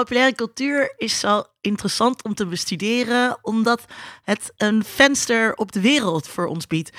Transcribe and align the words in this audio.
populaire 0.00 0.34
cultuur 0.34 0.94
is 0.96 1.18
zo 1.18 1.42
interessant 1.60 2.24
om 2.24 2.34
te 2.34 2.46
bestuderen, 2.46 3.38
omdat 3.42 3.84
het 4.22 4.52
een 4.56 4.84
venster 4.84 5.54
op 5.54 5.72
de 5.72 5.80
wereld 5.80 6.28
voor 6.28 6.46
ons 6.46 6.66
biedt. 6.66 6.96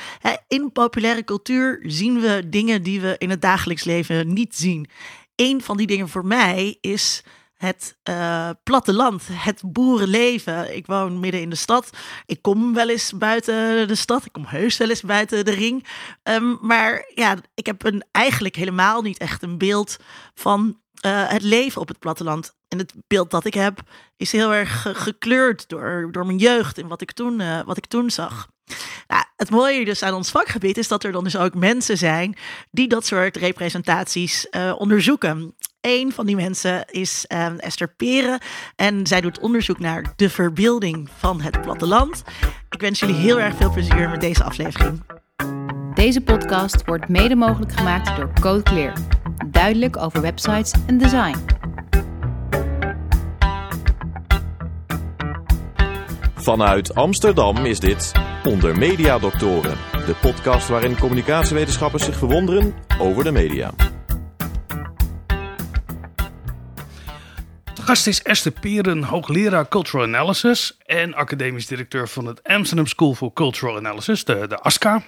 In 0.47 0.71
populaire 0.71 1.23
cultuur 1.23 1.79
zien 1.83 2.19
we 2.19 2.49
dingen 2.49 2.83
die 2.83 3.01
we 3.01 3.15
in 3.17 3.29
het 3.29 3.41
dagelijks 3.41 3.83
leven 3.83 4.33
niet 4.33 4.55
zien. 4.55 4.89
Een 5.35 5.61
van 5.61 5.77
die 5.77 5.87
dingen 5.87 6.09
voor 6.09 6.25
mij 6.25 6.77
is 6.81 7.23
het 7.55 7.97
uh, 8.09 8.49
platteland, 8.63 9.23
het 9.31 9.61
boerenleven. 9.65 10.75
Ik 10.75 10.85
woon 10.85 11.19
midden 11.19 11.41
in 11.41 11.49
de 11.49 11.55
stad. 11.55 11.89
Ik 12.25 12.41
kom 12.41 12.73
wel 12.73 12.89
eens 12.89 13.17
buiten 13.17 13.87
de 13.87 13.95
stad. 13.95 14.25
Ik 14.25 14.31
kom 14.31 14.45
heus 14.45 14.77
wel 14.77 14.89
eens 14.89 15.01
buiten 15.01 15.45
de 15.45 15.51
ring. 15.51 15.87
Um, 16.23 16.57
maar 16.61 17.11
ja, 17.15 17.37
ik 17.53 17.65
heb 17.65 17.83
een, 17.83 18.03
eigenlijk 18.11 18.55
helemaal 18.55 19.01
niet 19.01 19.17
echt 19.17 19.43
een 19.43 19.57
beeld 19.57 19.97
van 20.33 20.79
uh, 21.05 21.29
het 21.29 21.41
leven 21.41 21.81
op 21.81 21.87
het 21.87 21.99
platteland. 21.99 22.54
En 22.75 22.81
het 22.81 22.93
beeld 23.07 23.31
dat 23.31 23.45
ik 23.45 23.53
heb 23.53 23.81
is 24.17 24.31
heel 24.31 24.53
erg 24.53 24.87
gekleurd 24.93 25.69
door, 25.69 26.07
door 26.11 26.25
mijn 26.25 26.37
jeugd 26.37 26.77
en 26.77 26.87
wat 26.87 27.01
ik 27.01 27.11
toen, 27.11 27.39
uh, 27.39 27.59
wat 27.65 27.77
ik 27.77 27.85
toen 27.85 28.09
zag. 28.09 28.47
Nou, 29.07 29.23
het 29.35 29.49
mooie 29.49 29.85
dus 29.85 30.03
aan 30.03 30.13
ons 30.13 30.31
vakgebied 30.31 30.77
is 30.77 30.87
dat 30.87 31.03
er 31.03 31.11
dan 31.11 31.23
dus 31.23 31.37
ook 31.37 31.53
mensen 31.53 31.97
zijn 31.97 32.37
die 32.71 32.87
dat 32.87 33.05
soort 33.05 33.37
representaties 33.37 34.47
uh, 34.51 34.73
onderzoeken. 34.77 35.55
Een 35.81 36.11
van 36.11 36.25
die 36.25 36.35
mensen 36.35 36.85
is 36.85 37.25
uh, 37.27 37.63
Esther 37.63 37.87
Peren 37.87 38.39
en 38.75 39.07
zij 39.07 39.21
doet 39.21 39.39
onderzoek 39.39 39.79
naar 39.79 40.13
de 40.15 40.29
verbeelding 40.29 41.09
van 41.17 41.41
het 41.41 41.61
platteland. 41.61 42.23
Ik 42.69 42.81
wens 42.81 42.99
jullie 42.99 43.15
heel 43.15 43.39
erg 43.39 43.55
veel 43.55 43.71
plezier 43.71 44.09
met 44.09 44.21
deze 44.21 44.43
aflevering. 44.43 45.03
Deze 45.93 46.21
podcast 46.21 46.85
wordt 46.85 47.07
mede 47.07 47.35
mogelijk 47.35 47.71
gemaakt 47.71 48.15
door 48.15 48.33
Code 48.39 48.63
Clear. 48.63 48.93
Duidelijk 49.47 49.97
over 49.97 50.21
websites 50.21 50.73
en 50.87 50.97
design. 50.97 51.55
Vanuit 56.45 56.95
Amsterdam 56.95 57.65
is 57.65 57.79
dit 57.79 58.11
Onder 58.43 58.77
Media 58.77 59.19
Doctoren, 59.19 59.77
de 59.91 60.15
podcast 60.21 60.67
waarin 60.67 60.97
communicatiewetenschappers 60.97 62.03
zich 62.03 62.17
verwonderen 62.17 62.73
over 62.99 63.23
de 63.23 63.31
media. 63.31 63.71
De 67.73 67.81
gast 67.81 68.07
is 68.07 68.21
Esther 68.21 68.51
Peren, 68.51 69.03
hoogleraar 69.03 69.67
Cultural 69.67 70.05
Analysis 70.05 70.77
en 70.85 71.13
academisch 71.13 71.67
directeur 71.67 72.07
van 72.07 72.25
het 72.25 72.43
Amsterdam 72.43 72.87
School 72.87 73.13
for 73.13 73.33
Cultural 73.33 73.77
Analysis, 73.77 74.23
de, 74.23 74.59
ASCA. 74.59 75.03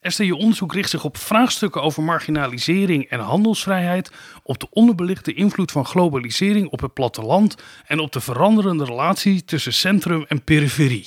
Esther, 0.00 0.26
je 0.26 0.36
onderzoek 0.36 0.74
richt 0.74 0.90
zich 0.90 1.04
op 1.04 1.16
vraagstukken 1.16 1.82
over 1.82 2.02
marginalisering 2.02 3.04
en 3.04 3.20
handelsvrijheid, 3.20 4.12
op 4.42 4.58
de 4.58 4.66
onderbelichte 4.70 5.32
invloed 5.32 5.72
van 5.72 5.86
globalisering 5.86 6.68
op 6.68 6.80
het 6.80 6.92
platteland 6.92 7.56
en 7.86 7.98
op 7.98 8.12
de 8.12 8.20
veranderende 8.20 8.84
relatie 8.84 9.44
tussen 9.44 9.72
centrum 9.72 10.24
en 10.28 10.44
periferie. 10.44 11.06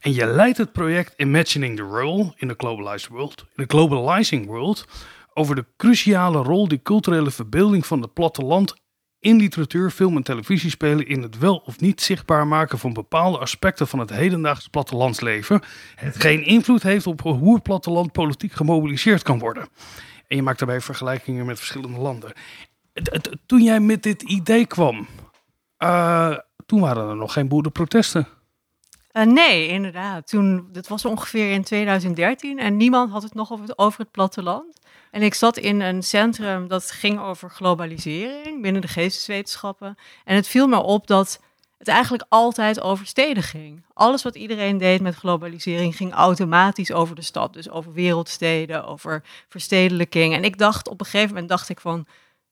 En 0.00 0.14
je 0.14 0.26
leidt 0.26 0.58
het 0.58 0.72
project 0.72 1.14
Imagining 1.16 1.76
the 1.76 1.82
Role 1.82 2.32
in 2.36 2.48
the 2.48 2.54
Globalized 2.56 3.08
World, 3.08 3.44
in 3.56 3.66
the 3.66 3.76
Globalizing 3.76 4.46
World, 4.46 4.86
over 5.34 5.54
de 5.54 5.64
cruciale 5.76 6.42
rol 6.42 6.68
die 6.68 6.82
culturele 6.82 7.30
verbeelding 7.30 7.86
van 7.86 8.02
het 8.02 8.12
platteland 8.12 8.74
in 9.26 9.36
literatuur, 9.36 9.90
film 9.90 10.16
en 10.16 10.22
televisie 10.22 10.70
spelen 10.70 11.06
in 11.06 11.22
het 11.22 11.38
wel 11.38 11.62
of 11.64 11.80
niet 11.80 12.02
zichtbaar 12.02 12.46
maken 12.46 12.78
van 12.78 12.92
bepaalde 12.92 13.38
aspecten 13.38 13.88
van 13.88 13.98
het 13.98 14.10
hedendaagse 14.10 14.70
plattelandsleven, 14.70 15.60
hetgeen 15.94 16.44
invloed 16.44 16.82
heeft 16.82 17.06
op 17.06 17.20
hoe 17.20 17.54
het 17.54 17.62
platteland 17.62 18.12
politiek 18.12 18.52
gemobiliseerd 18.52 19.22
kan 19.22 19.38
worden. 19.38 19.68
En 20.26 20.36
je 20.36 20.42
maakt 20.42 20.58
daarbij 20.58 20.80
vergelijkingen 20.80 21.46
met 21.46 21.58
verschillende 21.58 21.98
landen. 21.98 22.32
Toen 23.46 23.62
jij 23.62 23.80
met 23.80 24.02
dit 24.02 24.22
idee 24.22 24.66
kwam, 24.66 25.06
uh, 25.78 26.36
toen 26.66 26.80
waren 26.80 27.08
er 27.08 27.16
nog 27.16 27.32
geen 27.32 27.48
boerenprotesten. 27.48 28.28
Uh, 29.12 29.22
nee, 29.22 29.68
inderdaad. 29.68 30.28
Toen, 30.28 30.68
dat 30.72 30.88
was 30.88 31.04
ongeveer 31.04 31.52
in 31.52 31.62
2013 31.62 32.58
en 32.58 32.76
niemand 32.76 33.10
had 33.10 33.22
het 33.22 33.34
nog 33.34 33.52
over 33.52 33.66
het, 33.66 33.78
over 33.78 34.00
het 34.00 34.10
platteland. 34.10 34.85
En 35.16 35.22
ik 35.22 35.34
zat 35.34 35.56
in 35.56 35.80
een 35.80 36.02
centrum 36.02 36.68
dat 36.68 36.90
ging 36.90 37.20
over 37.20 37.50
globalisering 37.50 38.62
binnen 38.62 38.82
de 38.82 38.88
geesteswetenschappen. 38.88 39.96
En 40.24 40.34
het 40.34 40.48
viel 40.48 40.66
me 40.66 40.82
op 40.82 41.06
dat 41.06 41.40
het 41.78 41.88
eigenlijk 41.88 42.24
altijd 42.28 42.80
over 42.80 43.06
steden 43.06 43.42
ging. 43.42 43.84
Alles 43.92 44.22
wat 44.22 44.34
iedereen 44.34 44.78
deed 44.78 45.00
met 45.00 45.14
globalisering 45.14 45.96
ging 45.96 46.12
automatisch 46.12 46.92
over 46.92 47.14
de 47.14 47.22
stad. 47.22 47.52
Dus 47.52 47.70
over 47.70 47.92
wereldsteden, 47.92 48.86
over 48.86 49.22
verstedelijking. 49.48 50.34
En 50.34 50.44
ik 50.44 50.58
dacht 50.58 50.88
op 50.88 51.00
een 51.00 51.06
gegeven 51.06 51.28
moment 51.28 51.48
dacht 51.48 51.68
ik 51.68 51.80
van 51.80 52.06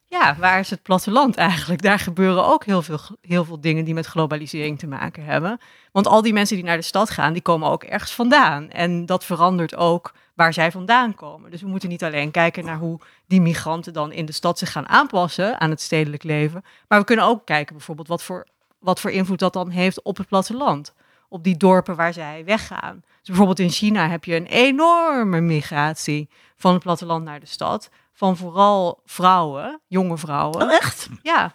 ja, 0.05 0.37
waar 0.39 0.59
is 0.59 0.71
het 0.71 0.83
platteland 0.83 1.37
eigenlijk? 1.37 1.83
Daar 1.83 1.99
gebeuren 1.99 2.45
ook 2.45 2.65
heel 2.65 2.83
veel, 2.83 3.01
heel 3.21 3.45
veel 3.45 3.61
dingen 3.61 3.85
die 3.85 3.95
met 3.95 4.07
globalisering 4.07 4.79
te 4.79 4.87
maken 4.87 5.25
hebben. 5.25 5.61
Want 5.93 6.07
al 6.07 6.23
die 6.23 6.33
mensen 6.33 6.57
die 6.57 6.65
naar 6.65 6.77
de 6.77 6.83
stad 6.83 7.11
gaan, 7.11 7.33
die 7.33 7.43
komen 7.43 7.69
ook 7.69 7.83
ergens 7.83 8.13
vandaan. 8.13 8.71
En 8.71 9.07
dat 9.07 9.25
verandert 9.25 9.77
ook 9.77 10.13
waar 10.34 10.53
zij 10.53 10.71
vandaan 10.71 11.15
komen. 11.15 11.50
Dus 11.50 11.61
we 11.61 11.69
moeten 11.69 11.89
niet 11.89 12.05
alleen 12.05 12.31
kijken 12.31 12.65
naar 12.65 12.78
hoe 12.78 13.00
die 13.27 13.41
migranten 13.41 13.93
dan 13.93 14.12
in 14.12 14.27
de 14.27 14.33
stad 14.33 14.59
zich 14.59 14.72
gaan 14.72 14.89
aanpassen 14.89 15.61
aan 15.61 15.71
het 15.71 15.81
stedelijk 15.81 16.22
leven. 16.22 16.65
Maar 16.89 16.99
we 16.99 17.05
kunnen 17.05 17.25
ook 17.25 17.47
kijken 17.47 17.77
bijvoorbeeld 17.77 18.09
wat 18.09 18.22
voor, 18.22 18.47
wat 18.78 19.00
voor 19.00 19.11
invloed 19.11 19.39
dat 19.39 19.53
dan 19.53 19.71
heeft 19.71 20.03
op 20.03 20.17
het 20.17 20.28
platteland. 20.28 20.94
Op 21.28 21.44
die 21.44 21.56
dorpen 21.56 21.97
waar 21.97 22.12
zij 22.12 22.44
weggaan. 22.44 23.03
Dus 23.19 23.27
bijvoorbeeld 23.27 23.59
in 23.59 23.71
China 23.71 24.09
heb 24.09 24.25
je 24.25 24.37
een 24.37 24.47
enorme 24.47 25.41
migratie 25.41 26.28
van 26.56 26.73
het 26.73 26.83
platteland 26.83 27.25
naar 27.25 27.41
de 27.41 27.47
stad 27.47 27.91
van 28.12 28.37
vooral 28.37 29.00
vrouwen, 29.05 29.81
jonge 29.87 30.19
vrouwen. 30.19 30.62
Oh, 30.62 30.73
echt? 30.73 31.09
Ja. 31.23 31.55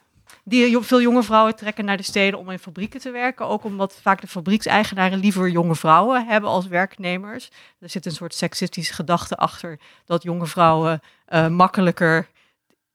Die, 0.49 0.79
veel 0.79 1.01
jonge 1.01 1.23
vrouwen 1.23 1.55
trekken 1.55 1.85
naar 1.85 1.97
de 1.97 2.03
steden 2.03 2.39
om 2.39 2.49
in 2.49 2.59
fabrieken 2.59 2.99
te 2.99 3.11
werken. 3.11 3.47
Ook 3.47 3.63
omdat 3.63 3.99
vaak 4.01 4.21
de 4.21 4.27
fabriekseigenaren 4.27 5.19
liever 5.19 5.49
jonge 5.49 5.75
vrouwen 5.75 6.25
hebben 6.27 6.49
als 6.49 6.67
werknemers. 6.67 7.49
Er 7.79 7.89
zit 7.89 8.05
een 8.05 8.11
soort 8.11 8.33
seksistische 8.33 8.93
gedachte 8.93 9.37
achter 9.37 9.79
dat 10.05 10.23
jonge 10.23 10.45
vrouwen 10.45 10.99
uh, 11.29 11.47
makkelijker 11.47 12.27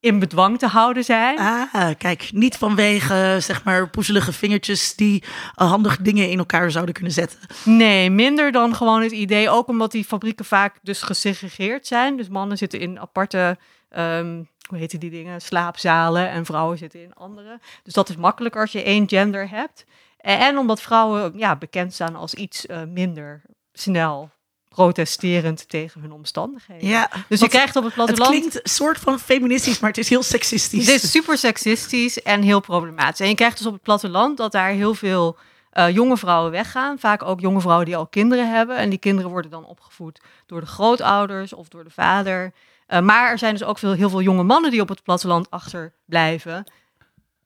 in 0.01 0.19
bedwang 0.19 0.59
te 0.59 0.67
houden 0.67 1.05
zijn. 1.05 1.39
Ah, 1.39 1.91
kijk, 1.99 2.29
niet 2.33 2.57
vanwege 2.57 3.37
zeg 3.41 3.65
maar 3.65 3.91
poezelige 3.91 4.33
vingertjes 4.33 4.95
die 4.95 5.23
uh, 5.23 5.69
handig 5.69 5.99
dingen 5.99 6.31
in 6.31 6.39
elkaar 6.39 6.71
zouden 6.71 6.95
kunnen 6.95 7.13
zetten. 7.13 7.39
Nee, 7.65 8.11
minder 8.11 8.53
dan 8.53 8.75
gewoon 8.75 9.03
het 9.03 9.13
idee. 9.13 9.51
Ook 9.51 9.69
omdat 9.69 9.93
die 9.93 10.05
fabrieken 10.05 10.45
vaak 10.45 10.79
dus 10.83 11.03
gesegregeerd 11.03 11.87
zijn. 11.87 12.17
Dus 12.17 12.29
mannen 12.29 12.59
zitten 12.59 12.81
in 12.81 13.01
aparte, 13.01 13.59
um, 13.97 14.49
hoe 14.69 14.79
heet 14.79 15.01
die 15.01 15.11
dingen, 15.11 15.41
slaapzalen 15.41 16.29
en 16.29 16.45
vrouwen 16.45 16.79
zitten 16.79 17.03
in 17.03 17.15
andere. 17.15 17.61
Dus 17.83 17.95
dat 17.95 18.09
is 18.09 18.17
makkelijker 18.17 18.61
als 18.61 18.73
je 18.73 18.83
één 18.83 19.09
gender 19.09 19.49
hebt. 19.49 19.85
En 20.17 20.59
omdat 20.59 20.81
vrouwen 20.81 21.33
ja, 21.37 21.57
bekend 21.57 21.93
staan 21.93 22.17
als 22.17 22.35
iets 22.35 22.67
uh, 22.67 22.83
minder 22.83 23.43
snel 23.73 24.31
protesterend 24.69 25.69
tegen 25.69 26.01
hun 26.01 26.13
omstandigheden. 26.13 26.89
Ja, 26.89 27.11
dus 27.29 27.41
je 27.41 27.49
krijgt 27.49 27.77
op 27.77 27.85
het 27.85 27.95
platteland... 27.95 28.33
Het 28.33 28.39
klinkt 28.39 28.55
een 28.63 28.71
soort 28.71 28.99
van 28.99 29.19
feministisch, 29.19 29.81
maar 29.81 29.91
het 29.91 29.99
is 29.99 30.09
heel 30.09 30.23
seksistisch. 30.23 30.87
Het 30.87 31.03
is 31.03 31.11
super 31.11 31.39
seksistisch 31.39 32.23
en 32.23 32.43
heel 32.43 32.61
problematisch. 32.61 33.21
En 33.21 33.29
je 33.29 33.35
krijgt 33.35 33.59
dus 33.59 33.67
op 33.67 33.73
het 33.73 33.83
platteland 33.83 34.37
dat 34.37 34.53
daar 34.53 34.71
heel 34.71 34.95
veel 34.95 35.37
uh, 35.73 35.91
jonge 35.91 36.17
vrouwen 36.17 36.51
weggaan. 36.51 36.99
Vaak 36.99 37.23
ook 37.23 37.41
jonge 37.41 37.61
vrouwen 37.61 37.87
die 37.87 37.97
al 37.97 38.07
kinderen 38.07 38.51
hebben. 38.51 38.77
En 38.77 38.91
die 38.91 38.99
kinderen 38.99 39.31
worden 39.31 39.51
dan 39.51 39.65
opgevoed 39.65 40.21
door 40.47 40.61
de 40.61 40.67
grootouders 40.67 41.53
of 41.53 41.69
door 41.69 41.85
de 41.85 41.91
vader. 41.91 42.53
Uh, 42.89 43.01
maar 43.01 43.31
er 43.31 43.39
zijn 43.39 43.53
dus 43.53 43.65
ook 43.65 43.79
veel, 43.79 43.93
heel 43.93 44.11
veel 44.11 44.23
jonge 44.23 44.43
mannen 44.43 44.71
die 44.71 44.81
op 44.81 44.89
het 44.89 45.03
platteland 45.03 45.51
achterblijven. 45.51 46.65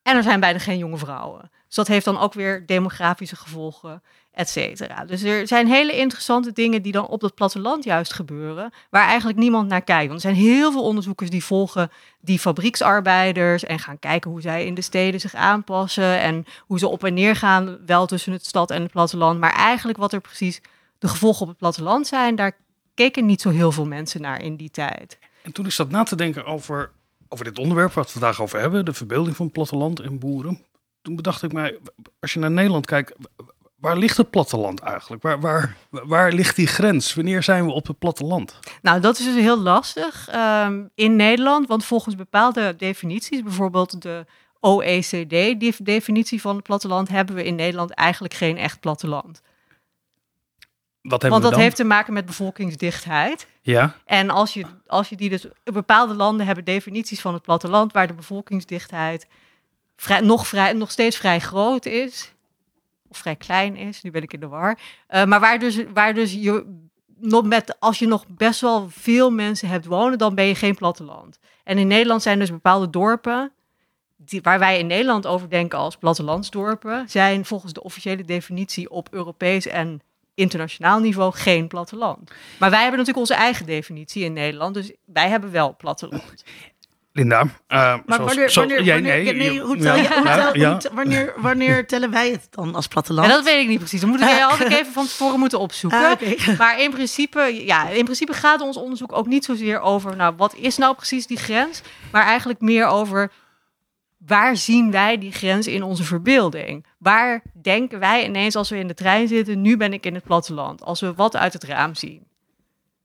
En 0.03 0.17
er 0.17 0.23
zijn 0.23 0.41
bijna 0.41 0.59
geen 0.59 0.79
jonge 0.79 0.99
vrouwen. 0.99 1.51
Dus 1.67 1.77
dat 1.77 1.87
heeft 1.87 2.05
dan 2.05 2.19
ook 2.19 2.35
weer 2.35 2.67
demografische 2.67 3.37
gevolgen 3.37 4.03
et 4.33 4.49
cetera. 4.49 5.05
Dus 5.05 5.23
er 5.23 5.47
zijn 5.47 5.67
hele 5.67 5.97
interessante 5.97 6.53
dingen 6.53 6.83
die 6.83 6.93
dan 6.93 7.07
op 7.07 7.21
dat 7.21 7.35
platteland 7.35 7.85
juist 7.85 8.13
gebeuren, 8.13 8.73
waar 8.91 9.07
eigenlijk 9.07 9.39
niemand 9.39 9.69
naar 9.69 9.83
kijkt. 9.83 10.09
Want 10.09 10.25
er 10.25 10.31
zijn 10.31 10.45
heel 10.45 10.73
veel 10.73 10.83
onderzoekers 10.83 11.31
die 11.31 11.45
volgen 11.45 11.91
die 12.21 12.39
fabrieksarbeiders 12.39 13.65
en 13.65 13.79
gaan 13.79 13.99
kijken 13.99 14.31
hoe 14.31 14.41
zij 14.41 14.67
in 14.67 14.75
de 14.75 14.83
steden 14.83 15.21
zich 15.21 15.35
aanpassen 15.35 16.21
en 16.21 16.45
hoe 16.59 16.79
ze 16.79 16.89
op 16.89 17.05
en 17.05 17.15
neer 17.15 17.37
gaan, 17.37 17.79
wel 17.87 18.07
tussen 18.07 18.33
het 18.33 18.47
stad 18.47 18.71
en 18.71 18.83
het 18.83 18.93
platteland. 18.93 19.41
Maar 19.41 19.55
eigenlijk 19.55 19.99
wat 19.99 20.13
er 20.13 20.21
precies 20.21 20.61
de 20.99 21.09
gevolgen 21.09 21.43
op 21.43 21.49
het 21.49 21.59
platteland 21.59 22.07
zijn, 22.07 22.37
daar 22.37 22.57
keken 22.99 23.27
niet 23.27 23.41
zo 23.41 23.51
heel 23.51 23.73
veel 23.73 23.87
mensen 23.87 24.21
naar 24.21 24.43
in 24.43 24.57
die 24.57 24.71
tijd. 24.71 25.19
En 25.43 25.53
toen 25.53 25.67
is 25.67 25.77
dat 25.77 25.91
na 25.91 26.03
te 26.03 26.17
denken 26.17 26.45
over, 26.45 26.91
over 27.29 27.45
dit 27.45 27.59
onderwerp 27.59 27.93
wat 27.93 28.07
we 28.07 28.13
vandaag 28.13 28.41
over 28.43 28.61
hebben, 28.61 28.85
de 28.85 28.93
verbeelding 28.93 29.37
van 29.37 29.51
platteland 29.51 30.01
en 30.01 30.19
boeren. 30.19 30.65
Toen 31.03 31.17
bedacht 31.17 31.43
ik 31.43 31.53
mij, 31.53 31.79
als 32.21 32.33
je 32.33 32.39
naar 32.39 32.51
Nederland 32.51 32.87
kijkt, 32.87 33.15
Waar 33.81 33.97
ligt 33.97 34.17
het 34.17 34.31
platteland 34.31 34.81
eigenlijk? 34.81 35.23
Waar, 35.23 35.41
waar, 35.41 35.77
waar 35.91 36.33
ligt 36.33 36.57
die 36.57 36.67
grens? 36.67 37.15
Wanneer 37.15 37.43
zijn 37.43 37.67
we 37.67 37.73
op 37.73 37.87
het 37.87 37.99
platteland? 37.99 38.59
Nou, 38.83 39.01
dat 39.01 39.19
is 39.19 39.25
dus 39.25 39.35
heel 39.35 39.59
lastig 39.59 40.29
um, 40.35 40.91
in 40.95 41.17
Nederland, 41.17 41.67
want 41.67 41.85
volgens 41.85 42.15
bepaalde 42.15 42.77
definities, 42.77 43.43
bijvoorbeeld 43.43 44.03
de 44.03 44.27
OECD-definitie 44.61 46.41
van 46.41 46.55
het 46.55 46.65
platteland, 46.65 47.09
hebben 47.09 47.35
we 47.35 47.45
in 47.45 47.55
Nederland 47.55 47.91
eigenlijk 47.91 48.35
geen 48.35 48.57
echt 48.57 48.81
platteland. 48.81 49.41
Wat 51.09 51.23
hebben 51.23 51.41
Want 51.41 51.53
dat 51.53 51.63
heeft 51.63 51.77
te 51.77 51.85
maken 51.85 52.13
met 52.13 52.27
bevolkingsdichtheid. 52.27 53.47
Ja. 53.61 53.95
En 54.05 54.31
als 54.31 54.55
je, 54.55 54.65
als 54.87 55.09
je 55.09 55.17
die 55.17 55.31
dus, 55.31 55.47
bepaalde 55.65 56.15
landen 56.15 56.47
hebben 56.47 56.65
definities 56.65 57.21
van 57.21 57.35
het 57.35 57.43
platteland 57.43 57.93
waar 57.93 58.07
de 58.07 58.15
bevolkingsdichtheid 58.15 59.27
vrij, 59.97 60.21
nog, 60.21 60.47
vrij, 60.47 60.73
nog 60.73 60.91
steeds 60.91 61.17
vrij 61.17 61.41
groot 61.41 61.87
is. 61.87 62.33
Of 63.09 63.19
vrij 63.19 63.37
klein 63.37 63.77
is, 63.77 64.03
nu 64.03 64.11
ben 64.11 64.23
ik 64.23 64.33
in 64.33 64.41
de 64.41 64.49
war. 64.49 64.79
Uh, 65.11 65.25
maar 65.25 65.41
waar 65.41 65.59
dus, 65.59 65.85
waar 65.95 66.15
dus 66.15 66.33
je 66.33 66.87
nog 67.21 67.45
met, 67.45 67.81
als 67.81 67.99
je 67.99 68.07
nog 68.07 68.25
best 68.27 68.61
wel 68.61 68.89
veel 68.91 69.31
mensen 69.31 69.69
hebt 69.69 69.87
wonen, 69.87 70.19
dan 70.19 70.35
ben 70.35 70.45
je 70.45 70.55
geen 70.55 70.75
platteland. 70.75 71.39
En 71.65 71.79
in 71.79 71.87
Nederland 71.87 72.23
zijn 72.23 72.39
dus 72.39 72.51
bepaalde 72.51 72.91
dorpen, 72.91 73.53
die, 74.17 74.43
waar 74.43 74.59
wij 74.59 74.79
in 74.79 74.87
Nederland 74.87 75.27
over 75.27 75.51
denken 75.51 75.79
als 75.79 75.97
plattelandsdorpen, 75.97 77.09
zijn 77.09 77.45
volgens 77.45 77.73
de 77.73 77.83
officiële 77.83 78.25
definitie 78.25 78.91
op 78.91 79.09
Europees 79.11 79.67
en 79.67 80.01
internationaal 80.39 81.01
niveau 81.01 81.33
geen 81.35 81.69
platteland. 81.69 82.31
Maar 82.59 82.71
wij 82.71 82.81
hebben 82.81 82.99
natuurlijk 82.99 83.29
onze 83.31 83.43
eigen 83.43 83.67
definitie 83.67 84.25
in 84.25 84.33
Nederland, 84.33 84.75
dus 84.75 84.93
wij 85.05 85.29
hebben 85.29 85.51
wel 85.51 85.77
platteland. 85.77 86.45
Linda, 87.13 87.43
uh, 87.43 87.49
maar 87.69 88.01
zoals, 88.07 88.35
wanneer, 88.35 88.55
wanneer, 88.55 88.83
jij, 88.83 88.95
wanneer, 88.95 89.25
nee, 89.25 89.35
nee, 89.35 89.61
hoe 89.61 89.77
tel 89.77 89.97
je, 89.97 90.09
hoe 90.15 90.53
tel, 90.53 90.71
hoe 90.71 90.77
tel- 90.77 90.95
wanneer, 90.95 91.35
wanneer 91.37 91.87
tellen 91.87 92.11
wij 92.11 92.31
het 92.31 92.47
dan 92.51 92.75
als 92.75 92.87
platteland? 92.89 93.29
Ja, 93.29 93.35
dat 93.35 93.45
weet 93.45 93.63
ik 93.63 93.69
niet 93.69 93.79
precies. 93.79 94.01
Dan 94.01 94.09
moeten 94.09 94.29
we 94.29 94.45
altijd 94.45 94.73
even 94.73 94.93
van 94.93 95.07
tevoren 95.07 95.39
moeten 95.39 95.59
opzoeken. 95.59 96.05
Ah, 96.05 96.11
oké. 96.11 96.57
Maar 96.59 96.81
in 96.81 96.91
principe, 96.91 97.65
ja, 97.65 97.89
in 97.89 98.05
principe 98.05 98.33
gaat 98.33 98.61
ons 98.61 98.77
onderzoek 98.77 99.13
ook 99.13 99.27
niet 99.27 99.45
zozeer 99.45 99.81
over, 99.81 100.17
nou, 100.17 100.35
wat 100.37 100.55
is 100.55 100.77
nou 100.77 100.95
precies 100.95 101.27
die 101.27 101.39
grens? 101.39 101.81
Maar 102.13 102.25
eigenlijk 102.25 102.61
meer 102.61 102.87
over 102.87 103.31
waar 104.19 104.57
zien 104.57 104.91
wij 104.91 105.19
die 105.19 105.33
grens 105.33 105.67
in 105.67 105.83
onze 105.83 106.05
verbeelding? 106.05 106.87
Waar 106.99 107.43
denken 107.63 107.99
wij 107.99 108.25
ineens 108.25 108.57
als 108.57 108.71
we 108.71 108.79
in 108.79 108.89
de 108.89 108.95
trein 108.95 109.29
zitten, 109.29 109.61
nu 109.61 109.77
ben 109.77 109.93
ik 109.93 110.07
in 110.07 110.15
het 110.15 110.25
platteland? 110.25 110.83
Als 110.83 111.01
we 111.01 111.15
wat 111.15 111.37
uit 111.37 111.53
het 111.53 111.65
raam 111.65 111.95
zien. 111.95 112.27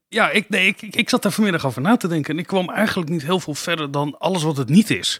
Ja, 0.07 0.29
ik, 0.29 0.49
nee, 0.49 0.67
ik, 0.67 0.81
ik, 0.81 1.09
zat 1.09 1.21
daar 1.21 1.31
vanmiddag 1.31 1.65
over 1.65 1.81
na 1.81 1.97
te 1.97 2.07
denken. 2.07 2.33
En 2.33 2.39
ik 2.39 2.47
kwam 2.47 2.69
eigenlijk 2.69 3.09
niet 3.09 3.23
heel 3.23 3.39
veel 3.39 3.53
verder 3.53 3.91
dan 3.91 4.17
alles 4.17 4.43
wat 4.43 4.57
het 4.57 4.69
niet 4.69 4.89
is. 4.89 5.19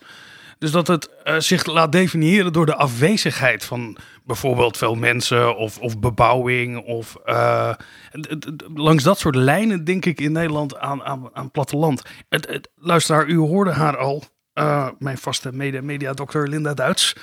Dus 0.58 0.72
dat 0.72 0.88
het 0.88 1.10
eh, 1.24 1.40
zich 1.40 1.66
laat 1.66 1.92
definiëren 1.92 2.54
door 2.54 2.66
de 2.66 2.76
afwezigheid 2.76 3.66
van 3.66 3.98
bijvoorbeeld 4.24 4.78
veel 4.78 4.96
mensen 4.96 5.58
of, 5.58 5.80
of 5.80 6.00
bebouwing. 6.00 6.78
Of 6.78 7.18
d- 8.22 8.64
langs 8.74 9.04
dat 9.04 9.20
soort 9.20 9.36
lijnen 9.36 9.84
denk 9.84 10.06
ik 10.06 10.22
in 10.22 10.32
Nederland 10.32 10.78
aan, 10.78 11.04
aan, 11.04 11.30
aan 11.34 11.52
platteland. 11.52 12.02
Het, 12.30 12.48
het, 12.48 12.70
u 13.28 13.38
hoorde 13.38 13.72
haar 13.72 13.98
al. 13.98 14.24
Uh, 14.54 14.90
mijn 15.00 15.18
vaste 15.18 15.52
mediadokter 15.82 16.50
Linda 16.50 16.74
Duits. 16.74 17.16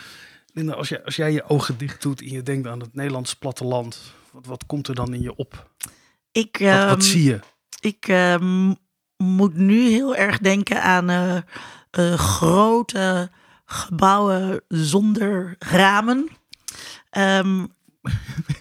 Linda, 0.53 0.73
als, 0.73 0.88
jij, 0.88 1.05
als 1.05 1.17
jij 1.17 1.32
je 1.32 1.49
ogen 1.49 1.79
dicht 1.79 2.03
doet 2.03 2.21
en 2.21 2.31
je 2.31 2.43
denkt 2.43 2.69
aan 2.69 2.81
het 2.81 2.94
Nederlands 2.94 3.35
platteland. 3.35 4.12
Wat, 4.32 4.47
wat 4.47 4.67
komt 4.67 4.88
er 4.88 4.94
dan 4.94 5.15
in 5.15 5.23
je 5.23 5.37
op? 5.37 5.71
Ik, 6.32 6.56
Wat, 6.59 6.69
wat 6.69 6.91
ehm, 6.91 7.00
zie 7.00 7.23
je? 7.25 7.41
ik 7.81 8.09
ehm, 8.09 8.75
moet 9.17 9.55
nu 9.55 9.88
heel 9.88 10.17
erg 10.17 10.38
denken 10.38 10.82
aan 10.82 11.11
eh, 11.11 11.37
eh, 11.91 12.19
grote 12.19 13.31
gebouwen 13.65 14.61
zonder 14.69 15.56
ramen. 15.59 16.29
Ehm, 17.11 17.67
eh, 18.03 18.12
eh, 18.47 18.56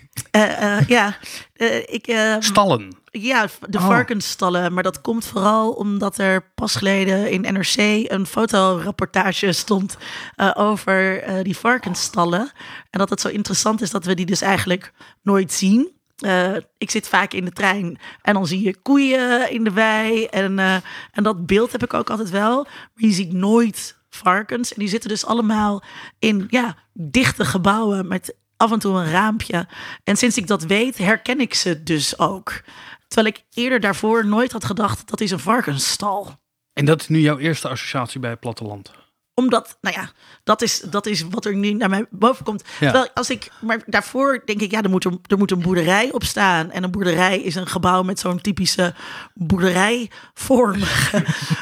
ja, 0.87 1.17
eh, 1.53 1.77
ik, 1.77 2.17
Stallen. 2.39 2.97
ja, 3.11 3.47
de 3.67 3.77
Oh. 3.77 3.85
varkensstallen. 3.85 4.73
Maar 4.73 4.83
dat 4.83 5.01
komt 5.01 5.25
vooral 5.25 5.71
omdat 5.71 6.17
er 6.17 6.51
pas 6.55 6.75
geleden 6.75 7.31
in 7.31 7.41
NRC 7.53 7.75
een 8.11 8.25
fotorapportage 8.25 9.51
stond 9.51 9.97
eh, 10.35 10.51
over 10.53 11.21
eh, 11.23 11.43
die 11.43 11.57
varkensstallen. 11.57 12.51
En 12.89 12.99
dat 12.99 13.09
het 13.09 13.21
zo 13.21 13.27
interessant 13.27 13.81
is 13.81 13.89
dat 13.91 14.05
we 14.05 14.13
die 14.15 14.25
dus 14.25 14.41
eigenlijk 14.41 14.93
nooit 15.21 15.51
zien. 15.53 15.97
Eh, 16.19 16.55
ik 16.77 16.91
zit 16.91 17.07
vaak 17.07 17.33
in 17.33 17.45
de 17.45 17.51
trein 17.51 17.99
en 18.21 18.33
dan 18.33 18.47
zie 18.47 18.63
je 18.63 18.77
koeien 18.81 19.51
in 19.51 19.63
de 19.63 19.71
wei. 19.71 20.25
En, 20.25 20.59
eh, 20.59 20.75
en 21.11 21.23
dat 21.23 21.45
beeld 21.45 21.71
heb 21.71 21.83
ik 21.83 21.93
ook 21.93 22.09
altijd 22.09 22.29
wel. 22.29 22.63
Maar 22.63 22.89
je 22.93 23.11
ziet 23.11 23.33
nooit 23.33 23.97
varkens. 24.09 24.73
En 24.73 24.79
die 24.79 24.89
zitten 24.89 25.09
dus 25.09 25.25
allemaal 25.25 25.83
in 26.19 26.45
ja, 26.49 26.75
dichte 26.93 27.45
gebouwen 27.45 28.07
met 28.07 28.35
af 28.59 28.71
en 28.71 28.79
toe 28.79 28.95
een 28.95 29.11
raampje. 29.11 29.67
En 30.03 30.17
sinds 30.17 30.37
ik 30.37 30.47
dat 30.47 30.63
weet, 30.63 30.97
herken 30.97 31.39
ik 31.39 31.53
ze 31.53 31.83
dus 31.83 32.19
ook. 32.19 32.61
Terwijl 33.07 33.35
ik 33.35 33.43
eerder 33.53 33.79
daarvoor 33.79 34.25
nooit 34.25 34.51
had 34.51 34.65
gedacht 34.65 35.09
dat 35.09 35.21
is 35.21 35.31
een 35.31 35.39
varkensstal. 35.39 36.39
En 36.73 36.85
dat 36.85 37.01
is 37.01 37.07
nu 37.07 37.19
jouw 37.19 37.37
eerste 37.37 37.67
associatie 37.67 38.19
bij 38.19 38.29
het 38.29 38.39
platteland. 38.39 38.91
Omdat, 39.33 39.77
nou 39.81 39.95
ja, 39.95 40.11
dat 40.43 40.61
is, 40.61 40.79
dat 40.79 41.05
is 41.05 41.21
wat 41.21 41.45
er 41.45 41.55
nu 41.55 41.73
naar 41.73 41.89
mij 41.89 42.05
boven 42.09 42.45
komt. 42.45 42.63
Ja. 42.67 42.77
Terwijl 42.77 43.09
als 43.13 43.29
ik, 43.29 43.51
maar 43.61 43.81
daarvoor 43.85 44.41
denk 44.45 44.61
ik, 44.61 44.71
ja, 44.71 44.81
er 44.81 44.89
moet, 44.89 45.05
er, 45.05 45.17
er 45.27 45.37
moet 45.37 45.51
een 45.51 45.61
boerderij 45.61 46.11
op 46.11 46.23
staan. 46.23 46.71
En 46.71 46.83
een 46.83 46.91
boerderij 46.91 47.39
is 47.39 47.55
een 47.55 47.67
gebouw 47.67 48.03
met 48.03 48.19
zo'n 48.19 48.41
typische 48.41 48.93
boerderijvorm. 49.33 50.81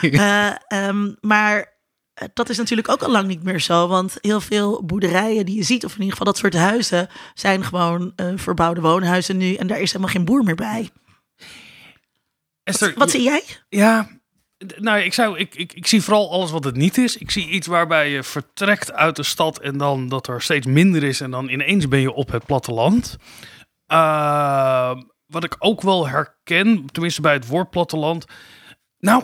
Ehm, 0.01 1.13
maar 1.19 1.76
dat 2.33 2.49
is 2.49 2.57
natuurlijk 2.57 2.89
ook 2.89 3.01
al 3.01 3.11
lang 3.11 3.27
niet 3.27 3.43
meer 3.43 3.59
zo. 3.59 3.87
Want 3.87 4.17
heel 4.21 4.41
veel 4.41 4.83
boerderijen 4.83 5.45
die 5.45 5.55
je 5.55 5.63
ziet, 5.63 5.85
of 5.85 5.91
in 5.91 6.01
ieder 6.01 6.17
geval 6.17 6.33
dat 6.33 6.37
soort 6.37 6.53
huizen, 6.53 7.09
zijn 7.33 7.63
gewoon 7.63 8.13
eh, 8.15 8.31
verbouwde 8.35 8.81
woonhuizen 8.81 9.37
nu. 9.37 9.53
En 9.53 9.67
daar 9.67 9.79
is 9.79 9.91
helemaal 9.91 10.13
geen 10.13 10.25
boer 10.25 10.43
meer 10.43 10.55
bij. 10.55 10.89
Esther, 12.63 12.93
Wat 12.97 13.11
zie 13.11 13.21
jij? 13.21 13.43
Ja, 13.69 14.09
nou, 14.77 14.99
ik, 14.99 15.13
zou, 15.13 15.37
ik, 15.37 15.55
ik, 15.55 15.73
ik 15.73 15.87
zie 15.87 16.01
vooral 16.01 16.31
alles 16.31 16.51
wat 16.51 16.63
het 16.63 16.75
niet 16.75 16.97
is. 16.97 17.17
Ik 17.17 17.31
zie 17.31 17.49
iets 17.49 17.67
waarbij 17.67 18.09
je 18.09 18.23
vertrekt 18.23 18.91
uit 18.91 19.15
de 19.15 19.23
stad 19.23 19.59
en 19.59 19.77
dan 19.77 20.09
dat 20.09 20.27
er 20.27 20.41
steeds 20.41 20.65
minder 20.65 21.03
is 21.03 21.21
en 21.21 21.31
dan 21.31 21.49
ineens 21.49 21.87
ben 21.87 21.99
je 21.99 22.11
op 22.11 22.31
het 22.31 22.45
platteland. 22.45 23.15
Uh, 23.91 24.95
wat 25.25 25.43
ik 25.43 25.55
ook 25.59 25.81
wel 25.81 26.07
herken, 26.07 26.85
tenminste 26.91 27.21
bij 27.21 27.33
het 27.33 27.47
woord 27.47 27.69
platteland. 27.69 28.25
Nou, 28.99 29.23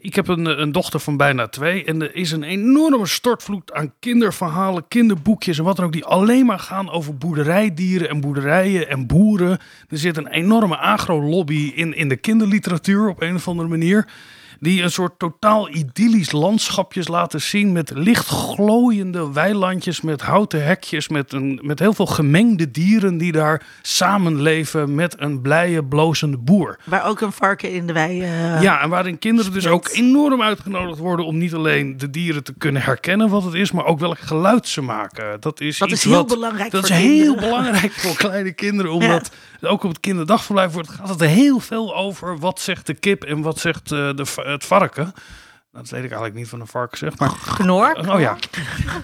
ik 0.00 0.14
heb 0.14 0.28
een, 0.28 0.60
een 0.60 0.72
dochter 0.72 1.00
van 1.00 1.16
bijna 1.16 1.48
twee 1.48 1.84
en 1.84 2.02
er 2.02 2.14
is 2.14 2.32
een 2.32 2.42
enorme 2.42 3.06
stortvloed 3.06 3.72
aan 3.72 3.94
kinderverhalen, 3.98 4.88
kinderboekjes 4.88 5.58
en 5.58 5.64
wat 5.64 5.76
dan 5.76 5.84
ook, 5.84 5.92
die 5.92 6.04
alleen 6.04 6.46
maar 6.46 6.58
gaan 6.58 6.90
over 6.90 7.16
boerderijdieren 7.16 8.08
en 8.08 8.20
boerderijen 8.20 8.88
en 8.88 9.06
boeren. 9.06 9.58
Er 9.88 9.98
zit 9.98 10.16
een 10.16 10.28
enorme 10.28 10.76
agro-lobby 10.76 11.72
in, 11.74 11.94
in 11.94 12.08
de 12.08 12.16
kinderliteratuur 12.16 13.08
op 13.08 13.22
een 13.22 13.34
of 13.34 13.48
andere 13.48 13.68
manier. 13.68 14.08
Die 14.60 14.82
een 14.82 14.90
soort 14.90 15.18
totaal 15.18 15.68
idyllisch 15.70 16.32
landschapjes 16.32 17.08
laten 17.08 17.40
zien 17.40 17.72
met 17.72 17.90
licht 17.94 18.26
glooiende 18.26 19.32
weilandjes, 19.32 20.00
met 20.00 20.20
houten 20.22 20.64
hekjes, 20.64 21.08
met, 21.08 21.32
een, 21.32 21.58
met 21.62 21.78
heel 21.78 21.92
veel 21.92 22.06
gemengde 22.06 22.70
dieren 22.70 23.18
die 23.18 23.32
daar 23.32 23.62
samenleven 23.82 24.94
met 24.94 25.14
een 25.18 25.40
blije, 25.40 25.84
blozende 25.84 26.36
boer. 26.38 26.78
Waar 26.84 27.06
ook 27.06 27.20
een 27.20 27.32
varken 27.32 27.72
in 27.72 27.86
de 27.86 27.92
wei. 27.92 28.22
eh, 28.22 28.62
Ja, 28.62 28.80
en 28.82 28.88
waarin 28.88 29.18
kinderen 29.18 29.52
dus 29.52 29.66
ook 29.66 29.88
enorm 29.92 30.42
uitgenodigd 30.42 30.98
worden 30.98 31.26
om 31.26 31.38
niet 31.38 31.54
alleen 31.54 31.96
de 31.96 32.10
dieren 32.10 32.44
te 32.44 32.54
kunnen 32.58 32.82
herkennen 32.82 33.28
wat 33.28 33.44
het 33.44 33.54
is, 33.54 33.72
maar 33.72 33.84
ook 33.84 33.98
welk 33.98 34.18
geluid 34.18 34.68
ze 34.68 34.80
maken. 34.82 35.40
Dat 35.40 35.60
is, 35.60 35.78
Dat 35.78 35.88
iets 35.90 35.98
is 35.98 36.04
heel 36.04 36.14
wat, 36.14 36.26
belangrijk 36.28 36.70
Dat 36.70 36.82
is 36.84 36.88
voor 36.90 36.98
heel 36.98 37.18
kinderen. 37.24 37.50
belangrijk 37.50 37.92
voor 37.92 38.16
kleine 38.26 38.52
kinderen, 38.52 38.92
omdat 38.92 39.30
ook 39.60 39.82
op 39.84 39.88
het 39.90 40.00
kinderdagverblijf 40.00 40.72
wordt 40.72 40.88
gaat 40.90 41.08
het 41.08 41.20
heel 41.20 41.60
veel 41.60 41.96
over 41.96 42.38
wat 42.38 42.60
zegt 42.60 42.86
de 42.86 42.94
kip 42.94 43.24
en 43.24 43.40
wat 43.42 43.58
zegt 43.58 43.92
eh, 43.92 44.10
de, 44.14 44.26
het 44.50 44.64
varken. 44.64 45.12
Dat 45.72 45.88
weet 45.88 46.00
ik 46.04 46.10
eigenlijk 46.10 46.34
niet 46.34 46.48
van 46.48 46.60
een 46.60 46.66
varken 46.66 46.98
zeg, 46.98 47.18
maar 47.18 47.32
Knor. 47.54 48.08
oh 48.12 48.20
ja. 48.20 48.36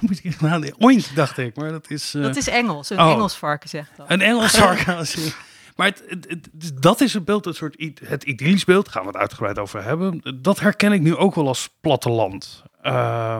Oink, 0.79 1.15
dacht 1.15 1.39
ik, 1.39 1.57
maar 1.57 1.71
dat 1.71 1.91
is. 1.91 2.15
eh, 2.15 2.23
Dat 2.23 2.37
is 2.37 2.49
Engels. 2.49 2.91
Een 2.91 3.01
Oh. 3.01 3.11
Engels 3.11 3.37
varken 3.37 3.69
zegt 3.69 3.91
dat. 3.97 4.11
een 4.11 4.21
Engels 4.21 4.53
sarcasme. 4.53 5.33
Maar 5.77 5.87
het, 5.87 6.03
het, 6.09 6.27
het- 6.29 6.49
dus 6.53 6.73
dat 6.75 7.01
is 7.01 7.15
het 7.15 7.25
beeld, 7.25 7.45
het 7.45 7.57
soort 7.57 7.93
het 8.05 8.25
idyllisch 8.25 8.65
beeld, 8.65 8.89
gaan 8.89 9.03
we 9.03 9.09
het 9.09 9.17
uitgebreid 9.17 9.59
over 9.59 9.83
hebben. 9.85 10.23
Dat 10.43 10.61
herken 10.61 10.93
ik 10.93 11.01
nu 11.01 11.17
ook 11.17 11.35
wel 11.35 11.47
als 11.49 11.69
platteland. 11.81 12.63
Eh, 12.83 13.39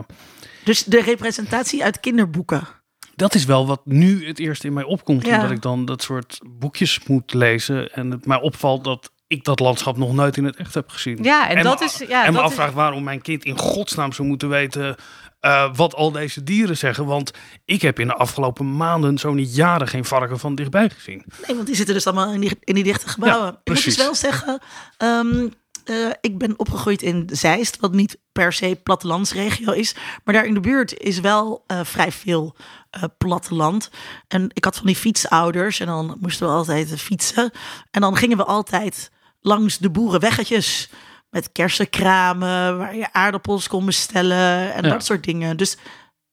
Dus 0.63 0.83
de 0.83 1.01
representatie 1.01 1.83
uit 1.83 1.99
kinderboeken. 1.99 2.67
dat 3.15 3.35
is 3.35 3.45
wel 3.45 3.67
wat 3.67 3.81
nu 3.85 4.27
het 4.27 4.39
eerst 4.39 4.63
in 4.63 4.73
mij 4.73 4.83
opkomt, 4.83 5.25
Ja. 5.25 5.35
omdat 5.35 5.51
ik 5.51 5.61
dan 5.61 5.85
dat 5.85 6.01
soort 6.01 6.39
boekjes 6.45 6.99
moet 7.07 7.33
lezen 7.33 7.93
en 7.93 8.11
het 8.11 8.25
mij 8.25 8.41
opvalt 8.41 8.83
dat 8.83 9.11
ik 9.27 9.43
dat 9.43 9.59
landschap 9.59 9.97
nog 9.97 10.13
nooit 10.13 10.37
in 10.37 10.43
het 10.45 10.55
echt 10.55 10.73
heb 10.73 10.89
gezien. 10.89 11.23
Ja, 11.23 11.49
en, 11.49 11.63
dat 11.63 11.79
me- 11.79 11.85
is... 11.85 11.97
Ja, 12.07 12.25
en 12.25 12.33
me 12.33 12.39
dat 12.39 12.51
is- 12.51 12.57
afvraag 12.57 12.71
waarom 12.73 13.03
mijn 13.03 13.21
kind 13.21 13.43
in 13.45 13.57
godsnaam 13.57 14.11
zou 14.13 14.27
moeten 14.27 14.49
weten 14.49 14.95
eh, 15.39 15.69
wat 15.75 15.95
al 15.95 16.11
deze 16.11 16.43
dieren 16.43 16.77
zeggen. 16.77 17.05
Want 17.05 17.31
ik 17.65 17.81
heb 17.81 17.99
in 17.99 18.07
de 18.07 18.13
afgelopen 18.15 18.75
maanden, 18.77 19.17
zo 19.17 19.33
niet 19.33 19.55
jaren, 19.55 19.87
geen 19.87 20.05
varken 20.05 20.39
van 20.39 20.55
dichtbij 20.55 20.89
gezien. 20.89 21.23
Nee, 21.47 21.55
want 21.55 21.67
die 21.67 21.75
zitten 21.75 21.93
dus 21.95 22.07
allemaal 22.07 22.33
in 22.33 22.39
die, 22.39 22.57
in 22.59 22.75
die 22.75 22.83
dichte 22.83 23.09
gebouwen. 23.09 23.43
Ja, 23.45 23.51
ik 23.63 23.73
moet 23.73 23.83
dus 23.83 23.95
wel 23.97 24.15
zeggen, 24.15 24.59
ehm, 24.97 25.47
eh, 25.83 26.09
ik 26.21 26.37
ben 26.37 26.59
opgegroeid 26.59 27.01
in 27.01 27.29
Zeist, 27.31 27.79
wat 27.79 27.91
niet 27.91 28.17
per 28.31 28.53
se 28.53 28.79
plattelandsregio 28.83 29.71
is. 29.71 29.95
Maar 30.23 30.33
daar 30.33 30.45
in 30.45 30.53
de 30.53 30.59
buurt 30.59 30.97
is 30.97 31.19
wel 31.19 31.63
eh, 31.67 31.79
vrij 31.83 32.11
veel 32.11 32.55
eh, 32.89 33.03
platteland. 33.17 33.89
En 34.27 34.49
ik 34.53 34.63
had 34.63 34.75
van 34.75 34.85
die 34.85 34.95
fietsouders 34.95 35.79
en 35.79 35.87
dan 35.87 36.17
moesten 36.19 36.47
we 36.47 36.53
altijd 36.53 37.01
fietsen. 37.01 37.51
En 37.91 38.01
dan 38.01 38.17
gingen 38.17 38.37
we 38.37 38.43
altijd 38.43 39.11
langs 39.39 39.77
de 39.77 39.89
boerenweggetjes 39.89 40.89
met 41.29 41.51
kersenkramen, 41.51 42.77
waar 42.77 42.95
je 42.95 43.13
aardappels 43.13 43.67
kon 43.67 43.85
bestellen 43.85 44.73
en 44.73 44.83
Ja. 44.83 44.89
dat 44.89 45.05
soort 45.05 45.23
dingen. 45.23 45.57
Dus 45.57 45.77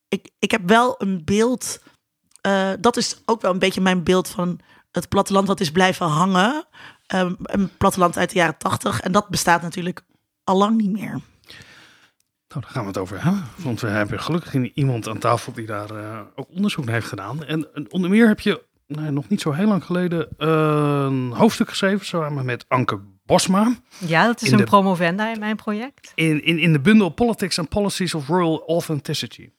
ik, 0.07 0.29
ik 0.39 0.51
heb 0.51 0.61
wel 0.65 0.95
een 0.97 1.21
beeld. 1.25 1.79
dat 2.79 2.97
is 2.97 3.21
ook 3.25 3.41
wel 3.41 3.51
een 3.51 3.59
beetje 3.59 3.81
mijn 3.81 4.03
beeld 4.03 4.27
van 4.27 4.59
het 4.91 5.09
platteland 5.09 5.47
wat 5.47 5.59
is 5.59 5.71
blijven 5.71 6.05
hangen. 6.05 6.65
Ehm, 7.11 7.33
een 7.43 7.69
platteland 7.77 8.17
uit 8.17 8.29
de 8.29 8.35
jaren 8.35 8.57
tachtig. 8.57 8.99
En 8.99 9.11
dat 9.11 9.29
bestaat 9.29 9.61
natuurlijk 9.61 10.01
al 10.43 10.57
lang 10.57 10.77
niet 10.77 10.91
meer. 10.91 11.19
Nou, 12.47 12.63
daar 12.63 12.69
gaan 12.71 12.81
we 12.81 12.87
het 12.87 12.97
over 12.97 13.23
hebben. 13.23 13.43
Want 13.55 13.81
we 13.81 13.87
hebben 13.87 14.19
gelukkig 14.19 14.73
iemand 14.73 15.07
aan 15.07 15.17
tafel 15.17 15.53
die 15.53 15.65
daar 15.65 15.91
uh, 15.91 16.19
ook 16.35 16.49
onderzoek 16.49 16.85
naar 16.85 16.93
heeft 16.93 17.07
gedaan. 17.07 17.43
En, 17.43 17.67
onder 17.89 18.09
meer 18.09 18.27
heb 18.27 18.39
je 18.39 18.63
nou, 18.87 19.11
nog 19.11 19.29
niet 19.29 19.41
zo 19.41 19.51
heel 19.51 19.67
lang 19.67 19.83
geleden 19.83 20.27
een 20.37 21.31
hoofdstuk 21.31 21.69
geschreven 21.69 22.05
samen 22.05 22.45
met 22.45 22.65
Anke 22.67 22.99
Bosma. 23.25 23.75
Ja, 23.97 24.25
dat 24.25 24.41
is 24.41 24.51
een 24.51 24.63
promovenda 24.63 25.33
in 25.33 25.39
mijn 25.39 25.55
project. 25.55 26.11
In, 26.15 26.43
in, 26.43 26.59
in 26.59 26.73
de 26.73 26.79
bundel 26.79 27.09
Politics 27.09 27.59
and 27.59 27.69
Policies 27.69 28.13
of 28.13 28.27
Rural 28.27 28.63
Authenticity. 28.67 29.49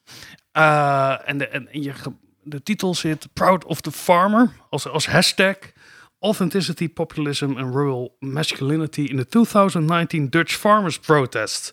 Uh, 0.56 1.28
en 1.28 1.38
de, 1.38 1.48
en 1.48 1.68
je, 1.70 1.92
de 2.42 2.62
titel 2.62 2.94
zit 2.94 3.28
Proud 3.32 3.64
of 3.64 3.80
the 3.80 3.92
Farmer 3.92 4.50
als, 4.70 4.88
als 4.88 5.06
hashtag. 5.06 5.56
Authenticity, 6.22 6.88
Populism 6.88 7.56
and 7.56 7.74
Rural 7.74 8.16
Masculinity 8.18 9.02
in 9.02 9.16
the 9.16 9.26
2019 9.26 10.28
Dutch 10.30 10.54
Farmers 10.54 10.98
Protest. 10.98 11.72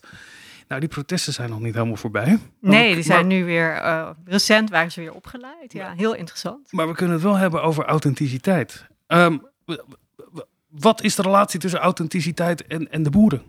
Nou, 0.68 0.80
die 0.80 0.90
protesten 0.90 1.32
zijn 1.32 1.50
nog 1.50 1.60
niet 1.60 1.74
helemaal 1.74 1.96
voorbij. 1.96 2.38
Nee, 2.60 2.94
die 2.94 3.02
zijn 3.02 3.26
nu 3.26 3.44
weer, 3.44 3.76
uh, 3.76 4.10
recent 4.24 4.70
waren 4.70 4.92
ze 4.92 5.00
weer 5.00 5.12
opgeleid. 5.12 5.72
Ja, 5.72 5.92
heel 5.96 6.14
interessant. 6.14 6.72
Maar 6.72 6.88
we 6.88 6.94
kunnen 6.94 7.14
het 7.14 7.24
wel 7.24 7.36
hebben 7.36 7.62
over 7.62 7.84
authenticiteit. 7.84 8.86
Um, 9.06 9.46
wat 10.68 11.02
is 11.02 11.14
de 11.14 11.22
relatie 11.22 11.60
tussen 11.60 11.80
authenticiteit 11.80 12.66
en, 12.66 12.90
en 12.90 13.02
de 13.02 13.10
boeren? 13.10 13.42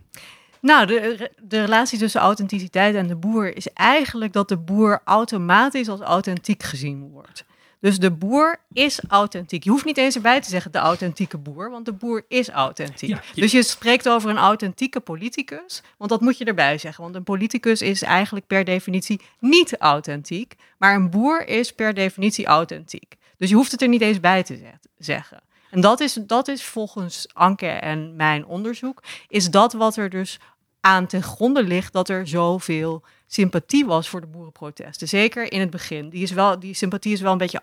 Nou, 0.61 0.85
de, 0.85 1.31
de 1.41 1.61
relatie 1.61 1.99
tussen 1.99 2.21
authenticiteit 2.21 2.95
en 2.95 3.07
de 3.07 3.15
boer 3.15 3.55
is 3.55 3.67
eigenlijk 3.67 4.33
dat 4.33 4.49
de 4.49 4.57
boer 4.57 5.01
automatisch 5.05 5.89
als 5.89 5.99
authentiek 5.99 6.63
gezien 6.63 7.09
wordt. 7.09 7.45
Dus 7.81 7.99
de 7.99 8.11
boer 8.11 8.59
is 8.71 8.99
authentiek. 9.07 9.63
Je 9.63 9.69
hoeft 9.69 9.85
niet 9.85 9.97
eens 9.97 10.15
erbij 10.15 10.41
te 10.41 10.49
zeggen 10.49 10.71
de 10.71 10.77
authentieke 10.77 11.37
boer, 11.37 11.69
want 11.69 11.85
de 11.85 11.93
boer 11.93 12.25
is 12.27 12.49
authentiek. 12.49 13.17
Dus 13.35 13.51
je 13.51 13.63
spreekt 13.63 14.09
over 14.09 14.29
een 14.29 14.37
authentieke 14.37 14.99
politicus, 14.99 15.81
want 15.97 16.09
dat 16.09 16.21
moet 16.21 16.37
je 16.37 16.45
erbij 16.45 16.77
zeggen. 16.77 17.03
Want 17.03 17.15
een 17.15 17.23
politicus 17.23 17.81
is 17.81 18.01
eigenlijk 18.01 18.47
per 18.47 18.63
definitie 18.63 19.21
niet 19.39 19.77
authentiek, 19.77 20.55
maar 20.77 20.95
een 20.95 21.09
boer 21.09 21.47
is 21.47 21.73
per 21.73 21.93
definitie 21.93 22.45
authentiek. 22.45 23.15
Dus 23.37 23.49
je 23.49 23.55
hoeft 23.55 23.71
het 23.71 23.81
er 23.81 23.87
niet 23.87 24.01
eens 24.01 24.19
bij 24.19 24.43
te 24.43 24.59
zeggen. 24.97 25.41
En 25.69 25.81
dat 25.81 25.99
is, 25.99 26.13
dat 26.13 26.47
is 26.47 26.63
volgens 26.63 27.27
Anke 27.33 27.67
en 27.67 28.15
mijn 28.15 28.45
onderzoek, 28.45 29.03
is 29.27 29.49
dat 29.49 29.73
wat 29.73 29.95
er 29.95 30.09
dus 30.09 30.39
aan 30.81 31.07
ten 31.07 31.23
gronde 31.23 31.63
ligt 31.63 31.93
dat 31.93 32.09
er 32.09 32.27
zoveel 32.27 33.03
sympathie 33.27 33.85
was 33.85 34.09
voor 34.09 34.21
de 34.21 34.27
boerenprotesten. 34.27 35.07
Zeker 35.07 35.51
in 35.51 35.59
het 35.59 35.69
begin. 35.69 36.09
Die, 36.09 36.23
is 36.23 36.31
wel, 36.31 36.59
die 36.59 36.73
sympathie 36.73 37.13
is 37.13 37.21
wel 37.21 37.31
een 37.31 37.37
beetje 37.37 37.59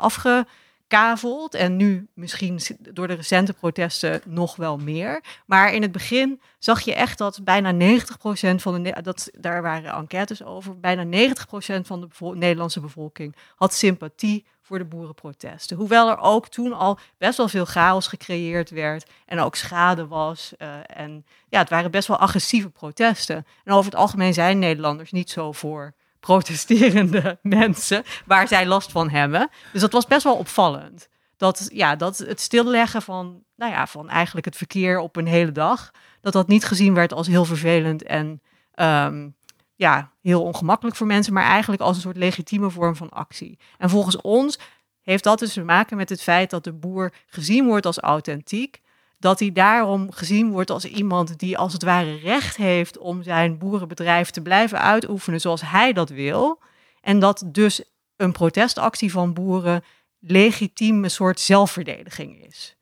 afgekaveld. 0.88 1.54
En 1.54 1.76
nu 1.76 2.08
misschien 2.14 2.60
door 2.92 3.08
de 3.08 3.14
recente 3.14 3.52
protesten 3.52 4.20
nog 4.24 4.56
wel 4.56 4.76
meer. 4.76 5.22
Maar 5.46 5.72
in 5.72 5.82
het 5.82 5.92
begin 5.92 6.40
zag 6.58 6.80
je 6.80 6.94
echt 6.94 7.18
dat 7.18 7.40
bijna 7.44 7.98
90% 7.98 8.54
van 8.54 8.82
de. 8.82 9.02
Dat, 9.02 9.30
daar 9.38 9.62
waren 9.62 9.92
enquêtes 9.92 10.44
over. 10.44 10.80
Bijna 10.80 11.04
90% 11.04 11.80
van 11.80 12.00
de 12.18 12.34
Nederlandse 12.34 12.80
bevolking 12.80 13.36
had 13.56 13.74
sympathie 13.74 14.44
voor 14.62 14.78
de 14.78 14.84
boerenprotesten. 14.84 15.76
Hoewel 15.76 16.08
er 16.08 16.18
ook 16.18 16.48
toen 16.48 16.72
al 16.72 16.98
best 17.18 17.36
wel 17.36 17.48
veel 17.48 17.64
chaos 17.64 18.06
gecreëerd 18.06 18.70
werd 18.70 19.10
en 19.26 19.38
ook 19.38 19.54
schade 19.54 20.06
was. 20.06 20.52
Uh, 20.58 20.74
en 20.86 21.24
ja, 21.48 21.58
het 21.58 21.68
waren 21.68 21.90
best 21.90 22.08
wel 22.08 22.18
agressieve 22.18 22.70
protesten. 22.70 23.46
En 23.64 23.72
over 23.72 23.90
het 23.90 24.00
algemeen 24.00 24.34
zijn 24.34 24.58
Nederlanders 24.58 25.12
niet 25.12 25.30
zo 25.30 25.52
voor 25.52 25.94
protesterende 26.20 27.38
mensen 27.42 28.02
waar 28.26 28.48
zij 28.48 28.66
last 28.66 28.92
van 28.92 29.10
hebben. 29.10 29.50
Dus 29.72 29.80
dat 29.80 29.92
was 29.92 30.06
best 30.06 30.24
wel 30.24 30.36
opvallend. 30.36 31.08
Dat, 31.36 31.68
ja, 31.72 31.96
dat 31.96 32.18
het 32.18 32.40
stilleggen 32.40 33.02
van, 33.02 33.42
nou 33.56 33.72
ja, 33.72 33.86
van 33.86 34.08
eigenlijk 34.08 34.46
het 34.46 34.56
verkeer 34.56 34.98
op 34.98 35.16
een 35.16 35.26
hele 35.26 35.52
dag, 35.52 35.90
dat 36.20 36.32
dat 36.32 36.48
niet 36.48 36.64
gezien 36.64 36.94
werd 36.94 37.12
als 37.12 37.26
heel 37.26 37.44
vervelend 37.44 38.02
en 38.02 38.42
um, 38.74 39.36
ja, 39.74 40.12
heel 40.22 40.42
ongemakkelijk 40.42 40.96
voor 40.96 41.06
mensen, 41.06 41.32
maar 41.32 41.44
eigenlijk 41.44 41.82
als 41.82 41.96
een 41.96 42.02
soort 42.02 42.16
legitieme 42.16 42.70
vorm 42.70 42.96
van 42.96 43.08
actie. 43.08 43.58
En 43.78 43.90
volgens 43.90 44.20
ons 44.20 44.58
heeft 45.00 45.24
dat 45.24 45.38
dus 45.38 45.52
te 45.52 45.62
maken 45.62 45.96
met 45.96 46.08
het 46.08 46.22
feit 46.22 46.50
dat 46.50 46.64
de 46.64 46.72
boer 46.72 47.12
gezien 47.26 47.66
wordt 47.66 47.86
als 47.86 47.98
authentiek. 47.98 48.80
Dat 49.18 49.38
hij 49.38 49.52
daarom 49.52 50.12
gezien 50.12 50.50
wordt 50.50 50.70
als 50.70 50.84
iemand 50.84 51.38
die 51.38 51.58
als 51.58 51.72
het 51.72 51.82
ware 51.82 52.16
recht 52.16 52.56
heeft 52.56 52.98
om 52.98 53.22
zijn 53.22 53.58
boerenbedrijf 53.58 54.30
te 54.30 54.42
blijven 54.42 54.80
uitoefenen 54.80 55.40
zoals 55.40 55.60
hij 55.60 55.92
dat 55.92 56.08
wil. 56.08 56.60
En 57.00 57.18
dat 57.18 57.44
dus 57.46 57.82
een 58.16 58.32
protestactie 58.32 59.10
van 59.10 59.32
boeren 59.32 59.84
legitiem 60.18 61.04
een 61.04 61.10
soort 61.10 61.40
zelfverdediging 61.40 62.44
is. 62.46 62.76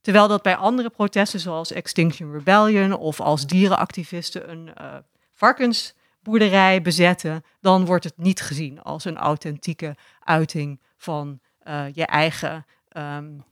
Terwijl 0.00 0.28
dat 0.28 0.42
bij 0.42 0.56
andere 0.56 0.90
protesten 0.90 1.40
zoals 1.40 1.72
Extinction 1.72 2.32
Rebellion 2.32 2.92
of 2.92 3.20
als 3.20 3.46
dierenactivisten 3.46 4.50
een 4.50 4.70
uh, 4.80 4.94
varkens 5.32 5.94
boerderij 6.22 6.82
bezetten, 6.82 7.44
dan 7.60 7.84
wordt 7.84 8.04
het 8.04 8.16
niet 8.16 8.40
gezien 8.40 8.82
als 8.82 9.04
een 9.04 9.16
authentieke 9.16 9.96
uiting 10.20 10.80
van 10.96 11.40
uh, 11.68 11.84
je 11.92 12.06
eigen 12.06 12.66
um, 12.96 13.44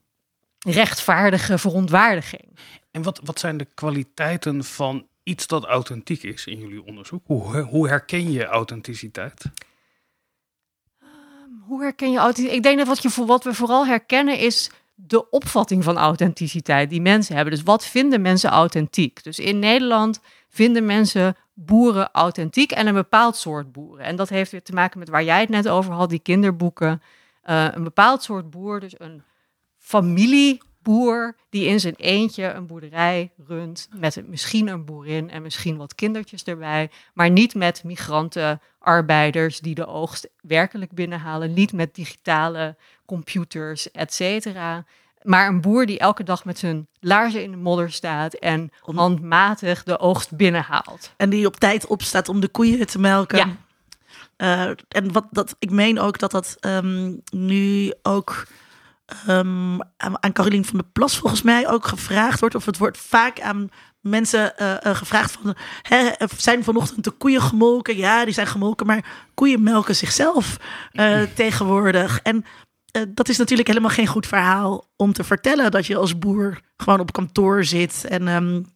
rechtvaardige 0.71 1.59
verontwaardiging. 1.59 2.59
En 2.91 3.03
wat, 3.03 3.21
wat 3.25 3.39
zijn 3.39 3.57
de 3.57 3.69
kwaliteiten 3.75 4.65
van 4.65 5.07
iets 5.23 5.47
dat 5.47 5.65
authentiek 5.65 6.23
is 6.23 6.47
in 6.47 6.59
jullie 6.59 6.85
onderzoek? 6.85 7.23
Hoe, 7.27 7.61
hoe 7.61 7.89
herken 7.89 8.33
je 8.33 8.45
authenticiteit? 8.45 9.45
Um, 11.03 11.63
hoe 11.67 11.83
herken 11.83 12.11
je 12.11 12.19
authenticiteit? 12.19 12.57
Ik 12.57 12.63
denk 12.63 12.79
dat 12.79 12.87
wat, 12.87 13.03
je, 13.03 13.25
wat 13.27 13.45
we 13.45 13.55
vooral 13.55 13.87
herkennen 13.87 14.39
is 14.39 14.71
de 14.95 15.31
opvatting 15.31 15.85
van 15.85 15.97
authenticiteit 15.97 16.91
die 16.91 17.01
mensen 17.01 17.35
hebben. 17.35 17.55
Dus 17.55 17.63
wat 17.63 17.87
vinden 17.87 18.21
mensen 18.21 18.51
authentiek? 18.51 19.23
Dus 19.23 19.39
in 19.39 19.59
Nederland 19.59 20.21
vinden 20.49 20.87
mensen 20.87 21.37
boeren 21.55 22.11
authentiek 22.13 22.71
en 22.71 22.87
een 22.87 22.95
bepaald 22.95 23.37
soort 23.37 23.73
boeren. 23.73 24.05
En 24.05 24.17
dat 24.17 24.29
heeft 24.29 24.51
weer 24.51 24.63
te 24.63 24.73
maken 24.73 24.99
met 24.99 25.09
waar 25.09 25.25
jij 25.25 25.41
het 25.41 25.49
net 25.49 25.69
over 25.69 25.93
had, 25.93 26.11
die 26.11 26.19
kinderboeken. 26.19 27.03
Uh, 27.45 27.69
een 27.73 27.85
bepaald 27.85 28.23
soort 28.23 28.51
boer, 28.51 28.81
dus 28.81 28.95
een 29.01 29.23
familieboer 29.89 31.37
die 31.51 31.67
in 31.67 31.81
zijn 31.81 31.95
eentje 31.97 32.53
een 32.53 32.67
boerderij 32.67 33.31
runt 33.47 33.89
met 33.97 34.29
misschien 34.29 34.69
een 34.69 34.85
boerin 34.85 35.31
en 35.31 35.43
misschien 35.43 35.77
wat 35.77 35.95
kindertjes 35.95 36.43
erbij, 36.43 36.91
maar 37.15 37.31
niet 37.31 37.55
met 37.55 37.85
migrantenarbeiders 37.85 39.61
die 39.61 39.75
de 39.75 39.87
oogst 39.87 40.29
werkelijk 40.41 40.93
binnenhalen, 40.93 41.55
niet 41.55 41.73
met 41.73 41.95
digitale 41.95 42.77
computers, 43.07 43.91
et 43.91 44.15
cetera. 44.15 44.85
Maar 45.23 45.49
een 45.49 45.61
boer 45.61 45.87
die 45.87 45.99
elke 45.99 46.23
dag 46.23 46.45
met 46.45 46.59
zijn 46.59 46.87
laarzen 47.01 47.43
in 47.43 47.51
de 47.51 47.57
modder 47.57 47.93
staat 47.93 48.35
en 48.35 48.71
handmatig 48.81 49.83
de 49.83 49.99
oogst 49.99 50.37
binnenhaalt. 50.37 51.13
En 51.17 51.31
die 51.31 51.47
op 51.47 51.57
tijd 51.57 51.87
opstaat 51.87 52.29
om 52.29 52.41
de 52.41 52.49
koeien 52.49 52.87
te 52.87 52.99
melken. 52.99 53.39
Ja. 53.39 54.67
Uh, 54.69 54.75
en 54.89 55.13
wat 55.13 55.27
dat, 55.31 55.57
ik 55.59 55.71
meen 55.71 55.99
ook 55.99 56.19
dat 56.19 56.31
dat 56.31 56.57
um, 56.61 57.21
nu 57.31 57.93
ook 58.03 58.47
um, 59.29 59.81
aan 59.97 60.33
Caroline 60.33 60.65
van 60.65 60.79
der 60.79 60.89
Plas 60.93 61.19
volgens 61.19 61.43
mij 61.43 61.69
ook 61.69 61.87
gevraagd 61.87 62.41
wordt. 62.41 62.55
Of 62.55 62.65
het 62.65 62.79
wordt 62.79 62.99
vaak 62.99 63.41
aan 63.41 63.69
mensen 64.01 64.53
uh, 64.59 64.75
uh, 64.87 64.95
gevraagd 64.95 65.31
van... 65.31 65.57
Hè, 65.83 66.11
zijn 66.37 66.65
vanochtend 66.65 67.05
de 67.05 67.11
koeien 67.11 67.43
gemolken? 67.43 67.97
Ja, 67.97 68.25
die 68.25 68.35
zijn 68.35 68.47
gemolken, 68.47 68.87
maar 68.87 69.29
koeien 69.35 69.63
melken 69.63 69.97
zichzelf 69.97 70.57
tegenwoordig. 71.35 72.21
En 72.23 72.45
dat 73.09 73.29
is 73.29 73.37
natuurlijk 73.37 73.69
helemaal 73.69 73.91
geen 73.91 74.07
goed 74.07 74.27
verhaal 74.27 74.89
om 74.97 75.13
te 75.13 75.25
vertellen 75.25 75.71
dat 75.71 75.87
je 75.87 75.97
als 75.97 76.19
boer 76.19 76.61
gewoon 76.77 77.01
op 77.01 77.13
kantoor 77.13 77.65
zit 77.65 78.05
en, 78.05 78.29
um, 78.29 78.67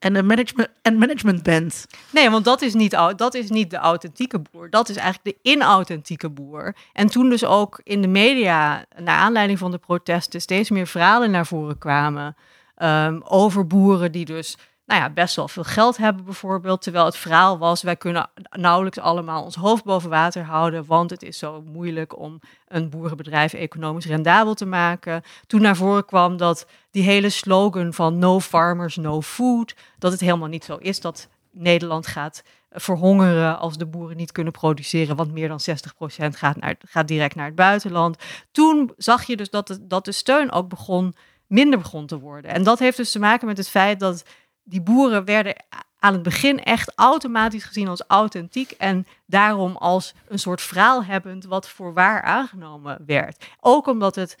en, 0.00 0.14
een 0.14 0.26
management, 0.26 0.68
en 0.82 0.98
management 0.98 1.42
bent. 1.42 1.86
Nee, 2.10 2.30
want 2.30 2.44
dat 2.44 2.62
is, 2.62 2.74
niet, 2.74 2.90
dat 3.16 3.34
is 3.34 3.50
niet 3.50 3.70
de 3.70 3.76
authentieke 3.76 4.42
boer. 4.50 4.70
Dat 4.70 4.88
is 4.88 4.96
eigenlijk 4.96 5.36
de 5.36 5.50
inauthentieke 5.50 6.30
boer. 6.30 6.74
En 6.92 7.06
toen 7.06 7.30
dus 7.30 7.44
ook 7.44 7.80
in 7.84 8.02
de 8.02 8.08
media, 8.08 8.84
naar 8.96 9.18
aanleiding 9.18 9.58
van 9.58 9.70
de 9.70 9.78
protesten, 9.78 10.40
steeds 10.40 10.70
meer 10.70 10.86
verhalen 10.86 11.30
naar 11.30 11.46
voren 11.46 11.78
kwamen 11.78 12.36
um, 12.82 13.22
over 13.24 13.66
boeren 13.66 14.12
die 14.12 14.24
dus 14.24 14.56
nou 14.90 15.02
ja, 15.02 15.10
best 15.10 15.36
wel 15.36 15.48
veel 15.48 15.64
geld 15.64 15.96
hebben 15.96 16.24
bijvoorbeeld. 16.24 16.82
Terwijl 16.82 17.04
het 17.04 17.16
verhaal 17.16 17.58
was, 17.58 17.82
wij 17.82 17.96
kunnen 17.96 18.30
nauwelijks 18.50 18.98
allemaal 18.98 19.44
ons 19.44 19.54
hoofd 19.54 19.84
boven 19.84 20.10
water 20.10 20.44
houden, 20.44 20.84
want 20.86 21.10
het 21.10 21.22
is 21.22 21.38
zo 21.38 21.62
moeilijk 21.62 22.18
om 22.18 22.40
een 22.68 22.90
boerenbedrijf 22.90 23.52
economisch 23.52 24.06
rendabel 24.06 24.54
te 24.54 24.66
maken. 24.66 25.22
Toen 25.46 25.60
naar 25.60 25.76
voren 25.76 26.04
kwam 26.04 26.36
dat 26.36 26.66
die 26.90 27.02
hele 27.02 27.30
slogan 27.30 27.92
van 27.92 28.18
no 28.18 28.40
farmers, 28.40 28.96
no 28.96 29.22
food, 29.22 29.74
dat 29.98 30.12
het 30.12 30.20
helemaal 30.20 30.48
niet 30.48 30.64
zo 30.64 30.76
is 30.76 31.00
dat 31.00 31.28
Nederland 31.50 32.06
gaat 32.06 32.42
verhongeren 32.70 33.58
als 33.58 33.76
de 33.76 33.86
boeren 33.86 34.16
niet 34.16 34.32
kunnen 34.32 34.52
produceren, 34.52 35.16
want 35.16 35.32
meer 35.32 35.48
dan 35.48 35.60
60% 35.60 35.74
gaat, 36.36 36.56
naar, 36.56 36.76
gaat 36.88 37.08
direct 37.08 37.34
naar 37.34 37.46
het 37.46 37.54
buitenland. 37.54 38.16
Toen 38.52 38.92
zag 38.96 39.24
je 39.24 39.36
dus 39.36 39.50
dat 39.50 39.66
de, 39.66 39.86
dat 39.86 40.04
de 40.04 40.12
steun 40.12 40.52
ook 40.52 40.68
begon 40.68 41.14
minder 41.46 41.78
begon 41.78 42.06
te 42.06 42.18
worden. 42.18 42.50
En 42.50 42.62
dat 42.62 42.78
heeft 42.78 42.96
dus 42.96 43.12
te 43.12 43.18
maken 43.18 43.46
met 43.46 43.56
het 43.56 43.68
feit 43.68 44.00
dat 44.00 44.24
die 44.70 44.82
boeren 44.82 45.24
werden 45.24 45.54
aan 45.98 46.12
het 46.12 46.22
begin 46.22 46.62
echt 46.62 46.92
automatisch 46.94 47.64
gezien 47.64 47.88
als 47.88 48.04
authentiek 48.06 48.70
en 48.70 49.06
daarom 49.26 49.76
als 49.76 50.14
een 50.28 50.38
soort 50.38 50.60
verhaalhebbend 50.60 51.44
wat 51.44 51.68
voor 51.68 51.92
waar 51.92 52.22
aangenomen 52.22 52.98
werd. 53.06 53.44
Ook 53.60 53.86
omdat 53.86 54.14
het 54.14 54.36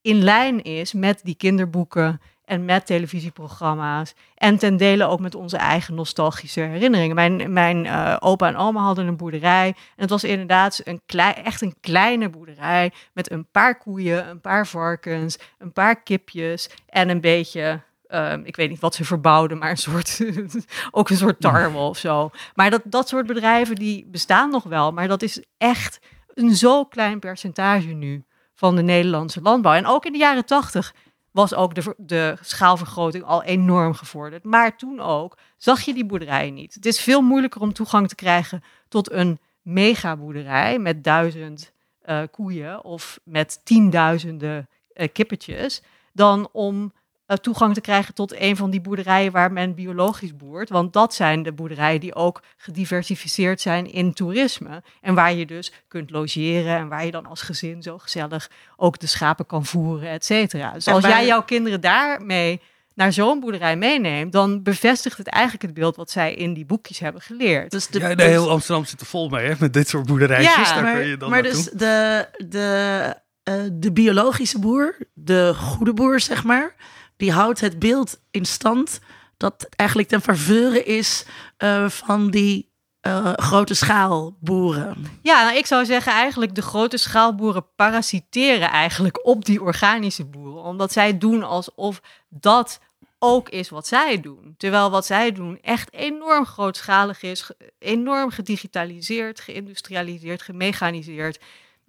in 0.00 0.22
lijn 0.22 0.62
is 0.62 0.92
met 0.92 1.20
die 1.22 1.34
kinderboeken 1.34 2.20
en 2.44 2.64
met 2.64 2.86
televisieprogramma's. 2.86 4.14
En 4.34 4.58
ten 4.58 4.76
dele 4.76 5.04
ook 5.04 5.20
met 5.20 5.34
onze 5.34 5.56
eigen 5.56 5.94
nostalgische 5.94 6.60
herinneringen. 6.60 7.14
Mijn, 7.14 7.52
mijn 7.52 7.84
uh, 7.84 8.16
opa 8.18 8.48
en 8.48 8.56
oma 8.56 8.80
hadden 8.80 9.06
een 9.06 9.16
boerderij. 9.16 9.66
En 9.66 9.74
het 9.96 10.10
was 10.10 10.24
inderdaad 10.24 10.80
een 10.84 11.00
klei, 11.06 11.32
echt 11.32 11.60
een 11.60 11.74
kleine 11.80 12.28
boerderij. 12.28 12.92
Met 13.12 13.30
een 13.30 13.46
paar 13.50 13.78
koeien, 13.78 14.28
een 14.28 14.40
paar 14.40 14.66
varkens, 14.66 15.38
een 15.58 15.72
paar 15.72 16.02
kipjes 16.02 16.70
en 16.86 17.08
een 17.08 17.20
beetje 17.20 17.80
Um, 18.14 18.44
ik 18.44 18.56
weet 18.56 18.68
niet 18.68 18.80
wat 18.80 18.94
ze 18.94 19.04
verbouwden, 19.04 19.58
maar 19.58 19.70
een 19.70 19.76
soort, 19.76 20.20
ook 20.90 21.10
een 21.10 21.16
soort 21.16 21.40
tarwe 21.40 21.78
of 21.78 21.98
zo. 21.98 22.30
Maar 22.54 22.70
dat, 22.70 22.82
dat 22.84 23.08
soort 23.08 23.26
bedrijven 23.26 23.74
die 23.74 24.06
bestaan 24.06 24.50
nog 24.50 24.64
wel, 24.64 24.92
maar 24.92 25.08
dat 25.08 25.22
is 25.22 25.42
echt 25.58 26.00
een 26.34 26.54
zo 26.54 26.84
klein 26.84 27.18
percentage 27.18 27.88
nu 27.88 28.24
van 28.54 28.76
de 28.76 28.82
Nederlandse 28.82 29.40
landbouw. 29.40 29.72
En 29.72 29.86
ook 29.86 30.04
in 30.04 30.12
de 30.12 30.18
jaren 30.18 30.44
tachtig 30.44 30.94
was 31.30 31.54
ook 31.54 31.74
de, 31.74 31.94
de 31.96 32.36
schaalvergroting 32.40 33.24
al 33.24 33.42
enorm 33.42 33.94
gevorderd. 33.94 34.44
Maar 34.44 34.76
toen 34.76 35.00
ook 35.00 35.38
zag 35.56 35.80
je 35.80 35.94
die 35.94 36.06
boerderijen 36.06 36.54
niet. 36.54 36.74
Het 36.74 36.86
is 36.86 37.00
veel 37.00 37.20
moeilijker 37.20 37.60
om 37.60 37.72
toegang 37.72 38.08
te 38.08 38.14
krijgen 38.14 38.62
tot 38.88 39.10
een 39.10 39.38
megaboerderij 39.62 40.78
met 40.78 41.04
duizend 41.04 41.72
uh, 42.04 42.22
koeien 42.30 42.84
of 42.84 43.20
met 43.24 43.60
tienduizenden 43.64 44.68
uh, 44.94 45.08
kippetjes, 45.12 45.82
dan 46.12 46.48
om 46.52 46.92
toegang 47.36 47.74
te 47.74 47.80
krijgen 47.80 48.14
tot 48.14 48.40
een 48.40 48.56
van 48.56 48.70
die 48.70 48.80
boerderijen 48.80 49.32
waar 49.32 49.52
men 49.52 49.74
biologisch 49.74 50.36
boert. 50.36 50.68
Want 50.68 50.92
dat 50.92 51.14
zijn 51.14 51.42
de 51.42 51.52
boerderijen 51.52 52.00
die 52.00 52.14
ook 52.14 52.42
gediversificeerd 52.56 53.60
zijn 53.60 53.92
in 53.92 54.12
toerisme. 54.12 54.82
En 55.00 55.14
waar 55.14 55.34
je 55.34 55.46
dus 55.46 55.72
kunt 55.88 56.10
logeren 56.10 56.76
en 56.76 56.88
waar 56.88 57.04
je 57.04 57.10
dan 57.10 57.26
als 57.26 57.42
gezin 57.42 57.82
zo 57.82 57.98
gezellig 57.98 58.50
ook 58.76 58.98
de 58.98 59.06
schapen 59.06 59.46
kan 59.46 59.64
voeren, 59.64 60.10
et 60.10 60.24
cetera. 60.24 60.72
Dus 60.72 60.88
als 60.88 61.04
jij 61.04 61.26
jouw 61.26 61.42
kinderen 61.42 61.80
daarmee 61.80 62.60
naar 62.94 63.12
zo'n 63.12 63.40
boerderij 63.40 63.76
meeneemt, 63.76 64.32
dan 64.32 64.62
bevestigt 64.62 65.18
het 65.18 65.26
eigenlijk 65.26 65.62
het 65.62 65.74
beeld 65.74 65.96
wat 65.96 66.10
zij 66.10 66.34
in 66.34 66.54
die 66.54 66.66
boekjes 66.66 66.98
hebben 66.98 67.22
geleerd. 67.22 67.70
Dus 67.70 67.86
de, 67.86 67.98
ja, 67.98 68.14
de 68.14 68.22
heel 68.22 68.50
Amsterdam 68.50 68.84
zit 68.84 69.00
er 69.00 69.06
vol 69.06 69.28
mee, 69.28 69.46
hè, 69.46 69.54
met 69.58 69.72
dit 69.72 69.88
soort 69.88 70.06
boerderijtjes. 70.06 70.68
Ja, 70.68 70.80
maar, 70.80 71.04
je 71.04 71.16
dan 71.16 71.30
maar 71.30 71.42
dus 71.42 71.64
de, 71.64 72.26
de, 72.48 73.16
uh, 73.44 73.54
de 73.72 73.92
biologische 73.92 74.58
boer, 74.58 74.96
de 75.14 75.54
goede 75.54 75.92
boer, 75.92 76.20
zeg 76.20 76.44
maar, 76.44 76.74
die 77.18 77.32
houdt 77.32 77.60
het 77.60 77.78
beeld 77.78 78.20
in 78.30 78.44
stand 78.44 79.00
dat 79.36 79.66
eigenlijk 79.76 80.08
ten 80.08 80.20
faveur 80.20 80.86
is 80.86 81.24
uh, 81.58 81.88
van 81.88 82.30
die 82.30 82.70
uh, 83.06 83.32
grote 83.32 83.74
schaalboeren. 83.74 85.06
Ja, 85.22 85.44
nou, 85.44 85.56
ik 85.56 85.66
zou 85.66 85.84
zeggen 85.84 86.12
eigenlijk 86.12 86.54
de 86.54 86.62
grote 86.62 86.96
schaalboeren 86.96 87.66
parasiteren 87.76 88.70
eigenlijk 88.70 89.26
op 89.26 89.44
die 89.44 89.62
organische 89.62 90.24
boeren. 90.24 90.62
Omdat 90.62 90.92
zij 90.92 91.18
doen 91.18 91.42
alsof 91.42 92.00
dat 92.28 92.80
ook 93.18 93.48
is 93.48 93.68
wat 93.68 93.86
zij 93.86 94.20
doen. 94.20 94.54
Terwijl 94.56 94.90
wat 94.90 95.06
zij 95.06 95.32
doen 95.32 95.58
echt 95.62 95.92
enorm 95.92 96.44
grootschalig 96.46 97.22
is, 97.22 97.50
enorm 97.78 98.30
gedigitaliseerd, 98.30 99.40
geïndustrialiseerd, 99.40 100.42
gemechaniseerd 100.42 101.38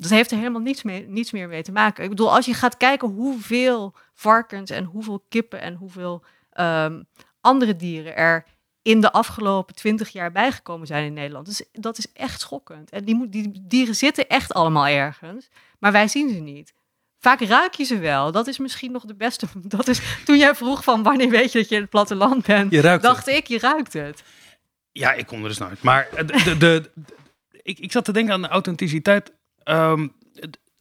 dat 0.02 0.10
heeft 0.12 0.32
er 0.32 0.38
helemaal 0.38 0.62
niets, 0.62 0.84
mee, 0.84 1.08
niets 1.08 1.32
meer 1.32 1.48
mee 1.48 1.64
te 1.64 1.72
maken. 1.72 2.04
Ik 2.04 2.10
bedoel, 2.10 2.36
als 2.36 2.46
je 2.46 2.54
gaat 2.54 2.78
kijken 2.78 3.08
hoeveel 3.08 3.96
varkens 4.14 4.70
en 4.70 4.84
hoeveel 4.84 5.26
kippen 5.30 5.62
en 5.62 5.74
hoeveel 5.74 6.24
um, 6.60 7.08
andere 7.42 7.76
dieren 7.76 8.16
er 8.16 8.46
in 8.82 9.02
de 9.02 9.12
afgelopen 9.12 9.76
twintig 9.76 10.10
jaar 10.10 10.32
bijgekomen 10.32 10.88
zijn 10.88 11.06
in 11.06 11.14
Nederland. 11.14 11.46
Dus 11.46 11.64
dat 11.72 11.98
is 11.98 12.12
echt 12.14 12.42
schokkend. 12.42 12.90
En 12.90 13.04
die, 13.04 13.30
die 13.30 13.64
dieren 13.68 13.96
zitten 13.96 14.28
echt 14.28 14.54
allemaal 14.54 14.88
ergens, 14.88 15.50
maar 15.80 15.92
wij 15.92 16.08
zien 16.08 16.30
ze 16.30 16.40
niet. 16.40 16.74
Vaak 17.18 17.42
ruik 17.42 17.74
je 17.74 17.84
ze 17.84 17.98
wel. 17.98 18.32
Dat 18.32 18.48
is 18.48 18.58
misschien 18.58 18.92
nog 18.92 19.06
de 19.06 19.16
beste. 19.16 19.48
Dat 19.78 19.88
is 19.88 20.02
toen 20.26 20.38
jij 20.38 20.56
vroeg 20.56 20.84
van 20.84 21.04
wanneer 21.04 21.30
weet 21.30 21.52
je 21.52 21.60
dat 21.60 21.70
je 21.70 21.76
in 21.76 21.82
het 21.82 21.90
platteland 21.90 22.46
bent. 22.46 22.72
Je 22.72 22.82
ruikt 22.82 23.04
dacht 23.04 23.28
ik, 23.28 23.48
je 23.48 23.60
ruikt 23.60 23.94
het. 23.94 24.24
Ja, 24.92 25.14
ik 25.14 25.28
kom 25.28 25.42
er 25.42 25.48
dus 25.48 25.58
nooit. 25.58 25.82
Maar 25.82 26.08
de, 26.16 26.44
de, 26.44 26.58
de, 26.58 26.92
ik, 27.62 27.80
ik 27.80 27.92
zat 27.92 28.06
te 28.06 28.12
denken 28.12 28.34
aan 28.34 28.42
de 28.42 28.48
authenticiteit 28.48 29.38
Um, 29.64 30.16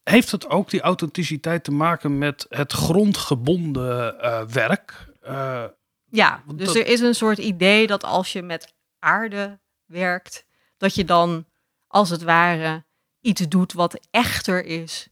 heeft 0.03 0.31
het 0.31 0.49
ook 0.49 0.71
die 0.71 0.81
authenticiteit 0.81 1.65
te 1.65 1.71
maken 1.71 2.19
met 2.19 2.47
het 2.49 2.73
grondgebonden 2.73 4.17
uh, 4.21 4.43
werk? 4.43 5.07
Uh, 5.25 5.65
ja, 6.11 6.43
dus 6.55 6.75
er 6.75 6.87
is 6.87 7.01
een 7.01 7.15
soort 7.15 7.39
idee 7.39 7.87
dat 7.87 8.05
als 8.05 8.33
je 8.33 8.43
met 8.43 8.75
aarde 8.99 9.59
werkt, 9.87 10.45
dat 10.77 10.95
je 10.95 11.05
dan 11.05 11.47
als 11.87 12.11
het 12.11 12.23
ware 12.23 12.85
iets 13.21 13.49
doet 13.49 13.73
wat 13.73 14.01
echter 14.11 14.65
is 14.65 15.09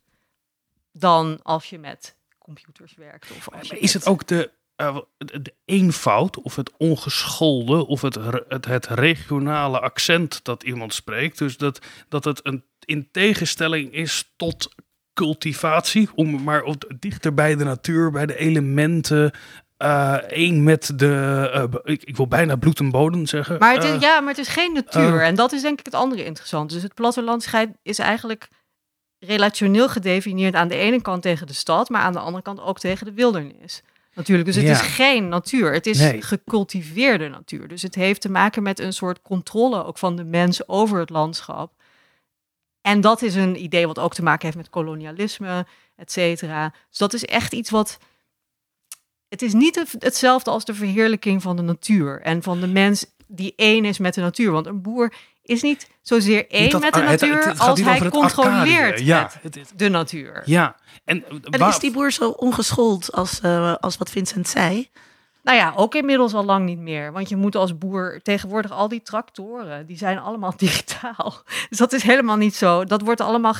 dan 0.93 1.43
als 1.43 1.71
je 1.71 1.79
met 1.79 2.17
computers 2.39 2.95
werkt. 2.95 3.31
Of 3.31 3.51
als 3.51 3.71
is 3.71 3.95
het 3.95 4.07
ook 4.07 4.27
de, 4.27 4.51
uh, 4.77 4.99
de 5.19 5.55
eenvoud 5.65 6.41
of 6.41 6.57
het 6.57 6.73
ongeschoolde 6.77 7.87
of 7.87 8.03
het, 8.03 8.15
het, 8.49 8.65
het 8.65 8.87
regionale 8.87 9.81
accent 9.81 10.45
dat 10.45 10.63
iemand 10.63 10.95
spreekt? 10.95 11.39
Dus 11.39 11.57
dat, 11.57 11.87
dat 12.09 12.25
het 12.25 12.47
een 12.47 12.65
in 12.87 13.09
tegenstelling 13.11 13.93
is 13.93 14.33
tot 14.37 14.75
cultivatie, 15.15 16.09
om 16.15 16.43
maar 16.43 16.65
dichter 16.99 17.35
bij 17.35 17.57
de 17.57 17.65
natuur, 17.65 18.11
bij 18.11 18.27
de 18.27 18.37
elementen, 18.37 19.33
uh, 19.79 20.13
één 20.13 20.63
met 20.63 20.93
de, 20.99 21.51
uh, 21.55 21.81
ik, 21.85 22.05
ik, 22.05 22.17
wil 22.17 22.29
bijna 22.29 22.57
bloed 22.57 22.79
en 22.79 22.91
bodem 22.91 23.27
zeggen. 23.27 23.59
Maar 23.59 23.75
het 23.75 23.85
is, 23.85 23.91
uh, 23.91 24.01
ja, 24.01 24.21
maar 24.21 24.29
het 24.29 24.39
is 24.39 24.49
geen 24.49 24.73
natuur. 24.73 25.23
en 25.23 25.35
dat 25.35 25.53
is 25.53 25.63
denk 25.63 25.79
ik 25.79 25.85
het 25.85 25.95
andere 25.95 26.25
interessant. 26.25 26.71
Dus 26.71 26.83
het 26.83 26.95
plattelandscheid 26.95 27.71
is 27.83 27.99
eigenlijk 27.99 28.49
relationeel 29.19 29.89
gedefinieerd 29.89 30.55
aan 30.55 30.69
de 30.69 30.77
ene 30.77 31.03
kant 31.03 31.23
tegen 31.23 31.47
de 31.47 31.53
stad, 31.53 31.89
maar 31.89 32.01
aan 32.01 32.13
de 32.13 32.19
andere 32.19 32.43
kant 32.43 32.61
ook 32.61 32.79
tegen 32.79 33.07
de 33.07 33.13
wildernis. 33.13 33.83
Natuurlijk, 34.15 34.47
dus 34.47 34.57
het 34.57 34.67
ja. 34.67 34.71
is 34.71 34.81
geen 34.81 35.29
natuur. 35.29 35.73
Het 35.73 35.87
is 35.87 35.99
nee. 35.99 36.23
gecultiveerde 36.23 37.29
natuur. 37.29 37.69
Dus 37.69 37.83
het 37.83 37.95
heeft 37.95 38.21
te 38.21 38.31
maken 38.31 38.63
met 38.63 38.79
een 38.79 38.93
soort 38.93 39.23
controle 39.23 39.85
ook 39.85 39.99
van 39.99 40.17
de 40.17 40.25
mens 40.25 40.69
over 40.69 40.99
het 40.99 41.11
landschap. 41.11 41.73
En 42.87 43.01
dat 43.01 43.23
is 43.23 43.35
een 43.35 43.63
idee 43.63 43.87
wat 43.87 43.99
ook 43.99 44.15
te 44.15 44.23
maken 44.23 44.45
heeft 44.45 44.57
met 44.57 44.71
kolonialisme, 44.71 45.67
et 45.97 46.13
cetera. 46.13 46.75
Dus 46.89 46.99
dat 46.99 47.15
is 47.15 47.25
echt 47.25 47.53
iets 47.53 47.71
wat. 47.71 47.99
Het 49.29 49.43
is 49.43 49.53
niet 49.53 49.97
hetzelfde 49.99 50.51
als 50.51 50.65
de 50.65 50.75
verheerlijking 50.75 51.43
van 51.43 51.57
de 51.57 51.63
natuur 51.63 52.21
en 52.21 52.43
van 52.43 52.61
de 52.61 52.67
mens 52.67 53.07
die 53.27 53.53
één 53.57 53.85
is 53.85 53.99
met 53.99 54.15
de 54.15 54.21
natuur. 54.21 54.51
Want 54.51 54.67
een 54.67 54.83
boer 54.83 55.13
is 55.43 55.63
niet 55.63 55.91
zozeer 56.03 56.51
één 56.51 56.81
met 56.81 56.95
de 56.95 57.01
natuur 57.01 57.47
het, 57.47 57.59
als 57.59 57.81
hij 57.81 58.09
controleert 58.09 59.01
ja, 59.01 59.31
de 59.77 59.89
natuur. 59.89 60.43
Ja, 60.45 60.77
en, 61.05 61.25
en 61.51 61.69
is 61.69 61.79
die 61.79 61.93
boer 61.93 62.13
zo 62.13 62.29
ongeschoold 62.29 63.13
als, 63.13 63.41
uh, 63.45 63.75
als 63.75 63.97
wat 63.97 64.11
Vincent 64.11 64.49
zei? 64.49 64.91
Nou 65.47 65.59
ja, 65.59 65.73
ook 65.77 65.95
inmiddels 65.95 66.35
al 66.35 66.45
lang 66.45 66.65
niet 66.65 66.79
meer. 66.79 67.13
Want 67.13 67.29
je 67.29 67.37
moet 67.37 67.57
als 67.57 67.79
boer 67.79 68.21
tegenwoordig 68.23 68.71
al 68.71 68.89
die 68.89 69.03
tractoren, 69.03 69.87
die 69.87 69.97
zijn 69.97 70.19
allemaal 70.19 70.57
digitaal. 70.67 71.35
Dus 71.69 71.79
dat 71.79 71.93
is 71.93 72.03
helemaal 72.03 72.37
niet 72.37 72.55
zo. 72.55 72.85
Dat 72.85 73.03
wordt 73.03 73.21
allemaal 73.21 73.55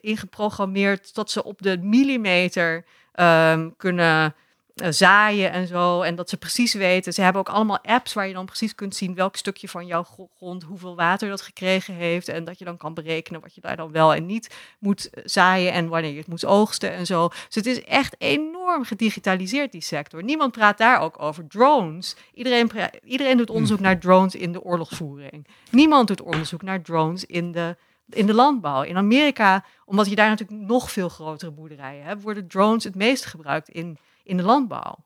ingeprogrammeerd 0.00 1.14
tot 1.14 1.30
ze 1.30 1.44
op 1.44 1.62
de 1.62 1.78
millimeter 1.78 2.84
um, 3.14 3.76
kunnen 3.76 4.34
zaaien 4.74 5.52
en 5.52 5.66
zo. 5.66 6.02
En 6.02 6.14
dat 6.14 6.28
ze 6.28 6.36
precies 6.36 6.74
weten. 6.74 7.12
Ze 7.12 7.22
hebben 7.22 7.40
ook 7.40 7.48
allemaal 7.48 7.82
apps 7.82 8.12
waar 8.12 8.26
je 8.26 8.34
dan 8.34 8.46
precies 8.46 8.74
kunt 8.74 8.94
zien 8.94 9.14
welk 9.14 9.36
stukje 9.36 9.68
van 9.68 9.86
jouw 9.86 10.06
grond, 10.36 10.62
hoeveel 10.62 10.96
water 10.96 11.28
dat 11.28 11.40
gekregen 11.40 11.94
heeft. 11.94 12.28
En 12.28 12.44
dat 12.44 12.58
je 12.58 12.64
dan 12.64 12.76
kan 12.76 12.94
berekenen 12.94 13.40
wat 13.40 13.54
je 13.54 13.60
daar 13.60 13.76
dan 13.76 13.92
wel 13.92 14.14
en 14.14 14.26
niet 14.26 14.54
moet 14.78 15.10
eh, 15.10 15.22
zaaien 15.26 15.72
en 15.72 15.88
wanneer 15.88 16.10
je 16.10 16.18
het 16.18 16.28
moet 16.28 16.44
oogsten 16.44 16.92
en 16.92 17.06
zo. 17.06 17.28
Dus 17.28 17.54
het 17.54 17.66
is 17.66 17.84
echt 17.84 18.14
enorm 18.18 18.84
gedigitaliseerd, 18.84 19.72
die 19.72 19.80
sector. 19.80 20.22
Niemand 20.22 20.52
praat 20.52 20.78
daar 20.78 21.00
ook 21.00 21.22
over 21.22 21.46
drones. 21.46 22.16
Iedereen, 22.34 22.70
iedereen 23.04 23.36
doet 23.36 23.50
onderzoek 23.50 23.80
naar 23.80 23.98
drones 23.98 24.34
in 24.34 24.52
de 24.52 24.62
oorlogsvoering. 24.62 25.46
Niemand 25.70 26.08
doet 26.08 26.22
onderzoek 26.22 26.62
naar 26.62 26.82
drones 26.82 27.24
in 27.24 27.52
de 27.52 27.76
in 28.08 28.26
de 28.26 28.34
landbouw. 28.34 28.82
In 28.82 28.96
Amerika, 28.96 29.64
omdat 29.84 30.08
je 30.08 30.14
daar 30.14 30.28
natuurlijk 30.28 30.60
nog 30.68 30.90
veel 30.90 31.08
grotere 31.08 31.50
boerderijen 31.50 32.04
hebt, 32.04 32.22
worden 32.22 32.46
drones 32.46 32.84
het 32.84 32.94
meest 32.94 33.24
gebruikt 33.24 33.68
in 33.68 33.98
in 34.24 34.36
de 34.36 34.42
landbouw. 34.42 35.04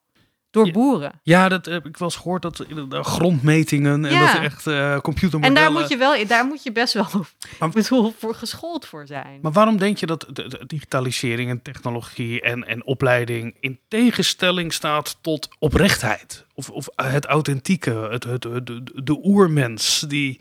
Door 0.50 0.70
boeren. 0.70 1.20
Ja, 1.22 1.48
dat 1.48 1.64
heb 1.64 1.86
ik 1.86 1.96
wel 1.96 2.08
eens 2.08 2.16
gehoord. 2.16 2.42
Dat 2.42 2.56
de 2.56 3.02
grondmetingen 3.02 4.04
en 4.04 4.18
dat 4.18 4.42
echt 4.42 4.66
uh, 4.66 4.98
computermodellen. 4.98 5.56
En 5.56 5.72
daar 5.72 5.80
moet 5.80 5.90
je 5.90 5.96
wel, 5.96 6.26
daar 6.26 6.44
moet 6.44 6.62
je 6.62 6.72
best 6.72 6.94
wel 6.94 7.06
maar, 7.58 7.68
bedoel, 7.68 8.14
voor 8.18 8.34
geschoold 8.34 8.86
voor 8.86 9.06
zijn. 9.06 9.38
Maar 9.42 9.52
waarom 9.52 9.78
denk 9.78 9.96
je 9.98 10.06
dat 10.06 10.26
de, 10.32 10.62
digitalisering 10.66 11.50
en 11.50 11.62
technologie 11.62 12.40
en, 12.40 12.66
en 12.66 12.84
opleiding 12.84 13.56
in 13.60 13.80
tegenstelling 13.88 14.72
staat 14.72 15.18
tot 15.20 15.48
oprechtheid? 15.58 16.46
Of, 16.54 16.70
of 16.70 16.88
het 16.94 17.24
authentieke, 17.24 17.90
het, 17.90 18.24
het, 18.24 18.42
de, 18.42 18.82
de 19.02 19.20
oermens 19.22 20.00
die 20.00 20.40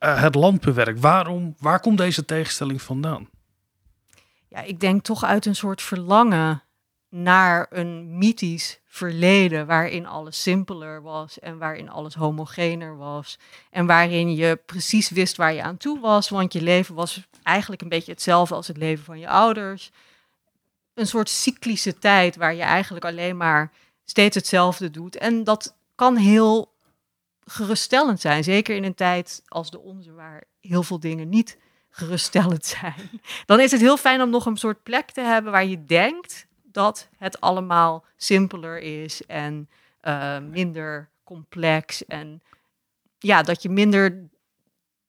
uh, 0.00 0.22
het 0.22 0.34
land 0.34 0.60
bewerkt. 0.60 1.00
Waarom, 1.00 1.54
waar 1.58 1.80
komt 1.80 1.98
deze 1.98 2.24
tegenstelling 2.24 2.82
vandaan? 2.82 3.28
Ja, 4.48 4.60
ik 4.60 4.80
denk 4.80 5.02
toch 5.02 5.24
uit 5.24 5.46
een 5.46 5.56
soort 5.56 5.82
verlangen 5.82 6.62
naar 7.10 7.66
een 7.70 8.18
mythisch 8.18 8.78
verleden 8.86 9.66
waarin 9.66 10.06
alles 10.06 10.42
simpeler 10.42 11.02
was 11.02 11.38
en 11.38 11.58
waarin 11.58 11.90
alles 11.90 12.14
homogener 12.14 12.96
was 12.96 13.38
en 13.70 13.86
waarin 13.86 14.34
je 14.34 14.58
precies 14.66 15.10
wist 15.10 15.36
waar 15.36 15.52
je 15.52 15.62
aan 15.62 15.76
toe 15.76 16.00
was, 16.00 16.28
want 16.28 16.52
je 16.52 16.62
leven 16.62 16.94
was 16.94 17.28
eigenlijk 17.42 17.82
een 17.82 17.88
beetje 17.88 18.12
hetzelfde 18.12 18.54
als 18.54 18.66
het 18.66 18.76
leven 18.76 19.04
van 19.04 19.18
je 19.18 19.28
ouders. 19.28 19.90
Een 20.94 21.06
soort 21.06 21.28
cyclische 21.28 21.98
tijd 21.98 22.36
waar 22.36 22.54
je 22.54 22.62
eigenlijk 22.62 23.04
alleen 23.04 23.36
maar 23.36 23.72
steeds 24.04 24.34
hetzelfde 24.34 24.90
doet. 24.90 25.16
En 25.16 25.44
dat 25.44 25.76
kan 25.94 26.16
heel 26.16 26.72
geruststellend 27.44 28.20
zijn. 28.20 28.44
Zeker 28.44 28.76
in 28.76 28.84
een 28.84 28.94
tijd 28.94 29.42
als 29.46 29.70
de 29.70 29.78
onze, 29.78 30.12
waar 30.12 30.44
heel 30.60 30.82
veel 30.82 31.00
dingen 31.00 31.28
niet 31.28 31.58
geruststellend 31.90 32.66
zijn. 32.66 33.10
Dan 33.46 33.60
is 33.60 33.70
het 33.70 33.80
heel 33.80 33.96
fijn 33.96 34.22
om 34.22 34.30
nog 34.30 34.46
een 34.46 34.56
soort 34.56 34.82
plek 34.82 35.10
te 35.10 35.20
hebben 35.20 35.52
waar 35.52 35.66
je 35.66 35.84
denkt 35.84 36.46
dat 36.72 37.08
het 37.16 37.40
allemaal 37.40 38.04
simpeler 38.16 38.78
is 38.78 39.26
en 39.26 39.68
uh, 40.02 40.38
minder 40.38 41.08
complex. 41.24 42.06
En 42.06 42.42
ja, 43.18 43.42
dat 43.42 43.62
je 43.62 43.68
minder 43.68 44.28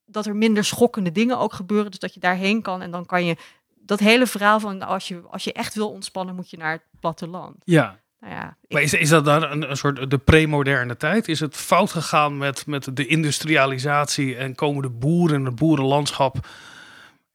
dat 0.06 0.26
er 0.26 0.36
minder 0.36 0.63
schokkende 0.63 1.12
dingen 1.12 1.38
ook 1.39 1.54
gebeuren. 1.54 1.91
Dus 1.91 2.00
dat 2.00 2.13
je 2.13 2.19
daarheen 2.19 2.62
kan 2.62 2.82
en 2.82 2.91
dan 2.91 3.06
kan 3.06 3.26
je 3.26 3.36
dat 3.76 4.00
hele 4.00 4.28
verhaal 4.28 4.60
van 4.60 4.82
als 4.82 5.08
je, 5.08 5.21
als 5.30 5.43
je 5.43 5.54
echt 5.54 5.74
wil 5.76 5.89
ontspannen, 5.89 6.36
moet 6.36 6.50
je 6.50 6.58
naar 6.58 6.71
het 6.71 6.84
platteland. 7.00 7.56
Ja. 7.63 8.00
Nou 8.19 8.34
ja, 8.34 8.58
ik- 8.62 8.71
Maar 8.74 8.82
is, 8.82 8.93
is 8.93 9.10
dat 9.10 9.26
dan 9.26 9.43
een, 9.43 9.69
een 9.69 9.78
soort 9.78 10.10
de 10.10 10.17
premoderne 10.17 10.97
tijd? 10.97 11.28
Is 11.28 11.39
het 11.39 11.56
fout 11.56 11.91
gegaan 11.91 12.38
met, 12.38 12.65
met 12.67 12.95
de 12.95 13.06
industrialisatie 13.08 14.36
en 14.36 14.56
komen 14.56 14.82
de 14.82 14.89
boeren 14.89 15.36
en 15.38 15.45
het 15.45 15.56
boerenlandschap? 15.56 16.47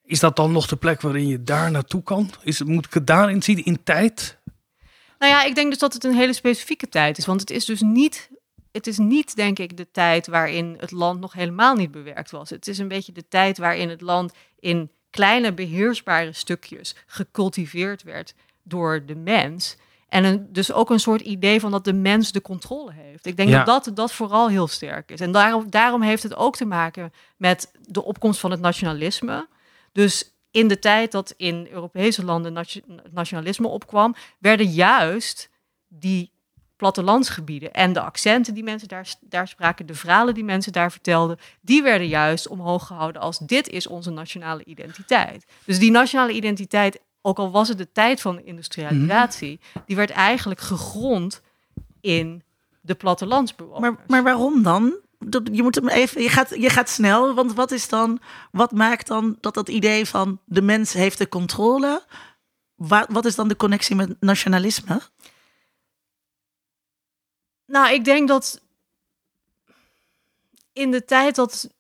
Is 0.07 0.21
dat 0.21 0.37
dan 0.37 0.53
nog 0.53 0.67
de 0.67 0.77
plek 0.77 1.01
waarin 1.01 1.27
je 1.27 1.43
daar 1.43 1.71
naartoe 1.71 2.03
kan? 2.03 2.31
Is 2.43 2.59
het, 2.59 2.69
moet 2.69 2.87
ik 2.87 2.95
het 2.95 3.07
daarin 3.07 3.43
zien 3.43 3.65
in 3.65 3.83
tijd? 3.83 4.39
Nou 5.19 5.33
ja, 5.33 5.45
ik 5.45 5.55
denk 5.55 5.71
dus 5.71 5.79
dat 5.79 5.93
het 5.93 6.05
een 6.05 6.15
hele 6.15 6.33
specifieke 6.33 6.89
tijd 6.89 7.19
is. 7.19 7.27
Want 7.27 7.41
het 7.41 7.51
is 7.51 7.65
dus 7.65 7.81
niet, 7.81 8.31
het 8.73 8.87
is 8.87 8.99
niet, 8.99 9.37
denk 9.37 9.59
ik, 9.59 9.77
de 9.77 9.91
tijd 9.91 10.27
waarin 10.27 10.77
het 10.81 10.91
land 10.91 11.21
nog 11.21 11.33
helemaal 11.33 11.75
niet 11.75 11.91
bewerkt 11.91 12.31
was. 12.31 12.51
Het 12.51 12.69
is 12.69 12.79
een 12.79 12.89
beetje 12.89 13.13
de 13.13 13.29
tijd 13.29 13.59
waarin 13.59 13.89
het 13.89 14.01
land 14.01 14.33
in 14.61 14.91
kleine 15.11 15.53
beheersbare 15.53 16.33
stukjes 16.33 16.95
gecultiveerd 17.07 18.03
werd 18.03 18.35
door 18.63 19.07
de 19.07 19.15
mens. 19.15 19.77
En 20.09 20.25
een, 20.25 20.47
dus 20.53 20.73
ook 20.73 20.91
een 20.91 21.01
soort 21.01 21.21
idee 21.21 21.61
van 21.61 21.71
dat 21.71 21.85
de 21.85 21.93
mens 21.93 22.33
de 22.33 22.43
controle 22.43 22.93
heeft. 22.93 23.27
Ik 23.27 23.37
denk 23.37 23.49
Ja. 23.49 23.65
dat, 23.65 23.85
dat 23.85 23.97
dat 23.97 24.13
vooral 24.13 24.49
heel 24.49 24.67
sterk 24.69 25.11
is. 25.11 25.21
En 25.21 25.33
daarom, 25.33 25.71
daarom 25.71 26.03
heeft 26.03 26.23
het 26.23 26.37
ook 26.37 26.57
te 26.57 26.65
maken 26.65 27.13
met 27.37 27.73
de 27.83 28.05
opkomst 28.05 28.41
van 28.41 28.51
het 28.51 28.61
nationalisme. 28.61 29.49
Dus 29.97 30.35
in 30.51 30.69
de 30.69 30.79
tijd 30.79 31.13
dat 31.13 31.35
in 31.37 31.69
Europese 31.71 32.25
landen 32.25 32.53
nation- 32.53 33.01
nationalisme 33.11 33.69
opkwam, 33.69 34.15
werden 34.39 34.67
juist 34.67 35.51
die 35.89 36.31
plattelandsgebieden 36.77 37.73
en 37.73 37.93
de 37.93 38.01
accenten 38.01 38.55
die 38.55 38.63
mensen 38.63 38.89
daar, 38.89 39.15
daar 39.21 39.49
spraken, 39.49 39.87
de 39.87 39.95
verhalen 39.95 40.35
die 40.35 40.45
mensen 40.45 40.73
daar 40.73 40.93
vertelden, 40.93 41.39
die 41.61 41.83
werden 41.83 42.09
juist 42.09 42.49
omhoog 42.49 42.87
gehouden 42.87 43.23
als 43.23 43.39
dit 43.39 43.69
is 43.69 43.87
onze 43.87 44.11
nationale 44.11 44.65
identiteit. 44.65 45.47
Dus 45.65 45.79
die 45.79 45.91
nationale 45.91 46.33
identiteit, 46.33 47.01
ook 47.23 47.39
al 47.39 47.51
was 47.51 47.69
het 47.69 47.79
de 47.79 47.93
tijd 47.93 48.21
van 48.21 48.41
industrialisatie, 48.41 49.61
die 49.87 49.97
werd 49.97 50.11
eigenlijk 50.11 50.61
gegrond 50.61 51.43
in 52.01 52.43
de 52.81 52.95
plattelandsbewoners. 52.95 53.81
Maar, 53.81 54.05
maar 54.07 54.23
waarom 54.23 54.63
dan? 54.63 55.05
Je 55.31 55.63
moet 55.63 55.75
hem 55.75 55.89
even, 55.89 56.23
je 56.23 56.29
gaat, 56.29 56.51
je 56.51 56.71
gaat 56.71 56.89
snel, 56.89 57.35
want 57.35 57.53
wat 57.53 57.71
is 57.71 57.89
dan, 57.89 58.21
wat 58.51 58.73
maakt 58.73 59.07
dan 59.07 59.37
dat 59.41 59.55
dat 59.55 59.69
idee 59.69 60.07
van 60.07 60.41
de 60.45 60.63
mens 60.63 60.93
heeft 60.93 61.19
de 61.19 61.29
controle? 61.29 62.03
Wa- 62.75 63.07
wat 63.09 63.25
is 63.25 63.35
dan 63.35 63.49
de 63.49 63.57
connectie 63.57 63.97
met 63.97 64.21
nationalisme? 64.21 65.01
Nou, 67.67 67.93
ik 67.93 68.05
denk 68.05 68.29
dat 68.29 68.61
in 70.73 70.91
de 70.91 71.05
tijd 71.05 71.35
dat 71.35 71.71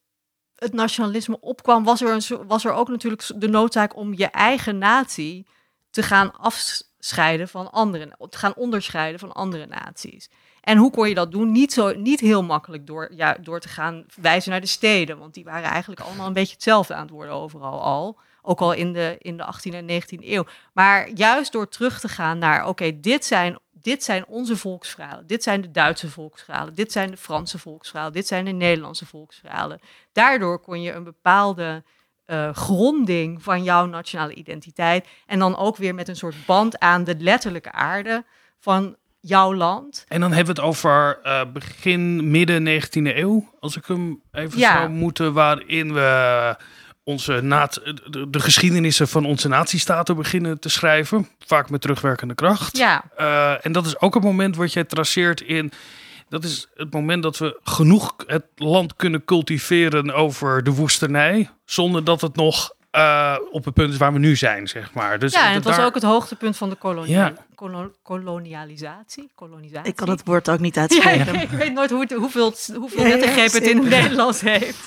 het 0.54 0.72
nationalisme 0.72 1.40
opkwam, 1.40 1.84
was 1.84 2.00
er, 2.00 2.08
een, 2.08 2.46
was 2.46 2.64
er 2.64 2.72
ook 2.72 2.88
natuurlijk 2.88 3.22
de 3.34 3.48
noodzaak 3.48 3.96
om 3.96 4.14
je 4.14 4.26
eigen 4.26 4.78
natie 4.78 5.46
te 5.90 6.02
gaan 6.02 6.36
afscheiden 6.38 7.48
van 7.48 7.72
andere, 7.72 8.16
te 8.30 8.38
gaan 8.38 8.54
onderscheiden 8.54 9.20
van 9.20 9.32
andere 9.32 9.66
naties. 9.66 10.28
En 10.66 10.78
hoe 10.78 10.90
kon 10.90 11.08
je 11.08 11.14
dat 11.14 11.30
doen? 11.30 11.52
Niet, 11.52 11.72
zo, 11.72 11.94
niet 11.94 12.20
heel 12.20 12.42
makkelijk 12.42 12.86
door, 12.86 13.08
ja, 13.14 13.36
door 13.40 13.60
te 13.60 13.68
gaan 13.68 14.04
wijzen 14.20 14.50
naar 14.50 14.60
de 14.60 14.66
steden, 14.66 15.18
want 15.18 15.34
die 15.34 15.44
waren 15.44 15.70
eigenlijk 15.70 16.00
allemaal 16.00 16.26
een 16.26 16.32
beetje 16.32 16.52
hetzelfde 16.52 16.94
aan 16.94 17.02
het 17.02 17.10
worden 17.10 17.34
overal 17.34 17.82
al. 17.82 18.18
Ook 18.42 18.60
al 18.60 18.72
in 18.72 18.92
de, 18.92 19.16
in 19.18 19.36
de 19.36 19.44
18e 19.44 19.74
en 19.74 20.02
19e 20.02 20.24
eeuw. 20.24 20.44
Maar 20.72 21.10
juist 21.10 21.52
door 21.52 21.68
terug 21.68 22.00
te 22.00 22.08
gaan 22.08 22.38
naar, 22.38 22.68
oké, 22.68 23.00
dit, 23.00 23.24
zijn, 23.24 23.58
dit 23.70 24.04
zijn 24.04 24.26
onze 24.26 24.56
volksverhalen. 24.56 25.26
Dit 25.26 25.42
zijn 25.42 25.60
de 25.60 25.70
Duitse 25.70 26.10
volksverhalen. 26.10 26.74
Dit 26.74 26.92
zijn 26.92 27.10
de 27.10 27.16
Franse 27.16 27.58
volksverhalen. 27.58 28.12
Dit 28.12 28.26
zijn 28.26 28.44
de 28.44 28.50
Nederlandse 28.50 29.06
volksverhalen. 29.06 29.80
Daardoor 30.12 30.58
kon 30.58 30.82
je 30.82 30.92
een 30.92 31.04
bepaalde 31.04 31.82
eh, 32.24 32.54
gronding 32.54 33.42
van 33.42 33.62
jouw 33.62 33.86
nationale 33.86 34.34
identiteit. 34.34 35.06
En 35.26 35.38
dan 35.38 35.56
ook 35.56 35.76
weer 35.76 35.94
met 35.94 36.08
een 36.08 36.16
soort 36.16 36.46
band 36.46 36.78
aan 36.78 37.04
de 37.04 37.16
letterlijke 37.18 37.72
aarde 37.72 38.24
van 38.58 38.96
jouw 39.28 39.54
land. 39.54 40.04
En 40.08 40.20
dan 40.20 40.32
hebben 40.32 40.54
we 40.54 40.60
het 40.60 40.70
over 40.70 41.18
eh, 41.22 41.40
begin, 41.52 42.30
midden 42.30 42.82
19e 42.82 43.16
eeuw, 43.16 43.48
als 43.60 43.76
ik 43.76 43.84
hem 43.86 44.20
even 44.32 44.58
Ja. 44.58 44.76
zou 44.76 44.88
moeten, 44.90 45.32
waarin 45.32 45.92
we 45.94 46.56
onze 47.04 47.40
naat, 47.40 47.74
de, 48.10 48.30
de 48.30 48.40
geschiedenissen 48.40 49.08
van 49.08 49.24
onze 49.24 49.48
natiestaten 49.48 50.16
beginnen 50.16 50.60
te 50.60 50.68
schrijven, 50.68 51.28
vaak 51.46 51.70
met 51.70 51.80
terugwerkende 51.80 52.34
kracht. 52.34 52.76
Ja, 52.76 53.04
Eh, 53.16 53.66
en 53.66 53.72
dat 53.72 53.86
is 53.86 54.00
ook 54.00 54.14
het 54.14 54.22
moment 54.22 54.56
wat 54.56 54.72
jij 54.72 54.84
traceert 54.84 55.40
in. 55.40 55.72
Dat 56.28 56.44
is 56.44 56.66
het 56.76 56.92
moment 56.92 57.22
dat 57.22 57.38
we 57.38 57.60
genoeg 57.64 58.14
het 58.26 58.44
land 58.56 58.96
kunnen 58.96 59.24
cultiveren 59.24 60.14
over 60.14 60.62
de 60.62 60.70
woestenij. 60.70 61.50
Zonder 61.64 62.04
dat 62.04 62.20
het 62.20 62.36
nog 62.36 62.72
eh, 62.96 63.36
op 63.50 63.64
het 63.64 63.74
punt 63.74 63.96
waar 63.96 64.12
we 64.12 64.18
nu 64.18 64.36
zijn, 64.36 64.68
zeg 64.68 64.92
maar. 64.94 65.18
Dus 65.18 65.32
ja 65.32 65.48
en 65.48 65.54
het 65.54 65.64
was 65.64 65.78
ook 65.78 65.94
het 65.94 66.02
hoogtepunt 66.02 66.56
van 66.56 66.68
de 66.70 66.74
kolonia- 66.76 67.26
Ja. 67.26 67.32
kolo- 67.54 67.92
kolonialisatie. 68.02 69.30
kolonisatie. 69.34 69.88
Ik 69.90 69.96
kan 69.96 70.08
het 70.08 70.24
woord 70.24 70.48
ook 70.50 70.58
niet 70.58 70.74
Ja, 70.74 70.80
uitspreken. 70.80 71.34
ik 71.40 71.48
weet 71.48 71.72
nooit 71.72 71.90
hoe 71.90 72.00
het, 72.00 72.12
hoeveel, 72.12 72.54
hoeveel 72.74 73.00
Ja, 73.02 73.06
ja, 73.06 73.16
lettergrepen 73.16 73.52
het 73.58 73.70
in 73.70 73.76
het. 73.78 73.88
Nederlands 73.88 74.40
heeft. 74.40 74.78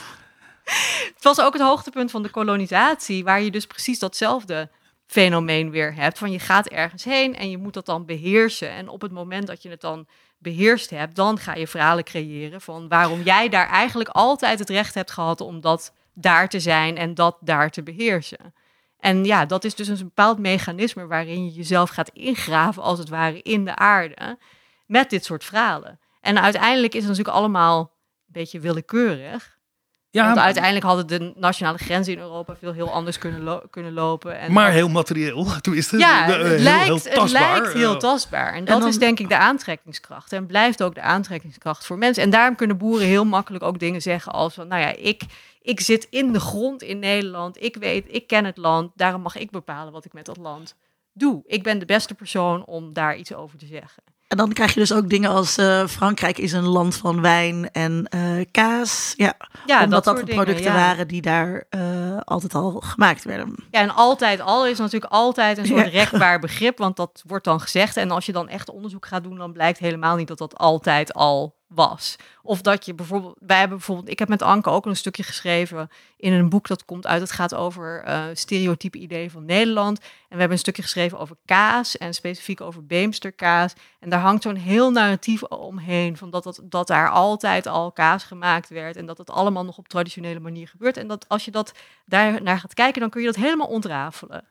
Het 1.15 1.23
was 1.23 1.41
ook 1.41 1.53
het 1.53 1.61
hoogtepunt 1.61 2.11
van 2.11 2.23
de 2.23 2.29
kolonisatie, 2.29 3.23
waar 3.23 3.41
je 3.41 3.51
dus 3.51 3.65
precies 3.65 3.99
datzelfde 3.99 4.69
fenomeen 5.07 5.69
weer 5.71 5.93
hebt. 5.95 6.17
Van 6.17 6.31
je 6.31 6.39
gaat 6.39 6.67
ergens 6.67 7.03
heen 7.03 7.35
en 7.35 7.49
je 7.49 7.57
moet 7.57 7.73
dat 7.73 7.85
dan 7.85 8.05
beheersen. 8.05 8.69
En 8.69 8.89
op 8.89 9.01
het 9.01 9.11
moment 9.11 9.47
dat 9.47 9.63
je 9.63 9.69
het 9.69 9.81
dan 9.81 10.07
beheerst 10.37 10.89
hebt, 10.89 11.15
dan 11.15 11.37
ga 11.39 11.53
je 11.55 11.67
verhalen 11.67 12.03
creëren 12.03 12.61
van 12.61 12.87
waarom 12.87 13.21
jij 13.21 13.49
daar 13.49 13.67
eigenlijk 13.69 14.09
altijd 14.09 14.59
het 14.59 14.69
recht 14.69 14.93
hebt 14.93 15.11
gehad 15.11 15.41
om 15.41 15.61
dat 15.61 15.93
daar 16.19 16.49
te 16.49 16.59
zijn 16.59 16.97
en 16.97 17.13
dat 17.13 17.37
daar 17.41 17.69
te 17.69 17.83
beheersen. 17.83 18.53
En 18.99 19.25
ja, 19.25 19.45
dat 19.45 19.63
is 19.63 19.75
dus 19.75 19.87
een 19.87 19.97
bepaald 19.97 20.39
mechanisme 20.39 21.07
waarin 21.07 21.45
je 21.45 21.51
jezelf 21.51 21.89
gaat 21.89 22.09
ingraven, 22.13 22.83
als 22.83 22.99
het 22.99 23.09
ware, 23.09 23.41
in 23.41 23.65
de 23.65 23.75
aarde 23.75 24.37
met 24.85 25.09
dit 25.09 25.25
soort 25.25 25.43
verhalen. 25.43 25.99
En 26.21 26.41
uiteindelijk 26.41 26.93
is 26.93 26.99
het 26.99 27.09
natuurlijk 27.09 27.37
allemaal 27.37 27.79
een 27.79 27.87
beetje 28.33 28.59
willekeurig. 28.59 29.57
ja, 30.09 30.25
Want 30.25 30.37
uiteindelijk 30.39 30.85
hadden 30.85 31.07
de 31.07 31.33
nationale 31.35 31.77
grenzen 31.77 32.13
in 32.13 32.19
Europa 32.19 32.55
veel 32.55 32.73
heel 32.73 32.91
anders 32.93 33.17
kunnen, 33.17 33.41
lo- 33.43 33.61
kunnen 33.69 33.93
lopen. 33.93 34.39
En 34.39 34.51
maar 34.51 34.71
heel 34.71 34.89
materieel. 34.89 35.47
Het 35.53 35.89
ja, 35.97 36.27
eh, 36.27 36.35
heel, 36.35 36.45
het, 36.45 36.59
lijkt, 36.61 36.83
heel 36.85 36.93
het 36.95 37.13
tastbaar. 37.13 37.51
lijkt 37.61 37.73
heel 37.73 37.93
Eh, 37.93 37.97
tastbaar. 37.99 38.53
En 38.53 38.65
dat 38.65 38.79
dan- 38.79 38.89
is 38.89 38.97
denk 38.99 39.19
ik 39.19 39.29
de 39.29 39.37
aantrekkingskracht. 39.37 40.33
En 40.33 40.45
blijft 40.45 40.83
ook 40.83 40.95
de 40.95 41.01
aantrekkingskracht 41.01 41.85
voor 41.85 41.97
mensen. 41.97 42.23
En 42.23 42.29
daarom 42.29 42.55
kunnen 42.55 42.77
boeren 42.77 43.07
heel 43.07 43.25
makkelijk 43.25 43.63
ook 43.63 43.79
dingen 43.79 44.01
zeggen 44.01 44.31
als 44.31 44.53
van... 44.53 44.67
nou 44.67 44.81
ja, 44.81 44.95
ik, 44.95 45.21
ik 45.61 45.79
zit 45.79 46.07
in 46.09 46.33
de 46.33 46.39
grond 46.39 46.81
in 46.81 46.99
Nederland. 46.99 47.63
Ik 47.63 47.75
weet, 47.75 48.05
ik 48.07 48.27
ken 48.27 48.45
het 48.45 48.57
land. 48.57 48.91
Daarom 48.95 49.21
mag 49.21 49.37
ik 49.37 49.51
bepalen 49.51 49.93
wat 49.93 50.05
ik 50.05 50.13
met 50.13 50.25
dat 50.25 50.37
land 50.37 50.75
doe. 51.13 51.41
Ik 51.45 51.63
ben 51.63 51.79
de 51.79 51.85
beste 51.85 52.13
persoon 52.13 52.65
om 52.65 52.93
daar 52.93 53.17
iets 53.17 53.33
over 53.33 53.57
te 53.57 53.65
zeggen. 53.65 54.03
En 54.27 54.37
dan 54.37 54.53
krijg 54.53 54.73
je 54.73 54.79
dus 54.79 54.93
ook 54.93 55.09
dingen 55.09 55.29
als 55.29 55.57
eh, 55.57 55.87
Frankrijk 55.87 56.37
is 56.37 56.51
een 56.51 56.67
land 56.67 56.95
van 56.95 57.21
wijn 57.21 57.71
en 57.71 58.05
eh, 58.09 58.45
kaas. 58.51 59.13
Ja, 59.17 59.33
Ja, 59.65 59.83
omdat 59.83 60.03
dat, 60.03 60.17
de 60.17 60.25
dingen, 60.25 60.43
producten 60.43 60.71
ja. 60.71 60.77
waren 60.77 61.07
die 61.07 61.21
daar 61.21 61.65
eh, 61.69 62.17
altijd 62.19 62.53
al 62.55 62.71
gemaakt 62.71 63.23
werden. 63.23 63.55
Ja, 63.71 63.79
en 63.79 63.95
altijd 63.95 64.41
al 64.41 64.67
is 64.67 64.77
natuurlijk 64.77 65.11
altijd 65.13 65.57
een 65.57 65.65
soort 65.65 65.91
Ja. 65.91 65.99
rekbaar 65.99 66.39
begrip, 66.39 66.77
want 66.77 66.95
dat 66.95 67.23
wordt 67.27 67.45
dan 67.45 67.59
gezegd. 67.61 67.97
En 67.97 68.11
als 68.11 68.25
je 68.25 68.31
dan 68.31 68.49
echt 68.49 68.69
onderzoek 68.69 69.05
gaat 69.05 69.23
doen, 69.23 69.37
dan 69.37 69.53
blijkt 69.53 69.79
helemaal 69.79 70.15
niet 70.15 70.27
dat 70.27 70.37
dat 70.37 70.57
altijd 70.57 71.13
al 71.13 71.55
was. 71.69 72.15
Of 72.41 72.61
dat 72.61 72.85
je 72.85 72.93
bijvoorbeeld, 72.93 73.37
wij 73.39 73.59
hebben 73.59 73.77
bijvoorbeeld, 73.77 74.09
ik 74.09 74.19
heb 74.19 74.27
met 74.27 74.41
Anke 74.41 74.69
ook 74.69 74.85
een 74.85 74.95
stukje 74.95 75.23
geschreven 75.23 75.89
in 76.17 76.33
een 76.33 76.49
boek 76.49 76.67
dat 76.67 76.85
komt 76.85 77.07
uit, 77.07 77.21
het 77.21 77.31
gaat 77.31 77.55
over 77.55 78.03
eh 78.03 78.23
stereotype 78.33 78.97
ideeën 78.97 79.31
van 79.31 79.45
Nederland. 79.45 79.99
En 79.99 80.05
we 80.29 80.37
hebben 80.37 80.51
een 80.51 80.57
stukje 80.57 80.81
geschreven 80.81 81.19
over 81.19 81.35
kaas 81.45 81.97
en 81.97 82.13
specifiek 82.13 82.61
over 82.61 82.85
Beemsterkaas. 82.85 83.73
En 83.99 84.09
daar 84.09 84.19
hangt 84.19 84.43
zo'n 84.43 84.55
heel 84.55 84.91
narratief 84.91 85.43
omheen 85.43 86.17
van 86.17 86.29
dat, 86.29 86.43
dat, 86.43 86.59
dat 86.63 86.87
daar 86.87 87.09
altijd 87.09 87.67
al 87.67 87.91
kaas 87.91 88.23
gemaakt 88.23 88.69
werd 88.69 88.95
en 88.95 89.05
dat 89.05 89.17
het 89.17 89.29
allemaal 89.29 89.65
nog 89.65 89.77
op 89.77 89.87
traditionele 89.87 90.39
manier 90.39 90.67
gebeurt. 90.67 90.97
En 90.97 91.07
dat 91.07 91.25
als 91.27 91.45
je 91.45 91.51
dat 91.51 91.71
daar 92.05 92.41
naar 92.43 92.59
gaat 92.59 92.73
kijken, 92.73 93.01
dan 93.01 93.09
kun 93.09 93.21
je 93.21 93.27
dat 93.27 93.35
helemaal 93.35 93.67
ontrafelen. 93.67 94.47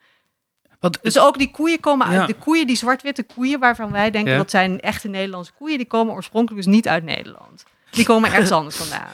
Want 0.81 0.99
Dus 1.03 1.19
ook 1.19 1.39
die 1.39 1.51
koeien 1.51 1.81
komen 1.81 2.07
uit, 2.07 2.27
de 2.27 2.35
koeien, 2.35 2.67
die 2.67 2.77
zwart-witte 2.77 3.23
koeien 3.35 3.61
waarvan 3.61 3.93
wij 3.93 4.11
denken 4.11 4.33
Ja. 4.33 4.39
dat 4.39 4.51
zijn 4.51 4.81
echte 4.81 5.09
Nederlandse 5.09 5.53
koeien, 5.59 5.79
die 5.79 5.87
komen 5.87 6.15
oorspronkelijk 6.15 6.65
dus 6.65 6.75
niet 6.75 6.89
uit 6.89 7.05
Nederland. 7.05 7.65
Die 7.91 8.05
komen 8.05 8.31
ergens 8.33 8.51
anders 8.61 8.77
vandaan. 8.77 9.13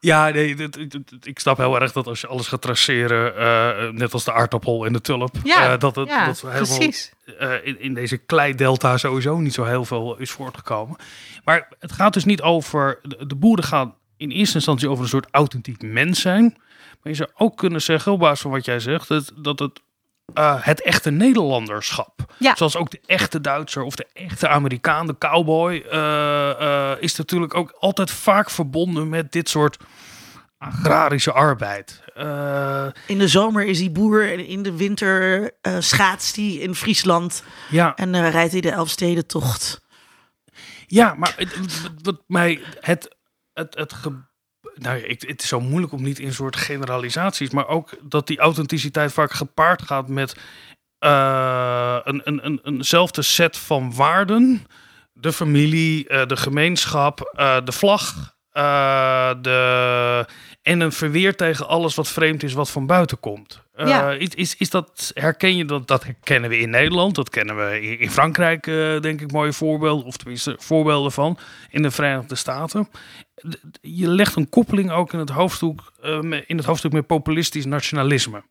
Ja, 0.00 0.28
nee, 0.28 0.54
dit- 0.54 0.72
dit- 0.72 0.90
dit- 0.90 1.26
ik 1.26 1.38
snap 1.38 1.56
heel 1.56 1.80
erg 1.80 1.92
dat 1.92 2.06
als 2.06 2.20
je 2.20 2.26
alles 2.26 2.48
gaat 2.48 2.62
traceren, 2.62 3.36
eh, 3.36 3.90
net 3.92 4.12
als 4.12 4.24
de 4.24 4.32
aardappel 4.32 4.86
en 4.86 4.92
de 4.92 5.00
tulp, 5.00 5.34
Ja, 5.44 5.72
eh, 5.72 5.78
dat 5.78 5.96
het 5.96 6.08
ja, 6.08 6.26
dat 6.26 6.40
helemaal 6.40 6.76
precies. 6.78 7.12
eh, 7.38 7.52
in, 7.62 7.80
in 7.80 7.94
deze 7.94 8.16
kleidelta 8.16 8.96
sowieso 8.96 9.38
niet 9.38 9.54
zo 9.54 9.64
heel 9.64 9.84
veel 9.84 10.16
is 10.18 10.30
voortgekomen. 10.30 10.96
Maar 11.44 11.68
het 11.78 11.92
gaat 11.92 12.12
dus 12.12 12.24
niet 12.24 12.42
over, 12.42 12.98
de, 13.02 13.26
de 13.26 13.34
boeren 13.34 13.64
gaan 13.64 13.94
in 14.16 14.30
eerste 14.30 14.54
instantie 14.54 14.88
over 14.88 15.02
een 15.02 15.08
soort 15.10 15.28
authentiek 15.30 15.82
mens 15.82 16.20
zijn. 16.20 16.42
Maar 17.02 17.12
je 17.12 17.14
zou 17.14 17.28
ook 17.34 17.56
kunnen 17.56 17.82
zeggen, 17.82 18.12
op 18.12 18.18
basis 18.18 18.40
van 18.40 18.50
wat 18.50 18.64
jij 18.64 18.80
zegt, 18.80 19.08
dat, 19.08 19.32
dat 19.36 19.58
het 19.58 19.80
eh, 20.34 20.54
het 20.60 20.82
echte 20.82 21.10
Nederlanderschap. 21.10 22.32
Ja. 22.38 22.56
Zoals 22.56 22.76
ook 22.76 22.90
de 22.90 23.00
echte 23.06 23.40
Duitser 23.40 23.82
of 23.82 23.94
de 23.94 24.06
echte 24.12 24.48
Amerikaan, 24.48 25.06
de 25.06 25.18
cowboy, 25.18 25.84
eh, 25.90 26.90
eh, 26.92 27.02
is 27.02 27.16
natuurlijk 27.16 27.54
ook 27.54 27.70
altijd 27.78 28.10
vaak 28.10 28.50
verbonden 28.50 29.08
met 29.08 29.32
dit 29.32 29.48
soort 29.48 29.76
agrarische 30.58 31.32
arbeid. 31.32 32.02
Eh, 32.14 32.86
In 33.06 33.18
de 33.18 33.28
zomer 33.28 33.64
is 33.66 33.78
hij 33.80 33.92
boer 33.92 34.32
en 34.32 34.46
in 34.46 34.62
de 34.62 34.76
winter 34.76 35.50
eh, 35.60 35.76
schaatst 35.78 36.36
hij 36.36 36.44
in 36.52 36.74
Friesland 36.74 37.42
ja, 37.70 37.94
en 37.96 38.14
eh, 38.14 38.30
rijdt 38.30 38.52
hij 38.52 38.60
de 38.60 38.70
Elfstedentocht. 38.70 39.80
ja, 40.86 41.14
maar 41.14 41.34
het, 41.36 41.56
wat, 41.82 41.90
wat 42.02 42.22
mij 42.26 42.60
het, 42.80 43.16
het, 43.52 43.74
het 43.74 43.92
ge- 43.92 44.28
nou, 44.80 44.98
ja, 44.98 45.04
ik, 45.04 45.22
het 45.26 45.42
is 45.42 45.48
zo 45.48 45.60
moeilijk 45.60 45.92
om 45.92 46.02
niet 46.02 46.18
in 46.18 46.32
soort 46.32 46.56
generalisaties, 46.56 47.50
maar 47.50 47.68
ook 47.68 47.90
dat 48.02 48.26
die 48.26 48.38
authenticiteit 48.38 49.12
vaak 49.12 49.32
gepaard 49.32 49.82
gaat 49.82 50.08
met 50.08 50.36
eh, 51.00 51.98
een, 52.04 52.20
een, 52.24 52.46
een, 52.46 52.60
eenzelfde 52.62 53.22
set 53.22 53.56
van 53.56 53.94
waarden. 53.94 54.66
De 55.12 55.32
familie, 55.32 56.08
eh, 56.08 56.26
de 56.26 56.36
gemeenschap, 56.36 57.20
eh, 57.20 57.56
de 57.64 57.72
vlag. 57.72 58.38
de, 59.42 60.26
en 60.62 60.80
een 60.80 60.92
verweer 60.92 61.36
tegen 61.36 61.68
alles 61.68 61.94
wat 61.94 62.08
vreemd 62.08 62.42
is, 62.42 62.52
wat 62.52 62.70
van 62.70 62.86
buiten 62.86 63.20
komt. 63.20 63.62
Ja. 63.76 64.12
is, 64.12 64.28
is, 64.28 64.56
is 64.56 64.70
dat, 64.70 65.10
herken 65.14 65.56
je 65.56 65.64
dat? 65.64 65.88
Dat 65.88 66.04
herkennen 66.04 66.50
we 66.50 66.58
in 66.58 66.70
Nederland. 66.70 67.14
Dat 67.14 67.30
kennen 67.30 67.56
we 67.56 67.80
in, 67.80 67.98
in 67.98 68.10
Frankrijk, 68.10 68.64
denk 69.02 69.20
ik, 69.20 69.32
mooie 69.32 69.52
voorbeelden. 69.52 70.06
Of 70.06 70.16
tenminste, 70.16 70.54
voorbeelden 70.58 71.12
van. 71.12 71.38
In 71.70 71.82
de 71.82 71.90
Verenigde 71.90 72.34
Staten. 72.34 72.88
Je 73.80 74.08
legt 74.08 74.36
een 74.36 74.48
koppeling 74.48 74.90
ook 74.90 75.12
in 75.12 75.18
het 75.18 75.30
hoofdstuk, 75.30 75.80
eh, 76.02 76.18
in 76.46 76.56
het 76.56 76.64
hoofdstuk 76.66 76.92
met 76.92 77.06
populistisch 77.06 77.64
nationalisme. 77.66 78.42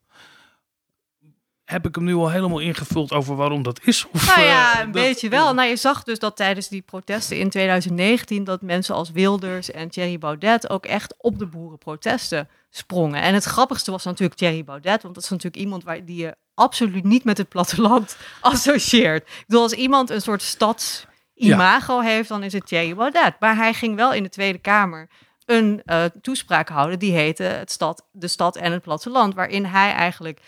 Heb 1.66 1.88
ik 1.88 1.96
hem 1.96 2.04
nu 2.04 2.14
al 2.16 2.30
helemaal 2.30 2.60
ingevuld 2.60 3.12
over 3.12 3.36
waarom 3.36 3.64
dat 3.64 3.80
is? 3.84 4.06
Of, 4.14 4.26
Nou 4.28 4.40
eh, 4.40 4.46
ja, 4.46 4.82
een 4.82 4.92
dat- 4.92 5.02
beetje 5.04 5.30
wel. 5.30 5.54
Nou, 5.54 5.70
je 5.70 5.76
zag 5.76 6.04
dus 6.04 6.20
dat 6.20 6.36
tijdens 6.36 6.68
die 6.68 6.82
protesten 6.82 7.38
in 7.38 7.50
2019 7.50 8.44
dat 8.44 8.62
mensen 8.62 8.96
als 8.96 9.12
Wilders 9.12 9.72
en 9.72 9.90
Thierry 9.90 10.18
Baudet 10.18 10.70
ook 10.70 10.86
echt 10.86 11.16
op 11.18 11.40
de 11.40 11.46
boerenprotesten 11.46 12.50
sprongen. 12.70 13.22
En 13.22 13.34
het 13.34 13.44
grappigste 13.44 13.92
was 13.92 14.04
natuurlijk 14.04 14.40
Thierry 14.40 14.64
Baudet, 14.64 15.02
want 15.02 15.14
dat 15.16 15.24
is 15.24 15.30
natuurlijk 15.30 15.64
iemand 15.64 15.84
waar 15.84 16.06
die 16.06 16.16
je 16.22 16.36
absoluut 16.54 17.04
niet 17.04 17.24
met 17.24 17.38
het 17.38 17.50
platteland 17.50 18.18
associeert. 18.42 19.22
Ik 19.28 19.44
bedoel, 19.48 19.64
als 19.64 19.74
iemand 19.74 20.10
een 20.10 20.22
soort 20.22 20.42
stadsimago 21.40 22.00
heeft, 22.00 22.30
dan 22.30 22.44
is 22.44 22.54
het 22.54 22.68
Thierry 22.68 22.96
Baudet. 22.96 23.40
Maar 23.40 23.56
hij 23.56 23.74
ging 23.74 23.96
wel 23.96 24.14
in 24.14 24.24
de 24.24 24.30
Tweede 24.30 24.60
Kamer 24.60 25.10
een 25.46 25.82
eh, 25.86 26.06
toespraak 26.22 26.70
houden 26.70 27.00
die 27.00 27.12
heette 27.12 27.44
het 27.44 27.72
stad, 27.72 28.08
De 28.12 28.28
Stad 28.28 28.56
en 28.56 28.72
het 28.72 28.82
Platteland, 28.82 29.36
waarin 29.36 29.66
hij 29.66 29.92
eigenlijk 29.92 30.42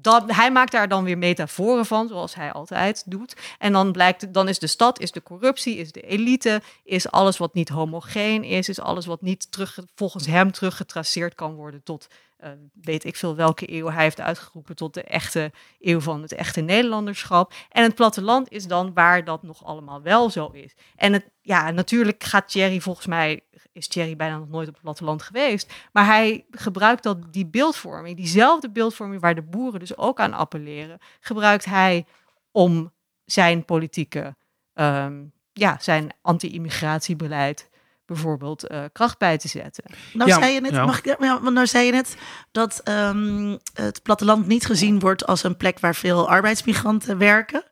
dat, 0.00 0.32
hij 0.34 0.52
maakt 0.52 0.72
daar 0.72 0.88
dan 0.88 1.04
weer 1.04 1.18
metaforen 1.18 1.86
van, 1.86 2.08
zoals 2.08 2.34
hij 2.34 2.52
altijd 2.52 3.02
doet. 3.06 3.36
En 3.58 3.72
dan 3.72 3.92
blijkt, 3.92 4.34
dan 4.34 4.48
is 4.48 4.58
de 4.58 4.66
stad, 4.66 5.00
is 5.00 5.12
de 5.12 5.22
corruptie, 5.22 5.76
is 5.76 5.92
de 5.92 6.00
elite, 6.00 6.62
is 6.84 7.10
alles 7.10 7.36
wat 7.36 7.54
niet 7.54 7.68
homogeen 7.68 8.44
is, 8.44 8.68
is 8.68 8.80
alles 8.80 9.06
wat 9.06 9.22
niet 9.22 9.52
terug, 9.52 9.78
volgens 9.94 10.26
hem 10.26 10.52
teruggetraceerd 10.52 11.34
kan 11.34 11.54
worden 11.54 11.82
tot, 11.82 12.08
eh, 12.42 12.50
weet 12.82 13.04
ik 13.04 13.16
veel 13.16 13.36
welke 13.36 13.72
eeuw 13.72 13.90
hij 13.90 14.02
heeft 14.02 14.20
uitgeroepen, 14.20 14.76
tot 14.76 14.94
de 14.94 15.02
echte 15.02 15.52
eeuw 15.80 16.00
van 16.00 16.22
het 16.22 16.32
echte 16.32 16.60
Nederlanderschap. 16.60 17.52
En 17.68 17.82
het 17.82 17.94
platteland 17.94 18.50
is 18.50 18.66
dan 18.66 18.92
waar 18.94 19.24
dat 19.24 19.42
nog 19.42 19.64
allemaal 19.64 20.02
wel 20.02 20.30
zo 20.30 20.46
is. 20.46 20.74
En 20.96 21.12
het, 21.12 21.30
ja, 21.40 21.70
natuurlijk 21.70 22.24
gaat 22.24 22.48
Thierry 22.48 22.80
volgens 22.80 23.06
mij, 23.06 23.40
is 23.72 23.88
Thierry 23.88 24.16
bijna 24.16 24.38
nog 24.38 24.48
nooit 24.48 24.68
op 24.68 24.74
het 24.74 24.82
platteland 24.82 25.22
geweest, 25.22 25.72
maar 25.92 26.06
hij 26.06 26.46
gebruikt 26.50 27.02
dat, 27.02 27.32
die 27.32 27.46
beeldvorming, 27.46 28.16
diezelfde 28.16 28.70
beeldvorming 28.70 29.20
waar 29.20 29.34
de 29.34 29.42
boeren 29.42 29.80
dus 29.80 29.96
ook 29.96 30.20
aan 30.20 30.32
appelleren, 30.32 30.98
gebruikt 31.20 31.64
hij 31.64 32.06
om 32.50 32.92
zijn 33.24 33.64
politieke, 33.64 34.36
ehm, 34.74 35.24
ja, 35.52 35.76
zijn 35.80 36.12
anti-immigratiebeleid 36.22 37.70
bijvoorbeeld 38.12 38.66
eh, 38.66 38.84
kracht 38.92 39.18
bij 39.18 39.38
te 39.38 39.48
zetten. 39.48 39.84
Nou, 40.12 40.30
Ja, 40.30 40.38
zei 40.38 40.52
je 40.52 40.60
net, 40.60 40.70
ja. 40.72 40.84
mag 40.84 40.98
ik, 40.98 41.04
ja, 41.20 41.40
want 41.40 41.54
nou 41.54 41.66
zei 41.66 41.86
je 41.86 41.92
net 41.92 42.16
dat 42.50 42.80
ehm, 42.84 43.56
het 43.74 44.02
platteland 44.02 44.46
niet 44.46 44.66
gezien 44.66 44.98
wordt 45.00 45.26
als 45.26 45.42
een 45.42 45.56
plek 45.56 45.80
waar 45.80 45.94
veel 45.94 46.28
arbeidsmigranten 46.28 47.18
werken. 47.18 47.64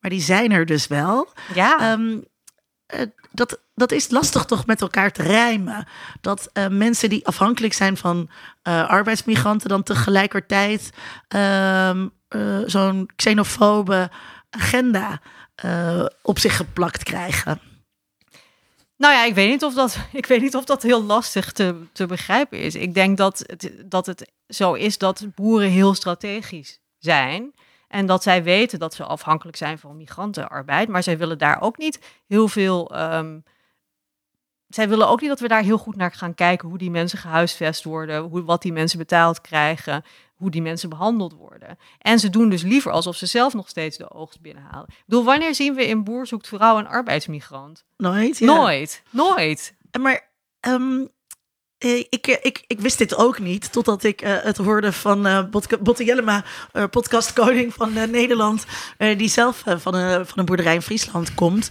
Maar 0.00 0.10
die 0.10 0.20
zijn 0.20 0.52
er 0.52 0.66
dus 0.66 0.86
wel. 0.86 1.32
Ja, 1.54 1.78
Ehm, 1.80 2.18
eh, 2.86 3.06
dat, 3.32 3.60
dat 3.74 3.92
is 3.92 4.10
lastig 4.10 4.44
toch 4.44 4.66
met 4.66 4.80
elkaar 4.80 5.12
te 5.12 5.22
rijmen. 5.22 5.86
Dat 6.20 6.48
eh, 6.52 6.68
mensen 6.68 7.08
die 7.08 7.26
afhankelijk 7.26 7.72
zijn 7.72 7.96
van 7.96 8.30
eh, 8.62 8.88
arbeidsmigranten 8.88 9.68
dan 9.68 9.82
tegelijkertijd 9.82 10.90
ehm, 11.28 12.08
eh, 12.28 12.58
zo'n 12.66 13.10
xenofobe 13.16 14.10
agenda 14.50 15.20
eh, 15.54 16.04
op 16.22 16.38
zich 16.38 16.56
geplakt 16.56 17.02
krijgen. 17.02 17.60
Nou 19.00 19.14
ja, 19.14 19.24
ik 19.24 19.34
weet 19.34 19.50
niet 19.50 19.64
of 19.64 19.74
dat, 19.74 19.98
ik 20.12 20.26
weet 20.26 20.40
niet 20.40 20.56
of 20.56 20.64
dat 20.64 20.82
heel 20.82 21.02
lastig 21.02 21.52
te, 21.52 21.82
te 21.92 22.06
begrijpen 22.06 22.58
is. 22.58 22.74
Ik 22.74 22.94
denk 22.94 23.16
dat 23.16 23.38
het, 23.46 23.72
dat 23.84 24.06
het 24.06 24.32
zo 24.48 24.74
is 24.74 24.98
dat 24.98 25.26
boeren 25.34 25.68
heel 25.68 25.94
strategisch 25.94 26.80
zijn. 26.98 27.54
En 27.88 28.06
dat 28.06 28.22
zij 28.22 28.42
weten 28.42 28.78
dat 28.78 28.94
ze 28.94 29.04
afhankelijk 29.04 29.56
zijn 29.56 29.78
van 29.78 29.96
migrantenarbeid. 29.96 30.88
Maar 30.88 31.02
zij 31.02 31.18
willen 31.18 31.38
daar 31.38 31.60
ook 31.60 31.78
niet 31.78 32.00
heel 32.26 32.48
veel. 32.48 32.90
ehm, 32.94 33.38
zij 34.70 34.88
willen 34.88 35.08
ook 35.08 35.20
niet 35.20 35.30
dat 35.30 35.40
we 35.40 35.48
daar 35.48 35.62
heel 35.62 35.78
goed 35.78 35.96
naar 35.96 36.12
gaan 36.12 36.34
kijken 36.34 36.68
hoe 36.68 36.78
die 36.78 36.90
mensen 36.90 37.18
gehuisvest 37.18 37.84
worden, 37.84 38.22
hoe, 38.22 38.44
wat 38.44 38.62
die 38.62 38.72
mensen 38.72 38.98
betaald 38.98 39.40
krijgen, 39.40 40.04
hoe 40.34 40.50
die 40.50 40.62
mensen 40.62 40.88
behandeld 40.88 41.32
worden. 41.32 41.78
En 41.98 42.18
ze 42.18 42.30
doen 42.30 42.48
dus 42.48 42.62
liever 42.62 42.92
alsof 42.92 43.16
ze 43.16 43.26
zelf 43.26 43.54
nog 43.54 43.68
steeds 43.68 43.96
de 43.96 44.10
oogst 44.10 44.40
binnenhalen. 44.40 44.86
Ik 44.88 45.02
bedoel, 45.06 45.24
wanneer 45.24 45.54
zien 45.54 45.74
we 45.74 45.86
in 45.86 46.04
Boer 46.04 46.26
zoekt 46.26 46.48
vrouw 46.48 46.78
een 46.78 46.88
arbeidsmigrant? 46.88 47.84
Nooit? 47.96 48.38
Ja. 48.38 48.46
Nooit, 48.46 49.02
nooit. 49.10 49.74
Maar 50.00 50.28
ehm, 50.60 51.04
eh, 51.78 51.98
ik, 51.98 52.26
eh, 52.26 52.36
ik, 52.42 52.64
ik 52.66 52.80
wist 52.80 52.98
dit 52.98 53.16
ook 53.16 53.38
niet, 53.38 53.72
totdat 53.72 54.04
ik 54.04 54.22
eh, 54.22 54.36
het 54.42 54.56
hoorde 54.56 54.92
van 54.92 55.26
eh 55.26 55.44
Botte, 55.50 55.78
Botte 55.78 56.04
Jellema, 56.04 56.44
podcastkoning 56.90 57.74
van 57.74 57.92
Nederland, 57.92 58.64
eh, 58.98 59.18
die 59.18 59.28
zelf 59.28 59.62
van, 59.66 59.94
een, 59.94 60.26
van 60.26 60.38
een 60.38 60.44
boerderij 60.44 60.74
in 60.74 60.82
Friesland 60.82 61.34
komt. 61.34 61.70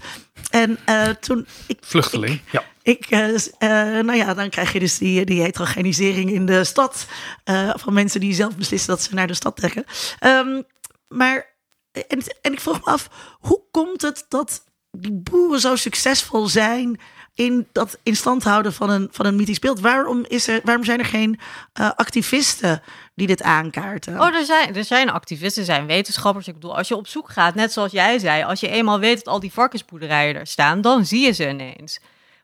En 0.49 0.79
eh, 0.85 1.07
toen, 1.07 1.47
ik, 1.67 1.77
Vluchteling, 1.81 2.41
ja. 2.51 2.63
Ik, 2.89 3.05
eh, 3.09 3.35
eh, 3.35 4.05
nou 4.05 4.15
ja, 4.15 4.33
dan 4.33 4.49
krijg 4.49 4.73
je 4.73 4.79
dus 4.79 4.97
die, 4.97 5.25
die 5.25 5.41
heterogenisering 5.41 6.31
in 6.31 6.45
de 6.45 6.63
stad. 6.63 7.05
eh, 7.43 7.69
van 7.75 7.93
mensen 7.93 8.19
die 8.19 8.33
zelf 8.33 8.55
beslissen 8.55 8.89
dat 8.89 9.01
ze 9.01 9.13
naar 9.13 9.27
de 9.27 9.33
stad 9.33 9.55
trekken. 9.55 9.83
Ehm, 10.19 10.61
maar, 11.07 11.55
en, 11.91 12.21
en 12.41 12.51
ik 12.53 12.59
vroeg 12.59 12.85
me 12.85 12.91
af, 12.91 13.09
hoe 13.39 13.61
komt 13.71 14.01
het 14.01 14.25
dat 14.29 14.63
die 14.91 15.13
boeren 15.13 15.59
zo 15.59 15.75
succesvol 15.75 16.47
zijn 16.47 16.99
in 17.33 17.67
dat 17.71 17.97
in 18.03 18.15
stand 18.15 18.43
houden 18.43 18.73
van 18.73 18.89
een, 18.89 19.07
van 19.11 19.25
een 19.25 19.35
mythisch 19.35 19.59
beeld? 19.59 19.79
Waarom, 19.79 20.25
is 20.27 20.47
er, 20.47 20.61
waarom 20.63 20.83
zijn 20.83 20.99
er 20.99 21.05
geen 21.05 21.39
activisten 21.73 22.81
die 23.15 23.27
dit 23.27 23.41
aankaarten? 23.41 24.19
Oh, 24.19 24.35
er 24.35 24.45
zijn, 24.45 24.75
er 24.75 24.83
zijn 24.83 25.09
activisten, 25.09 25.65
zijn 25.65 25.85
wetenschappers. 25.85 26.47
Ik 26.47 26.53
bedoel, 26.53 26.77
als 26.77 26.87
je 26.87 26.95
op 26.95 27.07
zoek 27.07 27.29
gaat, 27.29 27.55
net 27.55 27.73
zoals 27.73 27.91
jij 27.91 28.19
zei, 28.19 28.43
als 28.43 28.59
je 28.59 28.67
eenmaal 28.67 28.99
weet 28.99 29.15
dat 29.17 29.33
al 29.33 29.39
die 29.39 29.53
varkensboerderijen 29.53 30.35
er 30.35 30.47
staan, 30.47 30.81
dan 30.81 31.05
zie 31.05 31.25
je 31.25 31.31
ze 31.31 31.49
ineens. 31.49 31.99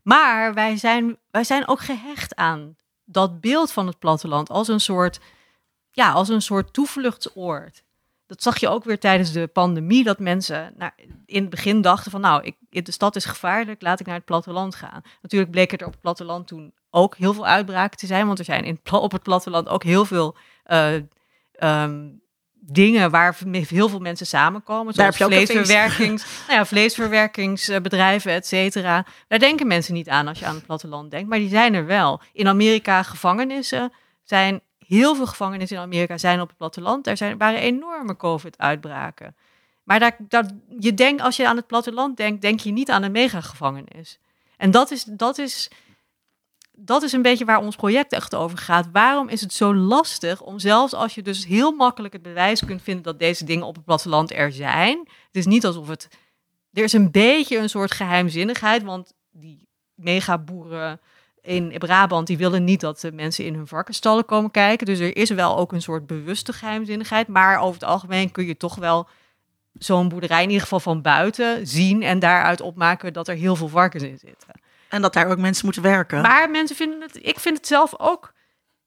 Maar 0.06 0.54
wij 0.54 0.78
zijn, 0.78 1.18
wij 1.32 1.44
zijn 1.44 1.68
ook 1.68 1.80
gehecht 1.80 2.36
aan 2.36 2.76
dat 3.04 3.42
beeld 3.42 3.72
van 3.72 3.88
het 3.88 4.00
platteland 4.00 4.50
als 4.50 4.68
een 4.68 4.80
soort, 4.80 5.20
ja, 5.92 6.12
als 6.12 6.30
een 6.30 6.42
soort 6.42 6.74
toevluchtsoord. 6.74 7.84
Dat 8.26 8.44
zag 8.44 8.58
je 8.58 8.68
ook 8.68 8.84
weer 8.84 9.00
tijdens 9.00 9.32
de 9.32 9.48
pandemie, 9.48 10.04
dat 10.04 10.20
mensen 10.20 10.76
in 11.26 11.42
het 11.42 11.50
begin 11.50 11.82
dachten 11.82 12.12
van, 12.12 12.22
nou, 12.22 12.44
ik, 12.70 12.86
de 12.86 12.92
stad 12.92 13.16
is 13.16 13.26
gevaarlijk, 13.26 13.82
laat 13.82 14.00
ik 14.00 14.06
naar 14.06 14.16
het 14.16 14.26
platteland 14.26 14.76
gaan. 14.76 15.02
Natuurlijk 15.22 15.52
bleek 15.52 15.72
er 15.72 15.86
op 15.86 15.92
het 15.92 16.02
platteland 16.02 16.48
toen 16.48 16.74
ook 16.90 17.16
heel 17.16 17.34
veel 17.34 17.46
uitbraken 17.46 17.98
te 17.98 18.06
zijn, 18.06 18.28
want 18.28 18.40
er 18.40 18.46
zijn 18.46 18.64
in, 18.64 18.80
op 18.92 19.12
het 19.12 19.24
platteland 19.24 19.70
ook 19.70 19.84
heel 19.84 20.06
veel 20.06 20.36
eh, 20.64 20.96
ehm, 21.52 22.10
dingen 22.68 23.12
waar 23.12 23.38
heel 23.50 23.90
veel 23.90 24.00
mensen 24.00 24.26
samenkomen. 24.26 24.94
Daar 24.94 25.14
Zoals 25.14 25.34
feest. 25.34 25.52
vleesverwerkings, 25.52 26.26
nou 26.48 26.60
ja, 26.60 26.66
vleesverwerkingsbedrijven, 26.66 28.32
et 28.32 28.48
cetera. 28.48 29.06
Daar 29.28 29.40
denken 29.40 29.68
mensen 29.68 29.94
niet 29.94 30.10
aan 30.10 30.28
als 30.28 30.40
je 30.40 30.46
aan 30.46 30.56
het 30.56 30.66
platteland 30.66 31.12
denkt, 31.12 31.30
maar 31.30 31.40
die 31.40 31.50
zijn 31.50 31.74
er 31.74 31.86
wel. 31.86 32.22
In 32.34 32.48
Amerika 32.48 33.04
gevangenissen 33.04 33.92
zijn 34.24 34.62
heel 34.88 35.16
veel 35.16 35.28
gevangenissen 35.28 35.78
in 35.78 35.84
Amerika 35.84 36.18
zijn 36.18 36.42
op 36.42 36.48
het 36.48 36.58
platteland. 36.58 37.08
Er 37.08 37.18
zijn, 37.18 37.38
waren 37.38 37.60
enorme 37.60 38.18
COVID-uitbraken. 38.18 39.36
Maar 39.84 40.00
daar, 40.00 40.16
daar, 40.20 40.46
je 40.80 40.94
denkt, 40.94 41.22
als 41.22 41.36
je 41.36 41.48
aan 41.48 41.56
het 41.56 41.68
platteland 41.68 42.18
denkt, 42.18 42.42
denk 42.42 42.60
je 42.60 42.72
niet 42.72 42.90
aan 42.90 43.04
een 43.04 43.12
megagevangenis. 43.12 44.20
En 44.58 44.72
dat 44.72 44.92
is, 44.92 45.04
dat 45.04 45.38
is 45.38 45.70
dat 46.78 47.04
is 47.04 47.12
een 47.12 47.22
beetje 47.22 47.46
waar 47.46 47.62
ons 47.62 47.76
project 47.76 48.12
echt 48.12 48.36
over 48.36 48.58
gaat. 48.58 48.88
Waarom 48.92 49.30
is 49.30 49.42
het 49.42 49.54
zo 49.54 49.76
lastig 49.76 50.42
om 50.42 50.60
zelfs 50.60 50.94
als 50.94 51.16
je 51.16 51.22
dus 51.22 51.46
heel 51.46 51.72
makkelijk 51.72 52.14
het 52.14 52.22
bewijs 52.22 52.66
kunt 52.66 52.82
vinden 52.82 53.04
dat 53.04 53.20
deze 53.20 53.46
dingen 53.46 53.66
op 53.66 53.76
het 53.76 53.86
platteland 53.86 54.32
er 54.32 54.52
zijn. 54.52 54.98
Het 55.00 55.36
is 55.36 55.46
niet 55.46 55.66
alsof 55.66 55.88
het. 55.88 56.08
Er 56.74 56.84
is 56.84 56.94
een 56.94 57.12
beetje 57.12 57.58
een 57.58 57.70
soort 57.70 57.92
geheimzinnigheid, 57.92 58.84
want 58.84 59.14
die 59.32 59.68
megaboeren 59.94 61.00
in 61.42 61.74
Brabant 61.78 62.28
die 62.28 62.38
willen 62.38 62.64
niet 62.64 62.80
dat 62.80 63.00
de 63.00 63.12
mensen 63.12 63.46
in 63.46 63.54
hun 63.54 63.68
varkenstallen 63.68 64.26
komen 64.26 64.52
kijken. 64.52 64.86
Dus 64.86 65.00
er 65.00 65.18
is 65.18 65.30
wel 65.30 65.58
ook 65.58 65.72
een 65.72 65.82
soort 65.82 66.08
bewuste 66.08 66.54
geheimzinnigheid. 66.54 67.28
Maar 67.28 67.60
over 67.60 67.74
het 67.74 67.90
algemeen 67.90 68.32
kun 68.32 68.46
je 68.46 68.58
toch 68.58 68.76
wel 68.76 69.08
zo'n 69.74 70.10
boerderij 70.10 70.42
in 70.42 70.48
ieder 70.48 70.62
geval 70.62 70.80
van 70.80 71.02
buiten 71.02 71.68
zien 71.68 72.04
en 72.04 72.20
daaruit 72.20 72.62
opmaken 72.62 73.14
dat 73.14 73.28
er 73.28 73.36
heel 73.36 73.56
veel 73.56 73.68
varkens 73.68 74.04
in 74.04 74.18
zitten. 74.18 74.64
En 74.90 75.02
dat 75.02 75.14
daar 75.14 75.28
ook 75.28 75.38
mensen 75.38 75.66
moeten 75.66 75.84
werken. 75.84 76.22
Maar 76.22 76.50
mensen 76.50 76.76
vinden 76.76 77.02
het, 77.02 77.20
ik 77.22 77.40
vind 77.40 77.58
het 77.58 77.68
zelf 77.68 78.00
ook. 78.00 78.34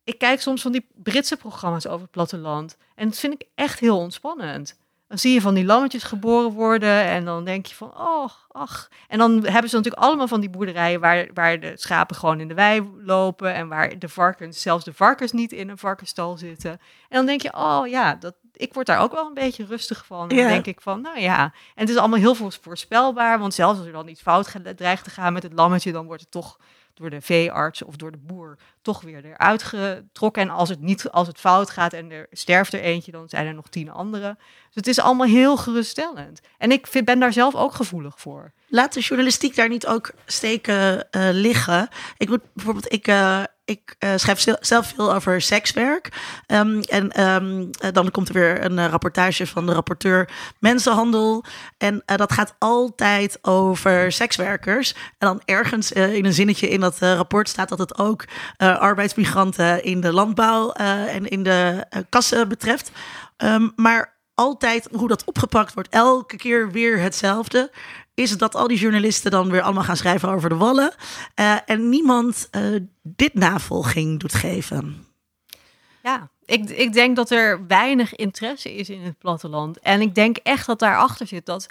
Ik 0.04 0.18
kijk 0.18 0.40
soms 0.40 0.62
van 0.62 0.72
die 0.72 0.88
Britse 0.94 1.36
programma's 1.36 1.86
over 1.86 2.00
het 2.00 2.10
platteland. 2.10 2.76
En 2.94 3.08
dat 3.08 3.18
vind 3.18 3.32
ik 3.32 3.48
echt 3.54 3.80
heel 3.80 3.98
ontspannend. 3.98 4.76
Dan 5.08 5.18
zie 5.18 5.32
je 5.32 5.40
van 5.40 5.54
die 5.54 5.64
lammetjes 5.64 6.02
geboren 6.02 6.50
worden 6.50 7.04
en 7.04 7.24
dan 7.24 7.44
denk 7.44 7.66
je 7.66 7.74
van, 7.74 7.98
oh, 7.98 8.28
ach. 8.48 8.88
En 9.08 9.18
dan 9.18 9.46
hebben 9.46 9.70
ze 9.70 9.76
natuurlijk 9.76 10.04
allemaal 10.04 10.28
van 10.28 10.40
die 10.40 10.50
boerderijen 10.50 11.00
waar, 11.00 11.28
waar 11.34 11.60
de 11.60 11.72
schapen 11.74 12.16
gewoon 12.16 12.40
in 12.40 12.48
de 12.48 12.54
wei 12.54 12.90
lopen 12.98 13.54
en 13.54 13.68
waar 13.68 13.98
de 13.98 14.08
varkens, 14.08 14.62
zelfs 14.62 14.84
de 14.84 14.92
varkens 14.92 15.32
niet 15.32 15.52
in 15.52 15.68
een 15.68 15.78
varkenstal 15.78 16.36
zitten. 16.36 16.70
En 16.70 16.78
dan 17.08 17.26
denk 17.26 17.42
je, 17.42 17.54
oh 17.54 17.86
ja, 17.86 18.14
dat, 18.14 18.34
ik 18.58 18.74
word 18.74 18.86
daar 18.86 19.00
ook 19.00 19.12
wel 19.12 19.26
een 19.26 19.34
beetje 19.34 19.64
rustig 19.64 20.06
van. 20.06 20.28
Dan 20.28 20.38
Ja. 20.38 20.48
denk 20.48 20.66
ik 20.66 20.80
van, 20.80 21.00
nou 21.00 21.20
ja. 21.20 21.42
En 21.42 21.52
het 21.74 21.88
is 21.88 21.96
allemaal 21.96 22.18
heel 22.18 22.34
voorspelbaar, 22.34 23.38
want 23.38 23.54
zelfs 23.54 23.78
als 23.78 23.86
er 23.86 23.92
dan 23.92 24.08
iets 24.08 24.22
fout 24.22 24.54
dreigt 24.76 25.04
te 25.04 25.10
gaan 25.10 25.32
met 25.32 25.42
het 25.42 25.52
lammetje, 25.52 25.92
dan 25.92 26.06
wordt 26.06 26.22
het 26.22 26.30
toch 26.30 26.58
door 26.94 27.10
de 27.10 27.20
veearts 27.20 27.82
of 27.82 27.96
door 27.96 28.10
de 28.10 28.18
boer 28.18 28.58
toch 28.82 29.00
weer 29.00 29.24
eruit 29.24 29.62
getrokken. 29.62 30.42
En 30.42 30.50
als 30.50 30.68
het, 30.68 30.80
niet, 30.80 31.10
als 31.10 31.26
het 31.26 31.38
fout 31.40 31.70
gaat 31.70 31.92
en 31.92 32.10
er 32.10 32.26
sterft 32.30 32.72
er 32.72 32.80
eentje, 32.80 33.12
dan 33.12 33.28
zijn 33.28 33.46
er 33.46 33.54
nog 33.54 33.68
tien 33.68 33.90
andere. 33.90 34.36
Dus 34.38 34.74
het 34.74 34.86
is 34.86 35.00
allemaal 35.00 35.26
heel 35.26 35.56
geruststellend. 35.56 36.40
En 36.58 36.70
ik 36.72 36.86
vind, 36.86 37.04
ben 37.04 37.18
daar 37.20 37.32
zelf 37.32 37.54
ook 37.54 37.74
gevoelig 37.74 38.20
voor. 38.20 38.52
Laat 38.68 38.92
de 38.92 39.00
journalistiek 39.00 39.56
daar 39.56 39.68
niet 39.68 39.86
ook 39.86 40.10
steken 40.26 41.10
eh, 41.10 41.28
liggen. 41.32 41.88
Ik 42.16 42.28
moet 42.28 42.42
bijvoorbeeld, 42.54 42.92
ik, 42.92 43.06
eh, 43.06 43.42
ik 43.68 43.94
eh, 43.98 44.12
schrijf 44.16 44.40
zel- 44.40 44.56
zelf 44.60 44.92
veel 44.94 45.14
over 45.14 45.40
sekswerk. 45.40 46.08
Ehm, 46.46 46.80
en 46.80 47.12
ehm, 47.12 47.66
eh, 47.80 47.92
dan 47.92 48.10
komt 48.10 48.28
er 48.28 48.34
weer 48.34 48.64
een 48.64 48.78
eh, 48.78 48.86
rapportage 48.86 49.46
van 49.46 49.66
de 49.66 49.72
rapporteur 49.72 50.28
mensenhandel. 50.58 51.44
En 51.78 52.02
dat 52.04 52.32
gaat 52.32 52.54
altijd 52.58 53.38
over 53.42 54.12
sekswerkers. 54.12 54.92
En 54.92 55.28
dan 55.28 55.42
ergens 55.44 55.92
in 55.92 56.24
een 56.24 56.32
zinnetje 56.32 56.68
in 56.68 56.80
dat 56.80 56.98
rapport 56.98 57.48
staat 57.48 57.68
dat 57.68 57.78
het 57.78 57.98
ook 57.98 58.24
arbeidsmigranten 58.56 59.84
in 59.84 60.00
de 60.00 60.12
landbouw 60.12 60.72
en 60.72 61.28
in 61.28 61.42
de 61.42 61.84
kassen 62.08 62.48
betreft. 62.48 62.90
Ehm, 63.36 63.68
maar 63.76 64.18
altijd 64.34 64.88
hoe 64.92 65.08
dat 65.08 65.24
opgepakt 65.24 65.74
wordt, 65.74 65.88
elke 65.88 66.36
keer 66.36 66.70
weer 66.70 67.00
hetzelfde. 67.00 67.70
Is 68.18 68.38
dat 68.38 68.54
al 68.54 68.68
die 68.68 68.78
journalisten 68.78 69.30
dan 69.30 69.50
weer 69.50 69.62
allemaal 69.62 69.82
gaan 69.82 69.96
schrijven 69.96 70.28
over 70.28 70.48
de 70.48 70.54
wallen. 70.54 70.94
eh, 71.34 71.56
en 71.66 71.88
niemand 71.88 72.48
eh, 72.50 72.62
dit 73.02 73.34
navolging 73.34 74.20
doet 74.20 74.34
geven. 74.34 75.06
Ja, 76.02 76.30
ik, 76.44 76.70
ik 76.70 76.92
denk 76.92 77.16
dat 77.16 77.30
er 77.30 77.66
weinig 77.66 78.14
interesse 78.14 78.74
is 78.74 78.90
in 78.90 79.02
het 79.02 79.18
platteland. 79.18 79.78
En 79.78 80.00
ik 80.00 80.14
denk 80.14 80.36
echt 80.36 80.66
dat 80.66 80.78
daarachter 80.78 81.26
zit 81.26 81.46
dat 81.46 81.66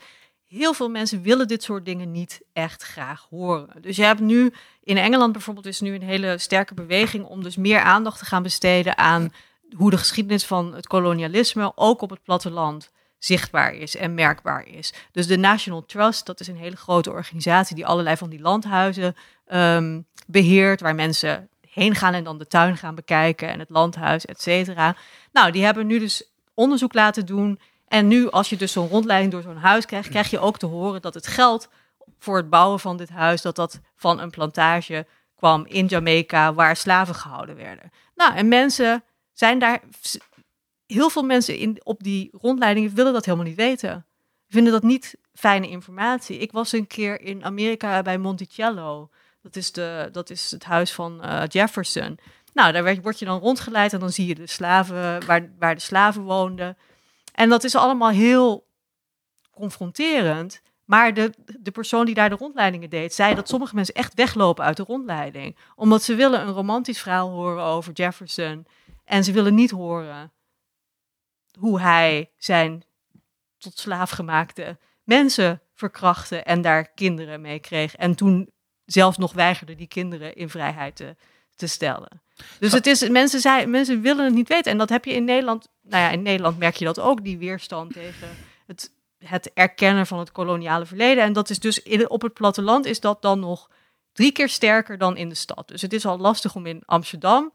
heel 0.47 0.73
veel 0.73 0.89
mensen 0.89 1.21
willen 1.21 1.47
dit 1.47 1.63
soort 1.63 1.85
dingen 1.85 2.11
niet 2.11 2.41
echt 2.53 2.83
graag 2.83 3.27
horen. 3.29 3.69
Dus 3.81 3.95
je 3.95 4.03
hebt 4.03 4.19
nu 4.19 4.53
in 4.83 4.97
Engeland 4.97 5.31
bijvoorbeeld 5.31 5.65
is 5.65 5.81
nu 5.81 5.93
een 5.93 6.01
hele 6.01 6.37
sterke 6.37 6.73
beweging 6.73 7.25
om 7.25 7.43
dus 7.43 7.55
meer 7.55 7.79
aandacht 7.79 8.19
te 8.19 8.25
gaan 8.25 8.43
besteden 8.43 8.97
aan 8.97 9.33
hoe 9.75 9.89
de 9.89 9.97
geschiedenis 9.97 10.45
van 10.45 10.73
het 10.73 10.87
kolonialisme 10.87 11.71
ook 11.75 12.01
op 12.01 12.09
het 12.09 12.23
platteland 12.23 12.91
zichtbaar 13.17 13.73
is 13.73 13.95
en 13.95 14.13
merkbaar 14.13 14.67
is. 14.67 14.93
Dus 15.11 15.27
de 15.27 15.37
National 15.37 15.85
Trust, 15.85 16.25
dat 16.25 16.39
is 16.39 16.47
een 16.47 16.57
hele 16.57 16.75
grote 16.75 17.11
organisatie 17.11 17.75
die 17.75 17.85
allerlei 17.85 18.17
van 18.17 18.29
die 18.29 18.41
landhuizen 18.41 19.15
ehm, 19.45 20.01
beheert, 20.27 20.81
waar 20.81 20.95
mensen 20.95 21.49
heen 21.69 21.95
gaan 21.95 22.13
en 22.13 22.23
dan 22.23 22.37
de 22.37 22.47
tuin 22.47 22.77
gaan 22.77 22.95
bekijken 22.95 23.49
en 23.49 23.59
het 23.59 23.69
landhuis, 23.69 24.25
et 24.25 24.41
cetera. 24.41 24.95
Nou, 25.31 25.51
die 25.51 25.63
hebben 25.63 25.87
nu 25.87 25.99
dus 25.99 26.31
onderzoek 26.53 26.93
laten 26.93 27.25
doen. 27.25 27.59
En 27.87 28.07
nu, 28.07 28.29
als 28.29 28.49
je 28.49 28.57
dus 28.57 28.71
zo'n 28.71 28.87
rondleiding 28.87 29.31
door 29.31 29.41
zo'n 29.41 29.57
huis 29.57 29.85
krijgt, 29.85 30.09
krijg 30.09 30.29
je 30.29 30.39
ook 30.39 30.57
te 30.57 30.65
horen 30.65 31.01
dat 31.01 31.13
het 31.13 31.27
geld 31.27 31.69
voor 32.19 32.37
het 32.37 32.49
bouwen 32.49 32.79
van 32.79 32.97
dit 32.97 33.09
huis, 33.09 33.41
dat 33.41 33.55
dat 33.55 33.79
van 33.95 34.19
een 34.19 34.29
plantage 34.29 35.05
kwam 35.35 35.65
in 35.65 35.85
Jamaica, 35.85 36.53
waar 36.53 36.75
slaven 36.75 37.15
gehouden 37.15 37.55
werden. 37.55 37.91
Nou, 38.15 38.35
en 38.35 38.47
mensen 38.47 39.03
zijn 39.33 39.59
daar, 39.59 39.81
heel 40.87 41.09
veel 41.09 41.23
mensen 41.23 41.57
in, 41.57 41.79
op 41.83 42.03
die 42.03 42.29
rondleidingen 42.31 42.95
willen 42.95 43.13
dat 43.13 43.25
helemaal 43.25 43.45
niet 43.45 43.55
weten. 43.55 44.05
Vinden 44.47 44.73
dat 44.73 44.83
niet 44.83 45.15
fijne 45.33 45.69
informatie. 45.69 46.37
Ik 46.37 46.51
was 46.51 46.71
een 46.71 46.87
keer 46.87 47.21
in 47.21 47.43
Amerika 47.43 48.01
bij 48.01 48.17
Monticello. 48.17 49.09
Dat 49.41 49.55
is, 49.55 49.71
de, 49.71 50.09
dat 50.11 50.29
is 50.29 50.51
het 50.51 50.63
huis 50.63 50.93
van 50.93 51.21
eh, 51.21 51.43
Jefferson. 51.47 52.19
Nou, 52.53 52.71
daar 52.71 52.83
werd, 52.83 53.01
word 53.01 53.19
je 53.19 53.25
dan 53.25 53.39
rondgeleid 53.39 53.93
en 53.93 53.99
dan 53.99 54.11
zie 54.11 54.27
je 54.27 54.35
de 54.35 54.47
slaven, 54.47 55.25
waar, 55.25 55.53
waar 55.59 55.75
de 55.75 55.81
slaven 55.81 56.21
woonden. 56.21 56.77
En 57.33 57.49
dat 57.49 57.63
is 57.63 57.75
allemaal 57.75 58.09
heel 58.09 58.67
confronterend. 59.51 60.61
Maar 60.85 61.13
de, 61.13 61.33
de 61.59 61.71
persoon 61.71 62.05
die 62.05 62.15
daar 62.15 62.29
de 62.29 62.35
rondleidingen 62.35 62.89
deed, 62.89 63.13
zei 63.13 63.35
dat 63.35 63.49
sommige 63.49 63.75
mensen 63.75 63.93
echt 63.93 64.13
weglopen 64.13 64.65
uit 64.65 64.77
de 64.77 64.83
rondleiding. 64.83 65.57
Omdat 65.75 66.03
ze 66.03 66.15
willen 66.15 66.41
een 66.41 66.53
romantisch 66.53 67.01
verhaal 67.01 67.29
horen 67.29 67.63
over 67.63 67.93
Jefferson. 67.93 68.67
En 69.05 69.23
ze 69.23 69.31
willen 69.31 69.55
niet 69.55 69.71
horen 69.71 70.31
hoe 71.57 71.81
hij 71.81 72.31
zijn 72.37 72.83
tot 73.57 73.79
slaaf 73.79 74.09
gemaakte 74.09 74.77
mensen 75.07 75.61
verkrachtte 75.73 76.37
en 76.37 76.61
daar 76.61 76.89
kinderen 76.89 77.41
mee 77.41 77.59
kreeg. 77.59 77.95
En 77.95 78.15
toen 78.15 78.51
zelfs 78.85 79.17
nog 79.17 79.33
weigerde 79.33 79.75
die 79.75 79.87
kinderen 79.87 80.35
in 80.35 80.49
vrijheid 80.49 80.95
te, 80.95 81.15
te 81.55 81.67
stellen. 81.67 82.21
Dus 82.59 82.71
het 82.71 82.87
is, 82.87 83.09
mensen, 83.09 83.39
zei, 83.39 83.65
mensen 83.65 84.01
willen 84.01 84.25
het 84.25 84.33
niet 84.33 84.47
weten. 84.47 84.71
En 84.71 84.77
dat 84.77 84.89
heb 84.89 85.05
je 85.05 85.13
in 85.13 85.23
Nederland, 85.23 85.69
nou 85.81 86.03
ja, 86.03 86.09
in 86.09 86.21
Nederland 86.21 86.57
merk 86.57 86.75
je 86.75 86.85
dat 86.85 86.99
ook, 86.99 87.23
die 87.23 87.37
weerstand 87.37 87.93
tegen 87.93 88.27
het, 88.65 88.91
het 89.17 89.51
erkennen 89.53 90.07
van 90.07 90.19
het 90.19 90.31
koloniale 90.31 90.85
verleden. 90.85 91.23
En 91.23 91.33
dat 91.33 91.49
is 91.49 91.59
dus 91.59 91.83
in, 91.83 92.09
op 92.09 92.21
het 92.21 92.33
platteland 92.33 92.85
is 92.85 92.99
dat 92.99 93.21
dan 93.21 93.39
nog 93.39 93.69
drie 94.13 94.31
keer 94.31 94.49
sterker 94.49 94.97
dan 94.97 95.17
in 95.17 95.29
de 95.29 95.35
stad. 95.35 95.67
Dus 95.67 95.81
het 95.81 95.93
is 95.93 96.05
al 96.05 96.17
lastig 96.17 96.55
om 96.55 96.65
in 96.65 96.81
Amsterdam 96.85 97.53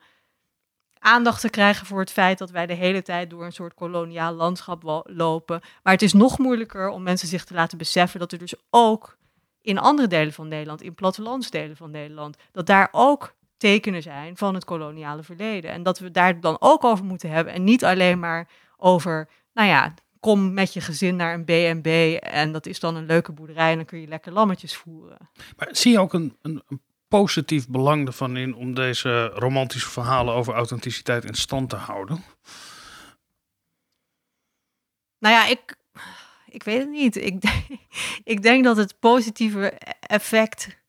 aandacht 1.03 1.41
te 1.41 1.51
krijgen 1.51 1.87
voor 1.87 2.01
het 2.01 2.13
feit 2.13 2.39
dat 2.39 2.51
wij 2.51 2.67
de 2.67 2.73
hele 2.73 3.03
tijd 3.03 3.31
door 3.31 3.45
een 3.45 3.53
soort 3.53 3.75
koloniaal 3.75 4.33
landschap 4.33 5.03
lopen. 5.05 5.61
Maar 5.83 5.93
het 5.93 6.03
is 6.03 6.13
nog 6.13 6.39
moeilijker 6.39 6.89
om 6.89 7.03
mensen 7.03 7.29
zich 7.29 7.45
te 7.45 7.55
laten 7.55 7.79
beseffen 7.79 8.21
dat 8.21 8.33
er 8.33 8.39
dus 8.39 8.55
ook 8.71 9.17
in 9.61 9.79
andere 9.79 10.09
delen 10.09 10.33
van 10.33 10.49
Nederland, 10.49 10.83
in 10.83 10.95
plattelandsdelen 10.95 11.77
van 11.77 11.91
Nederland, 11.91 12.37
dat 12.53 12.67
daar 12.67 12.89
ook 12.93 13.35
tekenen 13.57 14.03
zijn 14.03 14.37
van 14.37 14.55
het 14.55 14.65
koloniale 14.65 15.23
verleden. 15.23 15.71
En 15.71 15.83
dat 15.83 15.99
we 15.99 16.11
daar 16.11 16.41
dan 16.41 16.57
ook 16.59 16.85
over 16.85 17.05
moeten 17.05 17.31
hebben 17.31 17.53
en 17.53 17.65
niet 17.65 17.85
alleen 17.85 18.19
maar 18.19 18.49
over, 18.77 19.29
nou 19.55 19.69
ja, 19.69 19.95
kom 20.21 20.53
met 20.53 20.73
je 20.73 20.81
gezin 20.81 21.17
naar 21.17 21.35
een 21.35 21.45
B&B 21.45 21.87
en 22.23 22.53
dat 22.53 22.67
is 22.67 22.81
dan 22.81 22.97
een 22.97 23.07
leuke 23.07 23.33
boerderij 23.33 23.71
en 23.71 23.77
dan 23.77 23.85
kun 23.85 24.01
je 24.01 24.07
lekker 24.07 24.33
lammetjes 24.33 24.77
voeren. 24.77 25.19
Maar 25.57 25.69
zie 25.71 25.93
je 25.93 25.99
ook 25.99 26.13
een, 26.13 26.37
een 26.43 26.63
positief 27.21 27.69
belang 27.69 28.07
ervan 28.07 28.37
in 28.37 28.55
om 28.55 28.75
deze 28.75 29.27
romantische 29.27 29.91
verhalen 29.91 30.35
over 30.35 30.55
authenticiteit 30.55 31.25
in 31.25 31.35
stand 31.35 31.71
te 31.71 31.77
houden? 31.77 32.25
Nou 35.19 35.35
ja, 35.35 35.47
ik, 35.47 35.77
ik 36.49 36.63
weet 36.63 36.79
het 36.79 36.91
niet. 36.91 37.17
Ik, 37.17 37.41
denk- 37.41 37.67
ik 38.35 38.43
denk 38.43 38.65
dat 38.65 38.77
het 38.77 38.99
positieve 38.99 39.71
effect 40.01 40.81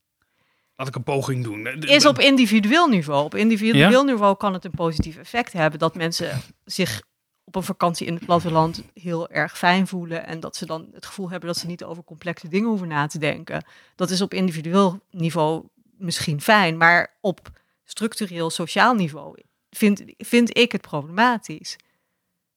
Laat 0.76 0.88
ik 0.88 0.96
een 0.96 1.04
poging 1.04 1.44
doen. 1.44 1.68
is 1.68 2.06
op 2.06 2.20
individueel 2.20 2.88
niveau. 2.88 3.24
Op 3.26 3.36
individueel 3.36 4.04
niveau 4.04 4.36
kan 4.38 4.54
het 4.54 4.66
een 4.66 4.72
positief 4.72 5.18
effect 5.18 5.54
hebben 5.54 5.80
dat 5.80 5.96
mensen 5.96 6.42
zich 6.66 7.02
op 7.44 7.56
een 7.56 7.64
vakantie 7.64 8.08
in 8.08 8.14
het 8.16 8.26
platteland 8.26 8.84
heel 8.94 9.30
erg 9.30 9.58
fijn 9.58 9.88
voelen 9.88 10.26
en 10.26 10.40
dat 10.40 10.56
ze 10.56 10.66
dan 10.66 10.88
het 10.94 11.06
gevoel 11.06 11.30
hebben 11.30 11.48
dat 11.48 11.58
ze 11.58 11.68
niet 11.68 11.84
over 11.84 12.04
complexe 12.04 12.48
dingen 12.48 12.70
hoeven 12.70 12.88
na 12.88 13.08
te 13.08 13.18
denken. 13.20 13.66
Dat 13.96 14.10
is 14.10 14.22
op 14.22 14.34
individueel 14.34 15.00
niveau 15.12 15.66
misschien 16.04 16.42
fijn, 16.42 16.78
maar 16.78 17.18
op 17.22 17.50
structureel 17.84 18.50
sociaal 18.50 18.94
niveau 18.94 19.36
vind, 19.70 20.04
vind 20.18 20.58
ik 20.58 20.72
het 20.72 20.82
problematisch. 20.82 21.78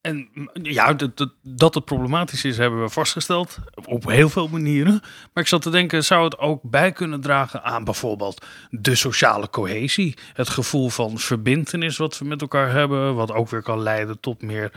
En 0.00 0.28
ja, 0.62 0.92
dat, 0.92 1.16
dat, 1.16 1.32
dat 1.42 1.74
het 1.74 1.84
problematisch 1.84 2.44
is, 2.44 2.56
hebben 2.56 2.82
we 2.82 2.88
vastgesteld. 2.88 3.58
Op 3.84 4.06
heel 4.10 4.28
veel 4.28 4.48
manieren. 4.48 5.00
Maar 5.32 5.42
ik 5.42 5.48
zat 5.48 5.62
te 5.62 5.70
denken, 5.70 6.04
zou 6.04 6.24
het 6.24 6.38
ook 6.38 6.62
bij 6.62 6.92
kunnen 6.92 7.20
dragen 7.20 7.62
aan 7.62 7.84
bijvoorbeeld 7.84 8.46
de 8.70 8.94
sociale 8.94 9.50
cohesie? 9.50 10.16
Het 10.32 10.48
gevoel 10.48 10.88
van 10.88 11.18
verbintenis 11.18 11.96
wat 11.96 12.18
we 12.18 12.24
met 12.24 12.40
elkaar 12.40 12.72
hebben. 12.72 13.14
Wat 13.14 13.32
ook 13.32 13.48
weer 13.48 13.62
kan 13.62 13.82
leiden 13.82 14.20
tot 14.20 14.42
meer 14.42 14.72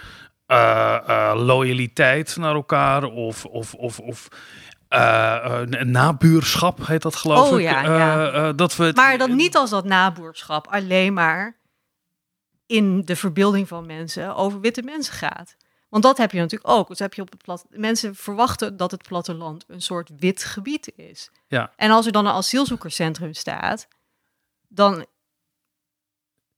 eh, 0.46 1.00
eh, 1.08 1.46
loyaliteit 1.46 2.36
naar 2.38 2.56
elkaar. 2.56 3.04
Of, 3.04 3.46
of, 3.46 3.74
of, 3.74 4.00
of 4.00 4.28
eh, 4.90 5.62
eh, 5.62 5.68
nabuurschap 5.86 6.88
heet 6.88 7.02
dat 7.02 7.16
geloof 7.16 7.52
Oh, 7.52 7.60
ik. 7.60 7.66
ja, 7.66 7.84
Eh, 7.84 7.98
ja. 7.98 8.54
dat 8.54 8.76
we 8.76 8.92
Maar 8.96 9.18
dan 9.18 9.36
niet 9.36 9.56
als 9.56 9.70
dat 9.70 9.86
naboerschap 9.86 10.68
alleen 10.68 11.14
maar 11.14 11.58
in 12.66 13.06
de 13.06 13.16
verbeelding 13.16 13.68
van 13.68 13.86
mensen 13.86 14.36
over 14.36 14.60
witte 14.60 14.82
mensen 14.82 15.14
gaat. 15.14 15.56
Want 15.90 16.04
dat 16.04 16.18
heb 16.18 16.32
je 16.32 16.40
natuurlijk 16.40 16.72
ook. 16.72 16.88
Dus 16.88 17.00
heb 17.00 17.14
je 17.14 17.22
op 17.22 17.32
het 17.32 17.44
plat... 17.44 17.66
Mensen 17.70 18.16
verwachten 18.16 18.78
dat 18.78 18.92
het 18.92 19.08
platteland 19.08 19.64
een 19.68 19.82
soort 19.82 20.10
wit 20.20 20.44
gebied 20.44 20.92
is. 20.96 21.32
Ja. 21.48 21.72
En 21.76 21.92
als 21.92 22.06
er 22.06 22.12
dan 22.12 22.26
een 22.26 22.34
asielzoekerscentrum 22.34 23.34
staat, 23.34 23.88
dan 24.68 25.06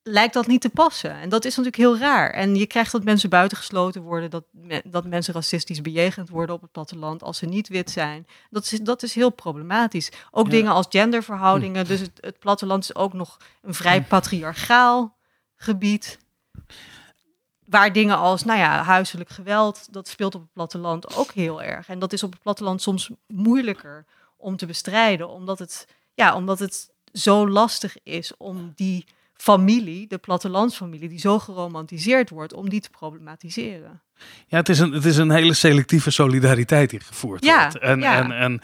lijkt 0.04 0.34
dat 0.34 0.48
niet 0.48 0.62
te 0.62 0.70
passen. 0.70 1.12
En 1.12 1.30
dat 1.30 1.46
is 1.46 1.50
natuurlijk 1.56 1.84
heel 1.84 1.98
raar. 1.98 2.30
En 2.30 2.56
je 2.56 2.66
krijgt 2.66 2.92
dat 2.92 3.04
mensen 3.04 3.30
buitengesloten 3.30 4.02
worden, 4.02 4.30
dat, 4.30 4.44
me- 4.52 4.82
dat 4.86 5.06
mensen 5.06 5.34
racistisch 5.34 5.82
bejegend 5.82 6.30
worden 6.30 6.56
op 6.56 6.62
het 6.62 6.72
platteland 6.72 7.24
als 7.24 7.38
ze 7.38 7.46
niet 7.46 7.68
wit 7.68 7.90
zijn. 7.92 8.28
Dat 8.50 8.64
is, 8.72 8.80
dat 8.80 9.04
is 9.04 9.14
heel 9.16 9.30
problematisch. 9.30 10.12
Ook 10.32 10.46
Ja. 10.46 10.52
dingen 10.52 10.72
als 10.72 10.86
genderverhoudingen. 10.90 11.86
Dus 11.88 12.00
het, 12.00 12.12
het 12.20 12.40
platteland 12.40 12.84
is 12.84 12.96
ook 12.96 13.14
nog 13.14 13.38
een 13.62 13.74
vrij 13.74 14.02
patriarchaal 14.04 15.16
gebied. 15.56 16.20
Waar 17.66 17.94
dingen 17.94 18.18
als, 18.18 18.44
nou 18.44 18.60
ja, 18.60 18.84
huiselijk 18.84 19.30
geweld, 19.30 19.94
dat 19.94 20.08
speelt 20.08 20.36
op 20.36 20.42
het 20.42 20.54
platteland 20.54 21.16
ook 21.16 21.32
heel 21.32 21.62
erg. 21.62 21.88
En 21.90 22.00
dat 22.00 22.14
is 22.14 22.24
op 22.24 22.32
het 22.32 22.42
platteland 22.42 22.82
soms 22.82 23.10
moeilijker 23.28 24.06
om 24.38 24.58
te 24.58 24.66
bestrijden, 24.66 25.30
omdat 25.30 25.60
het, 25.60 25.88
ja, 26.14 26.36
omdat 26.36 26.60
het 26.60 26.90
zo 27.14 27.50
lastig 27.50 27.96
is 28.04 28.38
om 28.38 28.72
die 28.76 29.06
familie, 29.42 30.08
de 30.08 30.18
plattelandsfamilie, 30.18 31.10
die 31.10 31.20
zo 31.20 31.40
geromantiseerd 31.40 32.30
wordt, 32.30 32.54
om 32.54 32.70
die 32.70 32.82
te 32.82 32.90
problematiseren. 32.90 34.02
Ja, 34.48 34.58
het 34.58 34.70
is, 34.70 34.80
een, 34.80 34.92
het 34.92 35.06
is 35.06 35.18
een 35.18 35.32
hele 35.32 35.54
selectieve 35.54 36.12
solidariteit 36.12 36.90
die 36.90 37.00
gevoerd 37.00 37.46
Ja, 37.46 37.62
wordt. 37.62 37.78
En, 37.78 38.00
ja. 38.00 38.24
en, 38.24 38.32
en, 38.32 38.62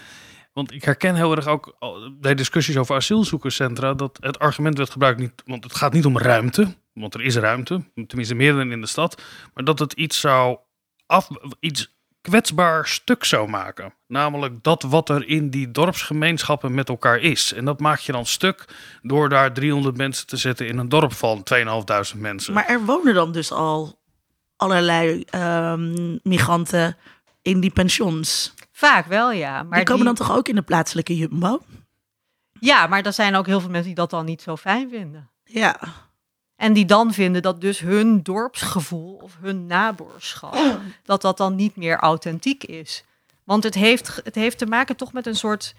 want 0.54 0.74
ik 0.74 0.84
herken 0.84 1.16
heel 1.16 1.36
erg 1.36 1.48
ook 1.48 1.78
bij 2.20 2.36
discussies 2.36 2.78
over 2.78 2.96
asielzoekerscentra 2.96 3.94
dat 3.94 4.18
het 4.22 4.40
argument 4.40 4.78
werd 4.78 4.90
gebruikt 4.90 5.20
niet, 5.20 5.44
want 5.46 5.64
het 5.64 5.76
gaat 5.76 5.94
niet 5.94 6.06
om 6.06 6.18
ruimte, 6.18 6.76
want 6.94 7.14
er 7.14 7.22
is 7.22 7.36
ruimte, 7.36 7.84
tenminste 8.08 8.36
meer 8.36 8.54
dan 8.54 8.72
in 8.72 8.82
de 8.82 8.88
stad, 8.88 9.22
maar 9.54 9.64
dat 9.64 9.80
het 9.80 9.94
iets 9.94 10.20
zou 10.20 10.58
af, 11.06 11.30
iets 11.60 11.97
kwetsbaar 12.22 12.88
stuk 12.88 13.24
zou 13.24 13.50
maken. 13.50 13.94
Namelijk 14.08 14.64
dat 14.64 14.84
wat 14.84 15.10
er 15.10 15.28
in 15.28 15.50
die 15.50 15.72
dorpsgemeenschappen 15.72 16.74
met 16.74 16.90
elkaar 16.90 17.20
is. 17.20 17.54
En 17.54 17.66
dat 17.66 17.80
maak 17.80 18.00
je 18.00 18.12
dan 18.12 18.26
stuk 18.26 18.66
door 19.02 19.30
daar 19.30 19.54
300 19.54 19.98
mensen 19.98 20.28
te 20.28 20.38
zetten 20.38 20.68
in 20.68 20.78
een 20.78 20.90
dorp 20.90 21.14
van 21.14 21.44
2.500 21.44 22.20
mensen. 22.20 22.54
Maar 22.54 22.68
er 22.68 22.86
wonen 22.86 23.14
dan 23.14 23.32
dus 23.32 23.52
al 23.52 24.00
allerlei 24.56 25.24
ehm, 25.30 26.18
migranten 26.24 26.98
in 27.42 27.60
die 27.60 27.72
pensions. 27.72 28.54
Vaak 28.72 29.06
wel, 29.06 29.32
ja. 29.32 29.64
Maar 29.64 29.78
die 29.78 29.84
komen 29.88 30.06
die- 30.06 30.16
dan 30.16 30.28
toch 30.28 30.38
ook 30.38 30.48
in 30.48 30.56
de 30.56 30.62
plaatselijke 30.62 31.18
jumbo? 31.18 31.62
Ja, 32.60 32.88
maar 32.88 33.02
er 33.06 33.14
zijn 33.14 33.36
ook 33.36 33.46
heel 33.46 33.60
veel 33.60 33.70
mensen 33.70 33.88
die 33.88 33.96
dat 33.96 34.10
dan 34.10 34.26
niet 34.26 34.42
zo 34.42 34.56
fijn 34.56 34.90
vinden. 34.90 35.30
Ja. 35.44 35.80
En 36.58 36.74
die 36.74 36.86
dan 36.86 37.14
vinden 37.14 37.42
dat 37.42 37.62
dus 37.62 37.80
hun 37.80 38.24
dorpsgevoel 38.24 39.20
of 39.22 39.38
hun 39.42 39.66
naboerschap, 39.66 40.80
dat 41.04 41.22
dat 41.22 41.38
dan 41.38 41.56
niet 41.56 41.76
meer 41.76 41.98
authentiek 41.98 42.64
is. 42.64 43.04
Want 43.44 43.64
het 43.64 43.74
heeft, 43.74 44.22
het 44.24 44.36
heeft 44.36 44.58
te 44.58 44.66
maken 44.66 44.96
toch 44.96 45.14
met 45.14 45.26
een 45.26 45.36
soort, 45.36 45.76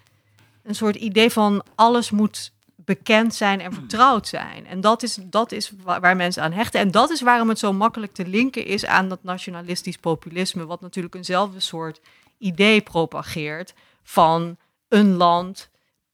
een 0.63 0.75
soort 0.75 0.97
idee 0.97 1.31
van 1.31 1.65
alles 1.75 2.11
moet 2.11 2.53
bekend 2.89 3.35
zijn 3.35 3.61
en 3.61 3.73
vertrouwd 3.73 4.29
zijn. 4.29 4.67
En 4.67 4.81
dat 4.81 5.03
is, 5.03 5.19
dat 5.23 5.53
is 5.53 5.73
wa- 5.83 6.01
waar 6.01 6.17
mensen 6.17 6.43
aan 6.43 6.53
hechten. 6.53 6.81
En 6.81 6.91
dat 6.91 7.11
is 7.11 7.21
waarom 7.21 7.49
het 7.49 7.59
zo 7.59 7.73
makkelijk 7.73 8.13
te 8.13 8.27
linken 8.27 8.67
is 8.67 8.87
aan 8.87 9.09
dat 9.09 9.23
nationalistisch 9.23 9.97
populisme, 9.97 10.67
wat 10.67 10.81
natuurlijk 10.81 11.15
eenzelfde 11.15 11.61
soort 11.61 12.01
idee 12.39 12.81
propageert 12.81 13.75
van 14.03 14.57
een 14.89 15.17
land 15.17 15.69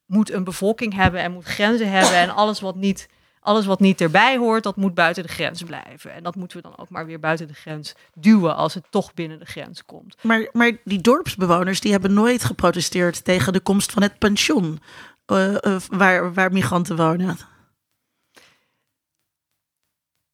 moet 0.07 0.33
een 0.33 0.45
bevolking 0.45 0.95
hebben 0.95 1.21
en 1.21 1.33
moet 1.33 1.45
grenzen 1.45 1.91
hebben 1.91 2.17
en 2.17 2.35
alles 2.35 2.61
wat 2.61 2.75
niet 2.75 3.09
alles 3.45 3.67
wat 3.67 3.81
niet 3.81 4.01
erbij 4.01 4.37
hoort, 4.37 4.63
dat 4.63 4.77
moet 4.77 4.95
buiten 4.95 5.23
de 5.23 5.29
grens 5.29 5.63
blijven. 5.63 6.13
En 6.13 6.23
dat 6.23 6.35
moeten 6.37 6.57
we 6.57 6.63
dan 6.63 6.79
ook 6.79 6.89
maar 6.89 7.07
weer 7.07 7.21
buiten 7.21 7.47
de 7.47 7.55
grens 7.55 7.95
duwen 8.15 8.57
als 8.57 8.75
het 8.75 8.85
toch 8.91 9.15
binnen 9.15 9.39
de 9.39 9.45
grens 9.45 9.85
komt. 9.85 10.17
Maar, 10.21 10.49
maar 10.53 10.73
die 10.85 11.01
dorpsbewoners 11.01 11.81
die 11.81 11.93
hebben 11.93 12.15
nooit 12.15 12.45
geprotesteerd 12.45 13.25
tegen 13.25 13.53
de 13.53 13.61
komst 13.61 13.93
van 13.93 14.03
het 14.03 14.19
pension. 14.19 14.81
eh, 15.27 15.65
eh, 15.65 15.81
waar, 15.91 16.35
waar 16.35 16.53
migranten 16.53 16.97
wonen. 16.97 17.37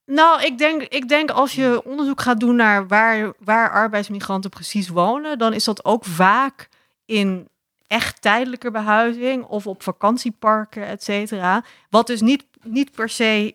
Nou, 0.05 0.43
ik 0.43 0.59
denk, 0.59 0.83
ik 0.83 1.09
denk 1.09 1.31
als 1.31 1.53
je 1.53 1.83
onderzoek 1.85 2.21
gaat 2.21 2.41
doen 2.41 2.57
naar 2.57 2.87
waar, 2.87 3.33
waar 3.39 3.71
arbeidsmigranten 3.71 4.51
precies 4.51 4.89
wonen, 4.89 5.39
dan 5.39 5.53
is 5.53 5.65
dat 5.65 5.85
ook 5.85 6.05
vaak 6.05 6.69
in 7.05 7.49
echt 7.91 8.23
tijdelijke 8.23 8.71
behuizing 8.71 9.45
of 9.45 9.67
op 9.67 9.83
vakantieparken, 9.83 10.87
et 10.87 11.03
cetera. 11.03 11.65
Wat 11.89 12.07
dus 12.07 12.21
niet, 12.21 12.45
niet 12.63 12.91
per 12.93 13.09
se 13.09 13.55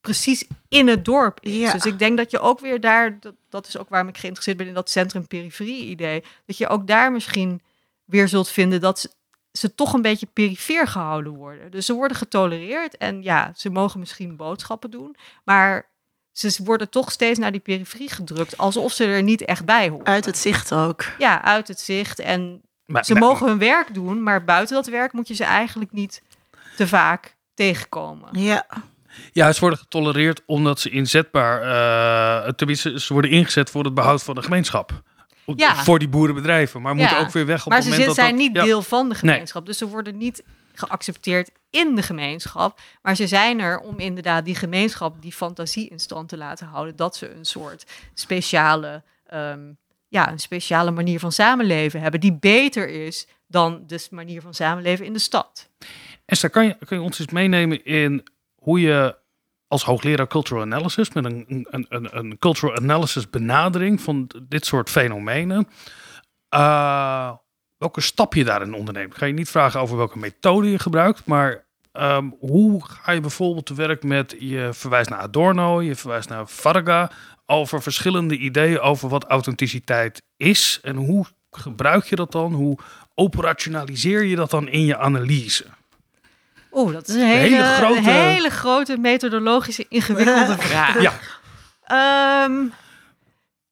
precies 0.00 0.44
in 0.68 0.88
het 0.88 1.04
dorp 1.04 1.38
is. 1.40 1.56
Ja. 1.56 1.72
Dus 1.72 1.84
ik 1.86 1.98
denk 1.98 2.16
dat 2.16 2.30
je 2.30 2.38
ook 2.38 2.60
weer 2.60 2.80
daar, 2.80 3.20
dat, 3.20 3.34
dat 3.48 3.66
is 3.66 3.78
ook 3.78 3.88
waarom 3.88 4.08
ik 4.08 4.16
geïnteresseerd 4.16 4.56
ben 4.56 4.66
in 4.66 4.74
dat 4.74 4.90
centrum-periferie-idee, 4.90 6.24
dat 6.46 6.56
je 6.56 6.68
ook 6.68 6.86
daar 6.86 7.12
misschien 7.12 7.62
weer 8.04 8.28
zult 8.28 8.48
vinden 8.48 8.80
dat 8.80 9.00
ze, 9.00 9.10
ze 9.52 9.74
toch 9.74 9.92
een 9.92 10.02
beetje 10.02 10.28
perifeer 10.32 10.86
gehouden 10.86 11.32
worden. 11.32 11.70
Dus 11.70 11.86
ze 11.86 11.92
worden 11.92 12.16
getolereerd 12.16 12.96
en 12.96 13.22
ja, 13.22 13.52
ze 13.56 13.70
mogen 13.70 14.00
misschien 14.00 14.36
boodschappen 14.36 14.90
doen, 14.90 15.16
maar 15.44 15.88
ze 16.32 16.62
worden 16.64 16.90
toch 16.90 17.12
steeds 17.12 17.38
naar 17.38 17.52
die 17.52 17.60
periferie 17.60 18.10
gedrukt, 18.10 18.56
alsof 18.56 18.92
ze 18.92 19.04
er 19.04 19.22
niet 19.22 19.44
echt 19.44 19.64
bij 19.64 19.88
horen. 19.88 20.06
Uit 20.06 20.24
het 20.24 20.38
zicht 20.38 20.72
ook. 20.72 21.04
Ja, 21.18 21.42
uit 21.42 21.68
het 21.68 21.80
zicht. 21.80 22.18
En 22.18 22.62
Maar- 22.86 23.04
ze 23.04 23.12
maar- 23.12 23.22
mogen 23.22 23.46
hun 23.48 23.58
werk 23.58 23.94
doen, 23.94 24.22
maar 24.22 24.44
buiten 24.44 24.74
dat 24.74 24.86
werk 24.86 25.12
moet 25.12 25.28
je 25.28 25.34
ze 25.34 25.44
eigenlijk 25.44 25.92
niet 25.92 26.22
te 26.76 26.88
vaak 26.88 27.36
tegenkomen. 27.54 28.28
Ja. 28.40 28.66
Ja, 29.32 29.52
ze 29.52 29.60
worden 29.60 29.78
getolereerd 29.78 30.42
omdat 30.46 30.80
ze 30.80 30.90
inzetbaar, 30.90 31.62
eh 32.44 32.52
tenminste, 32.52 33.00
ze 33.00 33.12
worden 33.12 33.30
ingezet 33.30 33.70
voor 33.70 33.84
het 33.84 33.94
behoud 33.94 34.22
van 34.22 34.34
de 34.34 34.42
gemeenschap. 34.42 35.02
Ja. 35.56 35.74
Voor 35.76 35.98
die 35.98 36.08
boerenbedrijven, 36.08 36.82
maar 36.82 36.94
moeten 36.94 37.16
Ja. 37.16 37.22
ook 37.22 37.30
weer 37.30 37.46
weg 37.46 37.62
op 37.64 37.68
maar 37.68 37.78
het 37.78 37.86
ze 37.86 37.92
moment 37.92 38.14
zijn 38.14 38.26
dat 38.30 38.36
dat- 38.38 38.46
niet 38.48 38.56
ja. 38.56 38.64
deel 38.64 38.82
van 38.82 39.08
de 39.08 39.16
Nee. 39.20 39.32
gemeenschap. 39.32 39.66
Dus 39.66 39.78
ze 39.78 39.86
worden 39.88 40.16
niet 40.16 40.42
geaccepteerd 40.74 41.50
in 41.70 41.94
de 41.94 42.02
gemeenschap. 42.02 42.80
Maar 43.02 43.16
ze 43.16 43.26
zijn 43.26 43.60
er 43.60 43.78
om 43.78 43.98
inderdaad 43.98 44.44
die 44.44 44.54
gemeenschap, 44.54 45.22
die 45.22 45.32
fantasie 45.32 45.88
in 45.88 45.98
stand 45.98 46.28
te 46.28 46.36
laten 46.36 46.66
houden. 46.66 46.96
Dat 46.96 47.16
ze 47.16 47.34
een 47.34 47.44
soort 47.44 47.84
speciale, 48.14 49.02
ehm, 49.26 49.60
ja, 50.14 50.30
een 50.30 50.38
speciale 50.38 50.90
manier 50.90 51.18
van 51.18 51.32
samenleven 51.32 52.00
hebben. 52.00 52.20
Die 52.20 52.38
beter 52.40 52.88
is 52.88 53.26
dan 53.46 53.82
de 53.86 54.06
manier 54.10 54.40
van 54.40 54.54
samenleven 54.54 55.06
in 55.06 55.12
de 55.12 55.18
stad. 55.18 55.68
Esther, 56.24 56.50
kan 56.50 56.66
je, 56.66 56.76
kan 56.86 56.98
je 56.98 57.04
ons 57.04 57.18
eens 57.18 57.30
meenemen 57.30 57.84
in 57.84 58.22
hoe 58.54 58.80
je 58.80 59.16
als 59.68 59.84
hoogleraar 59.84 60.26
cultural 60.26 60.62
analysis, 60.62 61.12
met 61.12 61.24
een, 61.24 61.66
een, 61.70 61.86
een, 61.88 62.18
een 62.18 62.38
cultural 62.38 62.76
analysis 62.76 63.30
benadering 63.30 64.00
van 64.00 64.30
dit 64.42 64.66
soort 64.66 64.90
fenomenen, 64.90 65.68
eh, 66.48 67.32
welke 67.76 68.00
stap 68.00 68.34
je 68.34 68.44
daarin 68.44 68.74
onderneemt? 68.74 69.14
Ga 69.16 69.26
je 69.26 69.32
niet 69.32 69.50
vragen 69.50 69.80
over 69.80 69.96
welke 69.96 70.18
methode 70.18 70.70
je 70.70 70.78
gebruikt, 70.78 71.26
maar 71.26 71.64
ehm, 71.92 72.30
hoe 72.38 72.84
ga 72.84 73.12
je 73.12 73.20
bijvoorbeeld 73.20 73.66
te 73.66 73.74
werk 73.74 74.02
met, 74.02 74.36
je 74.38 74.68
verwijst 74.72 75.10
naar 75.10 75.18
Adorno, 75.18 75.82
je 75.82 75.94
verwijst 75.94 76.28
naar 76.28 76.46
Varga, 76.46 77.10
over 77.46 77.82
verschillende 77.82 78.36
ideeën 78.36 78.80
over 78.80 79.08
wat 79.08 79.24
authenticiteit 79.24 80.22
is 80.36 80.78
en 80.82 80.96
hoe 80.96 81.26
gebruik 81.50 82.04
je 82.04 82.16
dat 82.16 82.32
dan? 82.32 82.52
Hoe 82.52 82.78
operationaliseer 83.14 84.24
je 84.24 84.36
dat 84.36 84.50
dan 84.50 84.68
in 84.68 84.84
je 84.84 84.98
analyse? 84.98 85.64
Oeh, 86.72 86.92
dat 86.92 87.08
is 87.08 87.14
een 87.14 87.26
hele, 87.26 87.40
hele 87.40 87.62
grote- 87.62 87.98
een 87.98 88.04
hele 88.04 88.50
grote 88.50 88.96
methodologische 88.96 89.86
ingewikkelde 89.88 90.58
vraag. 90.68 91.02
Ja. 91.02 91.12
Ehm, 91.84 92.52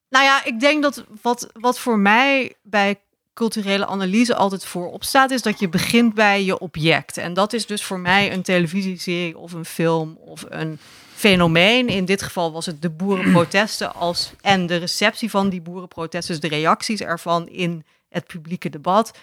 nou 0.08 0.24
ja, 0.24 0.44
ik 0.44 0.60
denk 0.60 0.82
dat 0.82 1.04
wat, 1.22 1.50
wat 1.52 1.78
voor 1.78 1.98
mij 1.98 2.54
bij 2.62 3.00
culturele 3.34 3.86
analyse 3.86 4.34
altijd 4.34 4.64
voorop 4.64 5.04
staat, 5.04 5.30
is 5.30 5.42
dat 5.42 5.58
je 5.58 5.68
begint 5.68 6.14
bij 6.14 6.44
je 6.44 6.58
object. 6.58 7.16
En 7.16 7.34
dat 7.34 7.52
is 7.52 7.66
dus 7.66 7.84
voor 7.84 8.00
mij 8.00 8.32
een 8.32 8.42
televisieserie 8.42 9.38
of 9.38 9.52
een 9.52 9.64
film 9.64 10.18
of 10.20 10.44
een 10.48 10.78
fenomeen. 11.22 11.88
In 11.88 12.04
dit 12.04 12.22
geval 12.22 12.52
was 12.52 12.66
het 12.66 12.82
de 12.82 12.90
boerenprotesten 12.90 13.94
als, 14.06 14.32
en 14.40 14.66
de 14.66 14.76
receptie 14.76 15.30
van 15.30 15.48
die 15.48 15.60
boerenprotesten, 15.60 16.40
dus 16.40 16.50
de 16.50 16.56
reacties 16.56 17.00
ervan 17.00 17.48
in 17.48 17.84
het 18.08 18.26
publieke 18.26 18.70
debat. 18.70 19.18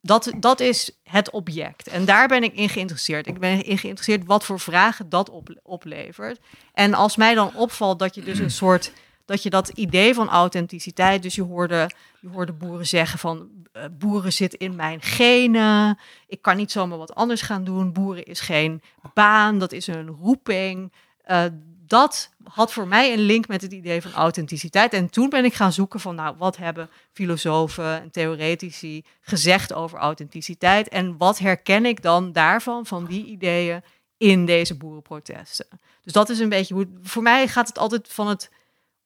Dat, 0.00 0.32
dat 0.36 0.60
is 0.60 0.90
het 1.02 1.30
object. 1.30 1.88
En 1.88 2.04
daar 2.04 2.28
ben 2.28 2.42
ik 2.42 2.54
in 2.54 2.68
geïnteresseerd. 2.68 3.26
Ik 3.26 3.38
ben 3.38 3.64
in 3.64 3.78
geïnteresseerd 3.78 4.26
wat 4.26 4.44
voor 4.44 4.60
vragen 4.60 5.08
dat 5.08 5.30
op, 5.30 5.60
oplevert. 5.62 6.38
En 6.72 6.94
als 6.94 7.16
mij 7.16 7.34
dan 7.34 7.56
opvalt 7.56 7.98
dat 7.98 8.14
je 8.14 8.22
dus 8.22 8.38
een 8.38 8.50
soort 8.50 8.92
dat 9.24 9.42
je 9.42 9.50
dat 9.50 9.68
idee 9.68 10.14
van 10.14 10.28
authenticiteit, 10.28 11.22
dus 11.22 11.34
je 11.34 11.42
hoorde, 11.42 11.90
je 12.20 12.28
hoorde 12.28 12.52
boeren 12.52 12.86
zeggen 12.86 13.18
van 13.18 13.48
eh, 13.72 13.84
boeren 13.98 14.32
zit 14.32 14.54
in 14.54 14.76
mijn 14.76 15.02
genen, 15.02 15.98
ik 16.26 16.42
kan 16.42 16.56
niet 16.56 16.70
zomaar 16.70 16.98
wat 16.98 17.14
anders 17.14 17.42
gaan 17.42 17.64
doen, 17.64 17.92
boeren 17.92 18.24
is 18.24 18.40
geen 18.40 18.82
baan, 19.14 19.58
dat 19.58 19.72
is 19.72 19.86
een 19.86 20.06
roeping. 20.06 20.92
Eh, 21.30 21.44
dat 21.86 22.30
had 22.44 22.72
voor 22.72 22.86
mij 22.86 23.12
een 23.12 23.20
link 23.20 23.48
met 23.48 23.62
het 23.62 23.72
idee 23.72 24.02
van 24.02 24.12
authenticiteit. 24.12 24.92
En 24.92 25.10
toen 25.10 25.28
ben 25.28 25.44
ik 25.44 25.54
gaan 25.54 25.72
zoeken 25.72 26.00
van, 26.00 26.14
nou, 26.14 26.34
wat 26.38 26.56
hebben 26.56 26.90
filosofen 27.12 28.00
en 28.00 28.10
theoretici 28.10 29.04
gezegd 29.20 29.72
over 29.72 29.98
authenticiteit? 29.98 30.88
En 30.88 31.16
wat 31.16 31.38
herken 31.38 31.84
ik 31.84 32.02
dan 32.02 32.32
daarvan, 32.32 32.86
van 32.86 33.06
die 33.06 33.24
ideeën, 33.24 33.82
in 34.16 34.46
deze 34.46 34.76
boerenprotesten? 34.76 35.66
Dus 36.02 36.12
dat 36.12 36.28
is 36.28 36.38
een 36.38 36.48
beetje 36.48 36.74
hoe, 36.74 36.86
voor 37.02 37.22
mij 37.22 37.48
gaat 37.48 37.68
het 37.68 37.78
altijd 37.78 38.08
van 38.08 38.28
het 38.28 38.50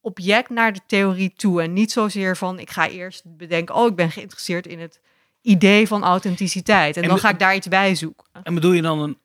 object 0.00 0.50
naar 0.50 0.72
de 0.72 0.80
theorie 0.86 1.32
toe. 1.36 1.62
En 1.62 1.72
niet 1.72 1.92
zozeer 1.92 2.36
van, 2.36 2.58
ik 2.58 2.70
ga 2.70 2.88
eerst 2.88 3.22
bedenken, 3.24 3.74
oh, 3.74 3.86
ik 3.86 3.96
ben 3.96 4.10
geïnteresseerd 4.10 4.66
in 4.66 4.80
het 4.80 5.00
idee 5.42 5.86
van 5.86 6.02
authenticiteit. 6.02 6.96
En, 6.96 7.02
En 7.02 7.08
dan 7.08 7.18
ga 7.18 7.28
ik 7.28 7.38
daar 7.38 7.54
iets 7.54 7.68
bij 7.68 7.94
zoeken. 7.94 8.26
En 8.42 8.54
bedoel 8.54 8.72
je 8.72 8.82
dan 8.82 9.00
een 9.00 9.18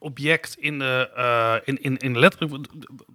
object 0.00 0.56
in 0.58 0.78
de 0.78 1.10
eh, 1.16 1.54
in, 1.64 1.82
in, 1.82 1.96
in 1.96 2.18
letterlijk? 2.18 2.66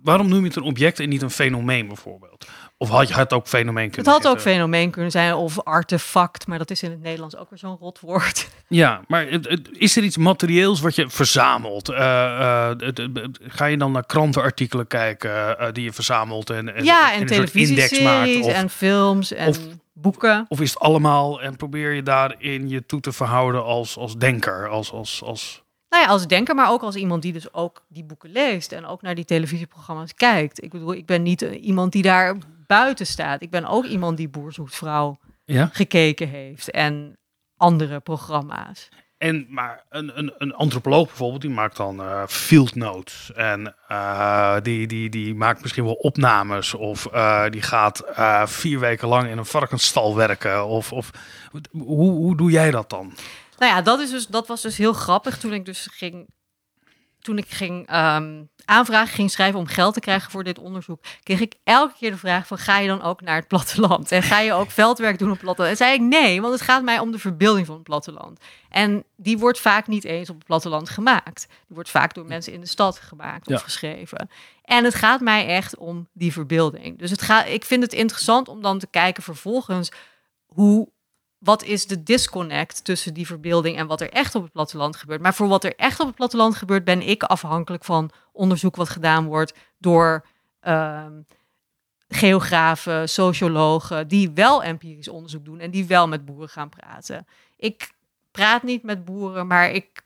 Waarom 0.01 0.27
noem 0.29 0.39
je 0.39 0.47
het 0.47 0.55
een 0.55 0.63
object 0.63 0.99
en 0.99 1.09
niet 1.09 1.21
een 1.21 1.29
fenomeen 1.29 1.87
bijvoorbeeld? 1.87 2.47
Of 2.77 2.89
had 2.89 3.07
je 3.07 3.13
het 3.13 3.33
ook 3.33 3.47
fenomeen 3.47 3.83
Het 3.85 3.93
kunnen 3.93 4.11
had 4.13 4.27
ook 4.27 4.39
fenomeen 4.41 4.91
kunnen 4.91 5.11
zijn 5.11 5.33
of 5.33 5.63
artefact, 5.63 6.47
maar 6.47 6.57
dat 6.57 6.71
is 6.71 6.83
in 6.83 6.91
het 6.91 7.01
Nederlands 7.01 7.37
ook 7.37 7.49
weer 7.49 7.59
zo'n 7.59 7.77
rot 7.79 7.99
woord. 7.99 8.47
Ja, 8.67 9.01
maar 9.07 9.27
het, 9.29 9.47
het- 9.49 9.69
is 9.71 9.97
er 9.97 10.03
iets 10.03 10.17
materieels 10.17 10.81
wat 10.81 10.95
je 10.95 11.09
verzamelt? 11.09 11.89
Eh, 11.89 12.25
eh, 12.25 12.67
het- 12.67 12.81
het- 12.97 13.09
het- 13.13 13.39
ga 13.41 13.65
je 13.65 13.77
dan 13.77 13.91
naar 13.91 14.05
krantenartikelen 14.05 14.87
kijken 14.87 15.57
die 15.73 15.83
je 15.83 15.93
verzamelt 15.93 16.49
en, 16.49 16.75
en, 16.75 16.83
ja, 16.83 17.13
en 17.13 17.19
en 17.21 18.03
maakt? 18.03 18.45
Of, 18.45 18.51
en 18.53 18.69
films 18.69 19.33
en 19.33 19.47
of- 19.47 19.59
boeken. 19.93 20.45
of 20.47 20.61
is 20.61 20.69
het 20.69 20.79
allemaal 20.79 21.41
en 21.41 21.55
probeer 21.55 21.91
je 21.93 22.03
daarin 22.03 22.69
je 22.69 22.85
toe 22.85 22.99
te 22.99 23.11
verhouden 23.11 23.63
als, 23.63 23.97
als 23.97 24.17
denker? 24.17 24.67
Als, 24.69 24.91
als, 24.91 25.21
als... 25.23 25.63
Nou 25.95 26.07
ja, 26.07 26.13
als 26.13 26.27
denker, 26.27 26.55
maar 26.55 26.71
ook 26.71 26.81
als 26.81 26.95
iemand 26.95 27.21
die 27.21 27.33
dus 27.33 27.53
ook 27.53 27.83
die 27.87 28.03
boeken 28.03 28.31
leest 28.31 28.71
en 28.71 28.85
ook 28.85 29.01
naar 29.01 29.15
die 29.15 29.25
televisieprogramma's 29.25 30.13
kijkt. 30.13 30.63
Ik 30.63 30.71
bedoel, 30.71 30.93
ik 30.93 31.05
ben 31.05 31.23
niet 31.23 31.41
eh, 31.41 31.63
iemand 31.63 31.91
die 31.91 32.01
daar 32.01 32.35
buiten 32.67 33.05
staat. 33.05 33.41
Ik 33.41 33.49
ben 33.49 33.65
ook 33.65 33.85
iemand 33.85 34.17
die 34.17 34.29
Boer 34.29 34.53
zoekt 34.53 34.75
vrouw 34.75 35.19
Ja? 35.45 35.69
gekeken 35.71 36.27
heeft 36.27 36.71
en 36.71 37.17
andere 37.57 37.99
programma's. 37.99 38.89
En, 39.17 39.45
maar 39.49 39.83
een, 39.89 40.17
een, 40.17 40.33
een 40.37 40.53
antropoloog 40.53 41.07
bijvoorbeeld, 41.07 41.41
die 41.41 41.49
maakt 41.49 41.77
dan 41.77 41.99
eh, 41.99 42.23
field 42.27 42.75
notes. 42.75 43.31
En 43.33 43.75
eh, 43.87 44.55
die, 44.61 44.87
die, 44.87 45.09
die 45.09 45.35
maakt 45.35 45.61
misschien 45.61 45.83
wel 45.83 45.93
opnames. 45.93 46.73
Of 46.73 47.01
die 47.49 47.61
gaat 47.61 48.03
vier 48.45 48.79
weken 48.79 49.07
lang 49.07 49.29
in 49.29 49.37
een 49.37 49.45
varkensstal 49.45 50.15
werken. 50.15 50.65
Of, 50.65 50.91
of 50.91 51.11
hoe, 51.71 52.11
hoe 52.11 52.37
doe 52.37 52.51
jij 52.51 52.71
dat 52.71 52.89
dan? 52.89 53.13
Nou 53.57 53.71
ja, 53.71 53.81
dat, 53.81 53.99
is 53.99 54.09
dus, 54.09 54.27
dat 54.27 54.47
was 54.47 54.61
dus 54.61 54.77
heel 54.77 54.93
grappig 54.93 55.37
toen 55.37 55.53
ik 55.53 55.65
dus 55.65 55.87
ging. 55.91 56.27
Toen 57.19 57.37
ik 57.37 57.49
ging 57.49 57.87
ehm, 57.87 58.43
aanvragen 58.65 59.13
ging 59.13 59.31
schrijven 59.31 59.59
om 59.59 59.65
geld 59.67 59.93
te 59.93 59.99
krijgen 59.99 60.31
voor 60.31 60.43
dit 60.43 60.59
onderzoek, 60.59 61.03
kreeg 61.23 61.39
ik 61.39 61.53
elke 61.63 61.93
keer 61.99 62.11
de 62.11 62.17
vraag 62.17 62.47
van 62.47 62.57
ga 62.57 62.79
je 62.79 62.87
dan 62.87 63.01
ook 63.01 63.21
naar 63.21 63.35
het 63.35 63.47
platteland? 63.47 64.11
En 64.11 64.23
ga 64.23 64.39
je 64.39 64.53
ook 64.53 64.71
veldwerk 64.71 65.17
doen 65.19 65.27
op 65.27 65.33
het 65.33 65.43
platteland? 65.43 65.71
En 65.71 65.77
zei 65.85 65.93
ik 65.93 66.01
nee, 66.01 66.41
want 66.41 66.53
het 66.53 66.61
gaat 66.61 66.83
mij 66.83 66.99
om 66.99 67.11
de 67.11 67.19
verbeelding 67.19 67.65
van 67.65 67.75
het 67.75 67.83
platteland. 67.83 68.39
En 68.69 69.03
die 69.15 69.37
wordt 69.37 69.59
vaak 69.59 69.87
niet 69.87 70.03
eens 70.03 70.29
op 70.29 70.35
het 70.35 70.45
platteland 70.45 70.89
gemaakt. 70.89 71.45
Die 71.49 71.75
wordt 71.75 71.89
vaak 71.89 72.13
door 72.13 72.25
mensen 72.25 72.53
in 72.53 72.59
de 72.61 72.67
stad 72.67 72.99
gemaakt 72.99 73.47
of 73.47 73.53
Ja. 73.53 73.59
geschreven. 73.59 74.29
En 74.63 74.83
het 74.83 74.95
gaat 74.95 75.21
mij 75.21 75.47
echt 75.47 75.77
om 75.77 76.07
die 76.13 76.33
verbeelding. 76.33 76.99
Dus 76.99 77.11
het 77.11 77.21
gaat, 77.21 77.47
ik 77.47 77.65
vind 77.65 77.83
het 77.83 77.93
interessant 77.93 78.47
om 78.47 78.61
dan 78.61 78.79
te 78.79 78.87
kijken 78.87 79.23
vervolgens 79.23 79.91
hoe 80.45 80.89
wat 81.45 81.63
is 81.63 81.87
de 81.87 82.03
disconnect 82.03 82.83
tussen 82.83 83.13
die 83.13 83.25
verbeelding 83.25 83.77
en 83.77 83.87
wat 83.87 84.01
er 84.01 84.09
echt 84.09 84.35
op 84.35 84.43
het 84.43 84.51
platteland 84.51 84.95
gebeurt. 84.95 85.21
Maar 85.21 85.33
voor 85.33 85.47
wat 85.47 85.63
er 85.63 85.75
echt 85.75 85.99
op 85.99 86.07
het 86.07 86.15
platteland 86.15 86.55
gebeurt, 86.55 86.83
ben 86.83 87.01
ik 87.01 87.23
afhankelijk 87.23 87.83
van 87.83 88.11
onderzoek 88.31 88.75
wat 88.75 88.89
gedaan 88.89 89.25
wordt 89.25 89.53
door 89.77 90.25
ehm, 90.59 91.13
geografen, 92.07 93.09
sociologen, 93.09 94.07
die 94.07 94.31
wel 94.31 94.63
empirisch 94.63 95.07
onderzoek 95.07 95.45
doen 95.45 95.59
en 95.59 95.71
die 95.71 95.85
wel 95.85 96.07
met 96.07 96.25
boeren 96.25 96.49
gaan 96.49 96.69
praten. 96.69 97.27
Ik 97.57 97.91
praat 98.31 98.63
niet 98.63 98.83
met 98.83 99.05
boeren, 99.05 99.47
maar 99.47 99.71
ik, 99.71 100.03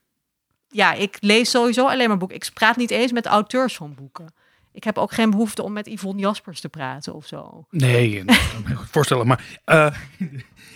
ja, 0.68 0.94
ik 0.94 1.18
lees 1.20 1.50
sowieso 1.50 1.88
alleen 1.88 2.08
maar 2.08 2.18
boeken. 2.18 2.38
Ik 2.38 2.50
praat 2.54 2.76
niet 2.76 2.92
eens 2.92 3.12
met 3.12 3.26
auteurs 3.26 3.76
van 3.76 3.96
boeken. 3.96 4.34
Ik 4.72 4.84
heb 4.84 4.98
ook 4.98 5.12
geen 5.12 5.30
behoefte 5.30 5.64
om 5.64 5.74
met 5.74 5.88
Yvonne 5.88 6.22
Jaspers 6.22 6.60
te 6.62 6.70
praten 6.70 7.14
of 7.14 7.26
zo. 7.26 7.66
Nee, 7.70 8.24
dat 8.26 8.50
kan 8.52 8.60
ik 8.60 8.68
me 8.68 8.76
goed 8.76 8.90
voorstellen. 8.90 9.28
Maar 9.28 9.60
eh, 9.66 9.96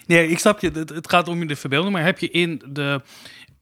nee, 0.06 0.28
ik 0.28 0.40
snap 0.40 0.60
je. 0.60 0.70
Het, 0.72 0.90
het 0.90 1.10
gaat 1.10 1.28
om 1.28 1.40
je 1.40 1.46
de 1.46 1.56
verbeelding. 1.56 1.94
Maar 1.94 2.04
heb 2.04 2.20
je 2.20 2.30
in 2.30 2.62
de. 2.68 3.02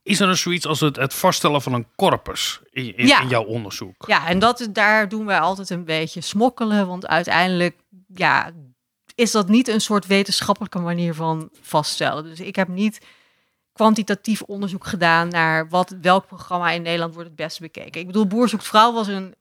Is 0.03 0.19
er 0.19 0.37
zoiets 0.37 0.65
als 0.65 0.79
het, 0.79 0.95
het 0.95 1.13
vaststellen 1.13 1.61
van 1.61 1.73
een 1.73 1.87
corpus 1.95 2.59
in, 2.69 2.97
in, 2.97 3.07
Ja. 3.07 3.21
in 3.21 3.27
jouw 3.27 3.43
onderzoek? 3.43 4.03
Ja, 4.07 4.27
en 4.27 4.39
dat, 4.39 4.67
daar 4.71 5.09
doen 5.09 5.25
wij 5.25 5.39
altijd 5.39 5.69
een 5.69 5.85
beetje 5.85 6.21
smokkelen. 6.21 6.87
Want 6.87 7.07
uiteindelijk 7.07 7.75
ja, 8.13 8.51
is 9.15 9.31
dat 9.31 9.49
niet 9.49 9.67
een 9.67 9.81
soort 9.81 10.07
wetenschappelijke 10.07 10.79
manier 10.79 11.13
van 11.13 11.49
vaststellen. 11.61 12.23
Dus 12.23 12.39
ik 12.39 12.55
heb 12.55 12.67
niet 12.67 13.01
kwantitatief 13.73 14.41
onderzoek 14.41 14.85
gedaan 14.85 15.27
naar 15.27 15.69
wat, 15.69 15.95
welk 16.01 16.27
programma 16.27 16.71
in 16.71 16.81
Nederland 16.81 17.13
wordt 17.13 17.29
het 17.29 17.37
beste 17.37 17.61
bekeken. 17.61 18.01
Ik 18.01 18.07
bedoel, 18.07 18.27
Boer 18.27 18.49
zoekt 18.49 18.67
vrouw 18.67 18.93
was 18.93 19.07
een, 19.07 19.35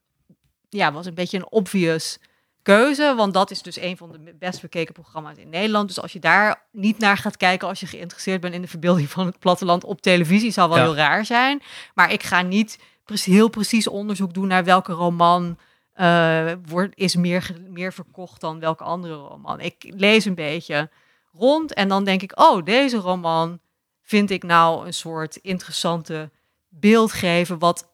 ja, 0.71 0.93
was 0.93 1.07
een 1.07 1.15
beetje 1.15 1.37
een 1.37 1.51
obvious 1.53 2.19
keuze. 2.63 3.15
Want 3.17 3.35
dat 3.35 3.51
is 3.51 3.63
dus 3.63 3.81
een 3.81 3.97
van 3.97 4.13
de 4.13 4.35
best 4.39 4.61
bekeken 4.61 4.95
programma's 4.95 5.37
in 5.37 5.49
Nederland. 5.49 5.89
Dus 5.89 6.01
als 6.01 6.13
je 6.13 6.19
daar 6.19 6.67
niet 6.73 6.99
naar 6.99 7.17
gaat 7.17 7.37
kijken 7.37 7.69
als 7.69 7.81
je 7.81 7.87
geïnteresseerd 7.87 8.41
bent 8.41 8.55
in 8.55 8.63
de 8.63 8.69
verbeelding 8.69 9.09
van 9.09 9.27
het 9.27 9.39
platteland 9.39 9.85
op 9.85 10.01
televisie, 10.01 10.51
zou 10.51 10.69
wel 10.69 10.79
Ja. 10.79 10.85
heel 10.85 10.97
raar 10.97 11.25
zijn. 11.25 11.63
Maar 11.95 12.13
ik 12.13 12.23
ga 12.23 12.43
niet 12.43 12.79
heel 13.25 13.49
precies 13.49 13.87
onderzoek 13.87 14.35
doen 14.35 14.47
naar 14.47 14.65
welke 14.65 14.93
roman 14.93 15.59
eh, 15.93 16.53
wordt, 16.67 16.97
is 16.97 17.17
meer, 17.17 17.57
meer 17.69 17.93
verkocht 17.93 18.41
dan 18.41 18.61
welke 18.61 18.85
andere 18.85 19.15
roman. 19.15 19.61
Ik 19.61 19.93
lees 19.97 20.25
een 20.25 20.35
beetje 20.35 20.91
rond 21.33 21.75
en 21.75 21.89
dan 21.89 22.05
denk 22.05 22.23
ik, 22.23 22.41
oh, 22.41 22.65
deze 22.65 22.97
roman 22.97 23.61
vind 24.03 24.31
ik 24.31 24.43
nou 24.43 24.87
een 24.87 24.95
soort 24.95 25.37
interessante 25.37 26.31
beeld 26.69 27.13
geven, 27.13 27.59
wat 27.59 27.90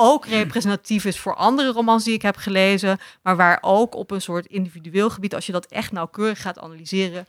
ook 0.00 0.26
representatief 0.26 1.04
is 1.04 1.18
voor 1.18 1.34
andere 1.34 1.72
romans 1.72 2.04
die 2.04 2.14
ik 2.14 2.22
heb 2.22 2.36
gelezen, 2.36 2.98
maar 3.22 3.36
waar 3.36 3.58
ook 3.60 3.94
op 3.94 4.10
een 4.10 4.22
soort 4.22 4.46
individueel 4.46 5.10
gebied, 5.10 5.34
als 5.34 5.46
je 5.46 5.52
dat 5.52 5.66
echt 5.66 5.92
nauwkeurig 5.92 6.40
gaat 6.40 6.58
analyseren, 6.58 7.26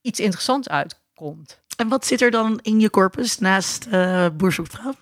iets 0.00 0.20
interessants 0.20 0.68
uitkomt. 0.68 1.62
En 1.76 1.88
wat 1.88 2.06
zit 2.06 2.20
er 2.20 2.30
dan 2.30 2.58
in 2.62 2.80
je 2.80 2.90
corpus 2.90 3.38
naast 3.38 3.86
vrouw? 3.88 4.94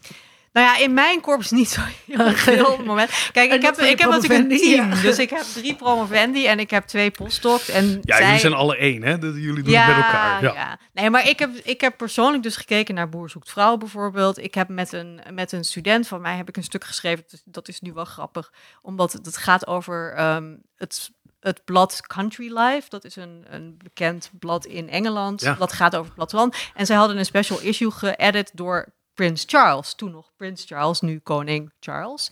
Nou 0.53 0.67
ja, 0.67 0.79
in 0.85 0.95
mijn 0.95 1.21
corpus 1.21 1.51
niet 1.51 1.69
zo 1.69 1.81
heel 2.07 2.31
veel 2.33 2.67
op 2.67 2.77
het 2.77 2.87
moment. 2.87 3.29
Kijk, 3.33 3.53
ik 3.53 3.63
heb, 3.63 3.79
ik 3.79 3.99
heb 3.99 4.11
natuurlijk 4.11 4.51
een 4.51 4.59
team. 4.59 4.91
ja. 4.93 5.01
Dus 5.03 5.19
ik 5.19 5.31
heb 5.31 5.43
drie 5.55 5.75
promovendi 5.77 6.47
en 6.47 6.59
ik 6.59 6.71
heb 6.71 6.85
twee 6.87 7.11
postdocs. 7.11 7.69
En 7.69 7.99
Ja, 8.03 8.17
zij... 8.17 8.25
jullie 8.25 8.41
zijn 8.41 8.53
alle 8.53 8.77
één, 8.77 9.03
hè? 9.03 9.19
Dat 9.19 9.35
jullie 9.35 9.63
doen 9.63 9.75
het 9.75 9.87
met 9.87 9.97
elkaar. 9.97 10.43
Ja. 10.43 10.55
ja. 10.55 10.79
Nee, 10.93 11.11
maar 11.11 11.29
ik 11.29 11.39
heb, 11.39 11.51
ik 11.63 11.81
heb 11.81 11.97
persoonlijk 11.97 12.43
dus 12.43 12.57
gekeken 12.57 12.95
naar 12.95 13.09
Boer 13.09 13.31
zoekt 13.31 13.51
vrouw 13.51 13.77
bijvoorbeeld. 13.77 14.39
Ik 14.39 14.55
heb 14.55 14.69
met 14.69 14.93
een, 14.93 15.21
met 15.31 15.53
een 15.53 15.65
student 15.65 16.09
van 16.09 16.21
mij 16.21 16.37
heb 16.37 16.49
ik 16.49 16.57
een 16.57 16.63
stuk 16.65 16.85
geschreven. 16.85 17.23
Dat 17.25 17.33
is- 17.33 17.43
Dat 17.45 17.69
is 17.69 17.81
nu 17.81 17.93
wel 17.93 18.05
grappig, 18.05 18.53
omdat 18.83 19.13
het, 19.13 19.27
het 19.27 19.37
gaat 19.37 19.67
over 19.67 20.13
ehm, 20.17 20.55
het, 20.77 21.11
het 21.41 21.65
blad 21.65 22.01
Country 22.07 22.59
Life. 22.59 22.89
Dat 22.89 23.05
is 23.05 23.17
een, 23.17 23.45
een 23.51 23.75
bekend 23.85 24.31
blad 24.39 24.65
in 24.67 24.89
Engeland. 24.91 25.41
Ja. 25.41 25.55
Dat 25.55 25.73
gaat 25.73 25.93
over 25.95 26.07
het 26.07 26.15
platteland. 26.15 26.57
En 26.75 26.87
zij 26.87 26.97
hadden 26.97 27.19
een 27.19 27.25
special 27.25 27.61
issue 27.61 27.91
geëdit 27.91 28.51
door 28.55 28.89
Prins 29.15 29.45
Charles. 29.47 29.95
Toen 29.95 30.11
nog 30.11 30.33
Prins 30.37 30.65
Charles, 30.65 31.01
nu 31.01 31.19
koning 31.19 31.73
Charles. 31.81 32.31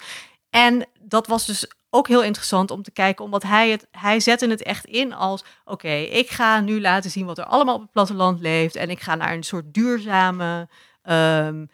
En 0.50 0.86
dat 1.00 1.26
was 1.26 1.46
dus 1.46 1.66
ook 1.90 2.08
heel 2.08 2.22
interessant 2.22 2.70
om 2.70 2.82
te 2.82 2.90
kijken, 2.90 3.24
omdat 3.24 3.42
hij 3.42 3.70
het, 3.70 3.86
hij 3.90 4.20
zette 4.20 4.48
het 4.48 4.62
echt 4.62 4.84
in 4.84 5.12
als, 5.12 5.44
oké, 5.64 5.92
ik 5.92 6.30
ga 6.30 6.60
nu 6.60 6.80
laten 6.80 7.10
zien 7.10 7.26
wat 7.26 7.38
er 7.38 7.44
allemaal 7.44 7.74
op 7.74 7.80
het 7.80 7.92
platteland 7.92 8.40
leeft 8.40 8.76
en 8.76 8.90
ik 8.90 9.00
ga 9.00 9.14
naar 9.14 9.32
een 9.32 9.42
soort 9.42 9.74
duurzame 9.74 10.68
ehm, 11.02 11.66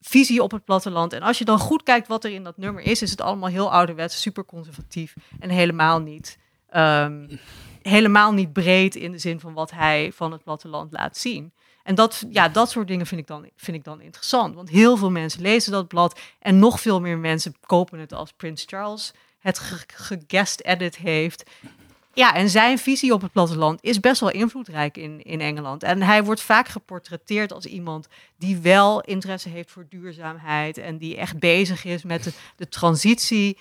visie 0.00 0.42
op 0.42 0.50
het 0.50 0.64
platteland. 0.64 1.12
En 1.12 1.22
als 1.22 1.38
je 1.38 1.44
dan 1.44 1.58
goed 1.58 1.82
kijkt 1.82 2.08
wat 2.08 2.24
er 2.24 2.30
in 2.30 2.44
dat 2.44 2.56
nummer 2.56 2.82
is, 2.82 3.02
is 3.02 3.10
het 3.10 3.20
allemaal 3.20 3.48
heel 3.48 3.72
ouderwets, 3.72 4.20
super 4.20 4.44
conservatief 4.44 5.14
en 5.38 5.50
helemaal 5.50 6.00
niet, 6.00 6.38
ehm, 6.68 7.36
helemaal 7.82 8.32
niet 8.32 8.52
breed 8.52 8.94
in 8.94 9.12
de 9.12 9.18
zin 9.18 9.40
van 9.40 9.52
wat 9.52 9.70
hij 9.70 10.12
van 10.12 10.32
het 10.32 10.42
platteland 10.42 10.92
laat 10.92 11.16
zien. 11.16 11.52
En 11.88 11.94
dat, 11.94 12.24
ja, 12.30 12.48
dat 12.48 12.70
soort 12.70 12.88
dingen 12.88 13.06
vind 13.06 13.20
ik, 13.20 13.26
dan, 13.26 13.48
vind 13.56 13.76
ik 13.76 13.84
dan 13.84 14.00
interessant. 14.00 14.54
Want 14.54 14.68
heel 14.68 14.96
veel 14.96 15.10
mensen 15.10 15.40
lezen 15.40 15.72
dat 15.72 15.88
blad. 15.88 16.20
En 16.38 16.58
nog 16.58 16.80
veel 16.80 17.00
meer 17.00 17.18
mensen 17.18 17.54
kopen 17.66 17.98
het 17.98 18.12
als 18.12 18.32
Prins 18.32 18.64
Charles 18.66 19.12
het 19.38 19.58
ge- 19.58 19.84
gegest 19.86 20.60
edit 20.60 20.96
heeft. 20.96 21.50
Ja, 22.12 22.34
en 22.34 22.50
zijn 22.50 22.78
visie 22.78 23.12
op 23.12 23.22
het 23.22 23.32
platteland 23.32 23.78
is 23.82 24.00
best 24.00 24.20
wel 24.20 24.30
invloedrijk 24.30 24.96
in, 24.96 25.22
in 25.22 25.40
Engeland. 25.40 25.82
En 25.82 26.02
hij 26.02 26.24
wordt 26.24 26.40
vaak 26.40 26.68
geportretteerd 26.68 27.52
als 27.52 27.64
iemand 27.64 28.08
die 28.36 28.58
wel 28.58 29.00
interesse 29.00 29.48
heeft 29.48 29.70
voor 29.70 29.86
duurzaamheid. 29.88 30.78
En 30.78 30.98
die 30.98 31.16
echt 31.16 31.38
bezig 31.38 31.84
is 31.84 32.02
met 32.02 32.24
de, 32.24 32.32
de 32.56 32.68
transitie 32.68 33.58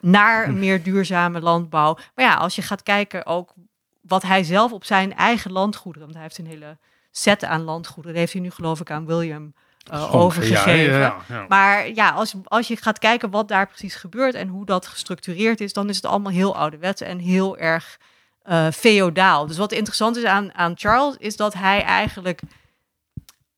naar 0.00 0.52
meer 0.52 0.82
duurzame 0.82 1.40
landbouw. 1.40 1.98
Maar 2.14 2.24
ja, 2.24 2.34
als 2.34 2.54
je 2.54 2.62
gaat 2.62 2.82
kijken 2.82 3.26
ook 3.26 3.52
wat 4.00 4.22
hij 4.22 4.44
zelf 4.44 4.72
op 4.72 4.84
zijn 4.84 5.14
eigen 5.14 5.52
landgoederen... 5.52 6.08
want 6.08 6.14
hij 6.14 6.22
heeft 6.22 6.38
een 6.38 6.60
hele 6.60 6.76
set 7.20 7.44
aan 7.44 7.62
landgoederen... 7.62 8.10
dat 8.10 8.20
heeft 8.20 8.32
hij 8.32 8.42
nu 8.42 8.50
geloof 8.50 8.80
ik 8.80 8.90
aan 8.90 9.06
William 9.06 9.54
eh, 9.90 10.14
overgegeven. 10.14 10.98
ja, 10.98 10.98
ja, 10.98 11.16
ja. 11.28 11.44
Maar 11.48 11.94
ja, 11.94 12.10
als, 12.10 12.34
als 12.44 12.68
je 12.68 12.76
gaat 12.76 12.98
kijken 12.98 13.30
wat 13.30 13.48
daar 13.48 13.66
precies 13.66 13.94
gebeurt 13.94 14.34
en 14.34 14.48
hoe 14.48 14.66
dat 14.66 14.86
gestructureerd 14.86 15.60
is, 15.60 15.72
dan 15.72 15.88
is 15.88 15.96
het 15.96 16.06
allemaal 16.06 16.32
heel 16.32 16.56
ouderwets 16.56 17.00
en 17.00 17.18
heel 17.18 17.58
erg 17.58 17.98
eh 18.42 18.70
feodaal. 18.70 19.46
Dus 19.46 19.56
wat 19.56 19.72
interessant 19.72 20.16
is 20.16 20.24
aan, 20.24 20.54
aan 20.54 20.72
Charles, 20.76 21.16
is 21.16 21.36
dat 21.36 21.54
hij 21.54 21.82
eigenlijk 21.82 22.40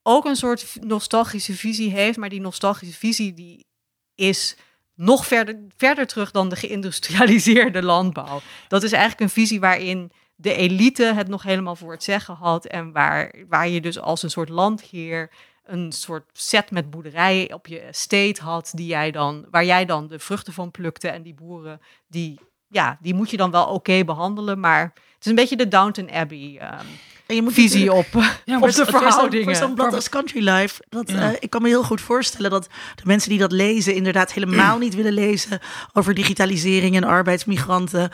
ook 0.02 0.24
een 0.24 0.36
soort 0.36 0.76
nostalgische 0.80 1.54
visie 1.54 1.90
heeft, 1.90 2.18
maar 2.18 2.28
die 2.28 2.40
nostalgische 2.40 2.98
visie 2.98 3.34
die 3.34 3.66
is 4.14 4.56
nog 4.94 5.26
verder, 5.26 5.58
verder 5.76 6.06
terug 6.06 6.30
dan 6.30 6.48
de 6.48 6.56
geïndustrialiseerde 6.56 7.82
landbouw. 7.82 8.40
Dat 8.68 8.82
is 8.82 8.92
eigenlijk 8.92 9.22
een 9.22 9.42
visie 9.42 9.60
waarin 9.60 10.12
de 10.40 10.54
elite 10.54 11.04
het 11.04 11.28
nog 11.28 11.42
helemaal 11.42 11.76
voor 11.76 11.92
het 11.92 12.02
zeggen 12.02 12.34
had 12.34 12.66
en 12.66 12.92
waar, 12.92 13.34
waar 13.48 13.68
je 13.68 13.80
dus 13.80 13.98
als 13.98 14.22
een 14.22 14.30
soort 14.30 14.48
landheer 14.48 15.30
een 15.70 15.92
soort 15.92 16.24
set 16.32 16.70
met 16.70 16.90
boerderijen 16.90 17.54
op 17.54 17.66
je 17.66 17.80
estate 17.80 18.42
had, 18.42 18.70
die 18.74 18.86
jij 18.86 19.10
dan, 19.10 19.44
waar 19.50 19.64
jij 19.64 19.84
dan 19.84 20.06
de 20.06 20.18
vruchten 20.18 20.52
van 20.52 20.70
plukte. 20.70 21.08
En 21.08 21.22
die 21.22 21.34
boeren, 21.34 21.80
die, 22.08 22.40
ja, 22.68 22.98
die 23.00 23.14
moet 23.14 23.30
je 23.30 23.36
dan 23.36 23.50
wel 23.50 23.66
oké 23.66 24.04
behandelen. 24.04 24.60
Maar 24.60 24.82
het 24.82 25.20
is 25.20 25.26
een 25.26 25.34
beetje 25.34 25.56
de 25.56 25.68
Downton 25.68 26.10
Abbey 26.10 26.56
ehm, 26.60 26.86
En 27.26 27.34
je 27.34 27.42
moet 27.42 27.52
visie 27.52 27.92
op, 27.92 28.06
Ja, 28.44 28.58
op 28.60 28.70
de 28.70 28.86
verhoudingen. 28.86 29.44
Voor 29.44 29.54
zo'n 29.54 29.74
blad 29.74 29.94
als 29.94 30.08
Country 30.08 30.48
Life. 30.48 30.84
Dat, 30.88 31.10
Ja. 31.10 31.30
eh, 31.30 31.36
ik 31.40 31.50
kan 31.50 31.62
me 31.62 31.68
heel 31.68 31.84
goed 31.84 32.00
voorstellen 32.00 32.50
dat 32.50 32.68
de 32.94 33.02
mensen 33.04 33.30
die 33.30 33.38
dat 33.38 33.52
lezen... 33.52 33.94
inderdaad 33.94 34.32
helemaal 34.32 34.78
niet 34.78 34.94
willen 34.94 35.12
lezen 35.12 35.60
over 35.92 36.14
digitalisering 36.14 36.96
en 36.96 37.04
arbeidsmigranten... 37.04 38.10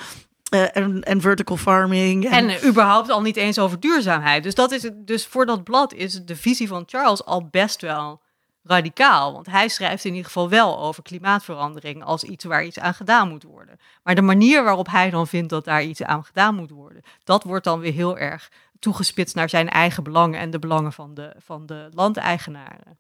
eh, 0.51 0.77
en, 0.77 1.03
en 1.03 1.21
vertical 1.21 1.57
farming. 1.57 2.25
En 2.31 2.67
überhaupt 2.67 3.11
al 3.11 3.21
niet 3.21 3.37
eens 3.37 3.59
over 3.59 3.81
duurzaamheid. 3.81 4.43
Dus, 4.43 4.55
dat 4.55 4.73
is 4.73 4.83
het, 4.83 5.07
dus 5.07 5.27
voor 5.27 5.47
dat 5.47 5.65
blad 5.65 5.93
is 5.93 6.25
de 6.25 6.37
visie 6.37 6.69
van 6.69 6.83
Charles 6.87 7.25
al 7.25 7.49
best 7.51 7.81
wel 7.81 8.23
radicaal. 8.63 9.33
Want 9.33 9.47
hij 9.47 9.69
schrijft 9.69 10.05
in 10.05 10.11
ieder 10.11 10.27
geval 10.27 10.49
wel 10.49 10.79
over 10.79 11.03
klimaatverandering 11.03 12.05
als 12.05 12.25
iets 12.25 12.45
waar 12.45 12.65
iets 12.65 12.79
aan 12.79 12.95
gedaan 12.95 13.29
moet 13.29 13.43
worden. 13.43 13.79
Maar 14.03 14.15
de 14.15 14.23
manier 14.23 14.65
waarop 14.65 14.91
hij 14.91 15.11
dan 15.11 15.27
vindt 15.27 15.51
dat 15.51 15.65
daar 15.65 15.83
iets 15.83 16.03
aan 16.03 16.25
gedaan 16.25 16.55
moet 16.55 16.71
worden, 16.71 17.03
dat 17.25 17.43
wordt 17.43 17.65
dan 17.65 17.81
weer 17.81 17.93
heel 17.93 18.19
erg 18.19 18.51
toegespitst 18.79 19.35
naar 19.35 19.49
zijn 19.49 19.69
eigen 19.69 20.03
belangen 20.03 20.41
en 20.41 20.51
de 20.51 20.59
belangen 20.59 20.93
van 20.93 21.15
de, 21.15 21.35
van 21.39 21.67
de 21.67 21.89
landeigenaren. 21.91 22.99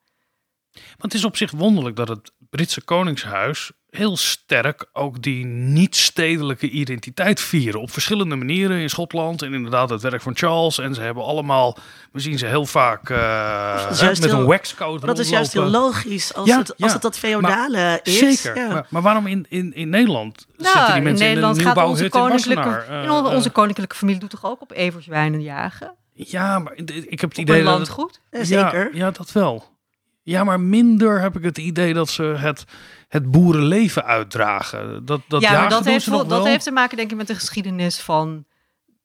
Want 0.72 1.12
het 1.12 1.14
is 1.14 1.24
op 1.24 1.36
zich 1.36 1.50
wonderlijk 1.50 1.96
dat 1.96 2.08
het 2.08 2.32
Britse 2.38 2.84
Koningshuis 2.84 3.72
heel 3.96 4.16
sterk 4.16 4.86
ook 4.92 5.22
die 5.22 5.44
niet-stedelijke 5.44 6.68
identiteit 6.70 7.40
vieren. 7.40 7.80
Op 7.80 7.90
verschillende 7.90 8.36
manieren 8.36 8.78
in 8.78 8.90
Schotland 8.90 9.42
en 9.42 9.54
inderdaad 9.54 9.90
het 9.90 10.02
werk 10.02 10.22
van 10.22 10.36
Charles. 10.36 10.78
En 10.78 10.94
ze 10.94 11.00
hebben 11.00 11.24
allemaal, 11.24 11.78
we 12.12 12.20
zien 12.20 12.38
ze 12.38 12.46
heel 12.46 12.66
vaak 12.66 13.10
eh, 13.10 13.16
hè, 13.18 13.82
juist 13.82 14.00
met 14.20 14.30
heel- 14.30 14.38
een 14.40 14.46
waxcoat 14.46 15.00
dat 15.00 15.18
is 15.18 15.28
juist 15.28 15.52
heel 15.52 15.64
logisch 15.70 16.34
als, 16.34 16.48
Ja, 16.48 16.58
het, 16.58 16.68
als 16.68 16.76
ja. 16.88 16.92
het 16.92 17.02
dat 17.02 17.18
feodale 17.18 18.00
is. 18.02 18.18
Zeker, 18.18 18.56
Ja. 18.56 18.72
maar, 18.72 18.86
maar 18.90 19.02
waarom 19.02 19.26
in, 19.26 19.46
in, 19.48 19.74
in 19.74 19.88
Nederland 19.88 20.46
Nou, 20.56 20.62
zitten 20.68 20.86
die 20.86 20.96
in 20.96 21.02
mensen 21.02 21.26
Nederland 21.26 21.58
in 21.58 21.66
een 21.66 21.72
gaat 21.72 21.86
onze 21.88 22.04
in 22.04 22.10
koninklijke, 22.10 22.62
Wassenaar? 22.64 23.02
in 23.02 23.08
Eh, 23.08 23.14
on- 23.16 23.26
onze 23.26 23.48
eh, 23.48 23.54
koninklijke 23.54 23.96
familie 23.96 24.20
doet 24.20 24.30
toch 24.30 24.44
ook 24.46 24.60
op 24.62 24.72
everzwijnen 24.72 25.42
jagen? 25.42 25.94
ja, 26.18 26.58
maar 26.58 26.72
ik 26.74 27.20
heb 27.20 27.30
het 27.30 27.38
Op 27.38 27.44
idee 27.44 27.58
een 27.58 27.64
dat 27.64 27.78
het- 27.78 27.88
landgoed? 27.88 28.20
Ja, 28.30 28.44
zeker. 28.44 28.90
Ja, 28.96 29.10
dat 29.10 29.32
wel. 29.32 29.64
Ja, 30.26 30.44
maar 30.44 30.60
minder 30.60 31.20
heb 31.20 31.36
ik 31.36 31.42
het 31.42 31.58
idee 31.58 31.94
dat 31.94 32.08
ze 32.08 32.22
het, 32.22 32.64
het 33.08 33.30
boerenleven 33.30 34.04
uitdragen. 34.04 35.04
Dat, 35.04 35.20
dat 35.28 35.42
ja, 35.42 35.52
maar 35.52 35.68
dat, 35.68 35.84
heeft, 35.84 36.04
ze 36.04 36.10
nog 36.10 36.18
wel- 36.18 36.28
dat 36.28 36.38
wel. 36.38 36.46
heeft 36.46 36.64
te 36.64 36.70
maken, 36.70 36.96
denk 36.96 37.10
ik, 37.10 37.16
met 37.16 37.26
de 37.26 37.34
geschiedenis 37.34 38.00
van 38.00 38.44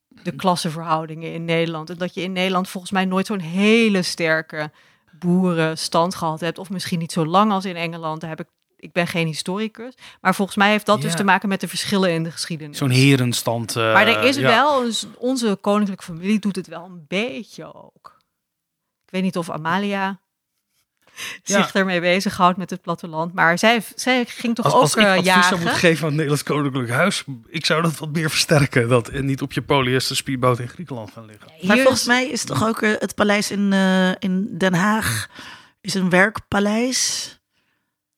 de 0.08 0.32
klassenverhoudingen 0.36 1.34
in 1.34 1.46
Nederland. 1.46 1.90
En 1.90 1.98
dat 1.98 2.14
je 2.14 2.22
in 2.22 2.32
Nederland 2.32 2.70
volgens 2.70 2.92
mij 2.92 3.06
nooit 3.06 3.26
zo'n 3.26 3.40
hele 3.40 4.02
sterke 4.02 4.72
boerenstand 5.20 6.16
gehad 6.16 6.40
hebt. 6.40 6.58
Of 6.58 6.70
misschien 6.70 7.00
niet 7.00 7.12
zo 7.12 7.26
lang 7.26 7.52
als 7.52 7.66
in 7.66 7.76
Engeland. 7.76 8.22
Daar 8.22 8.30
heb 8.30 8.40
ik, 8.40 8.48
ik 8.78 8.92
ben 8.92 9.08
geen 9.08 9.28
historicus. 9.28 9.94
Maar 10.22 10.36
volgens 10.36 10.58
mij 10.58 10.70
heeft 10.70 10.86
dat 10.86 11.02
dus 11.02 11.16
te 11.16 11.24
maken 11.24 11.50
met 11.50 11.62
de 11.62 11.68
verschillen 11.68 12.12
in 12.12 12.24
de 12.24 12.32
geschiedenis. 12.32 12.78
Zo'n 12.78 12.90
herenstand. 12.90 13.76
eh, 13.76 13.94
maar 13.94 14.08
er 14.08 14.24
is 14.24 14.36
ja. 14.36 14.48
wel, 14.48 14.90
onze 15.18 15.58
koninklijke 15.62 16.04
familie 16.04 16.40
doet 16.40 16.56
het 16.56 16.68
wel 16.68 16.86
een 16.86 17.06
beetje 17.08 17.74
ook. 17.74 18.18
Ik 19.06 19.12
weet 19.12 19.24
niet 19.24 19.38
of 19.38 19.50
Amalia 19.50 20.20
Ja. 21.44 21.62
zich 21.64 21.74
ermee 21.74 22.00
bezighoudt 22.02 22.58
met 22.58 22.70
het 22.70 22.82
platteland. 22.82 23.34
Maar 23.34 23.58
zij, 23.58 23.82
zij 23.96 24.26
ging 24.28 24.56
toch 24.56 24.66
Als, 24.66 24.74
ook 24.74 24.82
als 24.82 24.96
ik 24.96 25.02
eh, 25.02 25.10
advies 25.10 25.26
jagen. 25.26 25.44
zou 25.44 25.60
moeten 25.62 25.80
geven 25.80 25.98
aan 26.00 26.06
het 26.06 26.14
Nederlands 26.14 26.44
Koninklijk 26.44 26.90
Huis, 26.90 27.24
ik 27.50 27.66
zou 27.66 27.82
dat 27.82 27.98
wat 27.98 28.12
meer 28.12 28.30
versterken. 28.30 28.88
Dat 28.90 29.08
en 29.08 29.26
niet 29.26 29.42
op 29.42 29.54
je 29.54 29.62
polyester 29.62 30.16
speedboot 30.16 30.60
in 30.60 30.68
Griekenland 30.70 31.12
gaan 31.12 31.26
liggen. 31.26 31.52
Maar 31.62 31.78
volgens 31.78 32.00
is- 32.02 32.08
mij 32.08 32.26
is 32.30 32.44
toch 32.44 32.68
ook 32.68 32.82
eh, 32.82 32.92
het 33.00 33.16
paleis 33.16 33.52
in, 33.52 33.74
eh, 33.74 34.10
in 34.20 34.58
Den 34.58 34.74
Haag 34.74 35.30
is 35.82 35.94
een 35.94 36.10
werkpaleis. 36.10 37.40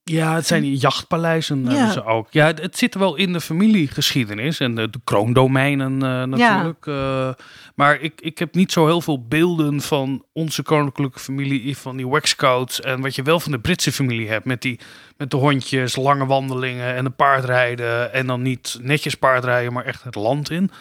Ja, 0.06 0.36
het 0.36 0.48
zijn 0.48 0.76
jachtpaleizen 0.76 1.64
Ja. 1.64 1.70
hebben 1.70 1.92
ze 1.94 2.06
ook. 2.06 2.28
Ja, 2.32 2.46
het, 2.46 2.62
het 2.62 2.78
zit 2.78 2.96
wel 2.96 3.16
in 3.16 3.34
de 3.34 3.42
familiegeschiedenis 3.42 4.60
en 4.60 4.76
de, 4.76 4.90
de 4.90 5.00
kroondomeinen 5.04 5.94
eh, 5.94 6.24
natuurlijk. 6.24 6.88
Eh, 6.88 7.30
maar 7.76 8.02
ik, 8.02 8.22
ik 8.22 8.38
heb 8.38 8.54
niet 8.56 8.72
zo 8.72 8.86
heel 8.86 9.02
veel 9.02 9.28
beelden 9.28 9.82
van 9.82 10.26
onze 10.34 10.64
koninklijke 10.64 11.20
familie, 11.20 11.78
van 11.78 11.98
die 11.98 12.08
waxcoats 12.08 12.82
en 12.82 13.02
wat 13.02 13.16
je 13.16 13.24
wel 13.24 13.40
van 13.40 13.52
de 13.52 13.60
Britse 13.60 13.92
familie 13.92 14.30
hebt 14.30 14.46
met, 14.46 14.62
die, 14.62 14.80
met 15.18 15.32
de 15.32 15.38
hondjes, 15.38 15.96
lange 15.96 16.26
wandelingen 16.26 16.96
en 16.96 17.04
de 17.04 17.10
paardrijden 17.10 18.14
en 18.14 18.28
dan 18.28 18.42
niet 18.42 18.78
netjes 18.82 19.16
paardrijden, 19.16 19.74
maar 19.74 19.86
echt 19.86 20.04
het 20.04 20.16
land 20.16 20.50
in. 20.50 20.72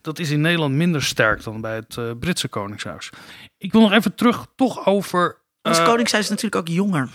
Dat 0.00 0.18
is 0.18 0.30
in 0.30 0.40
Nederland 0.40 0.74
minder 0.74 1.02
sterk 1.02 1.42
dan 1.42 1.60
bij 1.60 1.74
het 1.74 1.96
eh, 1.96 2.04
Britse 2.20 2.48
koningshuis. 2.48 3.10
Ik 3.58 3.72
wil 3.72 3.80
nog 3.80 3.92
even 3.92 4.14
terug 4.14 4.46
toch 4.56 4.86
over... 4.86 5.38
Ons 5.62 5.78
eh, 5.78 5.84
koningshuis 5.84 6.24
is 6.24 6.30
natuurlijk 6.30 6.68
ook 6.68 6.74
jonger. 6.74 7.08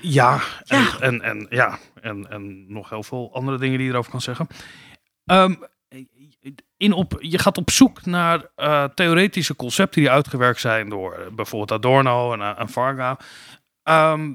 Ja, 0.00 0.40
en. 0.66 0.86
En, 1.00 1.22
en, 1.22 1.46
ja 1.50 1.78
en, 2.00 2.30
en 2.30 2.72
nog 2.72 2.88
heel 2.88 3.02
veel 3.02 3.34
andere 3.34 3.58
dingen 3.58 3.78
die 3.78 3.86
je 3.86 3.92
erover 3.92 4.10
kan 4.10 4.20
zeggen. 4.20 4.46
Ehm, 5.24 5.54
in 6.76 6.92
op, 6.92 7.16
je 7.20 7.38
gaat 7.38 7.58
op 7.58 7.70
zoek 7.70 8.04
naar 8.04 8.50
eh, 8.56 8.84
theoretische 8.84 9.56
concepten 9.56 10.00
die 10.00 10.10
uitgewerkt 10.10 10.60
zijn 10.60 10.88
door 10.88 11.12
eh, 11.12 11.32
bijvoorbeeld 11.32 11.72
Adorno 11.72 12.32
en, 12.32 12.40
eh, 12.40 12.60
en 12.60 12.68
Varga. 12.68 13.18
Ehm, 13.82 14.34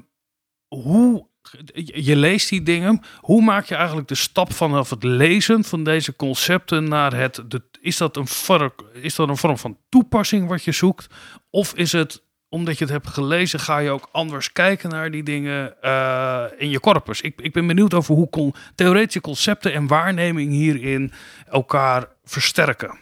hoe, 0.68 1.26
je 1.72 2.04
je 2.04 2.16
leest 2.16 2.48
die 2.48 2.62
dingen. 2.62 3.00
Hoe 3.20 3.42
maak 3.42 3.64
je 3.64 3.74
eigenlijk 3.74 4.08
de 4.08 4.14
stap 4.14 4.52
vanaf 4.52 4.90
het 4.90 5.02
lezen 5.02 5.64
van 5.64 5.84
deze 5.84 6.16
concepten 6.16 6.88
naar 6.88 7.14
het... 7.14 7.42
De, 7.48 7.62
is, 7.80 7.96
dat 7.96 8.16
een 8.16 8.26
vorm, 8.26 8.72
is 8.92 9.14
dat 9.14 9.28
een 9.28 9.36
vorm 9.36 9.58
van 9.58 9.78
toepassing 9.88 10.48
wat 10.48 10.64
je 10.64 10.72
zoekt? 10.72 11.06
Of 11.50 11.74
is 11.74 11.92
het 11.92 12.22
omdat 12.48 12.78
je 12.78 12.84
het 12.84 12.92
hebt 12.92 13.08
gelezen, 13.08 13.60
ga 13.60 13.78
je 13.78 13.90
ook 13.90 14.08
anders 14.12 14.52
kijken 14.52 14.90
naar 14.90 15.10
die 15.10 15.22
dingen 15.22 15.82
eh, 15.82 16.44
in 16.56 16.70
je 16.70 16.80
corpus. 16.80 17.20
Ik, 17.20 17.40
ik 17.40 17.52
ben 17.52 17.66
benieuwd 17.66 17.94
over 17.94 18.14
hoe 18.14 18.28
kon, 18.30 18.54
theoretische 18.74 19.20
concepten 19.20 19.72
en 19.72 19.86
waarneming 19.86 20.50
hierin 20.50 21.12
elkaar 21.50 22.08
versterken. 22.24 22.98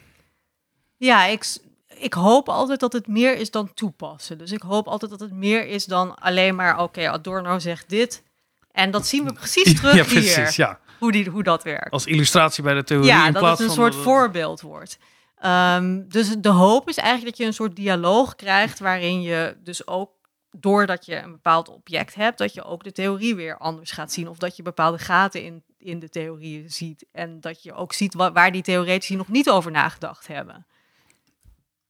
Ja, 0.96 1.24
ik, 1.24 1.44
ik 1.98 2.14
hoop 2.14 2.48
altijd 2.48 2.80
dat 2.80 2.92
het 2.92 3.06
meer 3.06 3.36
is 3.36 3.50
dan 3.50 3.74
toepassen. 3.74 4.38
Dus 4.38 4.52
ik 4.52 4.62
hoop 4.62 4.86
altijd 4.86 5.10
dat 5.10 5.20
het 5.20 5.32
meer 5.32 5.66
is 5.66 5.84
dan 5.84 6.14
alleen 6.14 6.54
maar, 6.54 6.80
oké, 6.82 7.10
Adorno 7.10 7.58
zegt 7.58 7.88
dit. 7.88 8.22
En 8.72 8.90
dat 8.90 9.06
zien 9.06 9.24
we 9.24 9.32
precies 9.32 9.74
terug 9.80 9.94
ja, 9.94 10.04
hier, 10.04 10.20
precies. 10.34 10.56
Ja. 10.56 10.78
hoe, 10.98 11.12
die, 11.12 11.28
hoe 11.30 11.42
dat 11.42 11.62
werkt. 11.62 11.90
Als 11.90 12.06
illustratie 12.06 12.62
bij 12.62 12.74
de 12.74 12.84
theorie. 12.84 13.08
Ja, 13.08 13.26
in 13.26 13.32
dat 13.32 13.42
plaats 13.42 13.60
het 13.60 13.68
een 13.68 13.74
soort 13.74 13.92
de- 13.92 13.98
voorbeeld 13.98 14.60
wordt. 14.60 14.98
Ehm, 15.36 16.02
dus 16.08 16.36
de 16.38 16.48
hoop 16.48 16.88
is 16.88 16.96
eigenlijk 16.96 17.28
dat 17.28 17.38
je 17.38 17.44
een 17.46 17.54
soort 17.54 17.76
dialoog 17.76 18.34
krijgt 18.34 18.78
waarin 18.78 19.22
je 19.22 19.56
dus 19.62 19.86
ook 19.86 20.10
doordat 20.50 21.06
je 21.06 21.16
een 21.16 21.30
bepaald 21.32 21.68
object 21.68 22.14
hebt, 22.14 22.38
dat 22.38 22.54
je 22.54 22.64
ook 22.64 22.84
de 22.84 22.92
theorie 22.92 23.34
weer 23.34 23.58
anders 23.58 23.90
gaat 23.90 24.12
zien. 24.12 24.28
Of 24.28 24.38
dat 24.38 24.56
je 24.56 24.62
bepaalde 24.62 24.98
gaten 24.98 25.42
in, 25.42 25.62
in 25.78 25.98
de 25.98 26.08
theorieën 26.08 26.70
ziet. 26.70 27.06
En 27.12 27.40
dat 27.40 27.62
je 27.62 27.72
ook 27.72 27.92
ziet 27.92 28.14
wa- 28.14 28.32
waar 28.32 28.52
die 28.52 28.62
theoretici 28.62 29.16
nog 29.16 29.28
niet 29.28 29.50
over 29.50 29.70
nagedacht 29.70 30.26
hebben. 30.26 30.66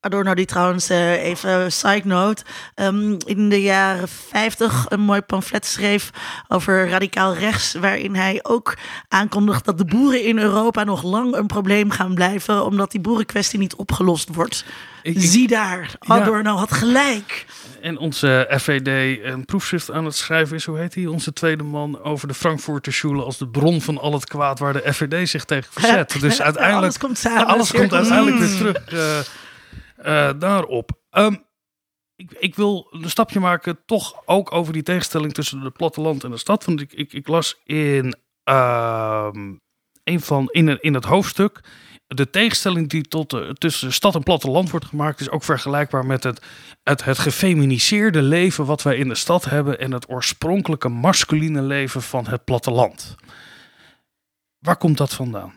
Adorno 0.01 0.35
die 0.35 0.45
trouwens, 0.47 0.89
eh, 0.89 1.23
even 1.25 1.73
side 1.73 2.03
note, 2.05 2.43
ehm, 2.75 3.17
in 3.27 3.49
de 3.49 3.63
jaren 3.63 4.09
50 4.09 4.87
een 4.89 5.01
mooi 5.01 5.21
pamflet 5.21 5.67
schreef 5.67 6.11
over 6.49 6.89
radicaal 6.89 7.35
rechts, 7.35 7.75
waarin 7.75 8.15
hij 8.15 8.39
ook 8.43 8.75
aankondigt 9.09 9.65
dat 9.65 9.79
de 9.79 9.85
boeren 9.85 10.23
in 10.25 10.39
Europa 10.39 10.85
nog 10.85 11.03
lang 11.03 11.35
een 11.37 11.47
probleem 11.47 11.91
gaan 11.91 12.15
blijven, 12.15 12.65
omdat 12.65 12.91
die 12.91 13.01
boerenkwestie 13.01 13.59
niet 13.59 13.75
opgelost 13.75 14.35
wordt. 14.35 14.65
Ik- 15.03 15.15
ik- 15.17 15.23
Zie 15.23 15.49
daar, 15.49 15.91
Adorno 15.99 16.57
had 16.57 16.73
gelijk. 16.73 17.47
En 17.81 17.99
onze 17.99 18.49
FVD 18.61 19.19
een 19.25 19.45
proefschrift 19.45 19.91
aan 19.91 20.05
het 20.05 20.15
schrijven 20.17 20.57
is, 20.57 20.65
hoe 20.65 20.79
heet 20.79 20.95
hij? 20.95 21.07
Onze 21.07 21.33
tweede 21.33 21.63
man 21.63 22.03
over 22.03 22.29
de 22.29 22.35
Frankfurter 22.35 22.93
Schule 22.93 23.23
als 23.23 23.39
de 23.39 23.49
bron 23.49 23.81
van 23.81 23.99
al 23.99 24.13
het 24.13 24.25
kwaad 24.27 24.59
waar 24.59 24.73
de 24.73 24.93
FVD 24.93 25.29
zich 25.29 25.45
tegen 25.45 25.73
verzet. 25.73 26.17
Dus 26.21 26.41
uiteindelijk 26.51 26.83
Alles 26.85 26.99
komt 26.99 27.19
samen. 27.19 27.47
alles 27.47 27.71
komt 27.73 27.93
uiteindelijk 27.93 28.37
weer 28.39 28.49
Mm. 28.49 28.57
terug 28.57 28.77
eh, 28.89 29.19
eh, 30.07 30.31
daarop. 30.39 30.91
Ehm, 31.11 31.35
ik, 32.17 32.33
ik 32.39 32.55
wil 32.55 32.89
een 32.91 33.11
stapje 33.11 33.41
maken, 33.41 33.79
toch 33.87 34.23
ook 34.25 34.53
over 34.53 34.73
die 34.73 34.83
tegenstelling 34.83 35.33
tussen 35.35 35.61
het 35.61 35.73
platteland 35.73 36.25
en 36.25 36.31
de 36.31 36.37
stad. 36.37 36.65
Want 36.65 36.81
ik, 36.81 36.93
ik, 36.93 37.13
ik 37.13 37.29
las 37.29 37.61
in, 37.65 38.17
ehm, 38.45 39.55
een 40.05 40.21
van, 40.21 40.49
in, 40.51 40.81
in 40.81 40.95
het 40.95 41.05
hoofdstuk 41.05 41.61
de 42.07 42.31
tegenstelling 42.31 42.89
die 42.89 43.03
tot, 43.03 43.33
uh, 43.33 43.51
tussen 43.51 43.93
stad 43.93 44.15
en 44.15 44.23
platteland 44.23 44.71
wordt 44.71 44.87
gemaakt, 44.87 45.21
is 45.21 45.31
ook 45.31 45.45
vergelijkbaar 45.45 46.07
met 46.07 46.23
het, 46.23 46.43
het, 46.83 47.05
het 47.05 47.19
gefeminiseerde 47.19 48.23
leven 48.23 48.65
wat 48.65 48.83
wij 48.83 48.97
in 48.97 49.09
de 49.09 49.15
stad 49.15 49.45
hebben 49.45 49.79
en 49.79 49.93
het 49.93 50.09
oorspronkelijke 50.09 50.89
masculine 50.89 51.63
leven 51.63 52.03
van 52.03 52.27
het 52.27 52.45
platteland. 52.45 53.15
Waar 54.59 54.77
komt 54.77 54.99
dat 54.99 55.15
vandaan? 55.15 55.55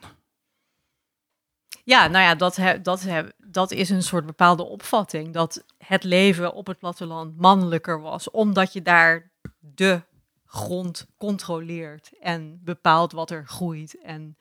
Ja, 1.84 2.08
nou 2.08 2.24
ja, 2.24 2.36
dat, 2.36 2.56
he, 2.56 2.82
dat, 2.82 3.02
he, 3.02 3.24
dat 3.52 3.72
is 3.72 3.90
een 3.90 4.04
soort 4.04 4.26
bepaalde 4.26 4.64
opvatting. 4.64 5.34
Dat 5.34 5.64
het 5.78 6.04
leven 6.04 6.54
op 6.54 6.68
het 6.68 6.80
platteland 6.80 7.38
mannelijker 7.38 8.02
was, 8.02 8.32
omdat 8.32 8.74
je 8.74 8.82
daar 8.82 9.32
de 9.60 10.02
grond 10.46 11.08
controleert 11.18 12.12
en 12.20 12.62
bepaalt 12.64 13.12
wat 13.12 13.32
er 13.32 13.48
groeit. 13.48 14.02
En 14.02 14.38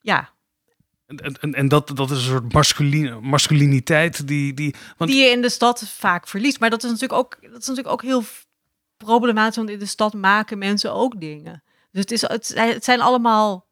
ja. 0.00 0.32
En, 1.06 1.16
en, 1.16 1.54
en 1.54 1.68
dat, 1.68 1.88
dat 1.96 2.10
is 2.10 2.16
een 2.16 2.30
soort 2.30 2.52
masculine, 2.52 3.20
masculiniteit 3.20 4.26
die, 4.26 4.54
die, 4.54 4.74
want... 4.96 5.10
die 5.10 5.24
je 5.24 5.30
in 5.30 5.42
de 5.42 5.48
stad 5.48 5.88
vaak 5.88 6.28
verliest. 6.28 6.60
Maar 6.60 6.70
dat 6.70 6.84
is 6.84 6.90
natuurlijk 6.90 7.20
ook, 7.20 7.38
dat 7.40 7.60
is 7.60 7.66
natuurlijk 7.66 7.94
ook 7.94 8.02
heel 8.02 8.22
problematisch, 8.96 9.56
want 9.56 9.70
in 9.70 9.78
de 9.78 9.86
stad 9.86 10.14
maken 10.14 10.58
mensen 10.58 10.92
ook 10.92 11.20
dingen. 11.20 11.62
Dus 11.90 12.00
het, 12.00 12.10
is, 12.10 12.54
het 12.54 12.84
zijn 12.84 13.00
allemaal 13.00 13.66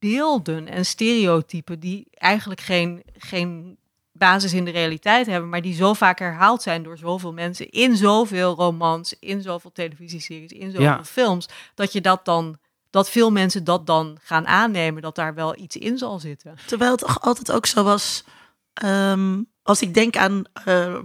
beelden 0.00 0.68
en 0.68 0.84
stereotypen 0.84 1.80
die 1.80 2.06
eigenlijk 2.10 2.60
geen, 2.60 3.02
geen 3.18 3.78
basis 4.12 4.52
in 4.52 4.64
de 4.64 4.70
realiteit 4.70 5.26
hebben, 5.26 5.48
maar 5.50 5.62
die 5.62 5.74
zo 5.74 5.94
vaak 5.94 6.18
herhaald 6.18 6.62
zijn 6.62 6.82
door 6.82 6.98
zoveel 6.98 7.32
mensen 7.32 7.70
in 7.70 7.96
zoveel 7.96 8.54
romans, 8.54 9.14
in 9.18 9.42
zoveel 9.42 9.72
televisieseries, 9.72 10.52
in 10.52 10.70
zoveel 10.70 11.04
films, 11.04 11.48
dat 11.74 11.92
je 11.92 12.00
dat 12.00 12.24
dan 12.24 12.58
dat 12.90 13.10
veel 13.10 13.30
mensen 13.30 13.64
dat 13.64 13.86
dan 13.86 14.18
gaan 14.22 14.46
aannemen, 14.46 15.02
dat 15.02 15.14
daar 15.14 15.34
wel 15.34 15.56
iets 15.56 15.76
in 15.76 15.98
zal 15.98 16.18
zitten. 16.18 16.56
Terwijl 16.66 16.90
het 16.90 17.00
toch 17.00 17.20
altijd 17.20 17.52
ook 17.52 17.66
zo 17.66 17.82
was. 17.82 18.24
Ehm, 18.72 19.42
als 19.62 19.82
ik 19.82 19.94
denk 19.94 20.16
aan, 20.16 20.44
uh, 20.68 20.96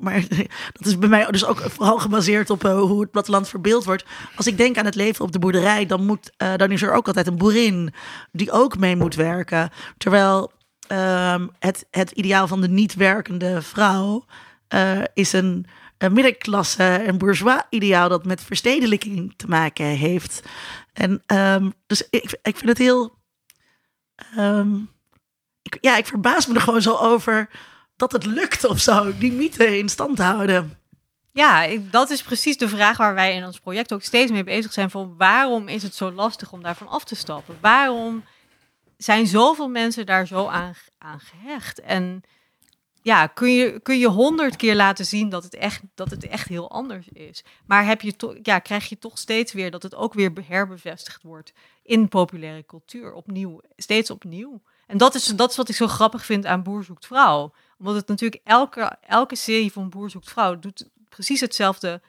maar 0.00 0.24
dat 0.78 0.86
is 0.86 0.98
bij 0.98 1.08
mij 1.08 1.26
dus 1.30 1.44
ook 1.44 1.60
vooral 1.60 1.98
gebaseerd 1.98 2.50
op 2.50 2.64
uh, 2.64 2.80
hoe 2.80 3.00
het 3.00 3.10
platteland 3.10 3.48
verbeeld 3.48 3.84
wordt. 3.84 4.04
Als 4.36 4.46
ik 4.46 4.56
denk 4.56 4.78
aan 4.78 4.84
het 4.84 4.94
leven 4.94 5.24
op 5.24 5.32
de 5.32 5.38
boerderij, 5.38 5.86
dan, 5.86 6.06
moet, 6.06 6.32
uh, 6.42 6.56
dan 6.56 6.70
is 6.70 6.82
er 6.82 6.92
ook 6.92 7.06
altijd 7.06 7.26
een 7.26 7.36
boerin 7.36 7.94
die 8.32 8.50
ook 8.50 8.78
mee 8.78 8.96
moet 8.96 9.14
werken. 9.14 9.70
Terwijl 9.98 10.52
um, 10.88 11.50
het, 11.58 11.86
het 11.90 12.10
ideaal 12.10 12.48
van 12.48 12.60
de 12.60 12.68
niet 12.68 12.94
werkende 12.94 13.62
vrouw 13.62 14.24
is 15.14 15.32
een, 15.32 15.66
middenklasse 15.98 16.82
en 16.82 17.18
bourgeois 17.18 17.62
ideaal 17.70 18.08
dat 18.08 18.24
met 18.24 18.42
verstedelijking 18.42 19.34
te 19.36 19.46
maken 19.48 19.84
heeft. 19.86 20.42
En 20.92 21.22
um, 21.26 21.72
dus 21.86 22.06
ik, 22.10 22.38
ik 22.42 22.56
vind 22.56 22.68
het 22.68 22.78
heel. 22.78 23.18
Ik, 25.62 25.78
ja, 25.80 25.96
ik 25.96 26.06
verbaas 26.06 26.46
me 26.46 26.54
er 26.54 26.60
gewoon 26.60 26.82
zo 26.82 26.96
over 26.96 27.48
dat 28.02 28.12
het 28.12 28.26
lukt 28.26 28.64
of 28.64 28.80
zo, 28.80 29.18
die 29.18 29.32
mythe 29.32 29.78
in 29.78 29.88
stand 29.88 30.18
houden. 30.18 30.78
Ja, 31.32 31.68
dat 31.90 32.10
is 32.10 32.22
precies 32.22 32.56
de 32.56 32.68
vraag 32.68 32.96
waar 32.96 33.14
wij 33.14 33.34
in 33.34 33.44
ons 33.44 33.58
project 33.58 33.92
ook 33.92 34.02
steeds 34.02 34.30
mee 34.30 34.44
bezig 34.44 34.72
zijn. 34.72 34.90
Van 34.90 35.14
waarom 35.16 35.68
is 35.68 35.82
het 35.82 35.94
zo 35.94 36.12
lastig 36.12 36.52
om 36.52 36.62
daarvan 36.62 36.88
af 36.88 37.04
te 37.04 37.14
stappen? 37.14 37.58
Waarom 37.60 38.24
zijn 38.96 39.26
zoveel 39.26 39.68
mensen 39.68 40.06
daar 40.06 40.26
zo 40.26 40.46
aan, 40.46 40.74
gehecht? 41.18 41.80
En 41.80 42.22
ja, 43.02 43.26
kun 43.26 43.52
je, 43.52 43.80
kun 43.80 43.98
je 43.98 44.08
honderd 44.08 44.56
keer 44.56 44.74
laten 44.74 45.04
zien 45.04 45.28
dat 45.28 45.42
het, 45.42 45.54
echt, 45.54 45.82
dat 45.94 46.10
het 46.10 46.26
echt 46.26 46.48
heel 46.48 46.70
anders 46.70 47.08
is. 47.08 47.44
Maar 47.66 47.86
heb 47.86 48.00
je 48.00 48.16
toch, 48.16 48.34
ja, 48.42 48.58
krijg 48.58 48.88
je 48.88 48.98
toch 48.98 49.18
steeds 49.18 49.52
weer 49.52 49.70
dat 49.70 49.82
het 49.82 49.94
ook 49.94 50.14
weer 50.14 50.32
herbevestigd 50.48 51.22
wordt 51.22 51.52
in 51.82 52.08
populaire 52.08 52.66
cultuur. 52.66 53.12
Opnieuw, 53.12 53.60
steeds 53.76 54.10
opnieuw. 54.10 54.62
En 54.86 54.98
dat 54.98 55.14
is, 55.14 55.24
dat 55.24 55.50
is 55.50 55.56
wat 55.56 55.68
ik 55.68 55.74
zo 55.74 55.86
grappig 55.86 56.24
vind 56.24 56.46
aan 56.46 56.62
Boer 56.62 56.84
zoekt 56.84 57.06
vrouw. 57.06 57.52
Omdat 57.82 57.96
het 57.96 58.08
natuurlijk 58.08 58.42
elke, 58.44 58.96
elke 59.00 59.36
serie 59.36 59.72
van 59.72 59.90
Boer 59.90 60.10
zoekt 60.10 60.30
vrouw 60.30 60.58
doet 60.58 60.90
precies 61.08 61.40
hetzelfde 61.40 62.02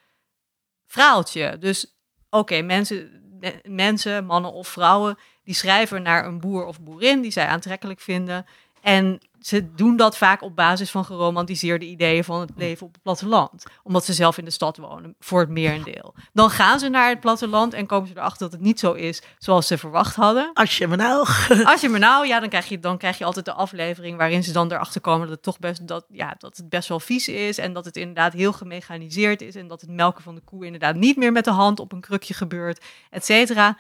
verhaaltje. 0.86 1.58
Dus 1.58 1.98
oké, 2.30 2.62
mensen, 2.62 3.24
mensen, 3.64 4.26
mannen 4.26 4.52
of 4.52 4.68
vrouwen, 4.68 5.18
die 5.44 5.56
schrijven 5.56 6.02
naar 6.02 6.26
een 6.26 6.40
boer 6.40 6.66
of 6.66 6.82
boerin 6.82 7.22
die 7.22 7.32
zij 7.32 7.48
aantrekkelijk 7.48 8.00
vinden. 8.00 8.46
En 8.82 9.20
ze 9.46 9.74
doen 9.74 9.96
dat 9.96 10.18
vaak 10.18 10.42
op 10.42 10.56
basis 10.56 10.92
van 10.92 11.06
geromantiseerde 11.06 11.86
ideeën 11.86 12.24
van 12.24 12.40
het 12.40 12.52
leven 12.56 12.86
op 12.86 12.94
het 12.94 13.02
platteland. 13.02 13.64
Omdat 13.84 14.06
ze 14.06 14.14
zelf 14.14 14.38
in 14.38 14.46
de 14.46 14.52
stad 14.52 14.78
wonen, 14.78 15.16
voor 15.20 15.40
het 15.40 15.50
merendeel. 15.50 16.16
Dan 16.34 16.50
gaan 16.50 16.80
ze 16.80 16.90
naar 16.90 17.10
het 17.10 17.20
platteland 17.20 17.74
en 17.74 17.86
komen 17.86 18.08
ze 18.08 18.18
erachter 18.18 18.40
dat 18.40 18.52
het 18.52 18.62
niet 18.62 18.80
zo 18.80 18.94
is 18.94 19.22
zoals 19.38 19.68
ze 19.68 19.78
verwacht 19.78 20.16
hadden. 20.16 20.52
Als 20.54 20.78
je 20.78 20.88
me 20.88 20.96
nou. 20.96 21.28
Als 21.74 21.82
je 21.82 21.90
me 21.90 21.98
nou, 21.98 22.28
ja, 22.28 22.40
dan 22.40 22.50
krijg 22.50 22.70
je, 22.70 22.80
dan 22.80 22.98
krijg 22.98 23.18
je 23.18 23.26
altijd 23.26 23.46
de 23.46 23.54
aflevering 23.54 24.18
waarin 24.18 24.44
ze 24.44 24.52
dan 24.52 24.72
erachter 24.72 25.02
komen 25.02 25.22
dat 25.22 25.36
het 25.36 25.44
toch 25.44 25.60
best, 25.60 25.88
dat, 25.88 26.06
ja, 26.10 26.36
dat 26.38 26.58
het 26.58 26.70
best 26.70 26.90
wel 26.90 27.00
vies 27.00 27.28
is. 27.28 27.58
En 27.58 27.74
dat 27.74 27.86
het 27.86 27.98
inderdaad 27.98 28.34
heel 28.34 28.54
gemechaniseerd 28.54 29.42
is. 29.42 29.56
En 29.56 29.68
dat 29.68 29.82
het 29.82 29.90
melken 29.90 30.24
van 30.24 30.36
de 30.36 30.42
koe 30.42 30.66
inderdaad 30.66 30.96
niet 30.96 31.18
meer 31.18 31.32
met 31.32 31.46
de 31.46 31.52
hand 31.52 31.80
op 31.80 31.92
een 31.92 32.02
krukje 32.02 32.34
gebeurt, 32.34 32.86
et 33.10 33.26
cetera. 33.26 33.78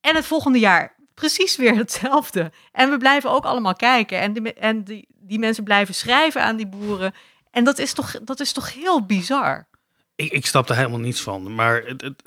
En 0.00 0.14
het 0.14 0.26
volgende 0.26 0.58
jaar 0.58 0.93
precies 1.14 1.56
weer 1.56 1.76
hetzelfde. 1.76 2.52
En 2.72 2.90
we 2.90 2.96
blijven 2.96 3.30
ook 3.30 3.44
allemaal 3.44 3.74
kijken. 3.74 4.20
En, 4.20 4.32
die, 4.32 4.52
en 4.52 4.84
die, 4.84 5.08
die 5.08 5.38
mensen 5.38 5.64
blijven 5.64 5.94
schrijven 5.94 6.42
aan 6.42 6.56
die 6.56 6.68
boeren. 6.68 7.14
En 7.50 7.64
dat 7.64 7.78
is 7.78 7.92
toch, 7.92 8.20
dat 8.22 8.40
is 8.40 8.52
toch 8.52 8.72
heel 8.72 9.06
bizar. 9.06 9.68
Ik, 10.14 10.32
ik 10.32 10.46
snap 10.46 10.68
er 10.68 10.76
helemaal 10.76 10.98
niets 10.98 11.20
van. 11.20 11.54
Maar 11.54 11.82
het, 11.82 12.00
het, 12.00 12.22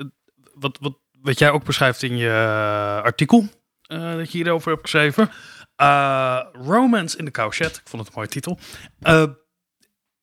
wat, 0.53 0.77
wat, 0.81 0.97
wat 1.21 1.39
jij 1.39 1.51
ook 1.51 1.63
beschrijft 1.63 2.03
in 2.03 2.17
je 2.17 2.31
artikel, 3.03 3.47
uh, 3.87 4.15
dat 4.15 4.31
je 4.31 4.37
hierover 4.37 4.71
hebt 4.71 4.81
geschreven. 4.81 5.31
Uh, 5.81 6.39
Romance 6.51 7.17
in 7.17 7.25
the 7.25 7.31
Cowshed. 7.31 7.75
Ik 7.75 7.87
vond 7.87 8.01
het 8.01 8.07
een 8.07 8.13
mooie 8.15 8.27
titel. 8.27 8.59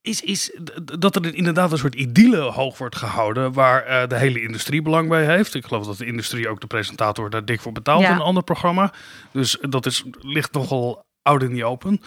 Is, 0.05 0.21
is 0.23 0.59
dat 0.99 1.17
er 1.17 1.35
inderdaad 1.35 1.73
een 1.73 1.79
soort 1.79 1.95
idylle 1.95 2.41
hoog 2.41 2.79
wordt 2.79 2.97
gehouden 2.97 3.53
waar 3.53 3.89
uh, 3.89 4.09
de 4.09 4.17
hele 4.17 4.41
industrie 4.41 4.83
belang 4.83 5.09
bij 5.09 5.25
heeft. 5.25 5.55
Ik 5.55 5.65
geloof 5.65 5.87
dat 5.87 5.99
de 5.99 6.07
industrie 6.07 6.49
ook 6.49 6.61
de 6.61 6.67
presentator 6.67 7.31
daar 7.31 7.45
dik 7.45 7.61
voor 7.61 7.73
betaalt 7.73 8.01
ja. 8.01 8.09
in 8.09 8.15
een 8.15 8.21
ander 8.21 8.43
programma. 8.43 8.93
Dus 9.33 9.57
dat 9.61 9.87
is, 9.87 10.05
ligt 10.21 10.53
nogal 10.53 11.05
oud 11.23 11.43
in 11.43 11.53
die 11.53 11.65
open. 11.65 12.01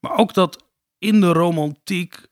Maar 0.00 0.16
ook 0.16 0.34
dat 0.34 0.64
in 0.98 1.20
de 1.20 1.32
romantiek 1.32 2.28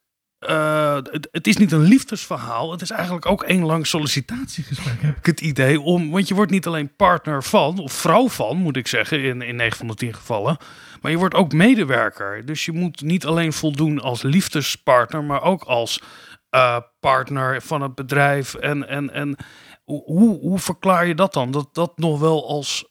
uh, 0.49 0.95
het, 0.95 1.29
het, 1.33 1.47
is 1.47 1.57
niet 1.57 1.73
een 1.73 1.83
liefdesverhaal. 1.83 2.71
Het 2.71 2.83
is 2.83 2.91
eigenlijk 2.91 3.27
ook 3.27 3.43
één 3.43 3.65
lang 3.65 3.87
sollicitatiegesprek, 3.87 5.03
heb 5.03 5.17
ik 5.17 5.27
het 5.27 5.41
idee. 5.41 5.81
Om, 5.81 6.11
want 6.11 6.29
je 6.29 6.35
wordt 6.35 6.51
niet 6.51 6.67
alleen 6.67 6.97
partner 6.97 7.43
van, 7.43 7.79
of 7.79 7.93
vrouw 7.93 8.29
van, 8.29 8.57
moet 8.57 8.77
ik 8.77 8.87
zeggen, 8.87 9.23
in, 9.23 9.43
in 9.43 9.57
9 9.57 9.77
van 9.77 9.87
de 9.87 9.95
10 9.95 10.15
gevallen. 10.15 10.57
Maar 11.01 11.11
je 11.11 11.17
wordt 11.17 11.35
ook 11.35 11.53
medewerker. 11.53 12.45
Dus 12.45 12.65
je 12.65 12.73
moet 12.73 13.01
niet 13.01 13.27
alleen 13.27 13.53
voldoen 13.53 14.01
als 14.01 14.23
liefdespartner, 14.23 15.25
maar 15.25 15.43
ook 15.43 15.63
als 15.63 16.03
uh, 16.51 16.79
partner 17.01 17.63
van 17.63 17.83
het 17.83 17.95
bedrijf. 17.95 18.55
En, 18.55 18.89
en, 18.89 19.11
en 19.11 19.37
hoe, 19.85 20.39
hoe 20.41 20.59
verklaar 20.59 21.07
je 21.07 21.15
dat 21.15 21.33
dan? 21.33 21.51
Dat 21.51 21.75
dat 21.75 21.99
nog 21.99 22.21
wel 22.21 22.49
als 22.49 22.89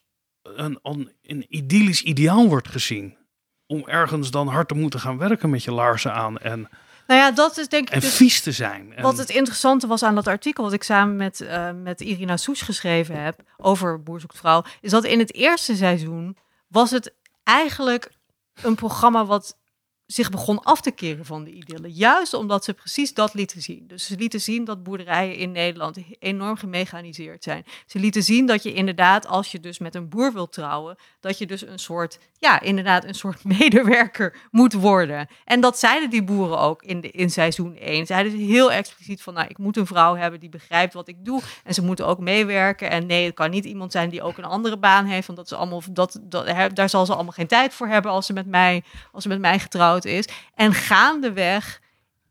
een, 0.55 0.79
een, 1.21 1.45
idyllisch 1.47 2.03
ideaal 2.03 2.47
wordt 2.47 2.67
gezien. 2.67 3.17
Om 3.65 3.87
ergens 3.87 4.31
dan 4.31 4.47
hard 4.47 4.67
te 4.67 4.73
moeten 4.73 4.99
gaan 4.99 5.17
werken 5.17 5.49
met 5.49 5.63
je 5.63 5.71
laarzen 5.71 6.13
aan 6.13 6.37
en... 6.37 6.69
Nou 7.07 7.19
ja, 7.19 7.31
dat 7.31 7.57
is 7.57 7.67
denk 7.67 7.87
ik. 7.87 7.93
En 7.93 7.99
dus 7.99 8.15
vies 8.15 8.41
te 8.41 8.51
zijn. 8.51 8.93
En... 8.93 9.03
Wat 9.03 9.17
het 9.17 9.29
interessante 9.29 9.87
was 9.87 10.03
aan 10.03 10.15
dat 10.15 10.27
artikel, 10.27 10.63
wat 10.63 10.73
ik 10.73 10.83
samen 10.83 11.15
met, 11.15 11.41
uh, 11.41 11.69
met 11.83 12.01
Irina 12.01 12.37
Soes 12.37 12.61
geschreven 12.61 13.23
heb 13.23 13.41
over 13.57 14.03
Boer 14.03 14.19
zoekt 14.19 14.37
vrouw, 14.37 14.63
is 14.81 14.91
dat 14.91 15.03
in 15.03 15.19
het 15.19 15.33
eerste 15.33 15.75
seizoen 15.75 16.37
was 16.67 16.91
het 16.91 17.13
eigenlijk 17.47 18.11
een 18.61 18.75
programma 18.75 19.25
wat 19.25 19.56
zich 20.07 20.29
begon 20.29 20.63
af 20.63 20.81
te 20.81 20.91
keren 20.91 21.25
van 21.25 21.43
de 21.43 21.51
idylle. 21.51 21.93
Juist 21.93 22.33
omdat 22.33 22.63
ze 22.63 22.73
precies 22.73 23.13
dat 23.13 23.33
lieten 23.33 23.61
zien. 23.61 23.83
Dus 23.87 24.05
ze 24.05 24.15
lieten 24.15 24.41
zien 24.41 24.65
dat 24.65 24.83
boerderijen 24.83 25.35
in 25.35 25.51
Nederland 25.51 25.97
enorm 26.19 26.57
gemechaniseerd 26.57 27.43
zijn. 27.43 27.65
Ze 27.85 27.99
lieten 27.99 28.23
zien 28.23 28.45
dat 28.45 28.63
je 28.63 28.73
inderdaad, 28.73 29.27
als 29.27 29.51
je 29.51 29.59
dus 29.59 29.79
met 29.79 29.95
een 29.95 30.09
boer 30.09 30.33
wilt 30.33 30.53
trouwen, 30.53 30.95
dat 31.19 31.37
je 31.37 31.45
dus 31.45 31.61
een 31.61 31.79
soort, 31.79 32.19
ja, 32.39 32.61
inderdaad 32.61 33.03
een 33.03 33.15
soort 33.15 33.43
medewerker 33.59 34.35
moet 34.51 34.73
worden. 34.73 35.27
En 35.45 35.61
dat 35.61 35.79
zeiden 35.79 36.09
die 36.09 36.23
boeren 36.23 36.59
ook 36.59 36.83
in, 36.83 37.01
de, 37.01 37.11
in 37.11 37.29
seizoen 37.29 37.77
1. 37.77 38.05
Zeiden 38.05 38.31
ze 38.31 38.37
heel 38.37 38.71
expliciet 38.71 39.21
van, 39.21 39.33
nou, 39.33 39.47
ik 39.47 39.57
moet 39.57 39.77
een 39.77 39.87
vrouw 39.87 40.15
hebben 40.15 40.39
die 40.39 40.49
begrijpt 40.49 40.93
wat 40.93 41.07
ik 41.07 41.25
doe. 41.25 41.41
En 41.63 41.73
ze 41.73 41.83
moeten 41.83 42.07
ook 42.07 42.19
meewerken. 42.19 42.89
En 42.89 43.05
nee, 43.05 43.25
het 43.25 43.35
kan 43.35 43.49
niet 43.49 43.65
iemand 43.65 43.91
zijn 43.91 44.09
die 44.09 44.21
ook 44.21 44.37
een 44.37 44.43
andere 44.43 44.77
baan 44.77 45.05
heeft, 45.05 45.27
want 45.27 45.39
dat 45.39 45.53
allemaal, 45.53 45.81
dat, 45.91 46.19
daar 46.73 46.89
zal 46.89 47.05
ze 47.05 47.13
allemaal 47.13 47.31
geen 47.31 47.47
tijd 47.47 47.73
voor 47.73 47.87
hebben 47.87 48.11
als 48.11 48.25
ze 48.25 48.33
met 48.33 48.47
mij, 48.47 48.83
als 49.11 49.23
ze 49.23 49.29
met 49.29 49.39
mij 49.39 49.59
getrouwd 49.59 49.95
is. 50.05 50.27
En 50.55 50.73
gaandeweg 50.73 51.79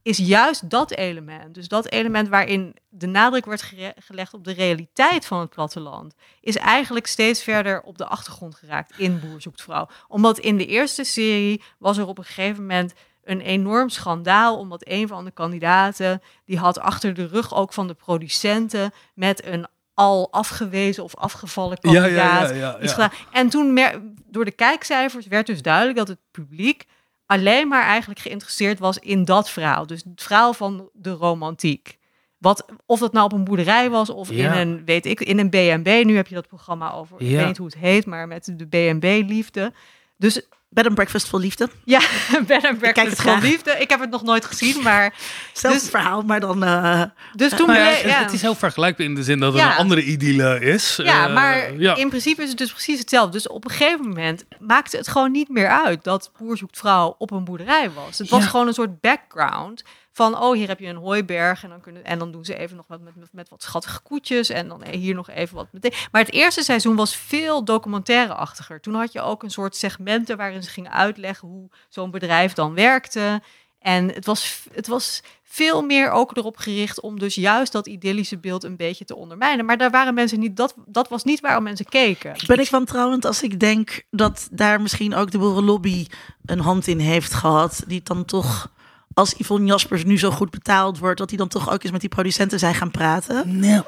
is 0.03 0.19
juist 0.19 0.71
dat 0.71 0.91
element, 0.91 1.55
dus 1.55 1.69
dat 1.69 1.91
element 1.91 2.29
waarin 2.29 2.77
de 2.89 3.07
nadruk 3.07 3.45
wordt 3.45 3.73
gelegd 3.99 4.35
op 4.35 4.45
de 4.45 4.53
realiteit 4.53 5.27
van 5.27 5.41
het 5.41 5.51
platteland, 5.51 6.15
is 6.41 6.57
eigenlijk 6.57 7.07
steeds 7.07 7.43
verder 7.43 7.83
op 7.83 7.99
de 7.99 8.07
achtergrond 8.07 8.55
geraakt 8.55 8.99
in 8.99 9.21
Boer 9.21 9.41
zoekt 9.41 9.63
vrouw. 9.63 9.89
Omdat 10.09 10.39
in 10.39 10.57
de 10.57 10.67
eerste 10.67 11.05
serie 11.05 11.63
was 11.79 11.99
er 11.99 12.07
op 12.07 12.19
een 12.19 12.25
gegeven 12.25 12.61
moment 12.63 12.93
een 13.25 13.41
enorm 13.41 13.89
schandaal, 13.89 14.59
omdat 14.59 14.83
een 14.89 15.09
van 15.09 15.25
de 15.25 15.31
kandidaten, 15.31 16.23
die 16.45 16.59
had 16.59 16.79
achter 16.79 17.15
de 17.15 17.27
rug 17.27 17.55
ook 17.55 17.73
van 17.73 17.87
de 17.87 17.95
producenten 17.95 18.93
met 19.15 19.45
een 19.45 19.67
al 19.95 20.33
afgewezen 20.33 21.05
of 21.05 21.17
afgevallen 21.17 21.79
Ja, 21.81 21.91
ja, 21.91 22.01
kandidaat 22.01 22.49
ja, 22.51 22.79
ja, 22.81 22.95
ja. 22.97 23.13
En 23.33 23.49
toen 23.49 23.73
mer- 23.73 24.01
door 24.27 24.45
de 24.45 24.51
kijkcijfers 24.51 25.27
werd 25.27 25.47
dus 25.47 25.63
duidelijk 25.63 25.99
dat 25.99 26.09
het 26.09 26.19
publiek 26.31 26.87
alleen 27.27 27.69
maar 27.69 27.83
eigenlijk 27.83 28.21
geïnteresseerd 28.21 28.79
was 28.79 28.99
in 28.99 29.25
dat 29.25 29.51
verhaal. 29.51 29.87
Dus 29.87 30.05
het 30.11 30.23
verhaal 30.23 30.53
van 30.55 30.89
de 30.93 31.11
romantiek. 31.11 31.99
Wat, 32.39 32.65
of 32.87 32.99
dat 33.01 33.13
nou 33.13 33.25
op 33.25 33.33
een 33.33 33.45
boerderij 33.45 33.91
was 33.91 34.11
of 34.11 34.31
Ja. 34.31 34.53
in 34.55 34.69
een, 34.69 34.85
weet 34.85 35.07
ik, 35.07 35.21
in 35.21 35.39
een 35.39 35.49
B&B. 35.51 36.05
Nu 36.05 36.17
heb 36.17 36.27
je 36.27 36.35
dat 36.35 36.47
programma 36.49 36.93
over, 36.93 37.21
ik 37.21 37.37
weet 37.37 37.47
niet 37.47 37.57
hoe 37.57 37.67
het 37.67 37.77
heet, 37.77 38.07
maar 38.07 38.27
met 38.29 38.53
de 38.57 38.67
B&B-liefde. 38.67 39.73
Dus 40.17 40.41
Bed 40.69 40.87
and 40.87 40.95
breakfast 40.95 41.29
vol 41.29 41.39
liefde. 41.41 41.69
ja, 41.85 42.01
bed 42.47 42.51
and 42.51 42.61
kijk 42.63 42.79
breakfast 42.79 43.19
graag. 43.19 43.43
liefde. 43.43 43.71
Ik 43.79 43.91
heb 43.91 44.01
het 44.01 44.11
nog 44.11 44.23
nooit 44.23 44.45
gezien, 44.45 44.83
maar 44.83 45.03
Hetzelfde 45.49 45.81
Dus- 45.81 45.91
verhaal, 45.91 46.23
maar 46.23 46.41
dan... 46.41 46.65
eh, 46.65 47.03
dus 47.33 47.51
toen 47.53 47.67
Nou 47.67 47.79
ja, 47.79 47.85
bleek- 47.89 48.03
het, 48.03 48.11
ja. 48.11 48.23
het 48.23 48.33
is 48.33 48.43
heel 48.43 48.55
vergelijkbaar 48.55 49.07
in 49.07 49.15
de 49.15 49.23
zin 49.23 49.39
dat 49.41 49.53
het 49.53 49.63
Ja. 49.63 49.71
een 49.71 49.77
andere 49.77 50.03
idylle 50.05 50.61
is. 50.61 50.97
Ja, 51.03 51.27
Eh, 51.29 51.35
maar 51.35 51.75
ja. 51.79 51.95
in 51.97 52.09
principe 52.09 52.43
is 52.43 52.49
het 52.49 52.59
dus 52.59 52.73
precies 52.73 52.99
hetzelfde. 52.99 53.33
Dus 53.33 53.49
op 53.49 53.65
een 53.65 53.71
gegeven 53.71 54.09
moment 54.09 54.45
maakte 54.61 54.97
het 54.97 55.09
gewoon 55.09 55.31
niet 55.31 55.49
meer 55.49 55.69
uit 55.85 56.05
dat 56.05 56.31
boer 56.39 56.57
zoekt 56.57 56.79
vrouw 56.79 57.15
op 57.19 57.31
een 57.31 57.45
boerderij 57.45 57.91
was. 57.91 58.19
Het 58.19 58.29
was 58.29 58.43
Ja. 58.45 58.49
gewoon 58.51 58.67
een 58.67 58.75
soort 58.75 59.01
background 59.01 59.85
van, 60.17 60.39
oh, 60.39 60.55
hier 60.55 60.69
heb 60.69 60.79
je 60.79 60.87
een 60.87 60.97
hooiberg 60.97 61.63
en 61.63 61.69
dan, 61.69 61.81
kunnen, 61.81 62.05
en 62.05 62.19
dan 62.19 62.33
doen 62.33 62.45
ze 62.45 62.57
even 62.57 62.77
nog 62.77 62.87
wat 62.89 63.01
met, 63.01 63.33
met, 63.33 63.49
wat 63.49 63.63
schattige 63.63 64.01
koetjes 64.01 64.49
en 64.49 64.69
dan 64.69 64.85
hier 64.85 65.15
nog 65.15 65.31
even 65.31 65.57
wat 65.57 65.67
met. 65.71 66.09
Maar 66.13 66.23
het 66.23 66.33
eerste 66.33 66.63
seizoen 66.63 66.97
was 66.97 67.17
veel 67.17 67.65
documentaire-achtiger. 67.65 68.81
Toen 68.81 68.95
had 68.95 69.13
je 69.13 69.21
ook 69.21 69.43
een 69.43 69.51
soort 69.51 69.77
segmenten 69.77 70.37
waarin 70.37 70.63
ze 70.63 70.71
gingen 70.71 70.93
uitleggen 70.93 71.49
hoe 71.49 71.69
zo'n 71.89 72.11
bedrijf 72.11 72.53
dan 72.53 72.75
werkte. 72.75 73.43
En 73.79 74.09
het 74.09 74.27
was, 74.27 74.63
het 74.73 74.87
was 74.87 75.23
veel 75.43 75.83
meer 75.83 76.11
ook 76.11 76.37
erop 76.37 76.57
gericht 76.57 77.01
om 77.01 77.19
dus 77.19 77.35
juist 77.35 77.73
dat 77.73 77.87
idyllische 77.87 78.39
beeld 78.39 78.65
een 78.65 78.77
beetje 78.77 79.05
te 79.05 79.17
ondermijnen. 79.17 79.65
Maar 79.65 79.79
daar 79.79 79.91
waren 79.91 80.15
mensen 80.15 80.39
niet, 80.39 80.57
dat, 80.57 80.75
dat 80.87 81.09
was 81.09 81.25
niet 81.25 81.41
waarom 81.41 81.63
mensen 81.63 81.87
keken. 81.87 82.35
ben 82.47 82.59
ik 82.59 82.71
wantrouwend 82.71 83.25
als 83.25 83.43
ik 83.43 83.61
denk 83.61 84.03
dat 84.11 84.49
daar 84.51 84.81
misschien 84.81 85.15
ook 85.15 85.31
de 85.31 85.39
boerenlobby 85.39 86.07
een 86.45 86.61
hand 86.61 86.87
in 86.87 86.99
heeft 86.99 87.35
gehad. 87.35 87.85
Die 87.87 88.03
dan 88.03 88.25
toch, 88.25 88.73
als 89.19 89.35
Yvonne 89.39 89.67
Jaspers 89.67 90.05
nu 90.05 90.19
zo 90.19 90.31
goed 90.31 90.51
betaald 90.51 90.99
wordt, 90.99 91.19
dat 91.19 91.29
die 91.29 91.39
dan 91.39 91.49
toch 91.49 91.71
ook 91.73 91.83
eens 91.83 91.93
met 91.93 92.01
die 92.01 92.09
producenten 92.11 92.59
zijn 92.59 92.75
gaan 92.75 92.91
praten. 92.91 93.59
Nou, 93.59 93.83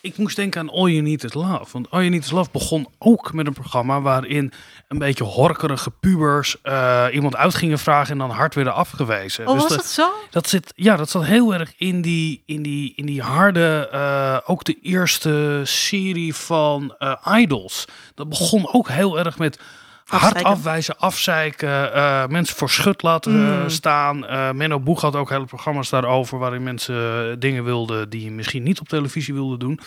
ik 0.00 0.16
moest 0.16 0.36
denken 0.36 0.60
aan 0.60 0.70
All 0.70 0.88
You 0.90 1.00
Need 1.02 1.24
Is 1.24 1.34
Love. 1.34 1.64
Want 1.72 1.90
All 1.90 1.98
You 2.00 2.10
Need 2.10 2.24
Is 2.24 2.30
Love 2.30 2.50
begon 2.52 2.88
ook 2.98 3.32
met 3.32 3.46
een 3.46 3.52
programma 3.52 4.00
waarin 4.00 4.52
een 4.88 4.98
beetje 4.98 5.24
horkerige 5.24 5.90
pubers 5.90 6.62
eh, 6.62 7.06
iemand 7.12 7.36
uit 7.36 7.54
gingen 7.54 7.78
vragen 7.78 8.12
en 8.12 8.18
dan 8.18 8.30
hard 8.30 8.54
werden 8.54 8.74
afgewezen. 8.74 9.46
Oh, 9.46 9.52
Dus 9.52 9.62
was 9.62 9.68
dat- 9.70 9.78
dat 9.78 9.86
zo? 9.88 10.08
Dat 10.30 10.48
zit, 10.48 10.72
ja, 10.76 10.96
dat 10.96 11.10
zat 11.10 11.24
heel 11.24 11.54
erg 11.54 11.72
in 11.76 12.00
die, 12.02 12.42
in 12.46 12.62
die, 12.62 12.92
in 12.96 13.06
die 13.06 13.22
harde, 13.22 13.88
eh, 13.92 14.38
ook 14.50 14.64
de 14.64 14.78
eerste 14.82 15.60
serie 15.64 16.34
van 16.34 16.94
eh, 16.98 17.12
Idols. 17.38 17.84
Dat 18.14 18.28
begon 18.28 18.72
ook 18.72 18.88
heel 18.88 19.18
erg 19.18 19.38
met 19.38 19.58
hard 20.06 20.42
afwijzen, 20.42 20.98
afzeiken, 20.98 21.92
eh, 21.92 22.26
mensen 22.26 22.56
voor 22.56 22.70
schut 22.70 23.02
laten 23.02 23.32
eh, 23.48 23.60
Mm. 23.62 23.68
staan. 23.68 24.26
Eh 24.26 24.50
Menno 24.50 24.80
Boeg 24.80 25.00
had 25.00 25.16
ook 25.16 25.30
hele 25.30 25.44
programma's 25.44 25.88
daarover 25.90 26.38
waarin 26.38 26.62
mensen 26.62 27.40
dingen 27.40 27.64
wilden 27.64 28.08
die 28.10 28.24
je 28.24 28.30
misschien 28.30 28.62
niet 28.62 28.80
op 28.80 28.88
televisie 28.88 29.34
wilden 29.34 29.58
doen. 29.58 29.80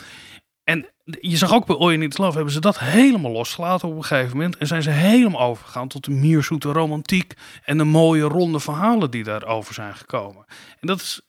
En 0.63 0.87
je 1.03 1.37
zag 1.37 1.53
ook 1.53 1.65
bij 1.65 1.97
Need 1.97 2.11
Is 2.11 2.17
Love 2.17 2.35
hebben 2.35 2.53
ze 2.53 2.59
dat 2.59 2.79
helemaal 2.79 3.31
losgelaten 3.31 3.87
op 3.87 3.95
een 3.95 4.03
gegeven 4.03 4.37
moment. 4.37 4.57
En 4.57 4.67
zijn 4.67 4.81
ze 4.83 4.89
helemaal 4.89 5.41
overgegaan 5.41 5.87
tot 5.87 6.05
de 6.05 6.11
mierzoete 6.11 6.71
romantiek 6.71 7.33
en 7.63 7.77
de 7.77 7.83
mooie 7.83 8.23
ronde 8.23 8.59
verhalen 8.59 9.11
die 9.11 9.23
daarover 9.23 9.73
zijn 9.73 9.95
gekomen. 9.95 10.45
En 10.79 10.87
dat 10.87 10.99
is, 11.01 11.21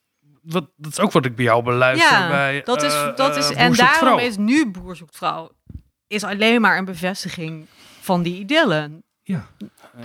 wat, 0.42 0.70
dat 0.76 0.92
is 0.92 1.00
ook 1.00 1.12
wat 1.12 1.24
ik 1.24 1.36
bij 1.36 1.44
jou 1.44 1.62
beluister 1.62 2.18
Ja, 2.18 2.28
bij 2.28 2.62
dat 2.64 2.82
is, 2.82 2.94
dat 3.16 3.36
is, 3.36 3.50
en 3.52 3.72
daarom 3.72 3.98
Vrouw. 3.98 4.18
is 4.18 4.36
nu 4.36 4.70
Boer 4.70 4.96
zoekt 4.96 5.16
vrouw 5.16 5.50
is 6.06 6.24
alleen 6.24 6.60
maar 6.60 6.78
een 6.78 6.84
bevestiging 6.84 7.66
van 8.10 8.22
die 8.22 8.38
idyllen. 8.38 9.02
Ja. 9.22 9.46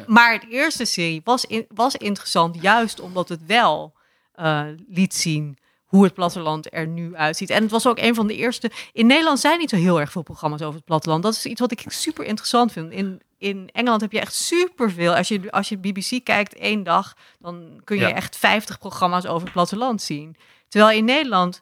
Maar 0.08 0.34
het 0.34 0.45
eerste 0.49 0.86
serie 0.86 1.22
was, 1.24 1.45
in, 1.45 1.66
was 1.68 1.95
interessant, 1.95 2.62
juist 2.62 2.99
omdat 2.99 3.30
het 3.30 3.45
wel 3.45 3.93
eh, 4.34 4.64
liet 4.88 5.14
zien 5.14 5.58
hoe 5.86 6.03
het 6.03 6.14
platteland 6.14 6.74
er 6.74 6.88
nu 6.88 7.16
uitziet. 7.16 7.49
En 7.49 7.62
het 7.62 7.72
was 7.72 7.88
ook 7.88 7.99
een 7.99 8.16
van 8.16 8.28
de 8.28 8.36
eerste. 8.36 8.72
In 8.91 9.08
Nederland 9.08 9.39
zijn 9.39 9.60
niet 9.60 9.70
zo 9.70 9.76
heel 9.76 9.99
erg 9.99 10.12
veel 10.12 10.22
programma's 10.22 10.62
over 10.62 10.76
het 10.76 10.86
platteland. 10.86 11.24
Dat 11.24 11.34
is 11.34 11.45
iets 11.45 11.60
wat 11.60 11.72
ik 11.72 11.84
super 11.88 12.26
interessant 12.26 12.72
vind. 12.72 12.91
In, 12.91 13.22
in 13.38 13.70
Engeland 13.72 14.01
heb 14.01 14.12
je 14.12 14.20
echt 14.20 14.34
superveel. 14.34 15.16
Als 15.16 15.28
je, 15.28 15.51
als 15.51 15.70
je 15.70 15.78
BBC 15.78 16.24
kijkt 16.24 16.53
één 16.56 16.84
dag, 16.84 17.14
dan 17.39 17.82
kun 17.84 17.97
je 17.97 18.08
Ja. 18.08 18.14
echt 18.14 18.38
50 18.38 18.78
programma's 18.78 19.26
over 19.26 19.43
het 19.43 19.51
platteland 19.51 20.01
zien. 20.01 20.36
Terwijl 20.68 20.97
in 20.97 21.06
Nederland, 21.06 21.62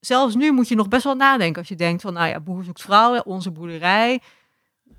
zelfs 0.00 0.34
nu 0.34 0.52
moet 0.52 0.68
je 0.68 0.74
nog 0.74 0.88
best 0.88 1.04
wel 1.04 1.14
nadenken 1.14 1.58
als 1.58 1.68
je 1.68 1.76
denkt 1.76 2.02
van, 2.02 2.12
nou 2.12 2.28
ja, 2.28 2.40
Boer 2.40 2.64
zoekt 2.64 2.82
vrouw, 2.82 3.20
onze 3.20 3.50
boerderij. 3.50 4.20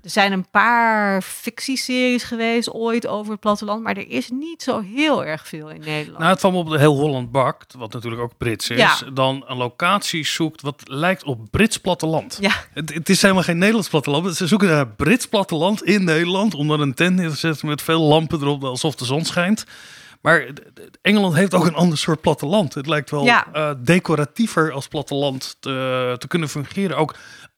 Er 0.06 0.12
zijn 0.12 0.32
een 0.32 0.50
paar 0.50 1.22
fictieseries 1.22 2.22
geweest 2.22 2.70
ooit 2.72 3.06
over 3.06 3.30
het 3.32 3.40
platteland, 3.40 3.82
maar 3.82 3.96
er 3.96 4.10
is 4.10 4.30
niet 4.30 4.62
zo 4.62 4.80
heel 4.80 5.24
erg 5.24 5.48
veel 5.48 5.68
in 5.70 5.80
Nederland. 5.80 6.18
Nou, 6.18 6.30
het 6.30 6.38
kwam 6.38 6.54
op 6.56 6.70
de 6.70 6.78
Heel 6.78 6.96
Holland 6.96 7.30
Bakt, 7.32 7.74
wat 7.78 7.92
natuurlijk 7.92 8.22
ook 8.22 8.36
Brits 8.38 8.70
is, 8.70 8.76
Ja. 8.78 8.96
dan 9.14 9.44
een 9.46 9.56
locatie 9.56 10.26
zoekt 10.26 10.62
wat 10.62 10.82
lijkt 10.84 11.24
op 11.24 11.50
Brits 11.50 11.78
platteland. 11.78 12.38
ja, 12.40 12.52
Het, 12.72 12.94
het 12.94 13.08
is 13.08 13.22
helemaal 13.22 13.42
geen 13.42 13.58
Nederlands 13.58 13.88
platteland. 13.88 14.36
Ze 14.36 14.46
zoeken 14.46 14.68
naar 14.68 14.86
Brits 14.88 15.26
platteland 15.28 15.82
in 15.84 16.04
Nederland 16.04 16.52
dan 16.52 16.80
een 16.80 16.94
tent 16.94 17.16
neer 17.16 17.30
te 17.30 17.36
zetten 17.36 17.68
met 17.68 17.82
veel 17.82 18.00
lampen 18.02 18.40
erop, 18.40 18.64
alsof 18.64 18.94
de 18.94 19.04
zon 19.04 19.24
schijnt. 19.24 19.64
Maar 20.20 20.46
Engeland 21.02 21.34
heeft 21.34 21.54
ook 21.54 21.66
een 21.66 21.74
ander 21.74 21.98
soort 21.98 22.20
platteland. 22.20 22.74
Het 22.74 22.86
lijkt 22.86 23.10
wel 23.10 23.24
Ja. 23.24 23.46
eh, 23.52 23.70
decoratiever 23.78 24.72
als 24.72 24.88
platteland 24.88 25.56
te, 25.60 26.14
te 26.18 26.28
kunnen 26.28 26.48
fungeren. 26.48 26.96
Ook 26.96 27.14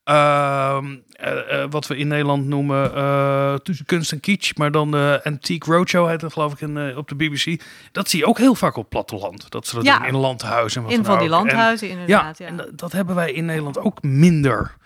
ehm, 0.09 0.97
eh, 1.13 1.63
eh, 1.63 1.71
wat 1.71 1.87
we 1.87 1.97
in 1.97 2.09
Nederland 2.09 2.47
noemen 2.47 2.95
eh, 2.95 3.55
tussen 3.55 3.87
kunst 3.87 4.13
en 4.13 4.21
kitsch, 4.21 4.55
maar 4.57 4.71
dan 4.71 4.91
de 4.91 5.21
Antique 5.25 5.73
Roadshow 5.73 6.09
heet 6.09 6.21
het 6.21 6.33
geloof 6.33 6.53
ik 6.53 6.61
in, 6.61 6.97
op 6.97 7.09
de 7.09 7.15
BBC. 7.15 7.63
Dat 7.93 8.09
zie 8.11 8.19
je 8.19 8.27
ook 8.27 8.39
heel 8.39 8.55
vaak 8.55 8.77
op 8.77 8.91
platteland. 8.91 9.51
Dat 9.51 9.67
ze 9.67 9.75
dat 9.75 9.85
Ja. 9.85 9.99
doen 9.99 10.07
in 10.09 10.17
landhuizen. 10.17 10.83
wat 10.83 10.93
in 10.93 11.05
van 11.05 11.19
die 11.19 11.27
ook. 11.27 11.35
Landhuizen 11.35 11.89
inderdaad. 11.89 12.39
Ja, 12.39 12.47
en 12.47 12.57
dat- 12.57 12.79
dat 12.79 12.93
hebben 12.93 13.15
wij 13.15 13.33
in 13.33 13.45
Nederland 13.45 13.79
ook 13.79 14.03
minder. 14.03 14.77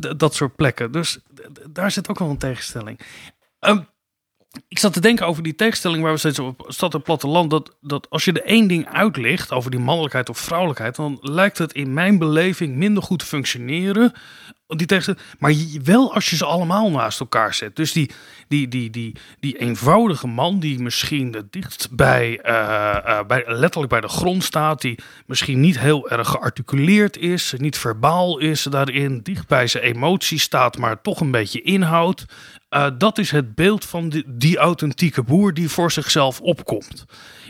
D- 0.00 0.18
dat 0.18 0.34
soort 0.34 0.56
plekken. 0.56 0.92
Dus 0.92 1.18
daar 1.70 1.90
zit 1.90 2.08
ook 2.08 2.18
wel 2.18 2.30
een 2.30 2.38
tegenstelling. 2.38 3.00
Ehm, 3.58 3.80
ik 4.68 4.78
zat 4.78 4.92
te 4.92 5.00
denken 5.00 5.26
over 5.26 5.42
die 5.42 5.54
tegenstelling 5.54 6.02
waar 6.02 6.12
we 6.12 6.18
steeds 6.18 6.38
op 6.38 6.64
stad 6.68 6.94
en 6.94 7.02
platteland. 7.02 7.50
Dat, 7.50 7.76
dat 7.80 8.10
als 8.10 8.24
je 8.24 8.32
er 8.32 8.44
één 8.44 8.68
ding 8.68 8.88
uitlicht 8.88 9.52
over 9.52 9.70
die 9.70 9.80
mannelijkheid 9.80 10.28
of 10.28 10.38
vrouwelijkheid, 10.38 10.96
dan 10.96 11.18
lijkt 11.20 11.58
het 11.58 11.72
in 11.72 11.94
mijn 11.94 12.18
beleving 12.18 12.76
minder 12.76 13.02
goed 13.02 13.18
te 13.18 13.26
functioneren. 13.26 14.12
Tegenstelling, 14.76 15.22
maar 15.38 15.54
wel 15.84 16.14
als 16.14 16.30
je 16.30 16.36
ze 16.36 16.44
allemaal 16.44 16.90
naast 16.90 17.20
elkaar 17.20 17.54
zet. 17.54 17.76
Dus 17.76 17.92
die, 17.92 18.10
die, 18.48 18.68
die, 18.68 18.90
die, 18.90 19.16
die 19.40 19.58
eenvoudige 19.58 20.26
man 20.26 20.60
die 20.60 20.78
misschien 20.78 21.32
het 21.32 21.52
dichtst 21.52 21.90
bij, 21.90 22.38
eh, 22.38 22.96
eh, 22.96 23.26
bij, 23.26 23.44
letterlijk 23.46 23.92
bij 23.92 24.00
de 24.00 24.08
grond 24.08 24.44
staat, 24.44 24.80
die 24.80 24.98
misschien 25.26 25.60
niet 25.60 25.78
heel 25.78 26.10
erg 26.10 26.28
gearticuleerd 26.28 27.16
is, 27.16 27.54
niet 27.56 27.78
verbaal 27.78 28.38
is 28.38 28.62
daarin, 28.62 29.20
dicht 29.22 29.48
bij 29.48 29.66
zijn 29.66 29.84
emoties 29.84 30.42
staat, 30.42 30.78
maar 30.78 31.00
toch 31.00 31.20
een 31.20 31.30
beetje 31.30 31.62
inhoud. 31.62 32.24
Eh, 32.68 32.86
dat 32.98 33.18
is 33.18 33.30
het 33.30 33.54
beeld 33.54 33.84
van 33.84 34.08
die, 34.08 34.24
die 34.26 34.58
authentieke 34.58 35.22
boer 35.22 35.54
die 35.54 35.68
voor 35.68 35.92
zichzelf 35.92 36.40
opkomt. 36.40 37.04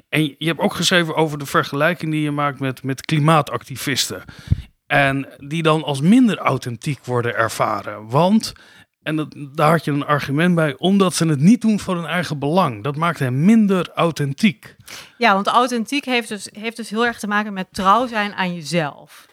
En 0.08 0.22
je 0.22 0.46
hebt 0.46 0.60
ook 0.60 0.74
geschreven 0.74 1.14
over 1.14 1.38
de 1.38 1.46
vergelijking 1.46 2.12
die 2.12 2.22
je 2.22 2.30
maakt 2.30 2.60
met, 2.60 2.82
met 2.82 3.04
klimaatactivisten. 3.04 4.24
En 4.92 5.28
die 5.38 5.62
dan 5.62 5.84
als 5.84 6.00
minder 6.00 6.38
authentiek 6.38 7.04
worden 7.04 7.34
ervaren. 7.34 8.08
Want, 8.08 8.52
en 9.02 9.30
daar 9.54 9.70
had 9.70 9.84
je 9.84 9.90
een 9.90 10.06
argument 10.06 10.54
bij, 10.54 10.76
omdat 10.78 11.14
ze 11.14 11.26
het 11.26 11.40
niet 11.40 11.60
doen 11.60 11.80
voor 11.80 11.94
hun 11.94 12.06
eigen 12.06 12.38
belang. 12.38 12.82
Dat 12.82 12.96
maakt 12.96 13.18
hen 13.18 13.44
minder 13.44 13.90
authentiek. 13.94 14.76
ja, 15.18 15.34
want 15.34 15.46
authentiek 15.46 16.04
heeft 16.04 16.28
dus, 16.28 16.48
heeft 16.52 16.76
dus 16.76 16.90
heel 16.90 17.06
erg 17.06 17.18
te 17.18 17.26
maken 17.26 17.52
met 17.52 17.66
trouw 17.70 18.06
zijn 18.06 18.34
aan 18.34 18.54
jezelf. 18.54 19.26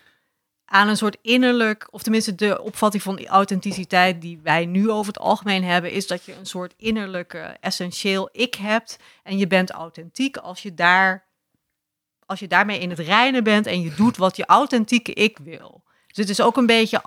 Aan 0.65 0.87
een 0.87 0.97
soort 0.97 1.17
innerlijk, 1.21 1.87
of 1.91 2.01
tenminste 2.01 2.35
de 2.35 2.61
opvatting 2.61 3.03
van 3.03 3.25
authenticiteit 3.25 4.21
die 4.21 4.39
wij 4.43 4.65
nu 4.65 4.89
over 4.89 5.13
het 5.13 5.21
algemeen 5.21 5.63
hebben, 5.63 5.91
is 5.91 6.07
dat 6.07 6.25
je 6.25 6.35
een 6.35 6.45
soort 6.45 6.73
innerlijke 6.77 7.57
essentieel 7.59 8.29
ik 8.31 8.55
hebt. 8.55 8.97
En 9.23 9.37
je 9.37 9.47
bent 9.47 9.71
authentiek 9.71 10.37
als 10.37 10.61
je, 10.61 10.73
daar, 10.73 11.27
als 12.29 12.39
je 12.39 12.47
daarmee 12.47 12.79
in 12.79 12.89
het 12.89 12.99
reinen 12.99 13.43
bent 13.43 13.65
en 13.65 13.81
je 13.81 13.93
doet 13.93 14.17
wat 14.17 14.35
je 14.35 14.45
authentieke 14.45 15.13
ik 15.13 15.37
wil. 15.43 15.83
Dus 16.07 16.17
het 16.17 16.29
is 16.29 16.41
ook 16.41 16.57
een 16.57 16.65
beetje 16.65 17.01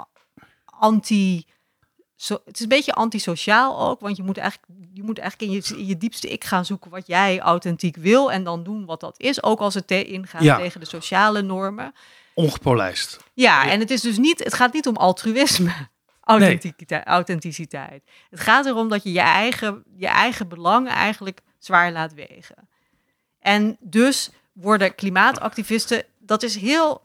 anti. 0.65 1.45
Zo, 2.17 2.39
het 2.45 2.55
is 2.55 2.61
een 2.63 2.69
beetje 2.69 2.93
antisociaal 2.93 3.81
ook, 3.89 4.01
want 4.01 4.17
je 4.17 4.23
moet 4.23 4.39
eigenlijk, 4.39 4.73
je 4.93 5.03
moet 5.03 5.19
eigenlijk 5.19 5.53
in, 5.53 5.59
je, 5.59 5.77
in 5.83 5.87
je 5.87 5.97
diepste 5.97 6.29
ik 6.29 6.45
gaan 6.45 6.65
zoeken 6.65 6.91
wat 6.91 7.07
jij 7.07 7.41
authentiek 7.41 7.97
wil 7.97 8.33
en 8.33 8.45
dan 8.45 8.63
doen 8.63 8.85
wat 8.85 9.01
dat 9.01 9.21
is, 9.21 9.43
ook 9.43 9.59
als 9.61 9.75
het 9.75 9.87
te 9.87 10.05
ingaat 10.05 10.43
Ja. 10.43 10.57
tegen 10.57 10.81
de 10.81 10.87
sociale 10.87 11.43
normen. 11.43 11.93
Ongepolijst. 12.35 13.19
Ja, 13.35 13.71
en 13.71 13.81
het 13.81 13.91
is 13.91 14.01
dus 14.01 14.19
niet, 14.19 14.45
het 14.45 14.55
gaat 14.55 14.73
niet 14.73 14.87
om 14.87 14.97
altruïsme, 14.97 15.73
authenticiteit. 16.21 17.07
authenticiteit. 17.07 18.03
Het 18.31 18.41
gaat 18.41 18.67
erom 18.67 18.89
dat 18.89 19.03
je 19.03 19.13
je 19.13 19.21
eigen, 19.21 19.83
je 19.97 20.07
eigen 20.09 20.49
belangen 20.49 20.93
eigenlijk 20.93 21.41
zwaar 21.59 21.93
laat 21.93 22.15
wegen. 22.15 22.69
En 23.39 23.77
dus 23.81 24.31
worden 24.63 24.95
klimaatactivisten, 24.95 26.05
dat 26.19 26.43
is 26.43 26.57
heel 26.57 27.03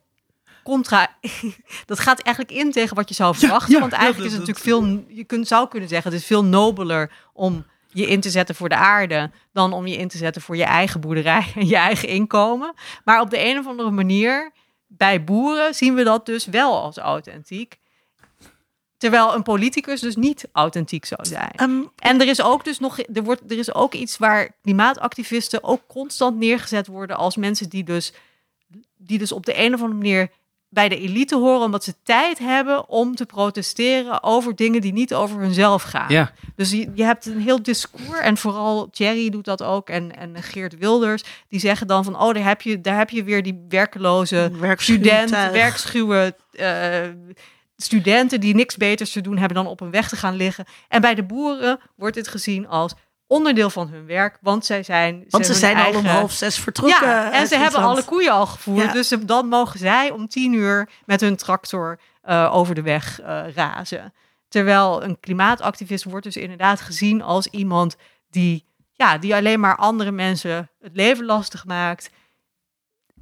contra. 0.64 1.16
dat 1.86 2.00
gaat 2.00 2.20
eigenlijk 2.22 2.58
in 2.58 2.72
tegen 2.72 2.96
wat 2.96 3.10
je 3.10 3.16
zou 3.16 3.36
verwachten. 3.36 3.74
ja, 3.74 3.80
want 3.80 3.92
ja, 3.92 3.98
eigenlijk 3.98 4.32
dat- 4.32 4.42
is 4.42 4.48
het 4.48 4.58
natuurlijk 4.58 4.86
veel. 5.08 5.16
Je 5.16 5.24
kunt, 5.24 5.48
zou 5.48 5.68
kunnen 5.68 5.90
zeggen, 5.90 6.12
het 6.12 6.20
is 6.22 6.28
veel 6.28 6.44
nobeler 6.44 7.12
om 7.34 7.66
je 7.88 8.08
in 8.08 8.20
te 8.20 8.30
zetten 8.30 8.56
voor 8.56 8.70
de 8.70 8.76
aarde. 8.76 9.32
dan 9.54 9.74
om 9.74 9.88
je 9.88 9.96
in 9.98 10.08
te 10.08 10.18
zetten 10.18 10.42
voor 10.42 10.58
je 10.58 10.64
eigen 10.64 11.00
boerderij 11.00 11.52
en 11.56 11.68
je 11.68 11.76
eigen 11.76 12.08
inkomen. 12.08 12.74
Maar 13.04 13.22
op 13.22 13.30
de 13.30 13.46
een 13.46 13.58
of 13.58 13.68
andere 13.68 13.92
manier, 13.92 14.52
bij 14.88 15.24
boeren 15.24 15.74
zien 15.74 15.94
we 15.96 16.04
dat 16.04 16.26
dus 16.26 16.46
wel 16.46 16.82
als 16.82 16.98
authentiek. 16.98 17.78
Terwijl 18.98 19.34
een 19.34 19.44
politicus 19.44 20.02
dus 20.02 20.16
niet 20.16 20.48
authentiek 20.52 21.06
zou 21.06 21.26
zijn. 21.26 21.52
Ehm, 21.56 21.82
En 21.96 22.22
er 22.22 22.28
is 22.28 22.42
ook 22.42 22.66
dus 22.66 22.80
nog, 22.80 23.00
er, 23.14 23.24
wordt, 23.24 23.42
er 23.52 23.58
is 23.58 23.74
ook 23.74 23.94
iets 23.94 24.18
waar 24.18 24.50
klimaatactivisten 24.62 25.64
ook 25.64 25.82
constant 25.88 26.38
neergezet 26.38 26.88
worden 26.88 27.18
als 27.18 27.36
mensen 27.36 27.70
die 27.70 27.84
dus, 27.84 28.14
die 28.98 29.18
dus 29.18 29.32
op 29.32 29.46
de 29.46 29.60
een 29.60 29.74
of 29.74 29.82
andere 29.82 30.00
manier 30.00 30.30
bij 30.70 30.90
de 30.90 31.00
elite 31.00 31.36
horen, 31.36 31.62
omdat 31.66 31.84
ze 31.84 31.94
tijd 32.04 32.40
hebben 32.40 32.90
om 32.90 33.16
te 33.16 33.26
protesteren 33.26 34.24
over 34.24 34.56
dingen 34.56 34.82
die 34.82 34.94
niet 34.94 35.14
over 35.14 35.40
hunzelf 35.40 35.84
gaan. 35.84 36.14
Ja. 36.14 36.32
Dus 36.56 36.72
je, 36.72 36.92
je 36.94 37.04
hebt 37.04 37.26
een 37.26 37.40
heel 37.40 37.64
discours, 37.64 38.20
en 38.20 38.38
vooral 38.38 38.90
Thierry 38.90 39.30
doet 39.30 39.46
dat 39.46 39.64
ook, 39.64 39.90
en, 39.90 40.16
en 40.18 40.44
Geert 40.44 40.78
Wilders, 40.78 41.24
die 41.48 41.60
zeggen 41.60 41.88
dan 41.88 42.04
van, 42.04 42.20
oh, 42.20 42.34
daar 42.34 42.44
heb 42.44 42.62
je, 42.62 42.82
daar 42.82 42.98
heb 42.98 43.10
je 43.10 43.24
weer 43.24 43.44
die 43.44 43.66
werkeloze 43.70 44.52
werkschuw 44.60 44.96
student, 44.96 45.30
werkschuwe 45.30 46.36
eh, 46.52 47.02
studenten 47.78 48.40
die 48.40 48.56
niks 48.56 48.78
beters 48.78 49.12
te 49.12 49.22
doen 49.22 49.38
hebben 49.38 49.58
dan 49.58 49.68
op 49.68 49.82
een 49.82 49.92
weg 49.92 50.10
te 50.10 50.16
gaan 50.16 50.36
liggen. 50.36 50.66
En 50.88 51.02
bij 51.02 51.16
de 51.16 51.24
boeren 51.24 51.80
wordt 51.96 52.16
dit 52.16 52.28
gezien 52.28 52.68
als 52.68 52.94
onderdeel 53.28 53.70
van 53.70 53.90
hun 53.90 54.06
werk, 54.06 54.38
want 54.42 54.66
zij 54.66 54.84
zijn... 54.84 55.26
Want 55.30 55.46
ze 55.46 55.54
zijn 55.54 55.78
al 55.78 55.96
om 55.96 56.06
half 56.06 56.32
zes 56.32 56.60
vertrokken. 56.60 57.08
Ja, 57.08 57.32
en 57.32 57.48
ze 57.48 57.58
hebben 57.58 57.82
alle 57.82 58.04
koeien 58.04 58.32
al 58.32 58.46
gevoerd. 58.46 58.86
Ja. 58.86 58.92
Dus 58.92 59.10
dan 59.22 59.48
mogen 59.48 59.80
zij 59.80 60.12
om 60.12 60.28
tien 60.28 60.54
uur 60.54 60.90
met 61.06 61.22
hun 61.22 61.36
tractor 61.36 62.00
eh, 62.22 62.50
over 62.56 62.76
de 62.76 62.82
weg 62.82 63.22
eh, 63.22 63.44
razen. 63.56 64.14
Terwijl 64.50 65.04
een 65.04 65.20
klimaatactivist 65.20 66.04
wordt 66.04 66.26
dus 66.26 66.38
inderdaad 66.38 66.82
gezien 66.82 67.22
als 67.22 67.48
iemand 67.48 67.96
die, 68.30 68.66
ja, 68.92 69.18
die 69.18 69.36
alleen 69.36 69.60
maar 69.60 69.76
andere 69.76 70.12
mensen 70.12 70.70
het 70.82 70.96
leven 70.96 71.26
lastig 71.26 71.66
maakt. 71.66 72.10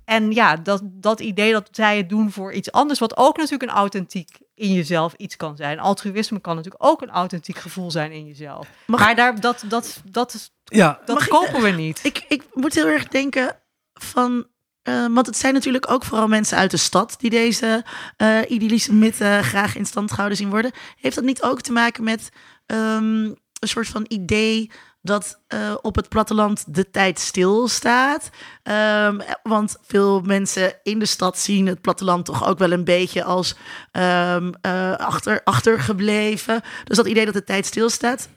En 0.05 0.31
ja, 0.31 0.55
dat, 0.55 0.81
dat 0.83 1.19
idee 1.19 1.51
dat 1.51 1.67
zij 1.71 1.97
het 1.97 2.09
doen 2.09 2.31
voor 2.31 2.53
iets 2.53 2.71
anders, 2.71 2.99
wat 2.99 3.17
ook 3.17 3.37
natuurlijk 3.37 3.71
een 3.71 3.77
authentiek 3.77 4.29
in 4.55 4.73
jezelf 4.73 5.13
iets 5.13 5.35
kan 5.37 5.55
zijn. 5.55 5.79
Altruïsme 5.79 6.39
kan 6.39 6.55
natuurlijk 6.55 6.83
ook 6.85 7.01
een 7.01 7.09
authentiek 7.09 7.57
gevoel 7.57 7.91
zijn 7.91 8.11
in 8.11 8.25
jezelf. 8.25 8.67
Mag- 8.85 8.99
maar 8.99 9.15
daar, 9.15 9.39
dat, 9.39 9.63
dat, 9.67 10.01
dat, 10.11 10.33
is- 10.33 10.51
Ja, 10.63 10.99
dat 11.05 11.15
Mag 11.15 11.23
ik- 11.25 11.31
kopen 11.31 11.61
we 11.61 11.69
niet. 11.69 11.99
Ik, 12.03 12.25
ik 12.27 12.43
moet 12.53 12.73
heel 12.73 12.87
erg 12.87 13.07
denken 13.07 13.57
van. 13.93 14.47
eh, 14.81 15.05
want 15.13 15.25
het 15.25 15.37
zijn 15.37 15.53
natuurlijk 15.53 15.89
ook 15.91 16.03
vooral 16.05 16.27
mensen 16.27 16.57
uit 16.57 16.71
de 16.71 16.77
stad 16.77 17.15
die 17.17 17.29
deze 17.29 17.85
eh 18.17 18.39
idyllische 18.47 18.93
mythe 18.93 19.39
graag 19.43 19.75
in 19.75 19.85
stand 19.85 20.09
gehouden 20.11 20.37
zien 20.37 20.49
worden. 20.49 20.71
Heeft 20.99 21.15
dat 21.15 21.23
niet 21.25 21.41
ook 21.41 21.61
te 21.61 21.71
maken 21.71 22.03
met 22.03 22.29
ehm, 22.65 23.23
een 23.59 23.67
soort 23.67 23.87
van 23.87 24.05
idee 24.07 24.71
dat 25.05 25.41
eh, 25.47 25.75
op 25.81 25.95
het 25.95 26.09
platteland 26.09 26.75
de 26.75 26.91
tijd 26.91 27.19
stilstaat? 27.19 28.29
Ehm, 28.63 29.19
want 29.43 29.77
veel 29.81 30.21
mensen 30.21 30.79
in 30.83 30.99
de 30.99 31.05
stad 31.05 31.37
zien 31.37 31.67
het 31.67 31.81
platteland 31.81 32.25
toch 32.25 32.47
ook 32.47 32.57
wel 32.57 32.71
een 32.71 32.83
beetje 32.83 33.23
als 33.23 33.55
ehm, 33.91 34.51
eh, 34.61 34.95
achter, 34.95 35.41
achtergebleven. 35.43 36.61
Dus 36.83 36.97
dat 36.97 37.07
idee 37.07 37.25
dat 37.25 37.33
de 37.33 37.43
tijd 37.43 37.65
stilstaat. 37.65 38.29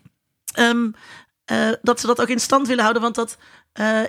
Eh, 0.53 1.71
dat 1.83 2.01
ze 2.01 2.07
dat 2.07 2.21
ook 2.21 2.29
in 2.29 2.41
stand 2.41 2.67
willen 2.67 2.83
houden. 2.83 3.03
Want 3.03 3.15
dat 3.15 3.39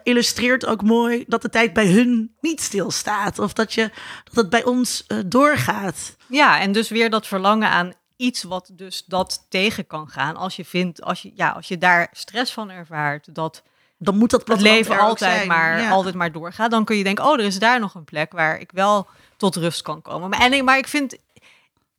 illustreert 0.03 0.65
ook 0.65 0.83
mooi 0.83 1.23
dat 1.27 1.41
de 1.41 1.49
tijd 1.49 1.73
bij 1.73 1.87
hun 1.87 2.35
niet 2.41 2.61
stilstaat. 2.61 3.39
Of 3.39 3.53
dat, 3.53 3.73
je, 3.73 3.91
dat 4.23 4.35
het 4.35 4.49
bij 4.49 4.63
ons 4.63 5.05
doorgaat. 5.25 6.15
Ja, 6.27 6.59
en 6.59 6.71
dus 6.71 6.89
weer 6.89 7.09
dat 7.09 7.27
verlangen 7.27 7.69
aan 7.69 7.93
iets 8.19 8.43
wat 8.43 8.69
dus 8.73 9.03
dat 9.05 9.45
tegen 9.49 9.87
kan 9.87 10.07
gaan. 10.09 10.35
Als 10.35 10.55
je 10.55 10.65
vindt, 10.65 11.01
als 11.01 11.21
je, 11.21 11.31
ja, 11.35 11.49
als 11.49 11.67
je 11.67 11.77
daar 11.77 12.09
stress 12.11 12.53
van 12.53 12.69
ervaart, 12.69 13.35
dat 13.35 13.63
Dan 13.97 14.17
moet 14.17 14.29
dat 14.29 14.47
het 14.47 14.61
leven 14.61 14.99
altijd 14.99 15.35
zijn. 15.35 15.47
maar, 15.47 15.81
Ja. 15.81 15.89
altijd 15.89 16.15
maar 16.15 16.31
doorgaat, 16.31 16.71
dan 16.71 16.85
kun 16.85 16.95
je 16.97 17.03
denken, 17.03 17.25
oh, 17.25 17.33
er 17.33 17.45
is 17.45 17.59
daar 17.59 17.79
nog 17.79 17.95
een 17.95 18.03
plek 18.03 18.31
waar 18.31 18.59
ik 18.59 18.71
wel 18.71 19.07
tot 19.37 19.55
rust 19.55 19.81
kan 19.81 20.01
komen. 20.01 20.29
Maar, 20.29 20.39
en, 20.39 20.63
maar 20.65 20.77
ik 20.77 20.87
vind, 20.87 21.17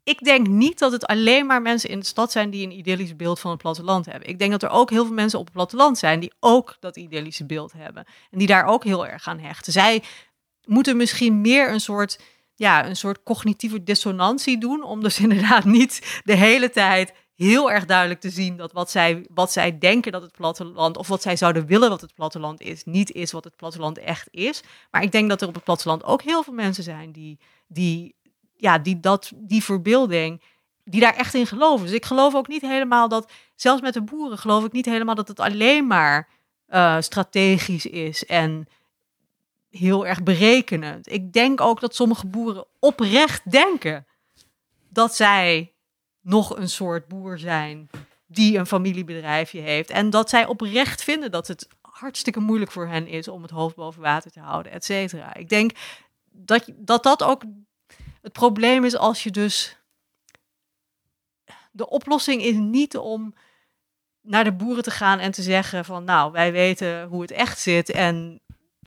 ik 0.04 0.18
denk 0.24 0.46
niet 0.46 0.78
dat 0.78 0.92
het 0.92 1.06
alleen 1.06 1.46
maar 1.46 1.62
mensen 1.62 1.90
in 1.90 1.98
de 1.98 2.06
stad 2.06 2.32
zijn 2.32 2.50
die 2.50 2.64
een 2.66 2.78
idyllisch 2.78 3.16
beeld 3.16 3.40
van 3.40 3.50
het 3.50 3.60
platteland 3.60 4.06
hebben. 4.06 4.28
Ik 4.28 4.38
denk 4.38 4.50
dat 4.50 4.62
er 4.62 4.70
ook 4.70 4.90
heel 4.90 5.04
veel 5.04 5.14
mensen 5.14 5.38
op 5.38 5.44
het 5.44 5.54
platteland 5.54 5.98
zijn 5.98 6.20
die 6.20 6.32
ook 6.40 6.76
dat 6.80 6.96
idyllische 6.96 7.46
beeld 7.46 7.72
hebben. 7.72 8.04
En 8.30 8.38
die 8.38 8.46
daar 8.46 8.64
ook 8.64 8.84
heel 8.84 9.06
erg 9.06 9.26
aan 9.28 9.38
hechten. 9.38 9.72
Zij 9.72 10.02
moeten 10.64 10.96
misschien 10.96 11.40
meer 11.40 11.70
een 11.70 11.80
soort, 11.80 12.18
ja, 12.60 12.86
een 12.86 12.96
soort 12.96 13.22
cognitieve 13.22 13.82
dissonantie 13.82 14.58
doen. 14.58 14.82
Om 14.82 15.02
dus 15.02 15.20
inderdaad 15.26 15.64
niet 15.64 16.20
de 16.24 16.34
hele 16.34 16.70
tijd 16.70 17.12
heel 17.34 17.70
erg 17.70 17.84
duidelijk 17.84 18.20
te 18.20 18.30
zien 18.30 18.56
dat 18.56 18.72
wat 18.72 18.90
zij, 18.90 19.26
wat 19.34 19.52
zij 19.52 19.78
denken 19.78 20.12
dat 20.12 20.22
het 20.22 20.32
platteland, 20.32 20.96
of 20.96 21.08
wat 21.08 21.22
zij 21.22 21.36
zouden 21.36 21.66
willen 21.66 21.88
wat 21.88 22.00
het 22.00 22.14
platteland 22.14 22.60
is, 22.60 22.84
niet 22.84 23.12
is 23.12 23.32
wat 23.32 23.44
het 23.44 23.56
platteland 23.56 23.98
echt 23.98 24.28
is. 24.30 24.62
Maar 24.90 25.02
ik 25.02 25.12
denk 25.12 25.28
dat 25.28 25.42
er 25.42 25.48
op 25.48 25.54
het 25.54 25.64
platteland 25.64 26.04
ook 26.04 26.22
heel 26.22 26.42
veel 26.42 26.52
mensen 26.52 26.84
zijn 26.84 27.12
die, 27.12 27.38
die, 27.66 28.14
ja, 28.56 28.78
die, 28.78 29.00
dat, 29.00 29.32
die 29.34 29.64
verbeelding, 29.64 30.42
die 30.84 31.00
daar 31.00 31.16
echt 31.16 31.34
in 31.34 31.46
geloven. 31.46 31.86
Dus 31.86 31.94
ik 31.94 32.04
geloof 32.04 32.34
ook 32.34 32.48
niet 32.48 32.62
helemaal 32.62 33.08
dat, 33.08 33.30
zelfs 33.54 33.82
met 33.82 33.94
de 33.94 34.02
boeren, 34.02 34.38
geloof 34.38 34.64
ik 34.64 34.72
niet 34.72 34.86
helemaal 34.86 35.14
dat 35.14 35.28
het 35.28 35.40
alleen 35.40 35.86
maar 35.86 36.28
eh, 36.66 36.96
strategisch 37.00 37.86
is 37.86 38.24
en 38.24 38.68
heel 39.70 40.06
erg 40.06 40.22
berekenend. 40.22 41.12
Ik 41.12 41.32
denk 41.32 41.60
ook 41.60 41.80
dat 41.80 41.94
sommige 41.94 42.26
boeren 42.26 42.66
oprecht 42.78 43.50
denken 43.50 44.06
dat 44.88 45.16
zij 45.16 45.74
nog 46.20 46.56
een 46.56 46.68
soort 46.68 47.08
boer 47.08 47.38
zijn 47.38 47.90
die 48.26 48.58
een 48.58 48.66
familiebedrijfje 48.66 49.60
heeft. 49.60 49.90
En 49.90 50.10
dat 50.10 50.30
zij 50.30 50.46
oprecht 50.46 51.02
vinden 51.02 51.30
dat 51.30 51.48
het 51.48 51.68
hartstikke 51.80 52.40
moeilijk 52.40 52.70
voor 52.70 52.86
hen 52.86 53.06
is 53.06 53.28
om 53.28 53.42
het 53.42 53.50
hoofd 53.50 53.76
boven 53.76 54.02
water 54.02 54.30
te 54.30 54.40
houden, 54.40 54.72
et 54.72 54.84
cetera. 54.84 55.34
Ik 55.34 55.48
denk 55.48 55.70
dat, 56.30 56.70
dat 56.76 57.02
dat 57.02 57.22
ook 57.22 57.42
het 58.22 58.32
probleem 58.32 58.84
is 58.84 58.96
als 58.96 59.22
je 59.22 59.30
dus... 59.30 59.78
De 61.72 61.88
oplossing 61.88 62.42
is 62.42 62.54
niet 62.56 62.96
om 62.96 63.34
naar 64.20 64.44
de 64.44 64.52
boeren 64.52 64.82
te 64.82 64.90
gaan 64.90 65.18
en 65.18 65.30
te 65.30 65.42
zeggen 65.42 65.84
van... 65.84 66.04
nou, 66.04 66.32
wij 66.32 66.52
weten 66.52 67.04
hoe 67.04 67.20
het 67.22 67.30
echt 67.30 67.58
zit 67.58 67.90
en 67.90 68.40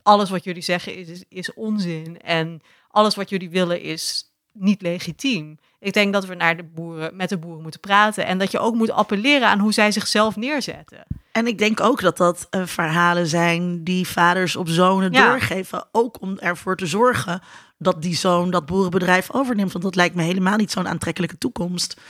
alles 0.03 0.29
wat 0.29 0.43
jullie 0.43 0.61
zeggen 0.61 0.95
is, 0.95 1.07
is, 1.07 1.23
is 1.29 1.53
onzin. 1.53 2.19
En 2.21 2.61
alles 2.89 3.15
wat 3.15 3.29
jullie 3.29 3.49
willen 3.49 3.81
is 3.81 4.31
niet 4.51 4.81
legitiem. 4.81 5.57
Ik 5.79 5.93
denk 5.93 6.13
dat 6.13 6.25
we 6.25 6.35
naar 6.35 6.57
de 6.57 6.63
boeren, 6.63 7.15
met 7.15 7.29
de 7.29 7.37
boeren 7.37 7.61
moeten 7.61 7.79
praten. 7.79 8.25
En 8.25 8.37
dat 8.37 8.51
je 8.51 8.59
ook 8.59 8.75
moet 8.75 8.91
appelleren 8.91 9.47
aan 9.47 9.59
hoe 9.59 9.73
zij 9.73 9.91
zichzelf 9.91 10.35
neerzetten. 10.35 11.05
En 11.31 11.47
ik 11.47 11.57
denk 11.57 11.79
ook 11.81 12.01
dat 12.01 12.17
dat 12.17 12.47
eh, 12.49 12.61
verhalen 12.65 13.27
zijn 13.27 13.83
die 13.83 14.07
vaders 14.07 14.55
op 14.55 14.67
zonen 14.67 15.11
Ja. 15.11 15.29
doorgeven. 15.29 15.87
Ook 15.91 16.21
om 16.21 16.37
ervoor 16.37 16.75
te 16.75 16.85
zorgen 16.85 17.41
dat 17.77 18.01
die 18.01 18.15
zoon 18.15 18.51
dat 18.51 18.65
boerenbedrijf 18.65 19.31
overneemt. 19.31 19.71
Want 19.71 19.83
dat 19.83 19.95
lijkt 19.95 20.15
me 20.15 20.23
helemaal 20.23 20.57
niet 20.57 20.71
zo'n 20.71 20.87
aantrekkelijke 20.87 21.37
toekomst. 21.37 22.01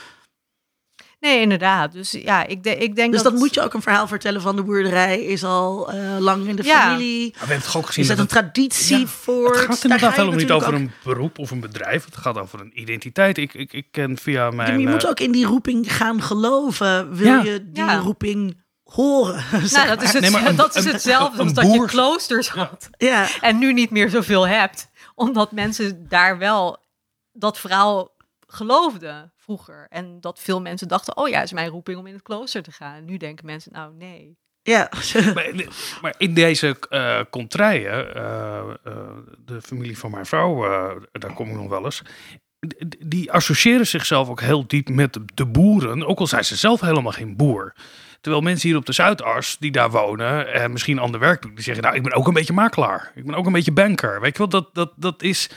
Nee, 1.23 1.41
inderdaad. 1.41 1.91
Dus 1.91 2.11
ja, 2.11 2.45
ik, 2.45 2.63
de- 2.63 2.77
ik 2.77 2.95
denk 2.95 3.11
Dus 3.13 3.23
dat... 3.23 3.33
moet 3.33 3.53
je 3.53 3.61
ook 3.61 3.73
een 3.73 3.81
verhaal 3.81 4.07
vertellen 4.07 4.41
van 4.41 4.55
de 4.55 4.63
boerderij 4.63 5.19
is 5.23 5.43
al 5.43 5.91
eh, 5.91 6.17
lang 6.19 6.47
in 6.47 6.55
de 6.55 6.63
Ja. 6.63 6.81
familie. 6.81 7.31
we 7.31 7.37
hebben 7.39 7.61
toch 7.65 7.77
ook 7.77 7.85
gezien 7.85 8.03
Is 8.03 8.09
dat 8.09 8.17
dat 8.17 8.31
een 8.31 8.37
het, 8.37 8.53
traditie 8.53 8.99
Ja, 8.99 9.05
voor? 9.05 9.51
het 9.55 9.59
gaat 9.65 9.83
inderdaad 9.83 10.13
helemaal 10.15 10.37
niet 10.37 10.51
over 10.51 10.67
Ook, 10.67 10.73
een 10.73 10.91
beroep 11.03 11.39
of 11.39 11.51
een 11.51 11.59
bedrijf. 11.59 12.05
Het 12.05 12.17
gaat 12.17 12.37
over 12.37 12.59
een 12.59 12.71
identiteit. 12.79 13.37
Ik, 13.37 13.53
ik, 13.53 13.73
ik 13.73 13.87
ken 13.91 14.17
via 14.17 14.33
Ja, 14.45 14.49
mijn... 14.51 14.69
maar 14.71 14.79
je 14.79 14.87
moet 14.87 15.03
eh, 15.03 15.09
ook 15.09 15.19
in 15.19 15.31
die 15.31 15.45
roeping 15.45 15.93
gaan 15.95 16.21
geloven. 16.21 17.15
Wil 17.15 17.27
Ja. 17.27 17.43
je 17.43 17.69
die 17.71 17.83
Ja. 17.83 17.95
roeping 17.97 18.61
horen? 18.83 19.43
Nou, 19.51 19.67
zeg 19.67 19.87
dat 19.87 20.01
is, 20.01 20.13
het, 20.13 20.21
Nee, 20.21 20.31
maar 20.31 20.45
een- 20.45 20.55
dat 20.55 20.75
is 20.75 20.85
hetzelfde 20.85 21.39
een 21.39 21.43
als 21.43 21.53
dat 21.53 21.73
je 21.73 21.85
kloosters 21.85 22.49
had. 22.49 22.89
Ja. 22.97 23.27
En 23.41 23.57
nu 23.59 23.73
niet 23.73 23.89
meer 23.89 24.09
zoveel 24.09 24.47
hebt. 24.47 24.89
Omdat 25.15 25.51
mensen 25.51 26.05
daar 26.09 26.37
wel 26.37 26.77
dat 27.31 27.59
verhaal 27.59 28.15
geloofden 28.47 29.32
vroeger. 29.43 29.85
En 29.89 30.21
dat 30.21 30.39
veel 30.39 30.61
mensen 30.61 30.87
dachten, 30.87 31.17
oh 31.17 31.29
ja, 31.29 31.35
het 31.35 31.45
is 31.45 31.53
mijn 31.53 31.69
roeping 31.69 31.97
om 31.97 32.07
in 32.07 32.13
het 32.13 32.23
klooster 32.23 32.63
te 32.63 32.71
gaan. 32.71 32.95
En 32.95 33.05
nu 33.05 33.17
denken 33.17 33.45
mensen, 33.45 33.71
nou 33.71 33.93
nee. 33.93 34.37
ja. 34.61 34.89
Maar, 35.33 35.53
maar 36.01 36.15
in 36.17 36.33
deze 36.33 36.77
eh 36.89 37.19
contraien, 37.29 38.15
eh, 38.15 38.59
eh, 38.83 39.17
de 39.45 39.61
familie 39.61 39.97
van 39.97 40.11
mijn 40.11 40.25
vrouw, 40.25 40.65
eh, 40.65 41.01
daar 41.11 41.33
kom 41.33 41.49
ik 41.49 41.55
nog 41.55 41.69
wel 41.69 41.85
eens. 41.85 42.01
Die 42.99 43.31
associëren 43.31 43.87
zichzelf 43.87 44.29
ook 44.29 44.41
heel 44.41 44.67
diep 44.67 44.89
met 44.89 45.19
de 45.33 45.45
boeren, 45.45 46.05
ook 46.05 46.19
al 46.19 46.27
zijn 46.27 46.45
ze 46.45 46.55
zelf 46.55 46.81
helemaal 46.81 47.11
geen 47.11 47.35
boer. 47.35 47.73
Terwijl 48.21 48.43
mensen 48.43 48.69
hier 48.69 48.77
op 48.77 48.85
de 48.85 48.93
Zuidas, 48.93 49.57
die 49.59 49.71
daar 49.71 49.91
wonen 49.91 50.53
en 50.53 50.71
misschien 50.71 50.99
ander 50.99 51.19
werk 51.19 51.41
doen, 51.41 51.55
die 51.55 51.63
zeggen: 51.63 51.83
Nou, 51.83 51.95
ik 51.95 52.03
ben 52.03 52.13
ook 52.13 52.27
een 52.27 52.33
beetje 52.33 52.53
makelaar. 52.53 53.11
Ik 53.15 53.25
ben 53.25 53.35
ook 53.35 53.45
een 53.45 53.51
beetje 53.51 53.71
banker. 53.71 54.21
Weet 54.21 54.31
je 54.31 54.37
wel, 54.37 54.49
dat, 54.49 54.69
dat, 54.73 54.93
dat 54.95 55.21
is. 55.23 55.49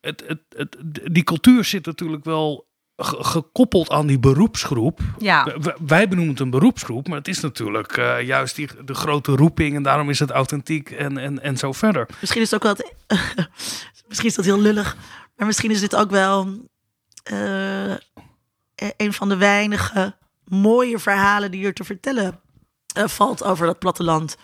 Het, 0.00 0.24
het, 0.26 0.40
het, 0.48 0.76
die 1.12 1.24
cultuur 1.24 1.64
zit 1.64 1.86
natuurlijk 1.86 2.24
wel 2.24 2.66
gekoppeld 2.96 3.88
aan 3.90 4.06
die 4.06 4.18
beroepsgroep. 4.18 5.00
Ja, 5.18 5.56
Wij 5.86 6.08
benoemen 6.08 6.32
het 6.32 6.42
een 6.42 6.50
beroepsgroep, 6.50 7.08
maar 7.08 7.18
het 7.18 7.28
is 7.28 7.40
natuurlijk 7.40 7.96
eh, 7.96 8.20
juist 8.22 8.56
die, 8.56 8.68
de 8.84 8.94
grote 8.94 9.32
roeping 9.36 9.76
en 9.76 9.82
daarom 9.82 10.10
is 10.10 10.18
het 10.18 10.30
authentiek 10.30 10.90
en, 10.90 11.18
en, 11.18 11.42
en 11.42 11.56
zo 11.56 11.72
verder. 11.72 12.08
Misschien 12.20 12.42
is 12.42 12.50
het 12.50 12.64
ook 12.66 12.76
wel 12.76 12.90
misschien 14.08 14.28
is 14.28 14.34
dat 14.34 14.44
heel 14.44 14.60
lullig. 14.60 14.96
Maar 15.36 15.46
misschien 15.46 15.70
is 15.70 15.80
dit 15.80 15.96
ook 15.96 16.10
wel 16.10 16.68
eh, 17.22 17.90
e- 17.90 17.96
een 18.96 19.12
van 19.12 19.28
de 19.28 19.36
weinige 19.36 20.16
mooie 20.44 20.98
verhalen 20.98 21.50
die 21.50 21.66
er 21.66 21.74
te 21.74 21.84
vertellen 21.84 22.40
eh, 22.94 23.06
valt 23.08 23.44
over 23.44 23.66
dat 23.66 23.78
platteland. 23.78 24.36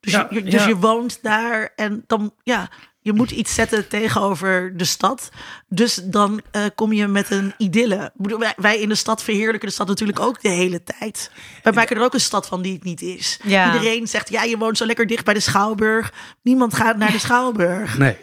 Dus, 0.00 0.12
Ja, 0.12 0.26
je, 0.30 0.42
dus 0.42 0.52
ja. 0.52 0.66
je 0.66 0.76
woont 0.76 1.22
daar 1.22 1.72
en 1.76 2.04
dan, 2.06 2.34
ja, 2.42 2.70
je 3.02 3.12
moet 3.12 3.30
iets 3.30 3.54
zetten 3.54 3.88
tegenover 3.88 4.76
de 4.76 4.84
stad. 4.84 5.28
Dus 5.68 5.94
dan 5.94 6.40
eh, 6.50 6.64
kom 6.74 6.92
je 6.92 7.06
met 7.06 7.30
een 7.30 7.54
idylle. 7.58 8.12
Wij, 8.56 8.78
in 8.78 8.88
de 8.88 8.94
stad 8.94 9.22
verheerlijken 9.22 9.68
de 9.68 9.74
stad 9.74 9.86
natuurlijk 9.86 10.20
ook 10.20 10.42
de 10.42 10.48
hele 10.48 10.82
tijd. 10.82 11.30
Wij 11.62 11.72
maken 11.72 11.96
er 11.96 12.02
ook 12.02 12.14
een 12.14 12.20
stad 12.20 12.46
van 12.46 12.62
die 12.62 12.72
het 12.72 12.84
niet 12.84 13.02
is. 13.02 13.38
Ja. 13.44 13.72
Iedereen 13.72 14.06
zegt, 14.06 14.30
ja, 14.30 14.42
je 14.42 14.58
woont 14.58 14.76
zo 14.76 14.86
lekker 14.86 15.06
dicht 15.06 15.24
bij 15.24 15.34
de 15.34 15.40
Schouwburg. 15.40 16.12
Niemand 16.42 16.74
gaat 16.74 16.96
naar 16.96 17.12
de 17.12 17.18
Schouwburg. 17.18 17.98
Nee. 17.98 18.16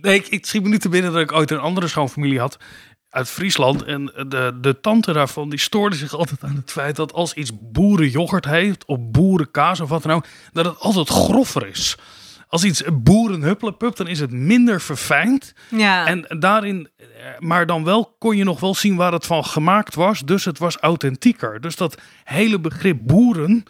Nee 0.00 0.14
ik, 0.14 0.26
ik 0.26 0.46
schiet 0.46 0.62
me 0.62 0.68
nu 0.68 0.78
te 0.78 0.88
binnen 0.88 1.12
dat 1.12 1.20
ik 1.20 1.32
ooit 1.32 1.50
een 1.50 1.58
andere 1.58 1.88
schoonfamilie 1.88 2.40
had 2.40 2.56
uit 3.08 3.28
Friesland. 3.28 3.82
En 3.82 4.04
de, 4.06 4.58
de 4.60 4.80
tante 4.80 5.12
daarvan 5.12 5.50
die 5.50 5.58
stoorde 5.58 5.96
zich 5.96 6.14
altijd 6.14 6.42
aan 6.42 6.56
het 6.56 6.70
feit 6.70 6.96
dat 6.96 7.12
als 7.12 7.34
iets 7.34 7.50
boerenjoghurt 7.60 8.44
heeft 8.44 8.84
of 8.84 8.98
boerenkaas 9.00 9.80
of 9.80 9.88
wat 9.88 10.02
dan 10.02 10.12
ook, 10.12 10.24
dat 10.52 10.64
het 10.64 10.78
altijd 10.78 11.08
groffer 11.08 11.66
is. 11.66 11.96
Als 12.50 12.64
iets 12.64 12.82
boerenhupplepup, 12.92 13.96
dan 13.96 14.06
is 14.08 14.20
het 14.20 14.30
minder 14.30 14.80
verfijnd. 14.80 15.52
Ja. 15.68 16.06
En 16.06 16.24
daarin, 16.38 16.88
eh, 16.96 17.04
maar 17.38 17.66
dan 17.66 17.84
wel 17.84 18.16
kon 18.18 18.36
je 18.36 18.44
nog 18.44 18.60
wel 18.60 18.74
zien 18.74 18.96
waar 18.96 19.12
het 19.12 19.26
van 19.26 19.44
gemaakt 19.44 19.94
was. 19.94 20.20
Dus 20.20 20.44
het 20.44 20.58
was 20.58 20.76
authentieker. 20.76 21.60
Dus 21.60 21.76
dat 21.76 22.00
hele 22.24 22.60
begrip 22.60 22.98
boeren 23.02 23.64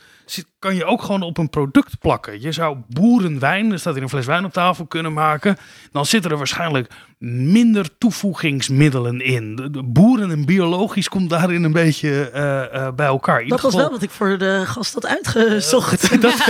kan 0.59 0.75
je 0.75 0.85
ook 0.85 1.03
gewoon 1.03 1.23
op 1.23 1.39
een 1.39 1.51
product 1.51 1.99
plakken. 1.99 2.41
Je 2.41 2.53
zou 2.53 2.77
boerenwijn, 2.89 3.73
er 3.73 3.79
staat 3.79 3.95
hier 3.95 4.03
een 4.03 4.09
fles 4.09 4.27
wijn 4.27 4.45
op 4.45 4.53
tafel 4.53 4.87
kunnen 4.87 5.13
maken. 5.13 5.57
Dan 5.93 6.07
zitten 6.07 6.31
er 6.31 6.37
waarschijnlijk 6.37 6.93
minder 7.19 7.99
toevoegingsmiddelen 7.99 9.21
in. 9.21 9.57
De, 9.57 9.71
de 9.71 9.83
boeren 9.83 10.31
en 10.31 10.45
biologisch 10.45 11.09
komt 11.09 11.31
daarin 11.31 11.65
een 11.65 11.73
beetje 11.73 12.31
eh, 12.31 12.75
eh, 12.75 12.95
bij 12.95 13.07
elkaar. 13.07 13.47
Dat 13.47 13.61
was 13.61 13.75
wel 13.75 13.91
wat 13.91 14.03
ik 14.03 14.11
voor 14.11 14.39
de 14.39 14.63
gast 14.67 14.95
had 14.95 15.07
uitgezocht. 15.07 16.21
dat, 16.21 16.33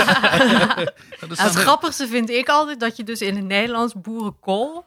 het 1.21 1.39
er- 1.39 1.61
grappigste 1.61 2.07
vind 2.07 2.31
ik 2.31 2.49
altijd 2.49 2.81
dat 2.81 2.97
je 2.97 3.05
dus 3.05 3.21
in 3.21 3.37
het 3.37 3.45
Nederlands 3.45 3.95
boerenkool. 3.95 4.85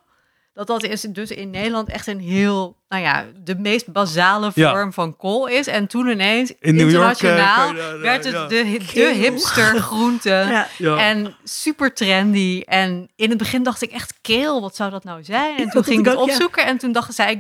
Dat 0.53 0.67
dat 0.67 0.83
is 0.83 1.01
dus 1.01 1.29
in 1.29 1.49
Nederland 1.49 1.89
echt 1.89 2.07
een 2.07 2.19
heel, 2.19 2.77
nou 2.93 3.05
ja, 3.05 3.25
de 3.43 3.55
meest 3.55 3.91
basale 3.91 4.51
Ja. 4.55 4.71
vorm 4.71 4.93
van 4.93 5.17
kool 5.17 5.47
is. 5.47 5.67
En 5.67 5.87
toen 5.87 6.07
ineens, 6.07 6.53
In 6.59 6.75
New 6.75 6.91
York, 6.91 7.21
internationaal, 7.21 7.57
eh, 7.57 7.65
kan 7.65 7.75
je 7.75 7.81
daar, 7.81 7.99
werd 7.99 8.25
ja. 8.25 8.39
het 8.39 8.49
de, 8.49 8.79
de 8.93 9.13
hipster 9.13 9.79
groente. 9.89 10.29
Ja. 10.29 10.67
Ja. 10.77 10.97
En 10.97 11.35
super 11.43 11.93
trendy. 11.93 12.61
En 12.65 13.09
in 13.15 13.29
het 13.29 13.37
begin 13.37 13.63
dacht 13.63 13.81
ik 13.81 13.91
echt, 13.91 14.13
keel, 14.21 14.61
wat 14.61 14.75
zou 14.75 14.91
dat 14.91 15.03
nou 15.03 15.23
zijn? 15.23 15.57
En 15.57 15.69
toen 15.69 15.83
ging 15.83 15.99
ik 15.99 16.05
het 16.05 16.15
ook, 16.15 16.21
opzoeken. 16.21 16.65
En 16.65 16.77
toen 16.77 16.91
dacht 16.91 17.13
zei 17.13 17.31
ik, 17.31 17.39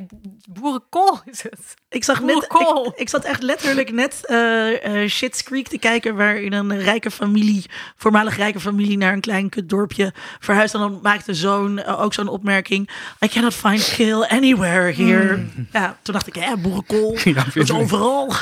boerenkool 0.49 1.21
is 1.25 1.43
het. 1.43 1.75
Ik 1.89 2.03
zag 2.03 2.21
net, 2.21 2.43
ik, 2.43 2.91
ik 2.95 3.09
zat 3.09 3.23
echt 3.23 3.41
letterlijk 3.41 3.91
net 3.91 4.25
eh 4.25 5.01
eh 5.03 5.09
Shit's 5.09 5.43
Creek 5.43 5.67
te 5.67 5.77
kijken, 5.77 6.15
waarin 6.15 6.53
een 6.53 6.79
rijke 6.79 7.11
familie, 7.11 7.65
voormalig 7.97 8.37
rijke 8.37 8.59
familie, 8.59 8.97
naar 8.97 9.13
een 9.13 9.21
klein 9.21 9.49
kutdorpje 9.49 10.13
verhuisd. 10.39 10.73
En 10.73 10.79
dan 10.79 10.99
maakte 11.01 11.31
eh, 11.85 12.01
ook 12.01 12.13
zo'n 12.13 12.27
opmerking: 12.27 12.89
I 13.25 13.27
cannot 13.27 13.53
find 13.53 13.95
kale 13.97 14.29
anywhere 14.29 14.93
here. 14.93 15.42
Ja, 15.71 15.97
toen 16.01 16.13
dacht 16.13 16.27
ik, 16.27 16.35
ja, 16.45 16.57
boerenkool, 16.57 17.17
Ja, 17.23 17.33
dat 17.33 17.55
is 17.55 17.71
overal. 17.71 18.33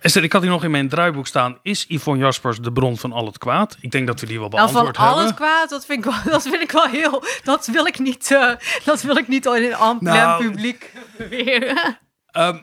Esther, 0.00 0.22
ik 0.22 0.32
had 0.32 0.42
hier 0.42 0.50
nog 0.50 0.64
in 0.64 0.70
mijn 0.70 0.88
draaiboek 0.88 1.26
staan. 1.26 1.58
Is 1.62 1.84
Yvonne 1.88 2.24
Jaspers 2.24 2.58
de 2.58 2.72
bron 2.72 2.96
van 2.98 3.12
al 3.12 3.26
het 3.26 3.38
kwaad? 3.38 3.76
Ik 3.80 3.90
denk 3.90 4.06
dat 4.06 4.20
we 4.20 4.26
die 4.26 4.38
wel 4.38 4.48
Nou, 4.48 4.62
van 4.62 4.72
beantwoord 4.72 4.98
al 4.98 5.04
hebben. 5.06 5.24
het 5.26 5.34
kwaad, 5.34 5.68
dat 5.68 5.86
vind 5.86 6.04
ik 6.06 6.12
wel, 6.12 6.22
dat 6.32 6.42
vind 6.42 6.62
ik 6.62 6.70
wel 6.70 6.86
heel... 6.86 7.22
Dat 7.44 7.66
wil 7.66 7.86
ik 7.86 7.98
niet, 7.98 8.30
eh, 8.30 8.50
dat 8.84 9.02
wil 9.02 9.16
ik 9.16 9.28
niet 9.28 9.46
in 9.46 9.52
een 9.52 9.72
en 9.72 9.98
plein 9.98 10.16
Nou. 10.16 10.44
publiek 10.50 10.92
beweren. 11.18 11.98
Ehm, 12.30 12.58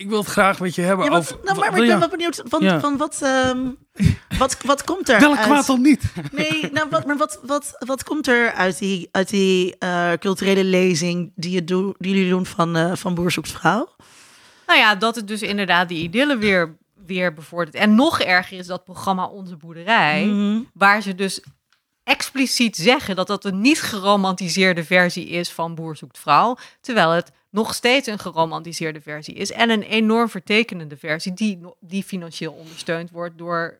ik 0.00 0.08
wil 0.08 0.18
het 0.18 0.28
graag 0.28 0.60
met 0.60 0.74
je 0.74 0.82
hebben 0.82 1.04
Ja, 1.04 1.10
wat, 1.10 1.20
over... 1.20 1.38
nou, 1.44 1.58
maar, 1.58 1.72
wil 1.72 1.82
ik 1.82 1.88
ben 1.88 1.98
wel 1.98 2.08
benieuwd 2.08 2.42
van, 2.44 2.62
Ja. 2.62 2.80
van 2.80 2.96
wat, 2.96 3.18
ehm, 3.22 3.58
wat, 4.38 4.56
wat 4.64 4.84
komt 4.84 5.08
er 5.08 5.20
Welk 5.20 5.36
uit- 5.36 5.46
kwaad 5.46 5.66
dan 5.66 5.80
niet? 5.82 6.02
Nee, 6.32 6.68
nou, 6.72 6.88
wat, 6.90 7.06
maar 7.06 7.16
wat, 7.16 7.38
wat, 7.42 7.76
wat 7.78 8.02
komt 8.04 8.26
er 8.26 8.52
uit 8.52 8.78
die, 8.78 9.08
uit 9.12 9.28
die 9.28 9.76
eh, 9.78 10.12
culturele 10.12 10.64
lezing 10.64 11.32
die, 11.34 11.50
je 11.50 11.64
doe, 11.64 11.94
die 11.98 12.14
jullie 12.14 12.30
doen 12.30 12.46
van, 12.46 12.76
eh 12.76 12.92
van 12.94 13.14
Boer 13.14 13.30
zoekt 13.30 13.50
vrouw? 13.52 13.88
Nou 14.66 14.78
ja, 14.78 14.94
dat 14.94 15.14
het 15.16 15.28
dus 15.28 15.42
inderdaad 15.42 15.88
die 15.88 16.02
idylle 16.02 16.36
weer, 16.36 16.76
weer 17.06 17.34
bevordert. 17.34 17.76
En 17.76 17.94
nog 17.94 18.20
erger 18.20 18.58
is 18.58 18.66
dat 18.66 18.84
programma 18.84 19.24
Onze 19.26 19.56
Boerderij, 19.56 20.24
Mhm. 20.24 20.60
waar 20.74 21.02
ze 21.02 21.14
dus 21.14 21.40
expliciet 22.04 22.76
zeggen 22.76 23.16
dat 23.16 23.26
dat 23.26 23.44
een 23.44 23.60
niet 23.60 23.82
geromantiseerde 23.82 24.84
versie 24.84 25.28
is 25.28 25.50
van 25.50 25.74
Boer 25.74 25.96
zoekt 25.96 26.18
vrouw, 26.18 26.56
terwijl 26.80 27.10
het 27.10 27.32
nog 27.50 27.74
steeds 27.74 28.06
een 28.06 28.18
geromantiseerde 28.18 29.00
versie 29.00 29.34
is 29.34 29.52
en 29.52 29.70
een 29.70 29.82
enorm 29.82 30.28
vertekenende 30.28 30.96
versie 30.96 31.32
die, 31.32 31.60
die 31.80 32.02
financieel 32.02 32.52
ondersteund 32.52 33.10
wordt 33.10 33.38
door 33.38 33.78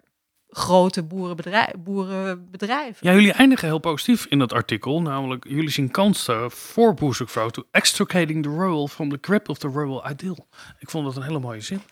grote 0.50 1.02
boerenbedrijf, 1.02 1.72
boerenbedrijven. 1.78 3.06
Ja, 3.06 3.12
jullie 3.12 3.32
eindigen 3.32 3.68
heel 3.68 3.78
positief 3.78 4.26
in 4.26 4.38
dat 4.38 4.52
artikel. 4.52 5.02
Namelijk, 5.02 5.44
jullie 5.48 5.70
zien 5.70 5.90
kansen 5.90 6.50
voor 6.50 6.94
boerzoekvrouw 6.94 7.48
to 7.48 7.64
extricating 7.70 8.42
the 8.42 8.48
rural 8.48 8.88
from 8.88 9.08
the 9.10 9.18
grip 9.20 9.48
of 9.48 9.58
the 9.58 9.68
rural 9.68 10.10
ideal. 10.10 10.46
Ik 10.78 10.90
vond 10.90 11.04
dat 11.04 11.16
een 11.16 11.22
hele 11.22 11.38
mooie 11.38 11.60
zin. 11.60 11.82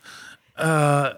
Eh, 0.55 1.09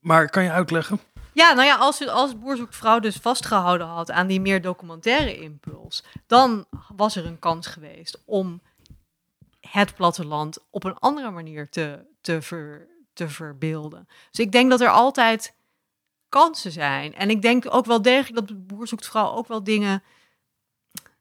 maar 0.00 0.30
kan 0.30 0.42
je 0.42 0.50
uitleggen? 0.50 1.00
Ja, 1.34 1.52
nou 1.52 1.66
ja, 1.66 1.76
als, 1.76 2.08
als 2.08 2.38
Boer 2.38 2.56
zoekt 2.56 2.76
vrouw 2.76 2.98
dus 2.98 3.16
vastgehouden 3.16 3.86
had 3.86 4.10
aan 4.10 4.26
die 4.26 4.40
meer 4.40 4.62
documentaire 4.62 5.36
impuls, 5.36 6.04
dan 6.26 6.64
was 6.96 7.16
er 7.16 7.26
een 7.26 7.38
kans 7.38 7.66
geweest 7.66 8.22
om 8.24 8.60
het 9.72 9.94
platteland 9.94 10.58
op 10.70 10.84
een 10.84 10.98
andere 10.98 11.30
manier 11.30 11.68
te, 11.68 12.04
te, 12.20 12.42
ver, 12.42 12.86
te 13.12 13.28
verbeelden. 13.28 14.08
Dus 14.30 14.44
ik 14.44 14.52
denk 14.52 14.70
dat 14.70 14.80
er 14.80 14.88
altijd 14.90 15.54
kansen 16.28 16.72
zijn. 16.72 17.14
En 17.14 17.30
ik 17.30 17.42
denk 17.42 17.74
ook 17.74 17.84
wel 17.86 18.02
degelijk 18.02 18.34
dat 18.34 18.48
de 18.48 18.54
Boer 18.54 18.88
zoekt 18.88 19.06
vrouw 19.06 19.30
ook 19.30 19.48
wel 19.48 19.64
dingen, 19.64 20.02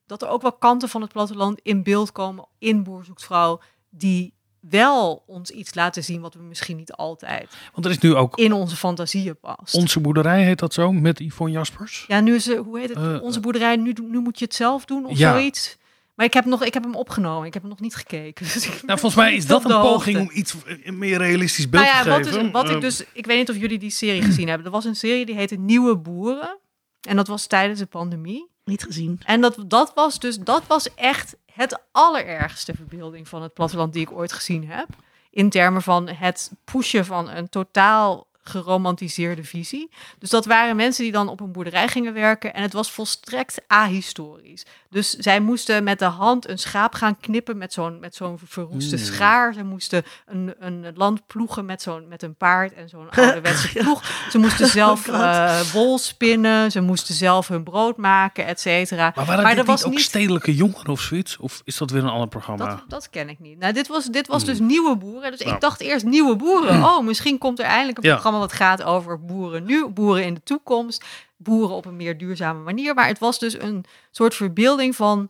dat 0.05 0.21
er 0.21 0.27
ook 0.27 0.41
wel 0.41 0.53
kanten 0.53 0.89
van 0.89 1.01
het 1.01 1.11
platteland 1.11 1.59
in 1.63 1.83
beeld 1.83 2.11
komen 2.11 2.45
in 2.57 2.83
Boer 2.83 3.05
zoekt 3.05 3.23
vrouw, 3.23 3.59
die 3.89 4.33
wel 4.59 5.23
ons 5.27 5.49
iets 5.49 5.73
laten 5.73 6.03
zien 6.03 6.21
wat 6.21 6.33
we 6.33 6.41
misschien 6.41 6.77
niet 6.77 6.93
altijd 6.93 7.55
Want 7.73 7.85
er 7.85 7.91
is 7.91 7.97
nu 7.99 8.15
ook 8.15 8.37
in 8.37 8.53
onze 8.53 8.75
fantasieën 8.75 9.39
past. 9.39 9.73
Onze 9.75 9.99
Boerderij, 9.99 10.43
heet 10.43 10.59
dat 10.59 10.73
zo, 10.73 10.91
met 10.91 11.19
Yvonne 11.19 11.53
Jaspers. 11.53 12.05
Ja, 12.07 12.19
nu 12.19 12.35
is 12.35 12.55
hoe 12.55 12.79
heet 12.79 12.89
het? 12.89 12.97
Eh, 12.97 13.21
Onze 13.21 13.39
boerderij, 13.39 13.75
nu, 13.75 13.93
nu 14.01 14.19
moet 14.19 14.39
je 14.39 14.45
het 14.45 14.55
zelf 14.55 14.85
doen 14.85 15.05
of 15.05 15.17
Ja. 15.17 15.31
zoiets. 15.31 15.77
Maar 16.21 16.29
ik 16.29 16.35
heb, 16.35 16.45
nog, 16.45 16.63
ik 16.63 16.73
heb 16.73 16.83
hem 16.83 16.95
opgenomen, 16.95 17.47
ik 17.47 17.53
heb 17.53 17.61
hem 17.61 17.71
nog 17.71 17.79
niet 17.79 17.95
gekeken. 17.95 18.45
Dus 18.53 18.65
Nou, 18.65 18.99
volgens 18.99 19.15
mij 19.15 19.35
is 19.35 19.45
dat 19.45 19.65
een 19.65 19.81
poging 19.81 20.17
hoogte. 20.17 20.31
om 20.33 20.39
iets 20.39 20.55
een 20.83 20.97
meer 20.97 21.17
realistisch 21.17 21.69
beeld 21.69 21.83
Nou 21.83 21.95
ja, 21.95 22.03
te 22.03 22.09
wat, 22.09 22.27
geven. 22.27 22.45
is, 22.45 22.51
wat 22.51 22.69
ik 22.69 22.75
Eh, 22.75 22.81
dus, 22.81 23.03
ik 23.13 23.25
weet 23.25 23.37
niet 23.37 23.49
of 23.49 23.55
jullie 23.55 23.79
die 23.79 23.89
serie 23.89 24.21
gezien 24.21 24.47
hebben. 24.47 24.65
Er 24.65 24.71
was 24.71 24.85
een 24.85 24.95
serie 24.95 25.25
die 25.25 25.35
heette 25.35 25.55
Nieuwe 25.55 25.97
Boeren. 25.97 26.59
En 27.01 27.15
dat 27.15 27.27
was 27.27 27.47
tijdens 27.47 27.79
de 27.79 27.85
pandemie. 27.85 28.49
Niet 28.63 28.83
gezien. 28.83 29.19
En 29.25 29.41
dat, 29.41 29.63
dat 29.67 29.91
was 29.95 30.19
dus, 30.19 30.39
dat 30.39 30.63
was 30.67 30.93
echt 30.93 31.35
het 31.53 31.81
allerergste 31.91 32.73
verbeelding 32.75 33.27
van 33.27 33.41
het 33.41 33.53
platteland 33.53 33.93
die 33.93 34.01
ik 34.01 34.11
ooit 34.11 34.33
gezien 34.33 34.69
heb. 34.69 34.87
In 35.29 35.49
termen 35.49 35.81
van 35.81 36.09
het 36.09 36.51
pushen 36.63 37.05
van 37.05 37.29
een 37.29 37.49
totaal 37.49 38.27
geromantiseerde 38.43 39.43
visie. 39.43 39.89
Dus 40.19 40.29
dat 40.29 40.45
waren 40.45 40.75
mensen 40.75 41.03
die 41.03 41.11
dan 41.11 41.27
op 41.29 41.39
een 41.39 41.51
boerderij 41.51 41.87
gingen 41.87 42.13
werken 42.13 42.53
en 42.53 42.61
het 42.61 42.73
was 42.73 42.91
volstrekt 42.91 43.61
ahistorisch. 43.67 44.65
Dus 44.89 45.09
zij 45.09 45.39
moesten 45.39 45.83
met 45.83 45.99
de 45.99 46.05
hand 46.05 46.47
een 46.49 46.57
schaap 46.59 46.93
gaan 46.93 47.17
knippen 47.19 47.57
met 47.57 47.73
zo'n 47.73 47.99
met 47.99 48.15
zo'n 48.15 48.39
verroeste 48.45 48.95
Hmm. 48.95 49.05
schaar. 49.05 49.53
Ze 49.53 49.63
moesten 49.63 50.03
een, 50.25 50.53
een 50.59 50.91
land 50.95 51.27
ploegen 51.27 51.65
met, 51.65 51.81
zo'n 51.81 52.07
met 52.07 52.23
een 52.23 52.35
paard 52.35 52.73
en 52.73 52.89
zo'n 52.89 53.09
ouderwetse 53.09 53.67
ploeg. 53.79 54.03
Ze 54.31 54.37
moesten 54.37 54.67
zelf 54.67 55.07
Oh 55.09 55.15
eh, 55.15 55.59
wol 55.61 55.97
spinnen, 55.97 56.71
ze 56.71 56.81
moesten 56.81 57.15
zelf 57.15 57.47
hun 57.47 57.63
brood 57.63 57.97
maken, 57.97 58.45
et 58.45 58.59
cetera. 58.59 59.11
Maar 59.15 59.25
waren 59.25 59.43
Maar 59.43 59.57
er 59.57 59.65
was 59.65 59.77
niet 59.79 59.85
ook 59.87 59.93
niet- 59.97 60.01
stedelijke 60.05 60.55
jongeren 60.55 60.87
of 60.91 61.01
zoiets? 61.01 61.37
Of 61.37 61.61
is 61.63 61.77
dat 61.77 61.91
weer 61.91 62.03
een 62.03 62.09
ander 62.09 62.27
programma? 62.27 62.65
Dat, 62.69 62.83
dat 62.87 63.09
ken 63.09 63.29
ik 63.29 63.39
niet. 63.39 63.59
Nou, 63.59 63.73
dit 63.73 63.87
was, 63.87 64.05
dit 64.05 64.27
was 64.27 64.43
dus 64.45 64.59
nieuwe 64.59 64.95
boeren. 64.97 65.31
Dus 65.31 65.39
Nou. 65.39 65.53
ik 65.55 65.61
dacht 65.61 65.81
eerst 65.81 66.05
nieuwe 66.05 66.35
boeren. 66.35 66.83
Oh, 66.83 67.03
misschien 67.05 67.37
komt 67.37 67.59
er 67.59 67.65
eindelijk 67.65 67.97
een 67.97 68.03
Ja. 68.03 68.13
programma 68.13 68.30
wat 68.39 68.53
gaat 68.53 68.83
over 68.83 69.25
boeren 69.25 69.63
nu, 69.63 69.87
boeren 69.87 70.25
in 70.25 70.33
de 70.33 70.43
toekomst, 70.43 71.05
boeren 71.37 71.75
op 71.75 71.85
een 71.85 71.95
meer 71.95 72.17
duurzame 72.17 72.63
manier. 72.63 72.93
Maar 72.93 73.07
het 73.07 73.19
was 73.19 73.39
dus 73.39 73.59
een 73.59 73.85
soort 74.11 74.35
verbeelding 74.35 74.95
van 74.95 75.29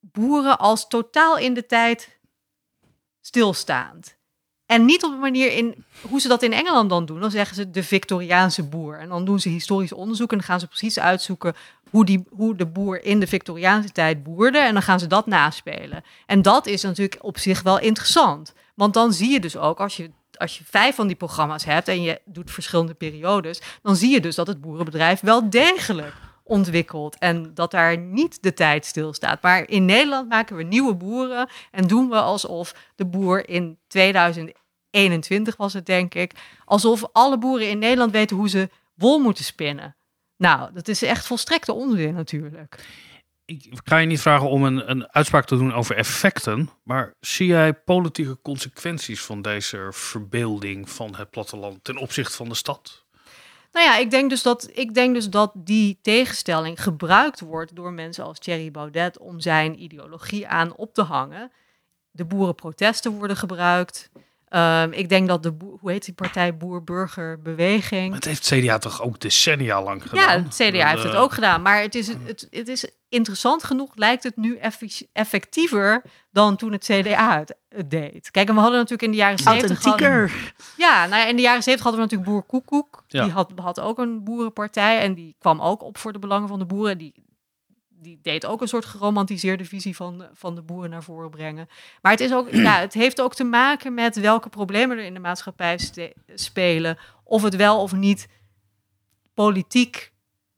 boeren 0.00 0.58
als 0.58 0.88
totaal 0.88 1.38
in 1.38 1.54
de 1.54 1.66
tijd 1.66 2.18
stilstaand. 3.20 4.16
En 4.66 4.84
niet 4.84 5.04
op 5.04 5.12
een 5.12 5.18
manier 5.18 5.52
in 5.52 5.84
hoe 6.08 6.20
ze 6.20 6.28
dat 6.28 6.42
in 6.42 6.52
Engeland 6.52 6.90
dan 6.90 7.06
doen. 7.06 7.20
Dan 7.20 7.30
zeggen 7.30 7.56
ze 7.56 7.70
de 7.70 7.82
Victoriaanse 7.82 8.62
boer. 8.62 8.98
En 8.98 9.08
dan 9.08 9.24
doen 9.24 9.40
ze 9.40 9.48
historisch 9.48 9.92
onderzoek 9.92 10.30
en 10.30 10.36
dan 10.36 10.46
gaan 10.46 10.60
ze 10.60 10.66
precies 10.66 10.98
uitzoeken 10.98 11.54
hoe, 11.90 12.04
die, 12.04 12.24
hoe 12.30 12.56
de 12.56 12.66
boer 12.66 13.04
in 13.04 13.20
de 13.20 13.26
Victoriaanse 13.26 13.92
tijd 13.92 14.22
boerde. 14.22 14.58
En 14.58 14.72
dan 14.72 14.82
gaan 14.82 14.98
ze 14.98 15.06
dat 15.06 15.26
naspelen. 15.26 16.04
En 16.26 16.42
dat 16.42 16.66
is 16.66 16.82
natuurlijk 16.82 17.24
op 17.24 17.38
zich 17.38 17.62
wel 17.62 17.78
interessant. 17.78 18.52
Want 18.74 18.94
dan 18.94 19.12
zie 19.12 19.30
je 19.30 19.40
dus 19.40 19.56
ook, 19.56 19.80
als 19.80 19.96
je, 19.96 20.10
als 20.38 20.58
je 20.58 20.64
vijf 20.66 20.94
van 20.94 21.06
die 21.06 21.16
programma's 21.16 21.64
hebt 21.64 21.88
en 21.88 22.02
je 22.02 22.20
doet 22.24 22.50
verschillende 22.50 22.94
periodes, 22.94 23.60
dan 23.82 23.96
zie 23.96 24.10
je 24.10 24.20
dus 24.20 24.34
dat 24.34 24.46
het 24.46 24.60
boerenbedrijf 24.60 25.20
wel 25.20 25.50
degelijk 25.50 26.14
ontwikkelt 26.42 27.18
en 27.18 27.54
dat 27.54 27.70
daar 27.70 27.98
niet 27.98 28.42
de 28.42 28.54
tijd 28.54 28.86
stilstaat. 28.86 29.42
Maar 29.42 29.68
in 29.68 29.84
Nederland 29.84 30.28
maken 30.28 30.56
we 30.56 30.62
nieuwe 30.62 30.94
boeren 30.94 31.48
en 31.70 31.86
doen 31.86 32.08
we 32.08 32.16
alsof 32.16 32.74
de 32.94 33.06
boer 33.06 33.48
in 33.48 33.78
2021 33.88 35.56
was 35.56 35.72
het 35.72 35.86
denk 35.86 36.14
ik, 36.14 36.32
alsof 36.64 37.04
alle 37.12 37.38
boeren 37.38 37.68
in 37.68 37.78
Nederland 37.78 38.12
weten 38.12 38.36
hoe 38.36 38.48
ze 38.48 38.70
wol 38.94 39.18
moeten 39.18 39.44
spinnen. 39.44 39.96
Nou, 40.36 40.72
dat 40.72 40.88
is 40.88 41.02
echt 41.02 41.26
volstrekte 41.26 41.72
onzin 41.72 42.14
natuurlijk. 42.14 42.84
Ik 43.46 43.80
ga 43.84 43.98
je 43.98 44.06
niet 44.06 44.20
vragen 44.20 44.48
om 44.48 44.64
een, 44.64 44.90
een 44.90 45.12
uitspraak 45.12 45.46
te 45.46 45.56
doen 45.56 45.74
over 45.74 45.96
effecten, 45.96 46.70
maar 46.82 47.14
zie 47.20 47.46
jij 47.46 47.74
politieke 47.74 48.40
consequenties 48.42 49.22
van 49.22 49.42
deze 49.42 49.88
verbeelding 49.90 50.90
van 50.90 51.14
het 51.16 51.30
platteland 51.30 51.84
ten 51.84 51.96
opzichte 51.96 52.36
van 52.36 52.48
de 52.48 52.54
stad? 52.54 53.04
Nou 53.72 53.86
ja, 53.86 53.96
ik 53.96 54.10
denk, 54.10 54.30
dus 54.30 54.42
dat, 54.42 54.70
ik 54.72 54.94
denk 54.94 55.14
dus 55.14 55.30
dat 55.30 55.52
die 55.54 55.98
tegenstelling 56.02 56.82
gebruikt 56.82 57.40
wordt 57.40 57.76
door 57.76 57.92
mensen 57.92 58.24
als 58.24 58.38
Thierry 58.38 58.70
Baudet 58.70 59.18
om 59.18 59.40
zijn 59.40 59.82
ideologie 59.82 60.48
aan 60.48 60.76
op 60.76 60.94
te 60.94 61.02
hangen. 61.02 61.52
De 62.10 62.24
boerenprotesten 62.24 63.12
worden 63.12 63.36
gebruikt. 63.36 64.10
Um, 64.54 64.92
ik 64.92 65.08
denk 65.08 65.28
dat 65.28 65.42
de, 65.42 65.54
hoe 65.80 65.90
heet 65.90 66.04
die 66.04 66.14
partij, 66.14 66.56
Boer-Burger-beweging. 66.56 68.14
Het 68.14 68.24
heeft 68.24 68.46
CDA 68.46 68.78
toch 68.78 69.02
ook 69.02 69.20
decennia 69.20 69.82
lang 69.82 70.02
gedaan? 70.02 70.38
Ja, 70.38 70.44
het 70.44 70.54
CDA 70.54 70.88
heeft 70.88 71.02
het 71.02 71.14
ook 71.14 71.32
gedaan. 71.32 71.62
Maar 71.62 71.80
het 71.80 71.94
is, 71.94 72.08
het, 72.08 72.46
het 72.50 72.68
is 72.68 72.90
interessant 73.08 73.64
genoeg, 73.64 73.90
lijkt 73.94 74.22
het 74.22 74.36
nu 74.36 74.58
effectiever 75.12 76.02
dan 76.30 76.56
toen 76.56 76.72
het 76.72 76.84
CDA 76.84 77.38
het, 77.38 77.90
deed. 77.90 78.30
Kijk, 78.30 78.48
en 78.48 78.54
we 78.54 78.60
hadden 78.60 78.78
natuurlijk 78.78 79.02
in 79.02 79.10
de 79.10 79.16
jaren 79.16 79.38
70... 79.38 79.70
Authentieker. 79.70 80.52
Ja, 80.76 81.06
nou 81.06 81.22
ja, 81.22 81.26
in 81.28 81.36
de 81.36 81.42
jaren 81.42 81.62
70 81.62 81.84
hadden 81.84 82.08
we 82.08 82.14
natuurlijk 82.14 82.30
Boer 82.30 82.42
Koekoek. 82.60 83.04
Die 83.08 83.20
had, 83.20 83.52
had 83.56 83.80
ook 83.80 83.98
een 83.98 84.24
boerenpartij 84.24 85.00
en 85.00 85.14
die 85.14 85.36
kwam 85.38 85.60
ook 85.60 85.82
op 85.82 85.98
voor 85.98 86.12
de 86.12 86.18
belangen 86.18 86.48
van 86.48 86.58
de 86.58 86.66
boeren. 86.66 86.98
Die, 86.98 87.14
die 88.04 88.18
deed 88.22 88.46
ook 88.46 88.60
een 88.60 88.68
soort 88.68 88.84
geromantiseerde 88.84 89.64
visie 89.64 89.96
van, 89.96 90.26
van 90.32 90.54
de 90.54 90.62
boeren 90.62 90.90
naar 90.90 91.02
voren 91.02 91.30
brengen. 91.30 91.68
Maar 92.02 92.12
het, 92.12 92.20
is 92.20 92.32
ook, 92.32 92.50
ja, 92.68 92.78
het 92.78 92.94
heeft 92.94 93.20
ook 93.20 93.34
te 93.34 93.44
maken 93.44 93.94
met 93.94 94.20
welke 94.20 94.48
problemen 94.48 94.98
er 94.98 95.04
in 95.04 95.14
de 95.14 95.20
maatschappij 95.20 95.78
spelen. 96.34 96.98
Of 97.24 97.42
het 97.42 97.56
wel 97.56 97.80
of 97.80 97.92
niet 97.92 98.28
politiek 99.34 100.12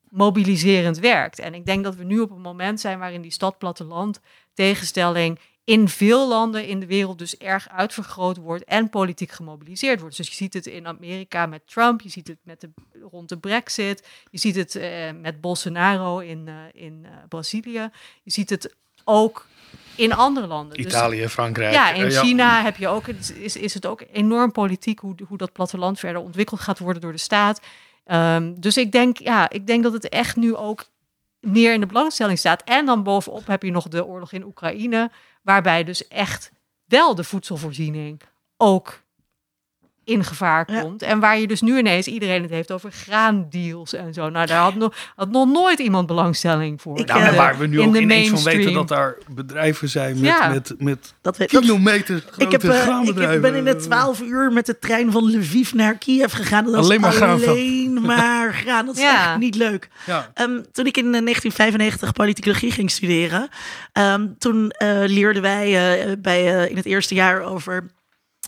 mobiliserend 0.08 0.98
werkt. 0.98 1.38
En 1.38 1.54
ik 1.54 1.66
denk 1.66 1.84
dat 1.84 1.94
we 1.94 2.04
nu 2.04 2.20
op 2.20 2.30
een 2.30 2.40
moment 2.40 2.80
zijn 2.80 2.98
waarin 2.98 3.22
die 3.22 3.30
stad-platteland 3.30 4.20
tegenstelling 4.54 5.38
in 5.66 5.88
veel 5.88 6.28
landen 6.28 6.66
in 6.66 6.80
de 6.80 6.86
wereld 6.86 7.18
dus 7.18 7.36
erg 7.36 7.68
uitvergroot 7.68 8.36
wordt 8.36 8.64
en 8.64 8.90
politiek 8.90 9.30
gemobiliseerd 9.30 10.00
wordt. 10.00 10.16
Dus 10.16 10.28
je 10.28 10.34
ziet 10.34 10.54
het 10.54 10.66
in 10.66 10.86
Amerika 10.86 11.46
met 11.46 11.66
Trump, 11.66 12.00
je 12.00 12.08
ziet 12.08 12.28
het 12.28 12.38
met 12.42 12.60
de, 12.60 12.70
rond 13.10 13.28
de 13.28 13.38
Brexit, 13.38 14.08
je 14.30 14.38
ziet 14.38 14.54
het 14.54 14.74
uh, 14.74 14.84
met 15.20 15.40
Bolsonaro 15.40 16.18
in, 16.18 16.46
uh, 16.46 16.54
in 16.72 17.00
uh, 17.02 17.10
Brazilië, 17.28 17.90
je 18.22 18.30
ziet 18.30 18.50
het 18.50 18.74
ook 19.04 19.46
in 19.94 20.12
andere 20.12 20.46
landen. 20.46 20.76
Dus 20.76 20.86
Italië, 20.86 21.20
dus, 21.20 21.32
Frankrijk. 21.32 21.72
Ja, 21.72 21.92
in 21.92 22.10
China 22.10 22.62
heb 22.62 22.76
je 22.76 22.88
ook, 22.88 23.08
is, 23.08 23.56
is 23.56 23.74
het 23.74 23.86
ook 23.86 24.04
enorm 24.12 24.52
politiek 24.52 24.98
hoe, 24.98 25.14
hoe 25.28 25.38
dat 25.38 25.52
platteland 25.52 25.98
verder 25.98 26.22
ontwikkeld 26.22 26.60
gaat 26.60 26.78
worden 26.78 27.02
door 27.02 27.12
de 27.12 27.18
staat. 27.18 27.60
Um, 28.06 28.60
dus 28.60 28.76
ik 28.76 28.92
denk, 28.92 29.18
ja, 29.18 29.50
ik 29.50 29.66
denk 29.66 29.82
dat 29.82 29.92
het 29.92 30.08
echt 30.08 30.36
nu 30.36 30.54
ook 30.54 30.86
meer 31.40 31.72
in 31.72 31.80
de 31.80 31.86
belangstelling 31.86 32.38
staat. 32.38 32.62
En 32.64 32.86
dan 32.86 33.02
bovenop 33.02 33.46
heb 33.46 33.62
je 33.62 33.70
nog 33.70 33.88
de 33.88 34.04
oorlog 34.04 34.32
in 34.32 34.44
Oekraïne, 34.44 35.10
waarbij 35.46 35.84
dus 35.84 36.08
echt 36.08 36.50
wel 36.84 37.14
de 37.14 37.24
voedselvoorziening 37.24 38.20
ook 38.56 39.02
in 40.06 40.24
gevaar 40.24 40.64
komt. 40.64 41.02
En 41.02 41.20
waar 41.20 41.38
je 41.38 41.46
dus 41.46 41.60
nu 41.60 41.78
ineens 41.78 42.06
iedereen 42.06 42.42
het 42.42 42.50
heeft 42.50 42.72
over 42.72 42.92
graandeals 42.92 43.92
en 43.92 44.14
zo. 44.14 44.28
Nou, 44.28 44.46
daar 44.46 44.60
had 44.60 44.74
nog, 44.74 44.94
had 45.16 45.30
nog 45.30 45.48
nooit 45.48 45.78
iemand 45.78 46.06
belangstelling 46.06 46.80
voor. 46.80 46.98
Ik, 46.98 47.06
nou, 47.06 47.20
uh, 47.20 47.36
waar 47.36 47.58
we 47.58 47.66
nu 47.66 47.80
ook 47.80 47.96
ineens 47.96 48.28
van 48.28 48.42
weten 48.42 48.72
dat 48.72 48.88
daar 48.88 49.16
bedrijven 49.28 49.88
zijn 49.88 50.14
met, 50.14 50.24
ja. 50.24 50.48
met, 50.48 50.74
met 50.78 51.14
dat 51.20 51.36
grote 51.36 51.74
ik 52.36 52.50
heb, 52.50 52.64
uh, 52.64 53.32
Ik 53.32 53.40
ben 53.40 53.54
in 53.54 53.64
de 53.64 53.76
twaalf 53.76 54.20
uur 54.20 54.52
met 54.52 54.66
de 54.66 54.78
trein 54.78 55.12
van 55.12 55.36
Lviv 55.36 55.72
naar 55.72 55.98
Kiev 55.98 56.34
gegaan. 56.34 56.64
Dat 56.64 56.74
alleen 56.74 57.00
maar 57.00 57.12
graan. 57.12 57.42
Alleen 57.42 57.98
maar 58.02 58.54
graan. 58.54 58.86
Dat 58.86 58.96
is 58.96 59.02
ja. 59.02 59.30
echt 59.30 59.38
niet 59.38 59.54
leuk. 59.54 59.88
Ja. 60.06 60.30
Um, 60.34 60.64
toen 60.72 60.86
ik 60.86 60.96
in 60.96 61.10
1995 61.10 62.12
politicologie 62.12 62.70
ging 62.70 62.90
studeren, 62.90 63.48
um, 63.92 64.38
toen 64.38 64.74
uh, 64.82 64.88
leerden 65.06 65.42
wij 65.42 66.18
bij, 66.20 66.68
in 66.68 66.76
het 66.76 66.86
eerste 66.86 67.14
jaar 67.14 67.40
over 67.40 67.94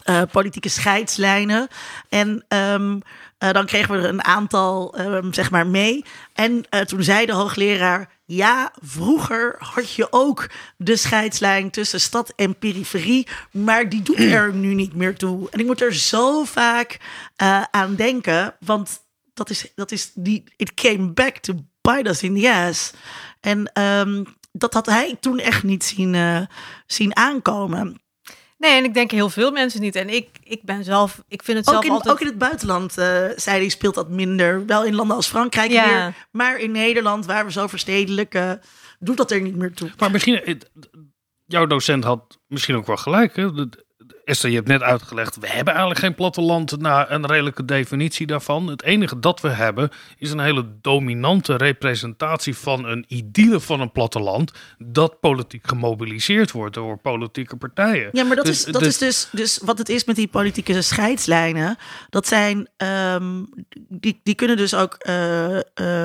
uh, 0.09 0.23
politieke 0.33 0.69
scheidslijnen. 0.69 1.69
En 2.09 2.45
um, 2.49 3.03
uh, 3.39 3.53
dan 3.53 3.67
kregen 3.67 3.95
we 3.95 4.01
er 4.01 4.09
een 4.09 4.25
aantal, 4.25 5.01
um, 5.01 5.35
zeg 5.35 5.51
maar, 5.51 5.67
mee. 5.67 6.05
En 6.33 6.65
uh, 6.71 6.81
toen 6.81 7.03
zei 7.03 7.27
de 7.27 7.33
hoogleraar. 7.33 8.17
Ja, 8.25 8.73
vroeger 8.83 9.57
had 9.59 9.93
je 9.93 10.07
ook 10.11 10.51
de 10.77 10.97
scheidslijn 10.97 11.71
tussen 11.71 12.01
stad 12.01 12.33
en 12.37 12.59
periferie, 12.59 13.27
maar 13.51 13.89
die 13.89 14.03
doet 14.03 14.19
er 14.39 14.55
nu 14.55 14.75
niet 14.75 14.95
meer 14.95 15.17
toe. 15.17 15.51
En 15.51 15.61
ik 15.61 15.67
moet 15.67 15.83
er 15.83 15.95
zo 15.95 16.45
vaak 16.45 17.01
aan 17.71 17.95
denken, 17.95 18.55
want 18.61 19.01
dat 19.35 19.51
is, 19.51 19.73
dat 19.75 19.93
is 19.93 20.11
die, 20.15 20.45
it 20.57 20.75
came 20.75 21.13
back 21.13 21.39
to 21.39 21.55
bite 21.81 22.09
us 22.09 22.23
in 22.23 22.41
the 22.41 22.51
ass. 22.51 22.93
En 23.41 23.83
um, 23.83 24.27
dat 24.53 24.75
had 24.75 24.87
hij 24.87 25.17
toen 25.21 25.39
echt 25.39 25.63
niet 25.63 25.85
zien, 25.85 26.47
zien 26.87 27.17
aankomen. 27.17 28.01
Nee, 28.59 28.77
en 28.77 28.85
ik 28.85 28.95
denk 28.95 29.11
heel 29.11 29.31
veel 29.31 29.51
mensen 29.51 29.81
niet. 29.81 29.97
En 29.97 30.09
ik, 30.09 30.29
ik 30.43 30.63
ben 30.63 30.85
zelf, 30.85 31.23
ik 31.29 31.43
vind 31.43 31.57
het 31.57 31.67
zelf 31.67 31.79
ook 31.79 31.85
in, 31.85 31.91
altijd... 31.91 32.15
Ook 32.15 32.21
in 32.21 32.27
het 32.27 32.39
buitenland, 32.39 32.99
uh, 32.99 33.05
zei 33.37 33.59
hij, 33.59 33.69
speelt 33.69 33.95
dat 33.95 34.09
minder. 34.09 34.67
Wel 34.67 34.85
in 34.85 34.95
landen 34.95 35.17
als 35.17 35.27
Frankrijk 35.27 35.71
ja. 35.71 35.87
meer. 35.87 36.15
Maar 36.31 36.59
in 36.59 36.71
Nederland, 36.71 37.27
waar 37.27 37.45
we 37.45 37.53
zo 37.53 37.67
verstedelijken, 37.67 38.61
doet 38.99 39.17
dat 39.17 39.31
er 39.31 39.41
niet 39.41 39.57
meer 39.57 39.75
toe. 39.75 39.91
Maar 39.99 40.11
misschien, 40.11 40.63
jouw 41.45 41.67
docent 41.67 42.05
had 42.05 42.39
misschien 42.47 42.77
ook 42.77 42.87
wel 42.87 42.97
gelijk. 42.97 43.37
Hè? 43.37 43.51
Esther, 44.29 44.51
je 44.51 44.57
hebt 44.57 44.69
net 44.69 44.83
uitgelegd, 44.83 45.37
we 45.37 45.49
hebben 45.49 45.73
eigenlijk 45.73 46.05
geen 46.05 46.15
platteland 46.15 46.81
na 46.81 47.11
een 47.11 47.27
redelijke 47.27 47.65
definitie 47.65 48.27
daarvan. 48.27 48.67
Het 48.67 48.83
enige 48.83 49.19
dat 49.19 49.41
we 49.41 49.49
hebben 49.49 49.91
is 50.19 50.31
een 50.31 50.41
hele 50.41 50.67
dominante 50.81 51.57
representatie 51.57 52.57
van 52.57 52.85
een 52.85 53.05
idylle 53.09 53.61
van 53.61 53.81
een 53.81 53.93
platteland 53.93 54.53
dat 54.79 55.21
politiek 55.21 55.69
gemobiliseerd 55.69 56.51
wordt 56.51 56.75
door 56.75 56.99
politieke 56.99 57.57
partijen. 57.57 58.09
Ja, 58.13 58.25
maar 58.25 58.37
dat, 58.37 58.45
dus, 58.45 58.67
is, 58.67 58.73
dat 58.73 58.83
dus, 58.83 58.89
is 58.89 58.99
dus, 58.99 59.29
dus 59.33 59.59
wat 59.65 59.79
het 59.79 59.89
is 59.89 60.05
met 60.05 60.17
die 60.17 60.29
politieke 60.29 60.83
scheidslijnen. 60.83 61.77
Dat 62.11 62.27
zijn, 62.27 62.69
um, 62.77 63.49
die, 63.89 64.21
die 64.23 64.35
kunnen 64.35 64.57
dus 64.57 64.75
ook 64.75 64.97
uh, 65.09 65.55
uh, 65.55 65.61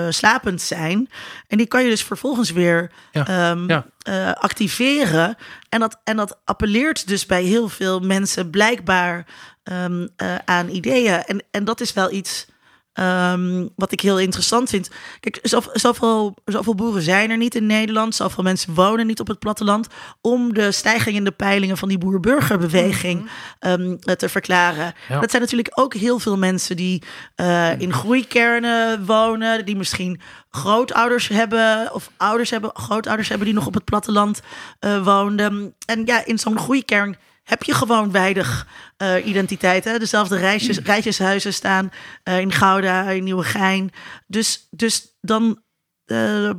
slapend 0.10 0.62
zijn. 0.62 1.10
En 1.48 1.58
die 1.58 1.68
kan 1.68 1.84
je 1.84 1.90
dus 1.90 2.04
vervolgens 2.04 2.52
weer 2.52 2.92
ja, 3.12 3.52
um, 3.52 3.70
ja. 3.70 3.86
Uh, 4.10 4.32
activeren. 4.32 5.36
En 5.70 5.80
dat, 5.80 6.00
en 6.04 6.18
dat 6.18 6.40
appelleert 6.44 7.08
dus 7.08 7.26
bij 7.26 7.44
heel 7.44 7.70
veel 7.70 8.00
mensen 8.00 8.50
blijkbaar 8.50 9.26
um, 9.64 10.10
uh, 10.18 10.36
aan 10.46 10.70
ideeën. 10.70 11.24
En, 11.24 11.44
en 11.52 11.64
dat 11.64 11.82
is 11.82 11.94
wel 11.94 12.12
iets 12.12 12.46
um, 12.94 13.70
wat 13.76 13.92
ik 13.92 14.00
heel 14.00 14.20
interessant 14.20 14.70
vind. 14.70 14.90
Kijk, 15.20 15.40
zoveel, 15.74 16.36
zoveel 16.46 16.76
boeren 16.76 17.02
zijn 17.02 17.30
er 17.30 17.38
niet 17.38 17.56
in 17.56 17.66
Nederland. 17.66 18.16
Zoveel 18.16 18.44
mensen 18.44 18.74
wonen 18.74 19.08
niet 19.08 19.20
op 19.20 19.28
het 19.28 19.40
platteland. 19.40 19.88
Om 20.22 20.54
de 20.54 20.72
stijging 20.72 21.16
in 21.16 21.24
de 21.24 21.32
peilingen 21.32 21.78
van 21.78 21.88
die 21.88 21.98
boer-burgerbeweging 21.98 23.30
-hmm. 23.60 23.72
um, 23.72 24.00
te 24.00 24.30
verklaren. 24.30 24.94
Ja. 25.10 25.20
Dat 25.20 25.30
zijn 25.30 25.42
natuurlijk 25.42 25.80
ook 25.80 25.94
heel 25.94 26.20
veel 26.20 26.38
mensen 26.38 26.76
die 26.76 27.04
uh, 27.36 27.80
in 27.80 27.94
groeikernen 27.94 29.06
wonen. 29.06 29.66
Die 29.66 29.76
misschien 29.76 30.22
grootouders 30.50 31.28
hebben 31.28 31.94
of 31.94 32.10
ouders 32.18 32.50
hebben, 32.50 32.72
grootouders 32.74 33.30
hebben 33.30 33.48
die 33.48 33.56
nog 33.56 33.68
op 33.68 33.74
het 33.74 33.86
platteland 33.86 34.42
uh, 34.80 35.04
woonden. 35.04 35.74
En 35.86 36.06
ja, 36.06 36.26
in 36.26 36.40
zo'n 36.40 36.60
groeikern 36.60 37.18
heb 37.44 37.64
je 37.64 37.74
gewoon 37.74 38.12
weinig 38.12 38.68
uh, 38.98 39.26
identiteit. 39.26 39.84
Hè? 39.84 40.00
Dezelfde 40.00 40.38
reisjes, 40.38 40.80
mm. 40.80 40.86
rijtjeshuizen 40.86 41.54
staan 41.54 41.92
uh, 42.24 42.40
in 42.40 42.52
Gouda, 42.52 43.10
in 43.10 43.24
Nieuwegein. 43.24 43.92
Dus, 44.28 44.68
dus 44.72 45.18
dan... 45.22 45.62
Uh, 46.06 46.52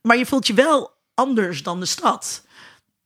maar 0.00 0.16
je 0.16 0.26
voelt 0.26 0.46
je 0.46 0.54
wel 0.54 1.00
anders 1.14 1.62
dan 1.62 1.80
de 1.80 1.86
stad. 1.86 2.46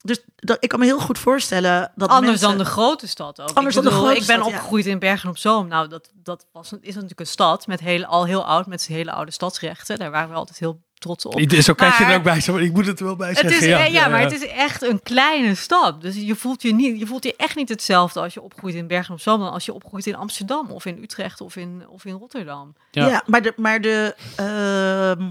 Dus 0.06 0.20
dat, 0.36 0.56
ik 0.60 0.68
kan 0.68 0.78
me 0.78 0.84
heel 0.84 1.00
goed 1.00 1.18
voorstellen 1.18 1.92
dat 1.94 2.08
Anders 2.08 2.26
mensen, 2.26 2.48
dan 2.48 2.58
de 2.58 2.64
grote 2.64 3.06
stad 3.06 3.40
ook. 3.40 3.48
Anders 3.48 3.76
ik 3.76 3.82
bedoel, 3.82 3.98
dan 3.98 4.00
de 4.00 4.06
grote 4.06 4.20
Ik 4.20 4.26
ben 4.36 4.46
opgegroeid 4.46 4.86
in 4.86 4.98
Bergen 4.98 5.28
op 5.28 5.38
Zoom. 5.38 5.68
Nou, 5.68 5.88
dat, 5.88 6.10
dat 6.14 6.46
was, 6.52 6.72
is 6.80 6.94
natuurlijk 6.94 7.20
een 7.20 7.26
stad 7.26 7.66
met 7.66 7.80
heel, 7.80 8.04
al 8.04 8.26
heel 8.26 8.44
oud, 8.44 8.66
met 8.66 8.82
zijn 8.82 8.98
hele 8.98 9.12
oude 9.12 9.32
stadsrechten. 9.32 9.98
Daar 9.98 10.10
waren 10.10 10.28
we 10.28 10.34
altijd 10.34 10.58
heel 10.58 10.80
trots 10.98 11.24
op. 11.24 11.32
Zo 11.32 11.74
kijk 11.74 11.94
je 11.94 12.04
er 12.04 12.16
ook 12.16 12.22
bij, 12.22 12.42
maar 12.46 12.62
ik 12.62 12.72
moet 12.72 12.86
het 12.86 12.98
er 12.98 13.04
wel 13.04 13.16
bij 13.16 13.34
zeggen. 13.34 13.52
Het 13.52 13.62
is, 13.62 13.68
ja, 13.68 13.78
ja, 13.78 13.84
ja, 13.84 14.08
maar 14.08 14.20
het 14.20 14.32
is 14.32 14.46
echt 14.46 14.82
een 14.82 15.02
kleine 15.02 15.54
stad. 15.54 16.00
Dus 16.00 16.14
je 16.14 16.34
voelt 16.34 16.62
je, 16.62 16.74
niet, 16.74 16.98
je 16.98 17.06
voelt 17.06 17.24
je 17.24 17.34
echt 17.36 17.56
niet 17.56 17.68
hetzelfde 17.68 18.20
als 18.20 18.34
je 18.34 18.42
opgroeit 18.42 18.74
in 18.74 18.86
Bergen 18.86 19.14
op 19.14 19.20
Zoom... 19.20 19.40
dan 19.40 19.52
als 19.52 19.64
je 19.64 19.72
opgroeit 19.72 20.06
in 20.06 20.16
Amsterdam 20.16 20.70
of 20.70 20.84
in 20.84 21.02
Utrecht 21.02 21.40
of 21.40 21.56
in, 21.56 21.84
of 21.88 22.04
in 22.04 22.14
Rotterdam. 22.14 22.74
Ja, 22.90 23.06
ja 23.06 23.22
maar 23.26 23.42
de... 23.42 23.52
Maar 23.56 23.80
de 23.80 24.16
uh, 24.40 25.26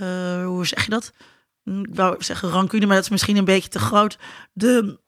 uh, 0.00 0.46
hoe 0.46 0.66
zeg 0.66 0.84
je 0.84 0.90
dat? 0.90 1.12
Ik 1.64 1.94
wou 1.94 2.22
zeggen 2.22 2.50
rancune, 2.50 2.86
maar 2.86 2.94
dat 2.94 3.04
is 3.04 3.10
misschien 3.10 3.36
een 3.36 3.44
beetje 3.44 3.68
te 3.68 3.78
groot. 3.78 4.18
De... 4.52 5.02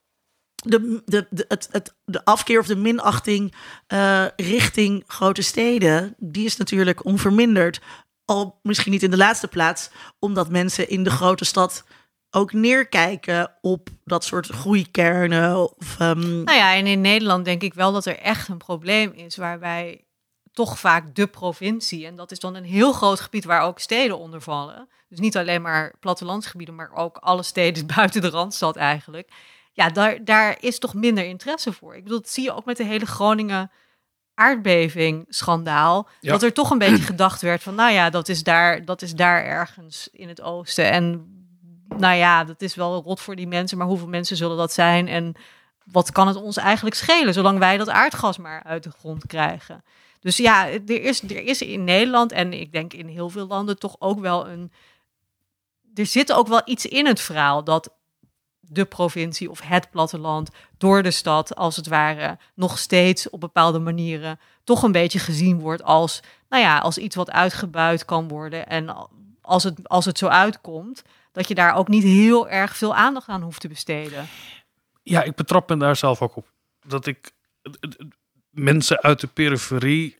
De, 0.56 1.02
de, 1.04 1.26
de, 1.30 1.44
het, 1.48 1.68
het, 1.70 1.94
de 2.04 2.24
afkeer 2.24 2.60
of 2.60 2.66
de 2.66 2.76
minachting 2.76 3.54
uh, 3.92 4.24
richting 4.36 5.04
grote 5.06 5.42
steden, 5.42 6.14
die 6.18 6.44
is 6.44 6.56
natuurlijk 6.56 7.04
onverminderd 7.04 7.80
al 8.24 8.58
misschien 8.62 8.92
niet 8.92 9.02
in 9.02 9.10
de 9.10 9.16
laatste 9.16 9.48
plaats, 9.48 9.90
omdat 10.18 10.50
mensen 10.50 10.88
in 10.88 11.02
de 11.02 11.10
grote 11.10 11.44
stad 11.44 11.84
ook 12.30 12.52
neerkijken 12.52 13.52
op 13.60 13.88
dat 14.04 14.24
soort 14.24 14.46
groeikernen. 14.46 15.56
Of, 15.56 16.00
um... 16.00 16.44
Nou 16.44 16.58
ja, 16.58 16.74
en 16.74 16.86
in 16.86 17.00
Nederland 17.00 17.44
denk 17.44 17.62
ik 17.62 17.74
wel 17.74 17.92
dat 17.92 18.06
er 18.06 18.18
echt 18.18 18.48
een 18.48 18.58
probleem 18.58 19.12
is 19.12 19.36
waarbij 19.36 20.05
toch 20.56 20.78
vaak 20.78 21.14
de 21.14 21.26
provincie, 21.26 22.06
en 22.06 22.16
dat 22.16 22.30
is 22.30 22.38
dan 22.38 22.54
een 22.54 22.64
heel 22.64 22.92
groot 22.92 23.20
gebied 23.20 23.44
waar 23.44 23.62
ook 23.62 23.78
steden 23.78 24.18
onder 24.18 24.40
vallen. 24.40 24.88
Dus 25.08 25.18
niet 25.18 25.36
alleen 25.36 25.62
maar 25.62 25.94
plattelandsgebieden, 26.00 26.74
maar 26.74 26.90
ook 26.94 27.16
alle 27.16 27.42
steden 27.42 27.86
buiten 27.96 28.20
de 28.20 28.30
Randstad 28.30 28.76
eigenlijk. 28.76 29.30
Ja, 29.72 29.88
daar, 29.88 30.24
daar 30.24 30.56
is 30.60 30.78
toch 30.78 30.94
minder 30.94 31.24
interesse 31.24 31.72
voor. 31.72 31.96
Ik 31.96 32.02
bedoel, 32.02 32.20
dat 32.20 32.28
zie 32.28 32.44
je 32.44 32.54
ook 32.54 32.64
met 32.64 32.76
de 32.76 32.84
hele 32.84 33.06
Groningen 33.06 33.70
aardbeving 34.34 35.24
schandaal. 35.28 36.08
Dat 36.20 36.42
er 36.42 36.52
toch 36.52 36.70
een 36.70 36.78
beetje 36.78 37.04
gedacht 37.12 37.40
werd 37.40 37.62
van, 37.62 37.74
nou 37.74 37.92
ja, 37.92 38.10
dat 38.10 38.28
is 38.28 38.42
daar, 38.42 38.84
dat 38.84 39.02
is 39.02 39.14
daar 39.14 39.44
ergens 39.44 40.08
in 40.12 40.28
het 40.28 40.40
oosten. 40.40 40.90
En 40.90 41.34
nou 41.88 42.16
ja, 42.16 42.44
dat 42.44 42.62
is 42.62 42.74
wel 42.74 43.02
rot 43.02 43.20
voor 43.20 43.36
die 43.36 43.48
mensen, 43.48 43.78
maar 43.78 43.86
hoeveel 43.86 44.08
mensen 44.08 44.36
zullen 44.36 44.56
dat 44.56 44.72
zijn? 44.72 45.08
En 45.08 45.34
wat 45.84 46.12
kan 46.12 46.26
het 46.26 46.36
ons 46.36 46.56
eigenlijk 46.56 46.96
schelen, 46.96 47.34
zolang 47.34 47.58
wij 47.58 47.76
dat 47.76 47.88
aardgas 47.88 48.38
maar 48.38 48.62
uit 48.62 48.82
de 48.82 48.90
grond 48.90 49.26
krijgen? 49.26 49.84
Dus 50.26 50.36
ja, 50.36 50.68
er 50.68 51.02
is, 51.02 51.22
er 51.22 51.44
is 51.44 51.62
in 51.62 51.84
Nederland 51.84 52.32
en 52.32 52.52
ik 52.52 52.72
denk 52.72 52.92
in 52.92 53.06
heel 53.06 53.30
veel 53.30 53.46
landen 53.46 53.78
toch 53.78 53.96
ook 53.98 54.20
wel 54.20 54.48
een. 54.48 54.72
Er 55.94 56.06
zit 56.06 56.32
ook 56.32 56.48
wel 56.48 56.62
iets 56.64 56.86
in 56.86 57.06
het 57.06 57.20
verhaal 57.20 57.64
dat 57.64 57.94
de 58.60 58.84
provincie 58.84 59.50
of 59.50 59.60
het 59.60 59.90
platteland 59.90 60.50
door 60.78 61.02
de 61.02 61.10
stad, 61.10 61.54
als 61.56 61.76
het 61.76 61.86
ware, 61.86 62.38
nog 62.54 62.78
steeds 62.78 63.30
op 63.30 63.40
bepaalde 63.40 63.78
manieren 63.78 64.40
toch 64.64 64.82
een 64.82 64.92
beetje 64.92 65.18
gezien 65.18 65.60
wordt 65.60 65.82
als, 65.82 66.20
nou 66.48 66.62
ja, 66.62 66.78
als 66.78 66.98
iets 66.98 67.16
wat 67.16 67.30
uitgebuit 67.30 68.04
kan 68.04 68.28
worden. 68.28 68.66
En 68.66 69.08
als 69.40 69.62
het, 69.62 69.88
als 69.88 70.04
het 70.04 70.18
zo 70.18 70.26
uitkomt, 70.26 71.02
dat 71.32 71.48
je 71.48 71.54
daar 71.54 71.74
ook 71.74 71.88
niet 71.88 72.02
heel 72.02 72.48
erg 72.48 72.76
veel 72.76 72.94
aandacht 72.94 73.28
aan 73.28 73.42
hoeft 73.42 73.60
te 73.60 73.68
besteden. 73.68 74.28
Ja, 75.02 75.22
ik 75.22 75.34
betrap 75.34 75.68
me 75.68 75.76
daar 75.76 75.96
zelf 75.96 76.22
ook 76.22 76.36
op. 76.36 76.46
Dat 76.86 77.06
ik 77.06 77.32
mensen 78.56 79.02
uit 79.02 79.20
de 79.20 79.26
periferie 79.26 80.16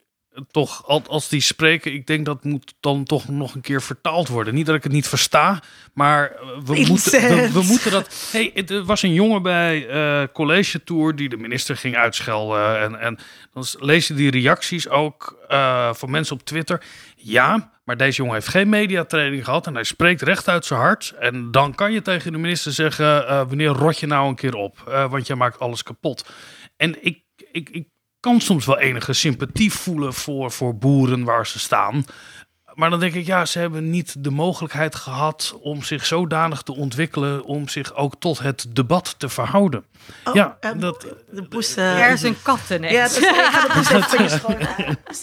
toch, 0.50 0.86
als 0.86 1.28
die 1.28 1.40
spreken, 1.40 1.92
ik 1.92 2.06
denk 2.06 2.24
dat 2.24 2.44
moet 2.44 2.74
dan 2.80 3.04
toch 3.04 3.28
nog 3.28 3.54
een 3.54 3.60
keer 3.60 3.82
vertaald 3.82 4.28
worden. 4.28 4.54
Niet 4.54 4.66
dat 4.66 4.74
ik 4.74 4.82
het 4.82 4.92
niet 4.92 5.08
versta, 5.08 5.62
maar 5.94 6.32
we, 6.64 6.84
moeten, 6.88 7.52
we, 7.52 7.62
moeten 7.62 7.90
dat. 7.90 8.28
Hey, 8.32 8.52
er 8.66 8.84
was 8.84 9.02
een 9.02 9.12
jongen 9.12 9.42
bij 9.42 9.88
uh, 9.88 10.22
College 10.32 10.84
Tour 10.84 11.16
die 11.16 11.28
de 11.28 11.36
minister 11.36 11.76
ging 11.76 11.96
uitschelden. 11.96 12.80
En, 12.80 13.00
en 13.00 13.18
dan 13.52 13.64
lees 13.78 14.08
je 14.08 14.14
die 14.14 14.30
reacties 14.30 14.88
ook 14.88 15.46
uh, 15.48 15.94
van 15.94 16.10
mensen 16.10 16.36
op 16.36 16.44
Twitter. 16.44 16.82
Ja, 17.16 17.72
maar 17.84 17.96
deze 17.96 18.16
jongen 18.16 18.34
heeft 18.34 18.48
geen 18.48 18.68
mediatraining 18.68 19.44
gehad 19.44 19.66
en 19.66 19.74
hij 19.74 19.84
spreekt 19.84 20.22
recht 20.22 20.48
uit 20.48 20.64
zijn 20.64 20.80
hart. 20.80 21.14
En 21.18 21.50
dan 21.50 21.74
kan 21.74 21.92
je 21.92 22.02
tegen 22.02 22.32
de 22.32 22.38
minister 22.38 22.72
zeggen: 22.72 23.22
uh, 23.22 23.28
wanneer 23.28 23.68
rot 23.68 23.98
je 23.98 24.06
nou 24.06 24.28
een 24.28 24.34
keer 24.34 24.54
op? 24.54 25.06
want 25.10 25.26
jij 25.26 25.36
maakt 25.36 25.58
alles 25.58 25.82
kapot. 25.82 26.28
En 26.76 27.04
ik, 27.04 27.22
ik, 27.52 27.68
ik 27.70 27.86
kan 28.26 28.40
soms 28.40 28.66
wel 28.66 28.78
enige 28.78 29.12
sympathie 29.12 29.72
voelen 29.72 30.14
voor, 30.14 30.50
voor 30.52 30.76
boeren 30.76 31.24
waar 31.24 31.46
ze 31.46 31.58
staan. 31.58 32.04
Maar 32.74 32.90
dan 32.90 33.00
denk 33.00 33.14
ik, 33.14 33.26
ja, 33.26 33.44
ze 33.44 33.58
hebben 33.58 33.90
niet 33.90 34.24
de 34.24 34.30
mogelijkheid 34.30 34.94
gehad 34.94 35.58
om 35.60 35.82
zich 35.82 36.06
zodanig 36.06 36.62
te 36.62 36.74
ontwikkelen 36.74 37.44
om 37.44 37.68
zich 37.68 37.94
ook 37.94 38.14
tot 38.18 38.38
het 38.38 38.66
debat 38.72 39.14
te 39.18 39.28
verhouden. 39.28 39.84
Oh, 40.24 40.34
ja, 40.34 40.56
uh, 40.60 40.70
dat, 40.76 41.06
de 41.30 41.42
poes. 41.42 41.76
Uh, 41.76 42.02
er 42.02 42.12
is 42.12 42.22
een 42.22 42.42
kat 42.42 42.60
Ja, 42.68 43.02
dat 43.02 43.16
is, 43.76 43.88
de 43.88 44.40
poes. 45.04 45.22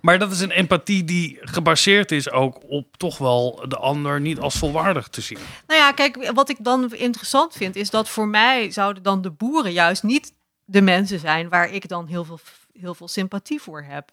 Maar 0.00 0.18
dat 0.18 0.32
is 0.32 0.40
een 0.40 0.50
empathie 0.50 1.04
die 1.04 1.38
gebaseerd 1.40 2.12
is 2.12 2.30
ook 2.30 2.62
op 2.68 2.96
toch 2.96 3.18
wel 3.18 3.64
de 3.68 3.76
ander 3.76 4.20
niet 4.20 4.38
als 4.38 4.54
volwaardig 4.54 5.08
te 5.08 5.20
zien. 5.20 5.38
Nou 5.66 5.80
ja, 5.80 5.92
kijk, 5.92 6.30
wat 6.34 6.48
ik 6.48 6.56
dan 6.60 6.94
interessant 6.94 7.54
vind, 7.54 7.76
is 7.76 7.90
dat 7.90 8.08
voor 8.08 8.28
mij 8.28 8.70
zouden 8.70 9.02
dan 9.02 9.22
de 9.22 9.30
boeren 9.30 9.72
juist 9.72 10.02
niet 10.02 10.36
de 10.70 10.82
mensen 10.82 11.18
zijn 11.18 11.48
waar 11.48 11.70
ik 11.70 11.88
dan 11.88 12.06
heel 12.06 12.24
veel, 12.24 12.38
heel 12.72 12.94
veel 12.94 13.08
sympathie 13.08 13.60
voor 13.60 13.82
heb. 13.82 14.10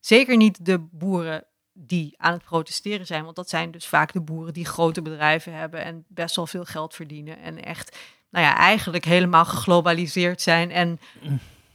Zeker 0.00 0.36
niet 0.36 0.64
de 0.64 0.78
boeren 0.78 1.44
die 1.72 2.14
aan 2.16 2.32
het 2.32 2.44
protesteren 2.44 3.06
zijn, 3.06 3.24
want 3.24 3.36
dat 3.36 3.48
zijn 3.48 3.70
dus 3.70 3.86
vaak 3.86 4.12
de 4.12 4.20
boeren 4.20 4.52
die 4.52 4.64
grote 4.64 5.02
bedrijven 5.02 5.52
hebben 5.52 5.84
en 5.84 6.04
best 6.08 6.36
wel 6.36 6.46
veel 6.46 6.64
geld 6.64 6.94
verdienen 6.94 7.38
en 7.38 7.64
echt, 7.64 7.96
nou 8.30 8.44
ja, 8.44 8.56
eigenlijk 8.56 9.04
helemaal 9.04 9.44
geglobaliseerd 9.44 10.42
zijn 10.42 10.70
en 10.70 11.00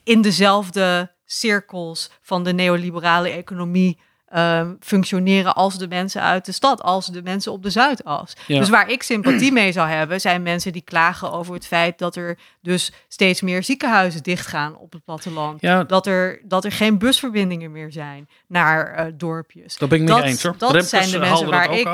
in 0.04 0.22
dezelfde 0.22 1.12
cirkels 1.26 2.10
van 2.22 2.44
de 2.44 2.54
neoliberale 2.54 3.30
economie 3.30 4.00
um, 4.36 4.78
functioneren 4.80 5.56
als 5.56 5.78
de 5.78 5.88
mensen 5.88 6.22
uit 6.22 6.46
de 6.46 6.52
stad, 6.52 6.82
als 6.82 7.06
de 7.06 7.22
mensen 7.22 7.52
op 7.52 7.64
de 7.64 7.70
Zuidas. 7.70 8.34
Dus 8.48 8.70
waar 8.70 8.90
ik 8.90 9.04
sympathie 9.04 9.52
mee 9.52 9.72
zou 9.72 9.90
hebben, 9.90 10.22
zijn 10.22 10.42
mensen 10.42 10.72
die 10.72 10.82
klagen 10.82 11.32
over 11.32 11.54
het 11.54 11.68
feit 11.68 11.98
dat 11.98 12.16
er 12.16 12.38
dus 12.62 12.92
steeds 13.08 13.42
meer 13.42 13.64
ziekenhuizen 13.64 14.24
dichtgaan 14.24 14.78
op 14.78 14.94
het 14.94 15.04
platteland. 15.04 15.62
Ja. 15.62 15.84
Dat, 15.84 16.08
er, 16.08 16.40
dat 16.44 16.66
er 16.66 16.72
geen 16.72 16.98
busverbindingen 16.98 17.72
meer 17.72 17.92
zijn 17.92 18.30
naar 18.48 19.00
uh, 19.00 19.14
dorpjes. 19.16 19.78
Dat 19.78 19.90
ben 19.90 19.98
ik 19.98 20.04
niet 20.04 20.14
dat, 20.14 20.26
eens 20.26 20.44
hoor. 20.44 20.56
Dat 20.58 20.86
zijn 20.86 21.10
de 21.10 21.20
mensen 21.20 21.50
waar 21.50 21.78
ik, 21.78 21.90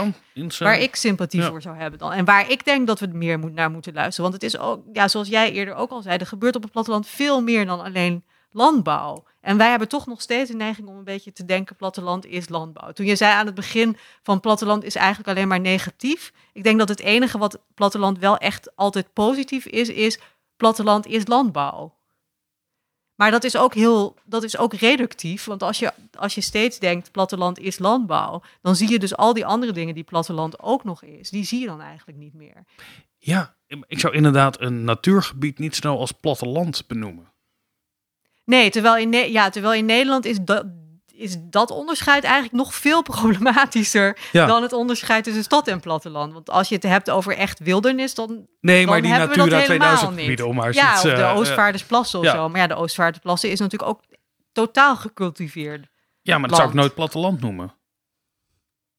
waar 0.60 0.80
ik 0.80 0.96
sympathie 0.96 1.44
voor 1.44 1.62
zou 1.62 1.78
hebben 1.78 2.00
dan. 2.00 2.12
En 2.12 2.26
waar 2.26 2.52
ik 2.52 2.66
denk 2.66 2.88
dat 2.88 3.00
we 3.00 3.08
meer 3.08 3.40
moet, 3.40 3.54
naar 3.54 3.72
moeten 3.72 3.94
luisteren. 3.94 4.30
Want 4.30 4.42
het 4.42 4.54
is 4.54 4.60
ook, 4.60 4.82
ja, 4.94 5.08
zoals 5.08 5.28
jij 5.28 5.52
eerder 5.52 5.76
ook 5.76 5.92
al 5.92 6.02
zei, 6.02 6.18
er 6.18 6.28
gebeurt 6.28 6.56
op 6.56 6.62
het 6.62 6.72
platteland 6.72 7.08
veel 7.08 7.42
meer 7.42 7.66
dan 7.66 7.84
alleen 7.84 8.24
landbouw. 8.58 9.24
En 9.42 9.58
wij 9.58 9.70
hebben 9.70 9.88
toch 9.88 10.06
nog 10.06 10.22
steeds 10.22 10.50
een 10.50 10.58
neiging 10.58 10.88
om 10.88 10.98
een 10.98 11.04
beetje 11.04 11.32
te 11.32 11.46
denken: 11.46 11.76
platteland 11.76 12.26
is 12.26 12.50
landbouw. 12.50 12.92
Toen 12.92 13.06
je 13.06 13.16
zei 13.16 13.34
aan 13.34 13.46
het 13.46 13.56
begin 13.56 13.98
van 14.24 14.40
platteland 14.40 14.84
is 14.84 14.96
eigenlijk 14.96 15.30
alleen 15.30 15.48
maar 15.48 15.60
negatief. 15.60 16.34
Ik 16.54 16.64
denk 16.64 16.80
dat 16.80 16.90
het 16.90 17.00
enige 17.00 17.38
wat 17.38 17.60
platteland 17.74 18.20
wel 18.20 18.38
echt 18.38 18.76
altijd 18.76 19.14
positief 19.14 19.66
is, 19.66 19.90
is 19.90 20.20
platteland 20.56 21.06
is 21.06 21.28
landbouw. 21.28 21.96
Maar 23.16 23.32
dat 23.32 23.44
is 23.44 23.58
ook 23.58 23.74
heel, 23.74 24.16
dat 24.26 24.44
is 24.44 24.58
ook 24.58 24.74
reductief. 24.74 25.46
Want 25.46 25.64
als 25.64 25.80
je, 25.80 25.94
als 26.18 26.36
je 26.36 26.42
steeds 26.42 26.80
denkt 26.80 27.12
platteland 27.12 27.60
is 27.60 27.80
landbouw, 27.80 28.42
dan 28.62 28.76
zie 28.76 28.90
je 28.90 29.00
dus 29.00 29.16
al 29.16 29.34
die 29.34 29.46
andere 29.46 29.72
dingen 29.72 29.96
die 29.96 30.04
platteland 30.04 30.60
ook 30.60 30.84
nog 30.84 31.04
is, 31.04 31.30
die 31.30 31.44
zie 31.44 31.60
je 31.60 31.66
dan 31.66 31.82
eigenlijk 31.82 32.18
niet 32.18 32.34
meer. 32.34 32.66
Ja, 33.18 33.56
ik 33.88 34.00
zou 34.00 34.14
inderdaad 34.14 34.62
een 34.62 34.84
natuurgebied 34.84 35.60
niet 35.60 35.76
snel 35.76 36.00
als 36.00 36.12
platteland 36.12 36.88
benoemen. 36.88 37.32
Nee, 38.48 38.70
terwijl 38.70 38.98
in, 38.98 39.32
ja, 39.32 39.50
terwijl 39.50 39.74
in 39.74 39.86
Nederland 39.86 40.26
is 40.26 40.38
dat, 40.42 40.66
is 41.14 41.38
dat 41.40 41.72
onderscheid 41.72 42.24
eigenlijk 42.24 42.54
nog 42.54 42.76
veel 42.76 43.02
problematischer 43.14 44.18
dan 44.32 44.62
het 44.62 44.74
onderscheid 44.74 45.24
tussen 45.24 45.44
stad 45.44 45.68
en 45.68 45.80
platteland. 45.80 46.34
Want 46.34 46.50
als 46.50 46.70
je 46.70 46.76
het 46.76 46.84
hebt 46.84 47.10
over 47.10 47.38
echt 47.38 47.60
wildernis, 47.60 48.14
dan. 48.14 48.48
Nee, 48.62 48.82
dan 48.82 48.92
maar 48.92 49.02
die 49.02 49.12
hebben 49.12 49.38
Natura 49.38 49.46
we 49.46 49.56
dat 49.56 49.66
2000 49.66 50.20
gebieden, 50.20 50.48
om 50.48 50.56
maar 50.56 50.74
Ja, 50.74 50.94
iets, 50.94 51.06
of 51.06 51.12
de 51.12 51.18
uh, 51.18 51.36
Oostvaardersplassen 51.36 52.20
of 52.20 52.26
ja. 52.26 52.32
zo. 52.32 52.50
Maar 52.50 52.60
ja, 52.60 52.68
de 52.68 52.76
Oostvaardersplassen 52.76 53.50
is 53.50 53.60
natuurlijk 53.60 53.90
ook 53.90 54.02
totaal 54.52 54.96
gecultiveerd. 54.96 55.88
Ja, 56.22 56.38
maar 56.38 56.50
dat 56.50 56.58
zou 56.58 56.70
ik 56.70 56.76
nooit 56.76 56.94
platteland 56.94 57.42
noemen. 57.42 57.76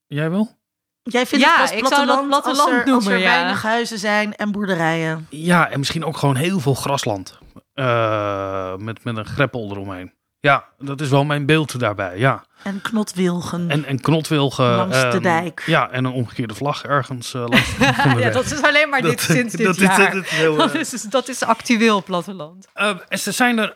Jij 0.07 0.31
wel? 0.31 0.57
Jij 1.03 1.27
vindt 1.27 1.45
Ja, 1.45 1.51
het 1.51 1.61
pas 1.61 1.71
ik 1.71 1.87
zou 1.87 2.07
dat 2.07 2.07
platteland, 2.07 2.33
als 2.33 2.43
platteland 2.43 2.71
er, 2.71 2.95
als 2.95 3.05
er 3.05 3.13
noemen, 3.13 3.19
ja. 3.19 3.39
weinig 3.39 3.63
huizen 3.63 3.99
zijn 3.99 4.35
en 4.37 4.53
boerderijen. 4.53 5.27
Ja, 5.31 5.69
en 5.71 5.79
misschien 5.79 6.05
ook 6.05 6.17
gewoon 6.17 6.37
heel 6.37 6.61
veel 6.61 6.75
grasland. 6.75 7.38
Eh, 7.75 8.77
met, 8.77 9.05
met 9.05 9.17
een 9.17 9.27
greppel 9.27 9.71
eromheen. 9.71 10.17
Ja, 10.41 10.65
dat 10.79 11.01
is 11.01 11.09
wel 11.09 11.25
mijn 11.25 11.47
beeld 11.47 11.81
daarbij, 11.81 12.19
ja. 12.19 12.45
En 12.63 12.81
knotwilgen 12.81 13.71
En, 13.71 13.85
en 13.85 14.01
knotwilgen. 14.01 14.75
langs 14.77 15.01
de 15.01 15.07
ehm, 15.07 15.23
dijk. 15.23 15.63
Ja, 15.67 15.91
en 15.91 16.05
een 16.05 16.13
omgekeerde 16.13 16.55
vlag 16.55 16.83
ergens 16.85 17.35
eh, 17.35 17.41
langs 17.47 17.77
de, 17.77 17.85
ja, 18.19 18.31
dat 18.31 18.45
is 18.45 18.63
alleen 18.63 18.89
maar 18.89 19.03
dit 19.03 19.11
Dat- 19.27 19.37
sinds 19.37 19.55
dit 19.55 19.67
dat 19.67 19.77
is- 19.77 19.83
jaar. 19.83 20.15
dat 20.15 20.25
is 20.25 20.31
heel, 20.31 20.57
dat, 20.67 20.75
eh, 20.75 20.81
is, 20.81 21.03
dat 21.03 21.29
is 21.29 21.43
actueel 21.43 22.03
platteland. 22.03 22.69
Eh, 22.73 22.89
en 22.89 22.99
er 23.09 23.19
zijn 23.33 23.59
er 23.59 23.75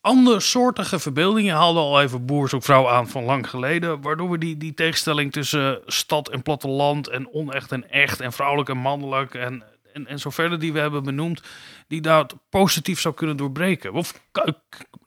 andere 0.00 0.40
soortige 0.40 0.98
verbeeldingen. 0.98 1.52
Je 1.52 1.58
haalde 1.58 1.80
al 1.80 2.00
even 2.02 2.26
boer 2.26 2.48
zoekt 2.48 2.64
vrouw 2.64 2.88
aan 2.88 3.08
van 3.08 3.24
lang 3.24 3.48
geleden. 3.50 4.00
Waardoor 4.00 4.30
we 4.30 4.38
die, 4.38 4.56
die 4.56 4.74
tegenstelling 4.74 5.32
tussen 5.32 5.80
stad 5.86 6.28
en 6.28 6.42
platteland 6.42 7.08
en 7.08 7.28
onecht 7.32 7.72
en 7.72 7.90
echt 7.90 8.20
en 8.20 8.32
vrouwelijk 8.32 8.68
en 8.68 8.76
mannelijk 8.78 9.34
en, 9.34 9.64
en, 9.94 10.06
en 10.06 10.18
zo 10.18 10.30
verder 10.30 10.58
die 10.58 10.72
we 10.72 10.78
hebben 10.78 11.02
benoemd, 11.02 11.42
die 11.88 12.00
dat 12.00 12.34
positief 12.50 13.00
zou 13.00 13.14
kunnen 13.14 13.36
doorbreken. 13.36 13.92
Of 13.92 14.20
k- 14.32 14.52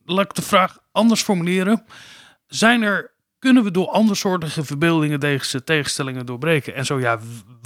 laat 0.05 0.25
ik 0.25 0.33
de 0.33 0.41
vraag 0.41 0.77
anders 0.91 1.21
formuleren. 1.21 1.85
Zijn 2.47 2.81
er, 2.81 3.11
kunnen 3.39 3.63
we 3.63 3.71
door 3.71 3.87
andersoortige 3.89 4.63
verbeeldingen 4.63 5.19
deze 5.19 5.63
tegenstellingen 5.63 6.25
doorbreken? 6.25 6.75
En 6.75 6.85
zo 6.85 6.99
ja, 6.99 7.19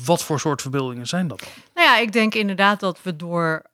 wat 0.06 0.24
voor 0.24 0.40
soort 0.40 0.62
verbeeldingen 0.62 1.08
zijn 1.08 1.28
dat 1.28 1.40
dan? 1.40 1.50
Nou 1.74 1.88
ja, 1.88 1.98
ik 1.98 2.12
denk 2.12 2.36
inderdaad 2.36 2.80
dat 2.80 3.02
we 3.04 3.16
door 3.16 3.66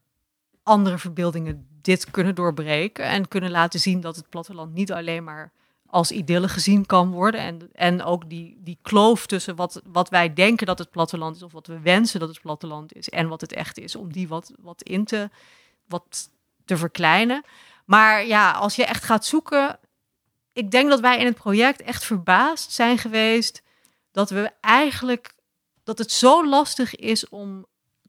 andere 0.63 0.97
verbeeldingen 0.97 1.67
dit 1.81 2.11
kunnen 2.11 2.35
doorbreken 2.35 3.05
en 3.05 3.27
kunnen 3.27 3.51
laten 3.51 3.79
zien 3.79 4.01
dat 4.01 4.15
het 4.15 4.29
platteland 4.29 4.73
niet 4.73 4.91
alleen 4.91 5.23
maar 5.23 5.51
als 5.97 6.11
idylle 6.11 6.47
gezien 6.47 6.85
kan 6.85 7.11
worden. 7.11 7.41
En, 7.41 7.69
en 7.73 8.03
ook 8.03 8.29
die, 8.29 8.57
die 8.59 8.77
kloof 8.81 9.25
tussen 9.25 9.55
wat, 9.55 9.81
wat 9.85 10.09
wij 10.09 10.33
denken 10.33 10.65
dat 10.65 10.79
het 10.79 10.91
platteland 10.91 11.35
is, 11.35 11.43
of 11.43 11.51
wat 11.51 11.67
we 11.67 11.79
wensen 11.79 12.19
dat 12.19 12.29
het 12.29 12.41
platteland 12.41 12.93
is, 12.93 13.09
en 13.09 13.27
wat 13.27 13.41
het 13.41 13.53
echt 13.53 13.77
is, 13.77 13.95
om 13.95 14.11
die 14.11 14.27
wat, 14.27 14.51
wat 14.59 14.81
in 14.81 15.05
te, 15.05 15.29
wat 15.87 16.29
te 16.65 16.77
verkleinen. 16.77 17.43
Maar 17.85 18.25
ja, 18.25 18.51
als 18.51 18.75
je 18.75 18.85
echt 18.85 19.03
gaat 19.03 19.25
zoeken. 19.25 19.79
ik 20.53 20.71
denk 20.71 20.89
dat 20.89 20.99
wij 20.99 21.19
in 21.19 21.25
het 21.25 21.35
project 21.35 21.81
echt 21.81 22.05
verbaasd 22.05 22.71
zijn 22.71 22.97
geweest 22.97 23.61
dat 24.11 24.29
we 24.29 24.51
eigenlijk 24.61 25.33
dat 25.83 25.97
het 25.97 26.11
zo 26.11 26.47
lastig 26.47 26.95
is 26.95 27.29
om 27.29 27.65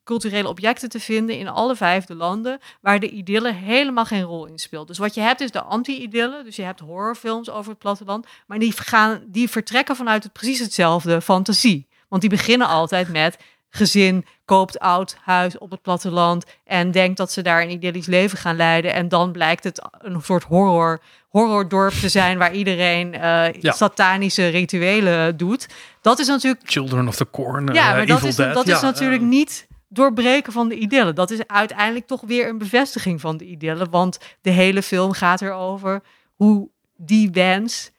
culturele 0.08 0.48
objecten 0.48 0.88
te 0.88 1.00
vinden 1.00 1.38
in 1.38 1.48
alle 1.48 1.76
vijfde 1.76 2.14
landen 2.14 2.58
waar 2.80 3.00
de 3.00 3.08
idylle 3.10 3.52
helemaal 3.52 4.04
geen 4.04 4.22
rol 4.22 4.46
in 4.46 4.58
speelt. 4.58 4.86
Dus 4.88 4.98
wat 4.98 5.14
je 5.14 5.20
hebt 5.20 5.40
is 5.40 5.50
de 5.50 5.62
anti-idylle, 5.62 6.42
dus 6.44 6.56
je 6.56 6.62
hebt 6.62 6.80
horrorfilms 6.80 7.50
over 7.50 7.70
het 7.70 7.78
platteland, 7.78 8.26
maar 8.46 8.58
die, 8.58 8.72
gaan, 8.76 9.20
die 9.26 9.48
vertrekken 9.50 9.96
vanuit 9.96 10.22
het 10.22 10.32
precies 10.32 10.58
hetzelfde 10.58 11.20
fantasie. 11.20 11.86
Want 12.08 12.20
die 12.22 12.30
beginnen 12.30 12.66
altijd 12.68 13.08
met 13.08 13.36
gezin 13.70 14.24
koopt 14.44 14.78
oud 14.78 15.16
huis 15.24 15.58
op 15.58 15.70
het 15.70 15.82
platteland 15.82 16.44
en 16.64 16.90
denkt 16.90 17.16
dat 17.16 17.32
ze 17.32 17.42
daar 17.42 17.62
een 17.62 17.70
idyllisch 17.70 18.06
leven 18.06 18.38
gaan 18.38 18.56
leiden. 18.56 18.92
En 18.92 19.08
dan 19.08 19.32
blijkt 19.32 19.64
het 19.64 19.82
een 19.98 20.20
soort 20.22 20.44
horror, 20.44 21.00
horrordorp 21.28 21.92
te 21.92 22.08
zijn 22.08 22.38
waar 22.38 22.52
iedereen 22.54 23.14
uh, 23.14 23.52
Ja. 23.52 23.72
satanische 23.72 24.48
rituelen 24.48 25.36
doet. 25.36 25.66
Dat 26.00 26.18
is 26.18 26.26
natuurlijk 26.26 26.62
Children 26.64 27.08
of 27.08 27.16
the 27.16 27.30
Corn, 27.30 27.66
ja, 27.74 27.88
eh, 27.90 27.96
maar 27.96 28.06
dat 28.06 28.22
is, 28.24 28.36
Dead. 28.36 28.54
dat 28.54 28.66
Ja, 28.66 28.76
is 28.76 28.82
natuurlijk 28.82 29.22
eh, 29.22 29.28
niet 29.28 29.66
doorbreken 29.88 30.52
van 30.52 30.68
de 30.68 30.74
idylle. 30.78 31.12
Dat 31.12 31.30
is 31.30 31.46
uiteindelijk 31.46 32.06
toch 32.06 32.20
weer 32.20 32.48
een 32.48 32.58
bevestiging 32.58 33.20
van 33.20 33.36
de 33.36 33.44
idylle. 33.44 33.86
Want 33.90 34.18
de 34.40 34.50
hele 34.50 34.82
film 34.82 35.12
gaat 35.12 35.40
erover 35.42 36.02
hoe 36.34 36.68
die 36.96 37.30
wens 37.30 37.90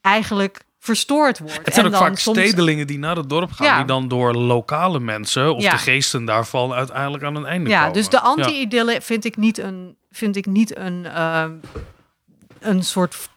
eigenlijk 0.00 0.66
verstoord 0.78 1.38
wordt. 1.38 1.56
Het 1.64 1.74
zijn 1.74 1.86
En 1.86 1.92
ook 1.92 1.98
dan 1.98 2.08
vaak 2.08 2.18
soms- 2.18 2.38
stedelingen 2.38 2.86
die 2.86 2.98
naar 2.98 3.16
het 3.16 3.28
dorp 3.28 3.52
gaan, 3.52 3.66
Ja. 3.66 3.76
die 3.76 3.86
dan 3.86 4.08
door 4.08 4.34
lokale 4.34 5.00
mensen 5.00 5.54
of 5.54 5.62
Ja. 5.62 5.70
de 5.70 5.76
geesten 5.78 6.24
daarvan 6.24 6.72
uiteindelijk 6.72 7.24
aan 7.24 7.34
een 7.36 7.46
einde 7.46 7.70
Ja, 7.70 7.78
komen. 7.78 7.92
dus 7.94 8.08
de 8.08 8.16
Ja. 8.16 8.22
anti-idylle 8.22 9.00
vind 9.02 9.24
ik 9.24 9.36
niet 9.36 9.58
een, 9.58 9.96
vind 10.10 10.36
ik 10.36 10.46
niet 10.46 10.76
een, 10.76 11.06
ehm, 11.06 11.52
een 12.58 12.82
soort 12.84 13.28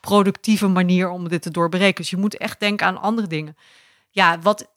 productieve 0.00 0.66
manier 0.66 1.08
om 1.10 1.28
dit 1.28 1.42
te 1.42 1.50
doorbreken. 1.50 1.94
Dus 1.94 2.10
je 2.10 2.16
moet 2.16 2.36
echt 2.36 2.60
denken 2.60 2.86
aan 2.86 3.00
andere 3.00 3.26
dingen. 3.26 3.56
Ja, 4.10 4.38
wat 4.38 4.68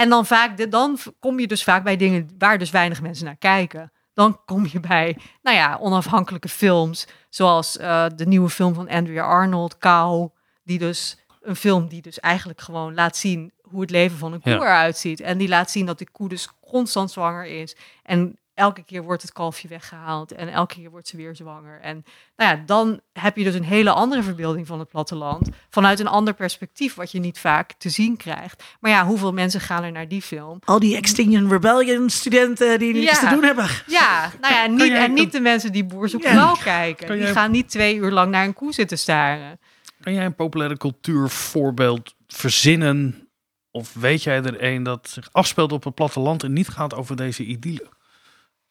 en 0.00 0.08
dan 0.08 0.26
vaak 0.26 0.56
de- 0.56 0.68
dan 0.68 0.98
kom 1.18 1.40
je 1.40 1.46
dus 1.46 1.64
vaak 1.64 1.84
bij 1.84 1.96
dingen 1.96 2.28
waar 2.38 2.58
dus 2.58 2.70
weinig 2.70 3.02
mensen 3.02 3.24
naar 3.24 3.36
kijken. 3.36 3.92
Dan 4.14 4.40
kom 4.44 4.66
je 4.72 4.80
bij, 4.80 5.16
nou 5.42 5.56
ja, 5.56 5.76
onafhankelijke 5.80 6.48
films, 6.48 7.06
zoals 7.28 7.76
eh, 7.78 8.06
de 8.16 8.26
nieuwe 8.26 8.48
film 8.50 8.74
van 8.74 8.88
Andrea 8.88 9.24
Arnold, 9.24 9.78
Kou, 9.78 10.28
die 10.64 10.78
dus 10.78 11.18
een 11.40 11.56
film 11.56 11.88
die 11.88 12.02
dus 12.02 12.20
eigenlijk 12.20 12.60
gewoon 12.60 12.94
laat 12.94 13.16
zien 13.16 13.52
hoe 13.62 13.80
het 13.80 13.90
leven 13.90 14.18
van 14.18 14.32
een 14.32 14.40
koe 14.40 14.52
Ja. 14.52 14.58
eruit 14.58 14.96
ziet. 14.98 15.20
En 15.20 15.38
die 15.38 15.48
laat 15.48 15.70
zien 15.70 15.86
dat 15.86 15.98
die 15.98 16.10
koe 16.10 16.28
dus 16.28 16.48
constant 16.60 17.10
zwanger 17.10 17.46
is. 17.46 17.76
En 18.02 18.38
elke 18.60 18.82
keer 18.82 19.02
wordt 19.02 19.22
het 19.22 19.32
kalfje 19.32 19.68
weggehaald 19.68 20.32
en 20.32 20.48
elke 20.48 20.74
keer 20.74 20.90
wordt 20.90 21.08
ze 21.08 21.16
weer 21.16 21.36
zwanger. 21.36 21.80
En 21.80 22.04
nou 22.36 22.56
ja, 22.56 22.62
dan 22.66 23.00
heb 23.12 23.36
je 23.36 23.44
dus 23.44 23.54
een 23.54 23.64
hele 23.64 23.90
andere 23.92 24.22
verbeelding 24.22 24.66
van 24.66 24.78
het 24.78 24.88
platteland. 24.88 25.48
Vanuit 25.70 26.00
een 26.00 26.06
ander 26.06 26.34
perspectief, 26.34 26.94
wat 26.94 27.10
je 27.12 27.18
niet 27.20 27.38
vaak 27.38 27.72
te 27.78 27.88
zien 27.88 28.16
krijgt. 28.16 28.64
Maar 28.80 28.90
ja, 28.90 29.06
hoeveel 29.06 29.32
mensen 29.32 29.60
gaan 29.60 29.84
er 29.84 29.92
naar 29.92 30.08
die 30.08 30.22
film? 30.22 30.58
Al 30.64 30.78
die 30.78 30.96
Extinction 30.96 31.48
Rebellion 31.50 32.10
studenten 32.10 32.78
die 32.78 32.92
niets 32.94 33.20
Ja. 33.20 33.28
te 33.28 33.34
doen 33.34 33.44
hebben. 33.44 33.66
Ja, 33.86 34.30
nou 34.40 34.54
ja, 34.54 34.66
niet, 34.66 34.92
en 34.92 35.12
niet 35.12 35.32
de 35.32 35.40
mensen 35.40 35.72
die 35.72 35.84
Boer 35.84 36.08
zoekt 36.08 36.24
Ja. 36.24 36.30
vrouw 36.30 36.54
kijken. 36.54 37.18
Die 37.18 37.26
gaan 37.26 37.50
niet 37.50 37.68
twee 37.70 37.96
uur 37.96 38.10
lang 38.10 38.30
naar 38.30 38.44
een 38.44 38.54
koe 38.54 38.72
zitten 38.72 38.98
staren. 38.98 39.58
Kan 40.00 40.14
jij 40.14 40.24
een 40.24 40.34
populaire 40.34 40.76
cultuurvoorbeeld 40.76 42.14
verzinnen? 42.26 43.28
Of 43.70 43.94
weet 43.94 44.22
jij 44.22 44.42
er 44.42 44.64
een 44.64 44.82
dat 44.82 45.08
zich 45.08 45.28
afspeelt 45.32 45.72
op 45.72 45.84
het 45.84 45.94
platteland 45.94 46.42
en 46.42 46.52
niet 46.52 46.68
gaat 46.68 46.94
over 46.94 47.16
deze 47.16 47.44
idylle? 47.44 47.88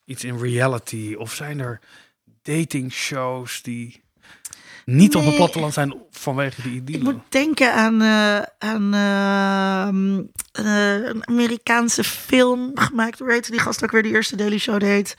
Iets 0.10 0.24
in 0.24 0.38
reality? 0.38 1.16
Of 1.18 1.34
zijn 1.34 1.60
er 1.60 1.80
datingshows 2.42 3.62
die 3.62 4.02
niet 4.86 5.16
op 5.16 5.26
het 5.26 5.36
platteland 5.36 5.74
zijn 5.74 5.94
vanwege 6.12 6.62
die 6.62 6.72
Ik 6.72 6.78
idylle? 6.90 7.04
moet 7.04 7.22
denken 7.30 7.74
aan, 7.74 8.02
eh, 8.02 8.42
aan 8.70 8.94
ehm, 8.94 10.20
eh, 10.66 11.08
een 11.10 11.28
Amerikaanse 11.28 12.04
film 12.04 12.72
gemaakt 12.74 13.20
hoe 13.20 13.32
heet 13.32 13.52
die 13.52 13.60
gast 13.60 13.84
ook 13.84 13.92
weer, 13.92 14.04
die 14.04 14.12
eerste 14.14 14.36
Daily 14.36 14.58
Show 14.58 14.80
deed. 14.80 15.16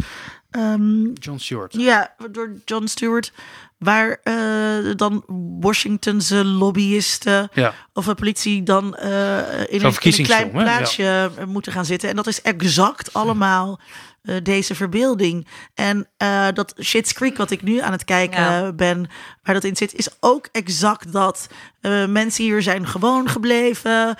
Ehm, 0.51 1.13
John 1.13 1.39
Stewart. 1.39 1.73
ja, 1.75 2.15
door 2.31 2.53
John 2.65 2.87
Stewart. 2.87 3.33
Waar 3.79 4.21
eh, 4.23 4.95
dan 4.97 5.25
Washingtonse 5.61 6.45
lobbyisten 6.45 7.49
Ja. 7.53 7.75
of 7.93 8.05
de 8.05 8.15
politie 8.15 8.63
dan 8.63 8.97
in, 8.97 9.03
een, 9.11 9.69
in 9.69 9.85
een 9.85 9.95
klein? 10.25 10.47
Ja. 10.47 10.63
plaatsje 10.63 11.31
moeten 11.47 11.73
gaan 11.73 11.85
zitten. 11.85 12.09
En 12.09 12.17
dat 12.17 12.27
is 12.27 12.43
exact 12.43 13.13
allemaal 13.13 13.81
eh, 14.23 14.37
deze 14.43 14.75
verbeelding. 14.75 15.47
En 15.75 16.09
eh, 16.17 16.49
dat 16.55 16.75
Shit's 16.81 17.13
Creek, 17.13 17.37
wat 17.37 17.51
ik 17.51 17.63
nu 17.63 17.81
aan 17.81 17.93
het 17.93 18.05
kijken 18.05 18.43
Ja. 18.43 18.73
ben, 18.73 19.11
waar 19.43 19.55
dat 19.55 19.65
in 19.65 19.77
zit, 19.77 19.95
is 19.95 20.09
ook 20.21 20.49
exact 20.53 21.13
dat. 21.13 21.49
Eh, 21.81 22.07
mensen 22.07 22.45
hier 22.45 22.63
zijn 22.63 22.87
gewoon 22.87 23.29
gebleven. 23.29 24.17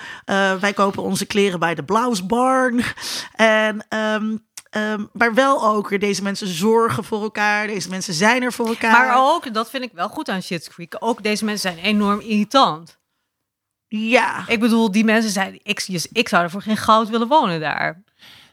Wij 0.59 0.73
kopen 0.73 1.03
onze 1.03 1.25
kleren 1.25 1.59
bij 1.59 1.75
de 1.75 1.83
Blausbarn. 1.83 2.83
En... 3.35 3.85
ehm, 3.89 4.37
ehm, 4.69 5.05
maar 5.13 5.33
wel 5.33 5.65
ook 5.67 5.99
deze 5.99 6.23
mensen 6.23 6.47
zorgen 6.47 7.03
voor 7.03 7.21
elkaar. 7.21 7.67
Deze 7.67 7.89
mensen 7.89 8.13
zijn 8.13 8.43
er 8.43 8.53
voor 8.53 8.67
elkaar. 8.67 8.91
Maar 8.91 9.33
ook, 9.33 9.53
dat 9.53 9.69
vind 9.69 9.83
ik 9.83 9.91
wel 9.93 10.09
goed 10.09 10.29
aan 10.29 10.41
Shit's 10.41 10.69
Creek, 10.69 10.95
ook 10.99 11.23
deze 11.23 11.45
mensen 11.45 11.73
zijn 11.73 11.85
enorm 11.85 12.19
irritant. 12.19 12.99
Ja. 13.87 14.47
Ik 14.47 14.59
bedoel, 14.59 14.91
die 14.91 15.03
mensen 15.03 15.31
zijn, 15.31 15.59
ik, 15.63 15.87
ik 16.11 16.29
zou 16.29 16.43
er 16.43 16.49
voor 16.49 16.61
geen 16.61 16.77
goud 16.77 17.09
willen 17.09 17.27
wonen 17.27 17.59
daar. 17.59 18.03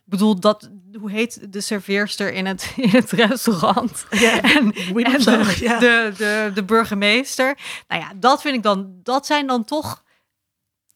Ik 0.08 0.14
bedoel, 0.14 0.40
dat, 0.40 0.70
hoe 1.00 1.10
heet 1.10 1.52
de 1.52 1.60
serveerster 1.60 2.32
in 2.32 2.46
het, 2.46 2.72
in 2.76 2.88
het 2.88 3.10
restaurant? 3.10 4.06
En, 4.10 4.72
en 4.72 5.20
de, 5.20 5.76
de, 5.78 6.12
de, 6.16 6.50
de 6.54 6.64
burgemeester. 6.64 7.58
Nou 7.88 8.02
ja, 8.02 8.12
dat 8.16 8.40
vind 8.40 8.54
ik 8.54 8.62
dan, 8.62 9.00
dat 9.02 9.26
zijn 9.26 9.46
dan 9.46 9.64
toch. 9.64 10.04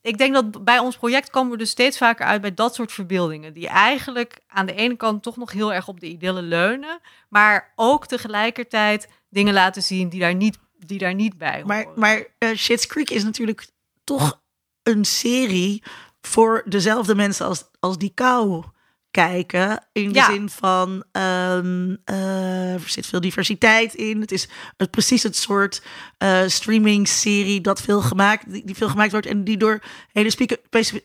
Ik 0.00 0.18
denk 0.18 0.34
dat 0.34 0.64
bij 0.64 0.78
ons 0.78 0.96
project 0.96 1.30
komen 1.30 1.52
we 1.52 1.58
dus 1.58 1.70
steeds 1.70 1.98
vaker 1.98 2.26
uit 2.26 2.40
bij 2.40 2.54
dat 2.54 2.74
soort 2.74 2.92
verbeeldingen. 2.92 3.52
Die 3.52 3.68
eigenlijk 3.68 4.38
aan 4.48 4.66
de 4.66 4.74
ene 4.74 4.96
kant 4.96 5.22
toch 5.22 5.36
nog 5.36 5.52
heel 5.52 5.72
erg 5.72 5.88
op 5.88 6.00
de 6.00 6.08
idylle 6.08 6.42
leunen. 6.42 7.00
Maar 7.28 7.72
ook 7.76 8.06
tegelijkertijd 8.06 9.08
dingen 9.28 9.54
laten 9.54 9.82
zien 9.82 10.08
die 10.08 10.20
daar 10.20 10.34
niet, 10.34 10.58
die 10.78 10.98
daar 10.98 11.14
niet 11.14 11.38
bij 11.38 11.62
Maar, 11.66 11.82
horen. 11.82 12.00
maar 12.00 12.26
eh 12.38 12.54
Shit's 12.56 12.86
Creek 12.86 13.10
is 13.10 13.24
natuurlijk 13.24 13.66
toch 14.04 14.40
een 14.82 15.04
serie 15.04 15.82
voor 16.20 16.62
dezelfde 16.64 17.14
mensen 17.14 17.46
als, 17.46 17.64
als 17.80 17.98
die 17.98 18.12
kou 18.14 18.64
kijken. 19.12 19.86
In 19.93 20.09
de 20.09 20.14
Ja. 20.18 20.30
zin 20.30 20.48
van, 20.51 21.05
ehm, 21.12 21.94
eh, 22.05 22.72
er 22.72 22.80
zit 22.89 23.06
veel 23.06 23.20
diversiteit 23.20 23.94
in. 23.94 24.20
Het 24.20 24.32
is 24.32 24.48
het, 24.76 24.90
precies 24.90 25.22
het 25.22 25.36
soort 25.36 25.82
eh 26.18 26.40
streaming 26.47 27.09
serie 27.09 27.60
dat 27.60 27.80
veel 27.82 28.01
gemaakt, 28.01 28.52
die, 28.52 28.64
die 28.64 28.74
veel 28.74 28.89
gemaakt 28.89 29.10
wordt. 29.12 29.26
En 29.26 29.44
die 29.44 29.56
door 29.56 29.82
hele 30.12 30.30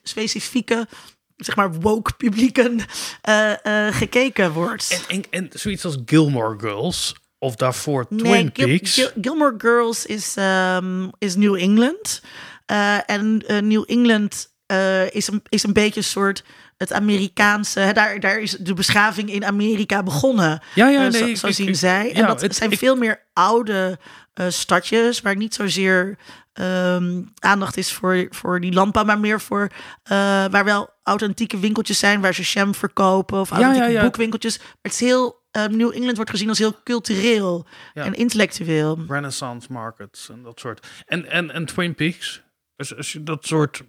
specifieke, 0.03 0.87
zeg 1.35 1.55
maar, 1.55 1.73
woke 1.73 2.13
publieken 2.13 2.79
eh, 3.21 3.87
eh, 3.87 3.95
gekeken 3.95 4.51
wordt. 4.51 5.03
En, 5.07 5.15
en, 5.17 5.23
en 5.29 5.59
zoiets 5.59 5.85
als 5.85 5.97
Gilmore 6.05 6.59
Girls 6.59 7.15
of 7.39 7.55
daarvoor 7.55 8.05
Nee, 8.09 8.19
Twin 8.23 8.49
Gil- 8.53 8.65
Peaks. 8.67 8.93
Gil- 8.93 9.11
Gilmore 9.21 9.55
Girls 9.57 10.05
is, 10.05 10.35
ehm, 10.35 11.07
is 11.17 11.35
New 11.35 11.55
England. 11.55 12.21
Eh, 12.65 13.09
en 13.09 13.43
New 13.67 13.83
England 13.87 14.55
eh, 14.67 15.11
is, 15.13 15.27
een, 15.27 15.41
is 15.49 15.63
een 15.63 15.73
beetje 15.73 15.99
een 15.99 16.03
soort 16.05 16.43
het 16.77 16.93
Amerikaanse. 16.93 17.79
Hè, 17.79 17.93
daar, 17.93 18.19
daar 18.19 18.39
is 18.39 18.51
de 18.51 18.73
beschaving 18.73 19.31
in 19.31 19.45
Amerika 19.45 20.03
begonnen. 20.03 20.61
ja, 20.75 20.87
ja, 20.89 21.05
Eh, 21.05 21.11
nee, 21.11 21.21
zo, 21.21 21.25
ik- 21.27 21.37
zo 21.37 21.47
ik- 21.47 21.53
zien 21.53 21.67
ik- 21.67 21.75
zij. 21.75 22.11
En 22.13 22.21
ja, 22.21 22.27
dat 22.27 22.41
het- 22.41 22.55
zijn 22.55 22.71
ik- 22.71 22.77
veel 22.77 22.95
meer 22.95 23.23
oude 23.33 23.99
eh, 24.33 24.45
stadjes, 24.49 25.21
waar 25.21 25.35
niet 25.35 25.53
zozeer 25.53 26.17
ehm, 26.53 27.21
aandacht 27.39 27.77
is 27.77 27.93
voor, 27.93 28.27
voor 28.29 28.59
die 28.61 28.73
landbouw, 28.73 29.03
maar 29.03 29.19
meer 29.19 29.41
voor 29.41 29.67
eh, 30.03 30.17
waar 30.49 30.65
wel 30.65 30.89
authentieke 31.03 31.59
winkeltjes 31.59 31.99
zijn, 31.99 32.21
waar 32.21 32.33
ze 32.33 32.41
jam 32.41 32.75
verkopen 32.75 33.39
of 33.39 33.51
authentieke 33.51 33.87
ja, 33.87 33.93
ja. 33.93 34.01
boekwinkeltjes. 34.01 34.57
Maar 34.57 34.67
het 34.81 34.91
is 34.93 34.99
heel, 34.99 35.43
eh, 35.51 35.65
New 35.65 35.91
England 35.93 36.15
wordt 36.15 36.31
gezien 36.31 36.49
als 36.49 36.57
heel 36.57 36.75
cultureel 36.83 37.67
Ja. 37.93 38.03
en 38.03 38.13
intellectueel. 38.13 38.99
Renaissance 39.07 39.67
markets 39.71 40.29
en 40.29 40.43
dat 40.43 40.59
soort. 40.59 40.87
En, 41.05 41.25
en, 41.29 41.51
en 41.51 41.65
Twin 41.65 41.95
Peaks. 41.95 42.41
Als, 42.75 42.95
als 42.95 43.11
je 43.11 43.23
dat 43.23 43.45
soort. 43.45 43.81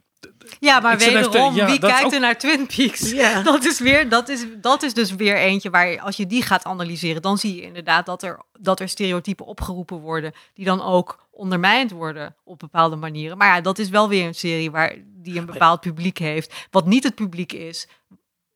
Ja, 0.61 0.81
maar 0.81 0.99
wederom, 0.99 1.55
ja, 1.55 1.67
wie 1.67 1.79
kijkt 1.79 2.05
ook- 2.05 2.13
er 2.13 2.21
naar 2.21 2.39
Twin 2.39 2.67
Peaks? 2.67 3.11
Ja. 3.11 3.43
Dat, 3.53 3.65
is 3.65 3.79
weer, 3.79 4.09
dat, 4.09 4.29
is, 4.29 4.47
dat 4.61 4.83
is 4.83 4.95
dus 4.95 5.15
weer 5.15 5.37
eentje 5.37 5.71
waar 5.71 6.01
als 6.01 6.17
je 6.17 6.27
die 6.27 6.43
gaat 6.43 6.65
analyseren, 6.65 7.23
dan 7.23 7.39
zie 7.39 7.55
je 7.55 7.63
inderdaad 7.63 8.07
dat 8.07 8.23
er, 8.23 8.41
dat 8.61 8.81
er 8.81 8.89
stereotypen 8.89 9.47
opgeroepen 9.47 9.97
worden, 10.01 10.33
die 10.55 10.65
dan 10.65 10.83
ook 10.83 11.27
ondermijnd 11.31 11.91
worden 11.91 12.37
op 12.45 12.59
bepaalde 12.59 12.97
manieren. 12.97 13.39
Maar 13.39 13.55
ja, 13.55 13.61
dat 13.61 13.79
is 13.79 13.89
wel 13.89 14.09
weer 14.09 14.27
een 14.27 14.35
serie 14.35 14.71
waar 14.71 14.95
die 15.07 15.39
een 15.39 15.47
bepaald 15.47 15.81
publiek 15.81 16.19
heeft, 16.19 16.55
wat 16.71 16.87
niet 16.87 17.05
het 17.05 17.15
publiek 17.15 17.53
is 17.53 17.89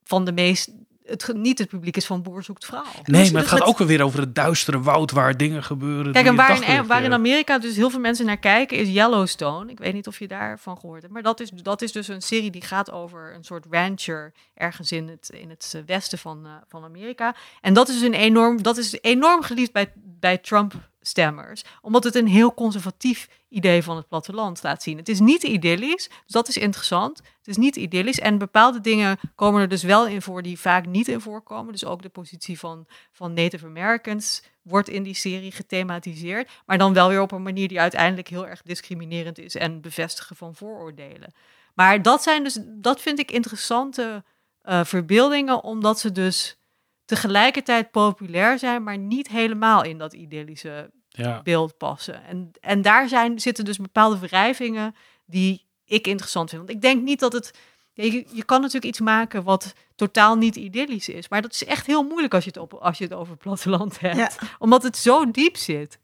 van 0.03 0.25
de 0.25 0.31
meest, 0.31 0.71
het, 1.05 1.33
niet 1.33 1.59
het 1.59 1.67
publiek 1.67 1.97
is 1.97 2.05
van 2.05 2.21
Boer 2.21 2.43
zoekt 2.43 2.65
vrouw. 2.65 2.83
Nee, 3.03 3.21
dus 3.21 3.31
maar 3.31 3.41
het 3.41 3.51
gaat 3.51 3.63
ook 3.63 3.77
weer 3.77 4.03
over 4.03 4.19
het 4.19 4.35
duistere 4.35 4.81
woud 4.81 5.11
waar 5.11 5.37
dingen 5.37 5.63
gebeuren. 5.63 6.11
Kijk, 6.11 6.25
en 6.25 6.35
waar 6.35 6.69
in, 6.69 6.87
waar 6.87 7.03
in 7.03 7.13
Amerika 7.13 7.59
dus 7.59 7.75
heel 7.75 7.89
veel 7.89 7.99
mensen 7.99 8.25
naar 8.25 8.37
kijken, 8.37 8.77
is 8.77 8.89
Yellowstone. 8.89 9.71
Ik 9.71 9.79
weet 9.79 9.93
niet 9.93 10.07
of 10.07 10.19
je 10.19 10.27
daarvan 10.27 10.77
gehoord 10.77 11.01
hebt. 11.01 11.13
Maar 11.13 11.23
dat 11.23 11.39
is, 11.39 11.49
dat 11.49 11.81
is 11.81 11.91
dus 11.91 12.07
een 12.07 12.21
serie 12.21 12.51
die 12.51 12.61
gaat 12.61 12.91
over 12.91 13.33
een 13.35 13.43
soort 13.43 13.65
rancher 13.69 14.33
ergens 14.53 14.91
in 14.91 15.07
het, 15.07 15.29
in 15.29 15.49
het 15.49 15.73
eh, 15.75 15.81
westen 15.85 16.17
van, 16.17 16.45
eh, 16.45 16.51
van 16.67 16.83
Amerika. 16.83 17.35
En 17.61 17.73
dat 17.73 17.89
is 17.89 18.01
een 18.01 18.13
enorm, 18.13 18.61
dat 18.61 18.77
is 18.77 18.97
enorm 19.01 19.43
geliefd 19.43 19.71
bij, 19.71 19.91
bij 19.95 20.37
Trump 20.37 20.73
stemmers, 21.05 21.63
omdat 21.81 22.03
het 22.03 22.15
een 22.15 22.27
heel 22.27 22.53
conservatief 22.53 23.29
idee 23.49 23.83
van 23.83 23.95
het 23.95 24.07
platteland 24.07 24.63
laat 24.63 24.83
zien. 24.83 24.97
Het 24.97 25.09
is 25.09 25.19
niet 25.19 25.43
idyllisch, 25.43 26.07
dus 26.07 26.21
dat 26.27 26.47
is 26.47 26.57
interessant. 26.57 27.17
Het 27.17 27.47
is 27.47 27.57
niet 27.57 27.75
idyllisch 27.75 28.19
en 28.19 28.37
bepaalde 28.37 28.81
dingen 28.81 29.19
komen 29.35 29.61
er 29.61 29.67
dus 29.67 29.83
wel 29.83 30.07
in 30.07 30.21
voor 30.21 30.41
die 30.41 30.59
vaak 30.59 30.85
niet 30.85 31.07
in 31.07 31.21
voorkomen. 31.21 31.71
Dus 31.71 31.85
ook 31.85 32.01
de 32.01 32.09
positie 32.09 32.59
van, 32.59 32.87
van 33.11 33.33
Native 33.33 33.65
Americans 33.65 34.43
wordt 34.61 34.89
in 34.89 35.03
die 35.03 35.15
serie 35.15 35.51
gethematiseerd, 35.51 36.51
maar 36.65 36.77
dan 36.77 36.93
wel 36.93 37.09
weer 37.09 37.21
op 37.21 37.31
een 37.31 37.43
manier 37.43 37.67
die 37.67 37.79
uiteindelijk 37.79 38.27
heel 38.27 38.47
erg 38.47 38.61
discriminerend 38.61 39.39
is 39.39 39.55
en 39.55 39.81
bevestigen 39.81 40.35
van 40.35 40.55
vooroordelen. 40.55 41.33
Maar 41.73 42.01
dat 42.01 42.23
zijn 42.23 42.43
dus, 42.43 42.59
dat 42.63 43.01
vind 43.01 43.19
ik 43.19 43.31
interessante 43.31 44.23
uh, 44.63 44.83
verbeeldingen, 44.83 45.63
omdat 45.63 45.99
ze 45.99 46.11
dus 46.11 46.57
tegelijkertijd 47.05 47.91
populair 47.91 48.59
zijn, 48.59 48.83
maar 48.83 48.97
niet 48.97 49.27
helemaal 49.27 49.83
in 49.83 49.97
dat 49.97 50.13
idyllische 50.13 50.91
ja. 51.09 51.41
beeld 51.41 51.77
passen. 51.77 52.23
En, 52.25 52.51
en 52.61 52.81
daar 52.81 53.07
zijn, 53.07 53.39
zitten 53.39 53.65
dus 53.65 53.77
bepaalde 53.77 54.19
wrijvingen 54.19 54.95
die 55.25 55.65
ik 55.85 56.07
interessant 56.07 56.49
vind. 56.49 56.61
Want 56.61 56.73
ik 56.73 56.81
denk 56.81 57.03
niet 57.03 57.19
dat 57.19 57.33
het. 57.33 57.53
Je, 57.93 58.25
je 58.31 58.43
kan 58.43 58.59
natuurlijk 58.59 58.85
iets 58.85 58.99
maken 58.99 59.43
wat 59.43 59.73
totaal 59.95 60.35
niet 60.35 60.55
idyllisch 60.55 61.09
is. 61.09 61.29
Maar 61.29 61.41
dat 61.41 61.53
is 61.53 61.65
echt 61.65 61.85
heel 61.85 62.03
moeilijk 62.03 62.33
als 62.33 62.43
je 62.43 62.49
het, 62.49 62.59
op, 62.59 62.73
als 62.73 62.97
je 62.97 63.03
het 63.03 63.13
over 63.13 63.33
het 63.33 63.41
platteland 63.41 63.99
hebt. 63.99 64.37
Omdat 64.59 64.83
het 64.83 64.97
zo 64.97 65.31
diep 65.31 65.57
zit. 65.57 65.99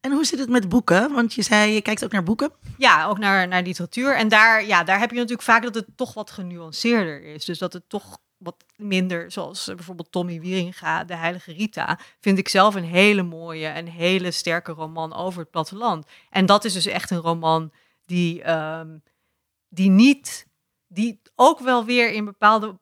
En 0.00 0.12
hoe 0.12 0.24
zit 0.24 0.38
het 0.38 0.48
met 0.48 0.68
boeken? 0.68 1.12
Want 1.12 1.34
je 1.34 1.42
zei, 1.42 1.72
je 1.72 1.82
kijkt 1.82 2.04
ook 2.04 2.12
naar 2.12 2.22
boeken. 2.22 2.52
Ja, 2.78 3.06
ook 3.06 3.18
naar, 3.18 3.48
naar 3.48 3.62
literatuur. 3.62 4.16
En 4.16 4.28
daar, 4.28 4.66
ja, 4.66 4.84
daar 4.84 4.98
heb 4.98 5.10
je 5.10 5.16
natuurlijk 5.16 5.42
vaak 5.42 5.62
dat 5.62 5.74
het 5.74 5.86
toch 5.96 6.14
wat 6.14 6.30
genuanceerder 6.30 7.22
is. 7.22 7.44
Dus 7.44 7.58
dat 7.58 7.72
het 7.72 7.88
toch 7.88 8.18
wat 8.38 8.64
minder, 8.76 9.30
zoals 9.32 9.64
bijvoorbeeld 9.64 10.12
Tommy 10.12 10.40
Wieringa, 10.40 11.04
De 11.04 11.16
Heilige 11.16 11.52
Rita, 11.52 11.98
vind 12.20 12.38
ik 12.38 12.48
zelf 12.48 12.74
een 12.74 12.84
hele 12.84 13.22
mooie 13.22 13.66
en 13.66 13.86
hele 13.86 14.30
sterke 14.30 14.72
roman 14.72 15.14
over 15.14 15.40
het 15.40 15.50
platteland. 15.50 16.06
En 16.30 16.46
dat 16.46 16.64
is 16.64 16.72
dus 16.72 16.86
echt 16.86 17.10
een 17.10 17.18
roman 17.18 17.72
die, 18.04 18.42
ehm, 18.42 18.98
die 19.68 19.90
niet, 19.90 20.46
die 20.86 21.20
ook 21.34 21.58
wel 21.58 21.84
weer 21.84 22.12
in 22.12 22.24
bepaalde 22.24 22.78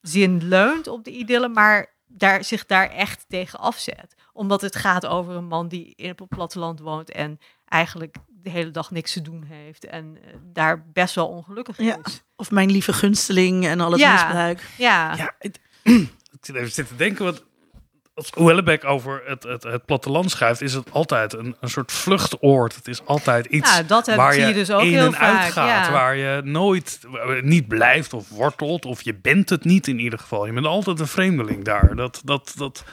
zin 0.00 0.48
leunt 0.48 0.86
op 0.86 1.04
de 1.04 1.10
idylle, 1.10 1.48
maar 1.48 1.94
daar, 2.06 2.44
zich 2.44 2.66
daar 2.66 2.90
echt 2.90 3.24
tegen 3.28 3.58
afzet. 3.58 4.14
Omdat 4.32 4.60
het 4.60 4.76
gaat 4.76 5.06
over 5.06 5.34
een 5.34 5.46
man 5.46 5.68
die 5.68 5.92
in 5.96 6.08
het 6.08 6.28
platteland 6.28 6.80
woont 6.80 7.10
en 7.10 7.38
eigenlijk 7.64 8.16
de 8.42 8.50
hele 8.50 8.70
dag 8.70 8.90
niks 8.90 9.12
te 9.12 9.22
doen 9.22 9.42
heeft 9.42 9.84
en 9.84 10.16
uh, 10.16 10.34
daar 10.52 10.84
best 10.92 11.14
wel 11.14 11.26
ongelukkig 11.26 11.78
is. 11.78 12.24
Of 12.36 12.50
mijn 12.50 12.70
lieve 12.70 12.92
gunsteling 12.92 13.66
en 13.66 13.80
al 13.80 13.90
het 13.90 14.00
ja. 14.00 14.12
misbruik. 14.12 14.62
Ja, 14.76 15.16
ja 15.16 15.34
ik 15.38 15.56
zit 16.40 16.56
even 16.56 16.70
zitten 16.70 16.96
denken, 16.96 17.24
wat 17.24 17.44
als 18.14 18.30
Houellebecq 18.30 18.84
over 18.84 19.22
het, 19.24 19.42
het, 19.42 19.62
het 19.62 19.84
platteland 19.84 20.30
schrijft, 20.30 20.60
is 20.60 20.74
het 20.74 20.92
altijd 20.92 21.32
een, 21.32 21.56
een 21.60 21.68
soort 21.68 21.92
vluchtoord. 21.92 22.74
Het 22.74 22.88
is 22.88 23.04
altijd 23.04 23.46
iets 23.46 23.76
ja, 23.76 23.82
dat 23.82 24.14
waar 24.14 24.38
je, 24.38 24.46
je 24.46 24.54
dus 24.54 24.70
ook 24.70 24.82
in 24.82 24.88
heel 24.88 25.04
en 25.04 25.12
vaak, 25.12 25.42
uit 25.42 25.52
gaat. 25.52 25.86
ja. 25.86 25.92
Waar 25.92 26.16
je 26.16 26.40
nooit 26.44 27.00
niet 27.42 27.68
blijft 27.68 28.12
of 28.12 28.28
wortelt. 28.28 28.84
Of 28.84 29.02
je 29.02 29.14
bent 29.14 29.50
het 29.50 29.64
niet 29.64 29.88
in 29.88 29.98
ieder 29.98 30.18
geval. 30.18 30.46
Je 30.46 30.52
bent 30.52 30.66
altijd 30.66 31.00
een 31.00 31.06
vreemdeling 31.06 31.64
daar. 31.64 31.96
Dat, 31.96 32.20
dat, 32.24 32.52
dat, 32.56 32.84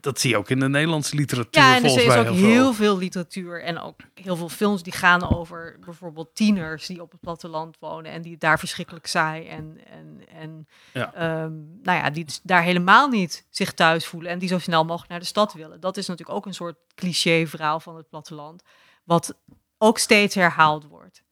dat 0.00 0.20
zie 0.20 0.30
je 0.30 0.36
ook 0.36 0.50
in 0.50 0.58
de 0.60 0.68
Nederlandse 0.68 1.16
literatuur. 1.16 1.62
Ja, 1.62 1.76
en 1.76 1.84
er 1.84 2.04
is 2.04 2.16
ook 2.16 2.34
heel 2.34 2.72
veel 2.72 2.98
literatuur 2.98 3.62
en 3.62 3.78
ook 3.78 4.00
heel 4.14 4.36
veel 4.36 4.48
films 4.48 4.82
die 4.82 4.92
gaan 4.92 5.30
over 5.30 5.76
bijvoorbeeld 5.84 6.34
tieners 6.34 6.86
die 6.86 7.02
op 7.02 7.10
het 7.10 7.20
platteland 7.20 7.76
wonen 7.80 8.12
en 8.12 8.22
die 8.22 8.36
daar 8.38 8.58
verschrikkelijk 8.58 9.06
saai 9.06 9.46
en, 9.48 9.78
en, 9.86 10.20
en 10.28 10.68
Ja. 10.92 11.14
ehm, 11.14 11.52
nou 11.82 11.98
ja, 11.98 12.10
die 12.10 12.24
dus 12.24 12.40
daar 12.42 12.62
helemaal 12.62 13.08
niet 13.08 13.46
zich 13.50 13.72
thuis 13.72 14.06
voelen 14.06 14.30
en 14.30 14.38
die 14.38 14.48
zo 14.48 14.58
snel 14.58 14.84
mogelijk 14.84 15.10
naar 15.10 15.20
de 15.20 15.24
stad 15.26 15.52
willen. 15.52 15.80
Dat 15.80 15.96
is 15.96 16.06
natuurlijk 16.06 16.38
ook 16.38 16.46
een 16.46 16.54
soort 16.54 16.76
cliché 16.94 17.46
verhaal 17.46 17.80
van 17.80 17.96
het 17.96 18.08
platteland, 18.08 18.62
wat 19.04 19.34
ook 19.78 19.98
steeds 19.98 20.34
herhaald 20.34 20.84
wordt. 20.86 21.22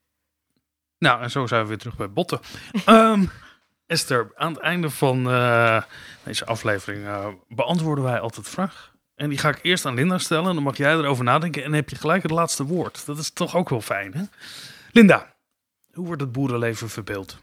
Nou, 0.98 1.22
en 1.22 1.30
zo 1.30 1.46
zijn 1.46 1.62
we 1.62 1.68
weer 1.68 1.78
terug 1.78 1.96
bij 1.96 2.10
Botten. 2.12 2.40
Ehm, 2.84 3.24
Esther, 3.88 4.30
aan 4.34 4.52
het 4.52 4.62
einde 4.62 4.90
van 4.90 5.30
eh, 5.30 5.82
deze 6.22 6.44
aflevering 6.44 7.06
eh, 7.06 7.26
beantwoorden 7.48 8.04
wij 8.04 8.20
altijd 8.20 8.44
de 8.44 8.50
vraag. 8.50 8.92
En 9.14 9.28
die 9.28 9.38
ga 9.38 9.48
ik 9.48 9.58
eerst 9.62 9.86
aan 9.86 9.94
Linda 9.94 10.18
stellen. 10.18 10.54
Dan 10.54 10.62
mag 10.62 10.76
jij 10.76 10.92
erover 10.92 11.24
nadenken. 11.24 11.64
En 11.64 11.72
heb 11.72 11.88
je 11.88 11.96
gelijk 11.96 12.22
het 12.22 12.30
laatste 12.30 12.64
woord. 12.64 13.06
Dat 13.06 13.18
is 13.18 13.30
toch 13.30 13.56
ook 13.56 13.68
wel 13.68 13.80
fijn, 13.80 14.14
hè? 14.14 14.22
Linda, 14.92 15.34
hoe 15.92 16.06
wordt 16.06 16.20
het 16.20 16.32
boerenleven 16.32 16.88
verbeeld? 16.88 17.38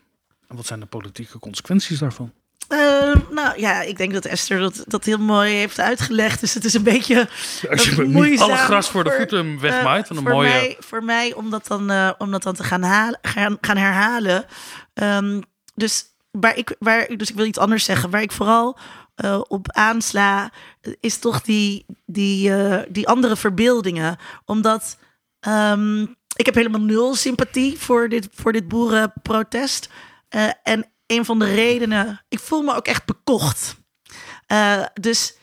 En 0.48 0.56
wat 0.56 0.66
zijn 0.66 0.80
de 0.80 0.86
politieke 0.86 1.40
consequenties 1.40 2.00
daarvan? 2.00 2.34
Eh, 2.68 3.16
nou 3.32 3.60
ja, 3.60 3.82
ik 3.82 3.98
denk 3.98 4.14
dat 4.14 4.26
Esther 4.26 4.60
dat, 4.60 4.84
dat 4.88 5.06
heel 5.06 5.18
mooi 5.18 5.54
heeft 5.54 5.80
uitgelegd. 5.80 6.40
Dus 6.40 6.54
het 6.54 6.66
is 6.66 6.74
een 6.74 6.84
beetje 6.84 7.30
Als 7.70 7.90
je 7.90 8.08
niet 8.08 8.40
alle 8.40 8.56
gras 8.56 8.90
voor 8.90 9.04
de 9.04 9.12
voeten 9.18 9.60
wegmaait. 9.60 10.08
van 10.08 10.18
een 10.18 10.24
voor, 10.24 10.32
mooie... 10.32 10.50
mij, 10.50 10.78
voor 10.80 11.04
mij 11.04 11.34
om 11.34 11.50
dat 11.50 11.68
dan, 11.68 12.16
om 12.18 12.32
dat 12.32 12.44
dan 12.44 12.56
te 12.56 12.64
gaan, 12.64 12.84
halen, 12.84 13.20
gaan, 13.22 13.58
gaan 13.62 13.78
herhalen. 13.78 14.46
Ehm, 14.94 15.42
dus, 15.76 16.06
waar 16.40 16.58
ik, 16.58 16.76
waar, 16.80 17.18
dus 17.18 17.30
ik 17.30 17.36
wil 17.36 17.46
iets 17.46 17.60
anders 17.60 17.84
zeggen. 17.84 18.10
Waar 18.10 18.22
ik 18.22 18.32
vooral 18.32 18.78
eh, 19.16 19.42
op 19.48 19.72
aansla, 19.72 20.52
is 21.00 21.18
toch 21.18 21.42
die, 21.42 21.86
die, 22.06 22.54
eh, 22.54 22.84
die 22.90 23.08
andere 23.08 23.36
verbeeldingen. 23.36 24.18
Omdat 24.46 24.98
ehm, 25.40 26.02
ik 26.36 26.46
heb 26.46 26.56
helemaal 26.56 26.82
nul 26.82 27.16
sympathie 27.16 27.80
voor 27.80 28.10
dit, 28.10 28.28
voor 28.34 28.52
dit 28.52 28.68
boerenprotest. 28.68 29.90
Eh, 30.30 30.50
en 30.64 30.86
een 31.08 31.26
van 31.26 31.40
de 31.40 31.54
redenen, 31.54 32.26
ik 32.28 32.40
voel 32.40 32.62
me 32.62 32.76
ook 32.76 32.88
echt 32.88 33.06
bekocht. 33.06 33.76
Dus 34.94 35.38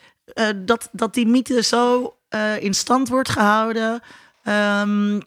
dat, 0.57 0.89
dat 0.93 1.15
die 1.15 1.27
mythe 1.27 1.63
zo 1.63 2.17
in 2.59 2.75
stand 2.75 3.09
wordt 3.09 3.29
gehouden. 3.29 4.01
ehm, 4.43 5.21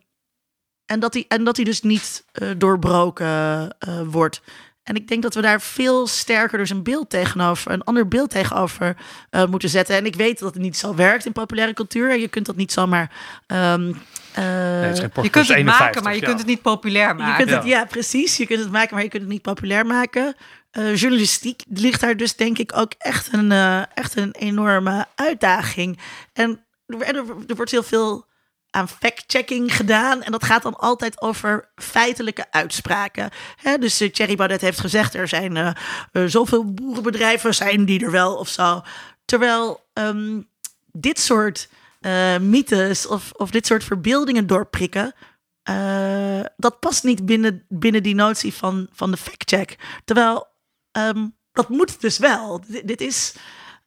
en, 0.85 0.99
dat 0.99 1.13
die, 1.13 1.25
en 1.27 1.43
dat 1.43 1.55
die 1.55 1.65
dus 1.65 1.81
niet 1.81 2.25
doorbroken 2.57 3.75
wordt. 4.05 4.41
En 4.85 4.95
ik 4.95 5.07
denk 5.07 5.23
dat 5.23 5.35
we 5.35 5.41
daar 5.41 5.61
veel 5.61 6.07
sterker 6.07 6.57
dus 6.57 6.69
een 6.69 6.83
beeld 6.83 7.09
tegenover, 7.09 7.71
een 7.71 7.83
ander 7.83 8.07
beeld 8.07 8.29
tegenover 8.29 8.95
eh, 9.29 9.45
moeten 9.45 9.69
zetten. 9.69 9.95
En 9.95 10.05
ik 10.05 10.15
weet 10.15 10.39
dat 10.39 10.53
het 10.53 10.63
niet 10.63 10.77
zo 10.77 10.95
werkt 10.95 11.25
in 11.25 11.31
populaire 11.31 11.73
cultuur. 11.73 12.19
Je 12.19 12.27
kunt 12.27 12.45
dat 12.45 12.55
niet 12.55 12.71
zomaar. 12.71 13.11
ehm, 13.47 13.93
eh, 14.33 14.43
Nee, 14.43 14.83
het 14.83 14.93
is 14.93 14.99
geen 14.99 15.23
Je 15.23 15.29
kunt 15.29 15.47
het 15.47 15.57
51, 15.57 15.79
maken, 15.79 16.03
maar 16.03 16.13
je 16.13 16.19
ja. 16.19 16.25
kunt 16.25 16.39
het 16.39 16.47
niet 16.47 16.61
populair 16.61 17.07
je 17.07 17.13
maken. 17.13 17.45
kunt 17.45 17.57
het, 17.57 17.65
ja. 17.65 17.85
precies. 17.85 18.37
Je 18.37 18.45
kunt 18.45 18.59
het 18.59 18.71
maken, 18.71 18.93
maar 18.93 19.03
je 19.03 19.09
kunt 19.09 19.21
het 19.21 19.31
niet 19.31 19.41
populair 19.41 19.85
maken. 19.85 20.35
Eh, 20.71 20.95
journalistiek 20.95 21.63
ligt 21.69 22.01
daar 22.01 22.17
dus 22.17 22.35
denk 22.35 22.57
ik 22.57 22.77
ook 22.77 22.91
echt 22.97 23.33
een, 23.33 23.51
eh, 23.51 23.81
echt 23.93 24.15
een 24.15 24.31
enorme 24.31 25.05
uitdaging. 25.15 25.99
En 26.33 26.65
er, 26.85 27.01
er, 27.01 27.15
er 27.47 27.55
wordt 27.55 27.71
heel 27.71 27.83
veel 27.83 28.25
aan 28.75 28.89
fact-checking 28.89 29.75
gedaan. 29.75 30.23
En 30.23 30.31
dat 30.31 30.43
gaat 30.43 30.63
dan 30.63 30.77
altijd 30.77 31.21
over 31.21 31.69
feitelijke 31.75 32.45
uitspraken. 32.51 33.29
Hè, 33.55 33.77
dus 33.77 34.01
eh, 34.01 34.11
Thierry 34.11 34.35
Baudet 34.35 34.61
heeft 34.61 34.79
gezegd... 34.79 35.13
er 35.13 35.27
zijn 35.27 35.57
eh, 35.57 35.73
zoveel 36.25 36.73
boerenbedrijven, 36.73 37.55
zijn 37.55 37.85
die 37.85 38.05
er 38.05 38.11
wel 38.11 38.35
of 38.35 38.47
zo. 38.47 38.81
Terwijl 39.25 39.87
ehm, 39.93 40.41
dit 40.91 41.19
soort 41.19 41.69
mythes 42.41 43.07
of, 43.07 43.31
of 43.31 43.49
dit 43.49 43.65
soort 43.65 43.83
verbeeldingen 43.83 44.47
doorprikken... 44.47 45.13
dat 46.57 46.79
past 46.79 47.03
niet 47.03 47.25
binnen, 47.25 47.65
binnen 47.69 48.03
die 48.03 48.15
notie 48.15 48.53
van, 48.53 48.87
van 48.91 49.11
de 49.11 49.17
fact-check. 49.17 49.75
Terwijl 50.03 50.47
ehm, 50.91 51.27
dat 51.51 51.69
moet 51.69 52.01
dus 52.01 52.17
wel. 52.17 52.63
Dit 52.83 53.01
is... 53.01 53.35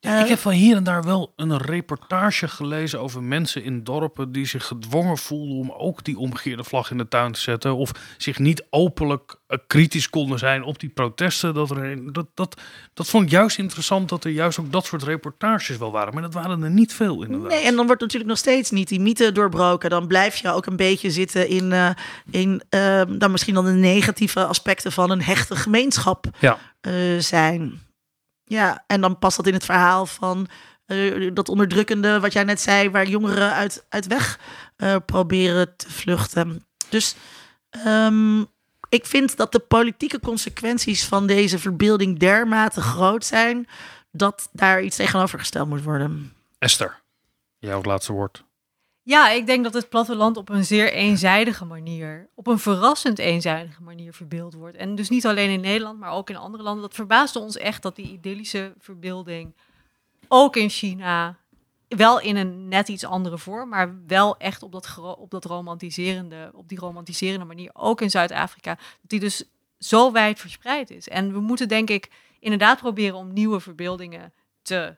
Ja, 0.00 0.22
ik 0.22 0.28
heb 0.28 0.38
van 0.38 0.52
hier 0.52 0.76
en 0.76 0.84
daar 0.84 1.02
wel 1.04 1.32
een 1.36 1.56
reportage 1.56 2.48
gelezen 2.48 3.00
over 3.00 3.22
mensen 3.22 3.62
in 3.64 3.84
dorpen 3.84 4.32
die 4.32 4.46
zich 4.46 4.66
gedwongen 4.66 5.18
voelden 5.18 5.56
om 5.56 5.70
ook 5.70 6.04
die 6.04 6.18
omgekeerde 6.18 6.64
vlag 6.64 6.90
in 6.90 6.98
de 6.98 7.08
tuin 7.08 7.32
te 7.32 7.40
zetten. 7.40 7.76
Of 7.76 7.90
zich 8.16 8.38
niet 8.38 8.66
openlijk 8.70 9.36
eh, 9.46 9.58
kritisch 9.66 10.10
konden 10.10 10.38
zijn 10.38 10.62
op 10.62 10.78
die 10.78 10.88
protesten. 10.88 11.54
Dat, 11.54 11.70
er, 11.70 12.12
dat, 12.12 12.26
dat, 12.34 12.60
dat 12.94 13.08
vond 13.08 13.24
ik 13.24 13.30
juist 13.30 13.58
interessant 13.58 14.08
dat 14.08 14.24
er 14.24 14.30
juist 14.30 14.58
ook 14.58 14.72
dat 14.72 14.86
soort 14.86 15.02
reportages 15.02 15.76
wel 15.76 15.90
waren. 15.92 16.12
Maar 16.12 16.22
dat 16.22 16.34
waren 16.34 16.62
er 16.62 16.70
niet 16.70 16.94
veel 16.94 17.22
inderdaad. 17.22 17.50
Nee, 17.50 17.64
en 17.64 17.76
dan 17.76 17.86
wordt 17.86 18.00
natuurlijk 18.00 18.30
nog 18.30 18.38
steeds 18.38 18.70
niet 18.70 18.88
die 18.88 19.00
mythe 19.00 19.32
doorbroken. 19.32 19.90
Dan 19.90 20.06
blijf 20.06 20.36
je 20.36 20.52
ook 20.52 20.66
een 20.66 20.76
beetje 20.76 21.10
zitten 21.10 21.48
in, 21.48 21.72
eh, 21.72 21.90
in 22.30 22.62
ehm, 22.68 23.18
dan 23.18 23.30
misschien 23.30 23.54
dan 23.54 23.64
de 23.64 23.70
negatieve 23.70 24.44
aspecten 24.44 24.92
van 24.92 25.10
een 25.10 25.22
hechte 25.22 25.56
gemeenschap 25.56 26.24
Ja. 26.38 26.58
eh, 26.80 26.92
zijn. 27.18 27.86
Ja, 28.48 28.84
en 28.86 29.00
dan 29.00 29.18
past 29.18 29.36
dat 29.36 29.46
in 29.46 29.52
het 29.52 29.64
verhaal 29.64 30.06
van 30.06 30.48
eh, 30.86 31.30
dat 31.32 31.48
onderdrukkende, 31.48 32.20
wat 32.20 32.32
jij 32.32 32.44
net 32.44 32.60
zei, 32.60 32.90
waar 32.90 33.06
jongeren 33.06 33.52
uit, 33.52 33.84
uit 33.88 34.06
weg 34.06 34.38
eh, 34.76 34.96
proberen 35.06 35.76
te 35.76 35.90
vluchten. 35.90 36.66
Dus 36.88 37.14
ehm, 37.70 38.40
ik 38.88 39.06
vind 39.06 39.36
dat 39.36 39.52
de 39.52 39.58
politieke 39.58 40.20
consequenties 40.20 41.04
van 41.04 41.26
deze 41.26 41.58
verbeelding 41.58 42.18
dermate 42.18 42.80
groot 42.80 43.24
zijn 43.24 43.68
dat 44.10 44.48
daar 44.52 44.82
iets 44.82 44.96
tegenover 44.96 45.38
gesteld 45.38 45.68
moet 45.68 45.82
worden. 45.82 46.32
Esther, 46.58 47.00
jouw 47.58 47.82
laatste 47.82 48.12
woord. 48.12 48.44
Ja, 49.08 49.30
ik 49.30 49.46
denk 49.46 49.64
dat 49.64 49.74
het 49.74 49.88
platteland 49.88 50.36
op 50.36 50.48
een 50.48 50.64
zeer 50.64 50.92
eenzijdige 50.92 51.64
manier, 51.64 52.28
op 52.34 52.46
een 52.46 52.58
verrassend 52.58 53.18
eenzijdige 53.18 53.82
manier 53.82 54.12
verbeeld 54.12 54.54
wordt. 54.54 54.76
En 54.76 54.94
dus 54.94 55.08
niet 55.08 55.26
alleen 55.26 55.50
in 55.50 55.60
Nederland, 55.60 55.98
maar 55.98 56.12
ook 56.12 56.30
in 56.30 56.36
andere 56.36 56.62
landen. 56.62 56.82
Dat 56.82 56.94
verbaasde 56.94 57.38
ons 57.38 57.56
echt 57.56 57.82
dat 57.82 57.96
die 57.96 58.12
idyllische 58.12 58.74
verbeelding 58.78 59.54
ook 60.28 60.56
in 60.56 60.68
China 60.68 61.36
wel 61.88 62.20
in 62.20 62.36
een 62.36 62.68
net 62.68 62.88
iets 62.88 63.04
andere 63.04 63.38
vorm, 63.38 63.68
maar 63.68 64.06
wel 64.06 64.36
echt 64.36 64.62
op 64.62 64.72
dat, 64.72 64.98
op 65.18 65.30
dat 65.30 65.44
romantiserende, 65.44 66.50
op 66.54 66.68
die 66.68 66.78
romantiserende 66.78 67.44
manier, 67.44 67.70
ook 67.72 68.00
in 68.00 68.10
Zuid-Afrika, 68.10 68.74
dat 68.74 69.10
die 69.10 69.20
dus 69.20 69.44
zo 69.78 70.12
wijd 70.12 70.40
verspreid 70.40 70.90
is. 70.90 71.08
En 71.08 71.32
we 71.32 71.40
moeten 71.40 71.68
denk 71.68 71.90
ik 71.90 72.10
inderdaad 72.38 72.78
proberen 72.78 73.16
om 73.16 73.32
nieuwe 73.32 73.60
verbeeldingen 73.60 74.32
te 74.62 74.96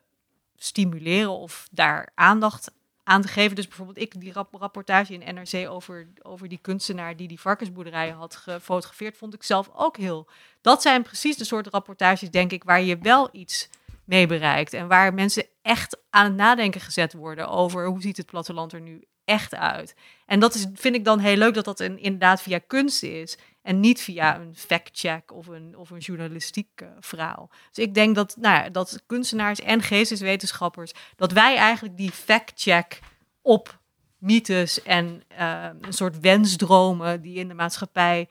stimuleren 0.56 1.30
of 1.38 1.68
daar 1.70 2.12
aandacht 2.14 2.70
aan 3.10 3.22
te 3.22 3.28
geven. 3.28 3.56
Dus 3.56 3.68
bijvoorbeeld 3.68 3.98
ik, 3.98 4.20
die 4.20 4.32
rap- 4.32 4.54
rapportage 4.54 5.14
in 5.14 5.34
NRC 5.34 5.68
over, 5.68 6.08
over 6.22 6.48
die 6.48 6.58
kunstenaar 6.62 7.16
die 7.16 7.28
die 7.28 7.40
varkensboerderij 7.40 8.10
had 8.10 8.36
gefotografeerd, 8.36 9.16
vond 9.16 9.34
ik 9.34 9.42
zelf 9.42 9.70
ook 9.74 9.96
heel. 9.96 10.28
Dat 10.60 10.82
zijn 10.82 11.02
precies 11.02 11.36
de 11.36 11.44
soort 11.44 11.66
rapportages, 11.66 12.30
denk 12.30 12.52
ik, 12.52 12.64
waar 12.64 12.82
je 12.82 12.98
wel 12.98 13.28
iets 13.32 13.68
mee 14.04 14.26
bereikt. 14.26 14.72
En 14.72 14.88
waar 14.88 15.14
mensen 15.14 15.46
echt 15.62 15.96
aan 16.10 16.24
het 16.24 16.34
nadenken 16.34 16.80
gezet 16.80 17.12
worden 17.12 17.48
over 17.48 17.86
hoe 17.86 18.00
ziet 18.00 18.16
het 18.16 18.26
platteland 18.26 18.72
er 18.72 18.80
nu 18.80 19.04
echt 19.24 19.54
uit. 19.54 19.94
En 20.26 20.40
dat 20.40 20.54
is, 20.54 20.66
vind 20.74 20.94
ik 20.94 21.04
dan 21.04 21.18
heel 21.18 21.36
leuk 21.36 21.54
dat 21.54 21.64
dat 21.64 21.80
een, 21.80 21.98
inderdaad 21.98 22.42
via 22.42 22.58
kunst 22.66 23.02
is. 23.02 23.38
En 23.70 23.80
niet 23.80 24.00
via 24.00 24.40
een 24.40 24.54
fact-check 24.56 25.32
of 25.32 25.46
een, 25.46 25.76
of 25.76 25.90
een 25.90 25.98
journalistiek 25.98 26.68
eh, 26.74 26.88
verhaal. 27.00 27.50
Dus 27.72 27.84
ik 27.84 27.94
denk 27.94 28.14
dat, 28.14 28.36
nou 28.38 28.62
ja, 28.62 28.70
dat 28.70 29.02
kunstenaars 29.06 29.60
en 29.60 29.82
geesteswetenschappers, 29.82 30.92
dat 31.16 31.32
wij 31.32 31.56
eigenlijk 31.56 31.96
die 31.96 32.10
fact-check 32.10 33.00
op 33.42 33.78
mythes 34.18 34.82
en 34.82 35.22
eh, 35.28 35.68
een 35.80 35.92
soort 35.92 36.20
wensdromen 36.20 37.20
die 37.20 37.34
in 37.34 37.48
de 37.48 37.54
maatschappij 37.54 38.28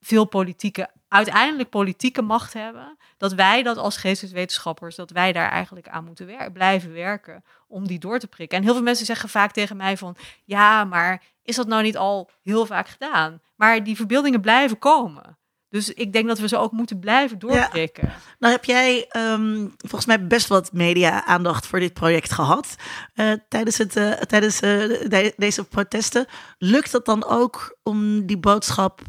veel 0.00 0.24
politieke, 0.24 0.90
uiteindelijk 1.08 1.70
politieke 1.70 2.22
macht 2.22 2.52
hebben, 2.52 2.96
dat 3.16 3.32
wij 3.32 3.62
dat 3.62 3.76
als 3.76 3.96
geesteswetenschappers, 3.96 4.96
dat 4.96 5.10
wij 5.10 5.32
daar 5.32 5.50
eigenlijk 5.50 5.88
aan 5.88 6.04
moeten 6.04 6.26
wer 6.26 6.52
blijven 6.52 6.92
werken 6.92 7.44
om 7.68 7.86
die 7.86 7.98
door 7.98 8.18
te 8.18 8.26
prikken. 8.26 8.58
En 8.58 8.64
heel 8.64 8.74
veel 8.74 8.82
mensen 8.82 9.06
zeggen 9.06 9.28
vaak 9.28 9.52
tegen 9.52 9.76
mij 9.76 9.96
van, 9.96 10.16
ja, 10.44 10.84
maar 10.84 11.22
is 11.42 11.56
dat 11.56 11.66
nou 11.66 11.82
niet 11.82 11.96
al 11.96 12.30
heel 12.42 12.66
vaak 12.66 12.88
gedaan? 12.88 13.40
Maar 13.56 13.84
die 13.84 13.96
verbeeldingen 13.96 14.40
blijven 14.40 14.78
komen. 14.78 15.38
Dus 15.68 15.92
ik 15.92 16.12
denk 16.12 16.26
dat 16.28 16.38
we 16.38 16.48
ze 16.48 16.56
ook 16.56 16.72
moeten 16.72 16.98
blijven 16.98 17.38
doorprikken. 17.38 18.12
Nou 18.38 18.52
heb 18.52 18.64
jij 18.64 19.06
ehm, 19.08 19.68
volgens 19.76 20.06
mij 20.06 20.26
best 20.26 20.48
wat 20.48 20.72
media-aandacht 20.72 21.66
voor 21.66 21.78
dit 21.80 21.92
project 21.92 22.32
gehad 22.32 22.74
eh, 23.14 23.32
tijdens, 23.48 23.78
het, 23.78 23.96
eh, 23.96 24.10
tijdens 24.12 24.60
eh, 24.60 24.70
de- 25.08 25.32
deze 25.36 25.64
protesten. 25.64 26.26
Lukt 26.58 26.92
het 26.92 27.04
dan 27.04 27.24
ook 27.24 27.76
om 27.82 28.26
die 28.26 28.38
boodschap 28.38 29.00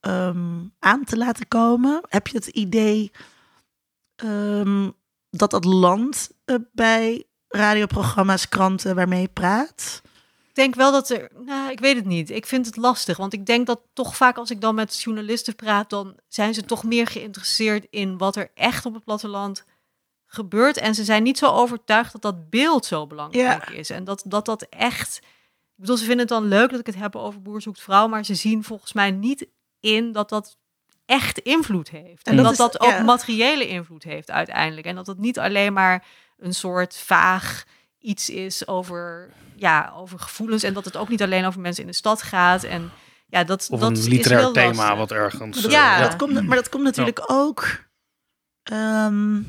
eh, 0.00 0.26
ehm, 0.26 0.64
aan 0.78 1.04
te 1.04 1.16
laten 1.16 1.48
komen? 1.48 2.00
Heb 2.08 2.26
je 2.26 2.36
het 2.36 2.46
idee 2.46 3.10
ehm, 4.16 4.90
dat 5.30 5.50
dat 5.50 5.64
land 5.64 6.30
eh, 6.44 6.56
bij 6.72 7.24
radioprogramma's, 7.48 8.48
kranten 8.48 8.94
waarmee 8.94 9.20
je 9.20 9.28
praat? 9.28 10.02
Ik 10.48 10.54
denk 10.64 10.74
wel 10.74 10.92
dat 10.92 11.10
er, 11.10 11.30
nou, 11.44 11.70
ik 11.70 11.80
weet 11.80 11.96
het 11.96 12.04
niet. 12.04 12.30
Ik 12.30 12.46
vind 12.46 12.66
het 12.66 12.76
lastig, 12.76 13.16
want 13.16 13.32
ik 13.32 13.46
denk 13.46 13.66
dat 13.66 13.80
toch 13.92 14.16
vaak 14.16 14.36
als 14.36 14.50
ik 14.50 14.60
dan 14.60 14.74
met 14.74 15.00
journalisten 15.00 15.54
praat, 15.54 15.90
dan 15.90 16.16
zijn 16.28 16.54
ze 16.54 16.64
toch 16.64 16.84
meer 16.84 17.06
geïnteresseerd 17.06 17.86
in 17.90 18.18
wat 18.18 18.36
er 18.36 18.50
echt 18.54 18.86
op 18.86 18.94
het 18.94 19.04
platteland 19.04 19.64
gebeurt. 20.26 20.76
En 20.76 20.94
ze 20.94 21.04
zijn 21.04 21.22
niet 21.22 21.38
zo 21.38 21.46
overtuigd 21.46 22.12
dat 22.12 22.22
dat 22.22 22.50
beeld 22.50 22.86
zo 22.86 23.06
belangrijk 23.06 23.70
is. 23.70 23.90
En 23.90 24.04
dat, 24.04 24.22
dat 24.26 24.44
dat 24.44 24.62
echt, 24.62 25.18
ik 25.18 25.74
bedoel, 25.76 25.96
ze 25.96 26.04
vinden 26.04 26.26
het 26.26 26.28
dan 26.28 26.44
leuk 26.48 26.70
dat 26.70 26.80
ik 26.80 26.86
het 26.86 26.98
heb 26.98 27.16
over 27.16 27.42
boer 27.42 27.62
zoekt 27.62 27.80
vrouw, 27.80 28.08
maar 28.08 28.24
ze 28.24 28.34
zien 28.34 28.64
volgens 28.64 28.92
mij 28.92 29.10
niet 29.10 29.48
in 29.80 30.12
dat 30.12 30.28
dat 30.28 30.56
echt 31.06 31.38
invloed 31.38 31.90
heeft. 31.90 32.26
En 32.26 32.30
En, 32.30 32.36
dat 32.36 32.44
dat 32.44 32.52
is- 32.52 32.58
dat 32.58 32.80
ook 32.80 32.90
ja. 32.90 33.02
materiële 33.02 33.68
invloed 33.68 34.02
heeft 34.04 34.30
uiteindelijk. 34.30 34.86
En 34.86 34.94
dat 34.94 35.06
het 35.06 35.18
niet 35.18 35.38
alleen 35.38 35.72
maar 35.72 36.04
een 36.38 36.54
soort 36.54 36.96
vaag 36.96 37.64
iets 37.98 38.30
is 38.30 38.66
over, 38.66 39.30
ja, 39.56 39.92
over 39.96 40.18
gevoelens. 40.18 40.62
En 40.62 40.74
dat 40.74 40.84
het 40.84 40.96
ook 40.96 41.08
niet 41.08 41.22
alleen 41.22 41.44
over 41.44 41.60
mensen 41.60 41.82
in 41.84 41.90
de 41.90 41.96
stad 41.96 42.22
gaat. 42.22 42.62
En 42.64 42.90
ja, 43.26 43.44
dat, 43.44 43.68
Of 43.70 43.80
dat 43.80 43.90
een 43.90 43.96
is 43.96 44.06
literair 44.06 44.52
thema 44.52 44.76
lastig. 44.76 44.96
wat 44.96 45.12
ergens... 45.12 45.54
Maar 45.54 45.62
dat, 45.62 45.72
Ja. 45.72 45.96
eh, 45.96 46.02
dat 46.02 46.16
komt, 46.16 46.46
maar 46.46 46.56
dat 46.56 46.68
komt 46.68 46.82
natuurlijk 46.84 47.22
ook. 47.26 47.86
ehm, 48.62 49.42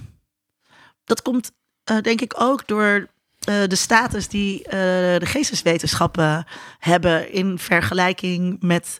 dat 1.03 1.21
komt 1.21 1.51
eh, 1.83 1.97
denk 2.01 2.21
ik 2.21 2.33
ook 2.41 2.67
door 2.67 3.07
eh, 3.39 3.63
de 3.67 3.75
status 3.75 4.27
die 4.27 4.63
eh, 4.63 4.71
de 5.19 5.25
geesteswetenschappen 5.25 6.45
hebben 6.79 7.31
in 7.31 7.59
vergelijking 7.59 8.57
met 8.61 8.97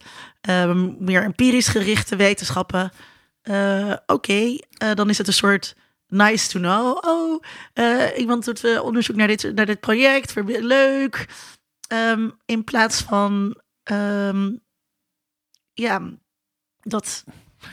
meer 1.00 1.24
empirisch 1.24 1.68
gerichte 1.68 2.16
wetenschappen. 2.16 2.92
Eh, 3.42 3.96
Oké, 4.06 4.58
eh, 4.78 4.94
dan 4.94 5.10
is 5.10 5.18
het 5.18 5.28
een 5.28 5.34
soort 5.34 5.76
nice 6.08 6.50
to 6.50 6.60
know. 6.60 7.06
Oh, 7.06 7.44
eh, 7.74 8.18
iemand 8.18 8.46
doet 8.46 8.80
onderzoek 8.80 9.16
naar 9.16 9.28
dit, 9.28 9.54
naar 9.56 9.66
dit 9.66 9.80
project, 9.80 10.34
leuk. 10.46 11.28
Ehm, 11.88 12.30
in 12.46 12.64
plaats 12.64 13.02
van, 13.02 13.62
ehm, 13.84 14.52
ja, 15.74 16.02
dat. 16.82 17.24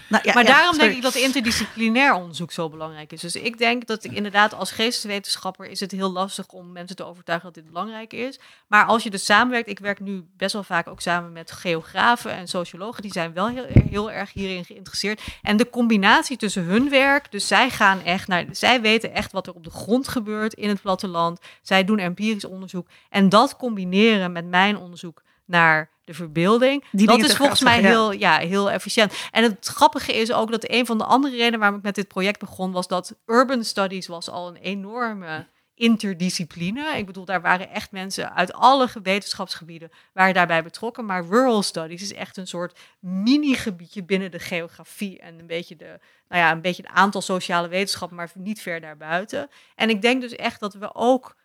Nou, 0.09 0.23
ja, 0.27 0.35
maar 0.35 0.45
ja, 0.45 0.49
daarom 0.49 0.75
sorry. 0.75 0.87
denk 0.87 0.97
ik 0.97 1.13
dat 1.13 1.23
interdisciplinair 1.23 2.15
onderzoek 2.15 2.53
zo 2.53 2.69
belangrijk 2.69 3.13
is. 3.13 3.21
Dus 3.21 3.37
ik 3.37 3.59
denk 3.59 3.87
dat 3.87 4.05
ik 4.05 4.13
inderdaad 4.13 4.55
als 4.55 4.71
geesteswetenschapper 4.71 5.67
is 5.67 5.81
het 5.81 5.91
heel 5.91 6.13
lastig 6.13 6.47
om 6.49 6.73
mensen 6.73 6.97
te 6.97 7.05
overtuigen 7.05 7.53
dat 7.53 7.63
dit 7.63 7.73
belangrijk 7.73 8.13
is. 8.13 8.39
Maar 8.67 8.85
als 8.85 9.03
je 9.03 9.11
dus 9.11 9.25
samenwerkt, 9.25 9.69
ik 9.69 9.79
werk 9.79 10.01
nu 10.01 10.27
best 10.37 10.53
wel 10.53 10.63
vaak 10.63 10.89
ook 10.89 11.01
samen 11.01 11.33
met 11.33 11.53
geografen 11.53 12.31
en 12.31 12.49
sociologen, 12.49 13.03
die 13.03 13.13
zijn 13.13 13.33
wel 13.33 13.49
heel, 13.49 13.67
heel 13.89 14.11
erg 14.11 14.33
hierin 14.33 14.65
geïnteresseerd. 14.65 15.21
En 15.43 15.57
de 15.57 15.71
combinatie 15.71 16.37
tussen 16.37 16.65
hun 16.65 16.91
werk, 16.91 17.31
dus 17.31 17.47
zij 17.47 17.71
gaan 17.71 18.03
echt 18.03 18.29
naar, 18.29 18.45
zij 18.51 18.81
weten 18.81 19.15
echt 19.15 19.33
wat 19.33 19.47
er 19.47 19.55
op 19.55 19.65
de 19.65 19.71
grond 19.71 20.09
gebeurt 20.09 20.55
in 20.55 20.69
het 20.69 20.81
platteland. 20.81 21.41
Zij 21.63 21.85
doen 21.85 21.99
empirisch 21.99 22.45
onderzoek. 22.45 22.89
En 23.11 23.29
dat 23.29 23.57
combineren 23.57 24.33
met 24.33 24.47
mijn 24.47 24.77
onderzoek 24.77 25.23
naar 25.45 25.91
de 26.07 26.15
verbeelding. 26.15 26.85
Die 26.93 27.07
dat 27.07 27.25
is 27.25 27.37
volgens 27.37 27.61
mij 27.61 27.81
heel, 27.81 28.13
ja, 28.13 28.39
heel 28.39 28.71
efficiënt. 28.71 29.13
En 29.31 29.43
het 29.43 29.67
grappige 29.67 30.13
is 30.13 30.33
ook 30.33 30.51
dat 30.51 30.71
een 30.71 30.87
van 30.87 30.99
de 30.99 31.05
andere 31.05 31.37
redenen 31.37 31.59
waarom 31.59 31.79
ik 31.79 31.85
met 31.85 31.95
dit 31.95 32.09
project 32.09 32.41
begon, 32.41 32.73
was 32.73 32.89
dat 32.89 33.17
urban 33.27 33.65
studies 33.65 34.07
was 34.07 34.31
al 34.31 34.49
een 34.49 34.57
enorme 34.57 35.47
interdiscipline. 35.75 36.97
Ik 36.97 37.07
bedoel, 37.07 37.25
daar 37.25 37.41
waren 37.41 37.71
echt 37.71 37.93
mensen 37.93 38.35
uit 38.35 38.53
alle 38.53 38.89
wetenschapsgebieden 39.03 39.91
waren 40.13 40.35
daarbij 40.35 40.63
betrokken. 40.63 41.05
Maar 41.05 41.25
rural 41.25 41.63
studies 41.63 42.03
is 42.03 42.13
echt 42.13 42.37
een 42.37 42.47
soort 42.47 42.79
mini-gebiedje 43.01 44.05
binnen 44.05 44.31
de 44.31 44.39
geografie 44.39 45.21
en 45.21 45.39
een 45.39 45.47
beetje 45.47 45.77
de, 45.77 45.99
nou 46.29 46.43
ja, 46.43 46.53
een 46.53 46.61
beetje 46.61 46.83
het 46.83 46.93
aantal 46.93 47.21
sociale 47.21 47.69
wetenschappen, 47.69 48.17
maar 48.17 48.31
niet 48.35 48.61
ver 48.61 48.81
daarbuiten. 48.81 49.49
En 49.75 49.91
ik 49.91 50.03
denk 50.03 50.21
dus 50.21 50.35
echt 50.35 50.61
dat 50.61 50.75
we 50.75 50.95
ook 50.95 51.37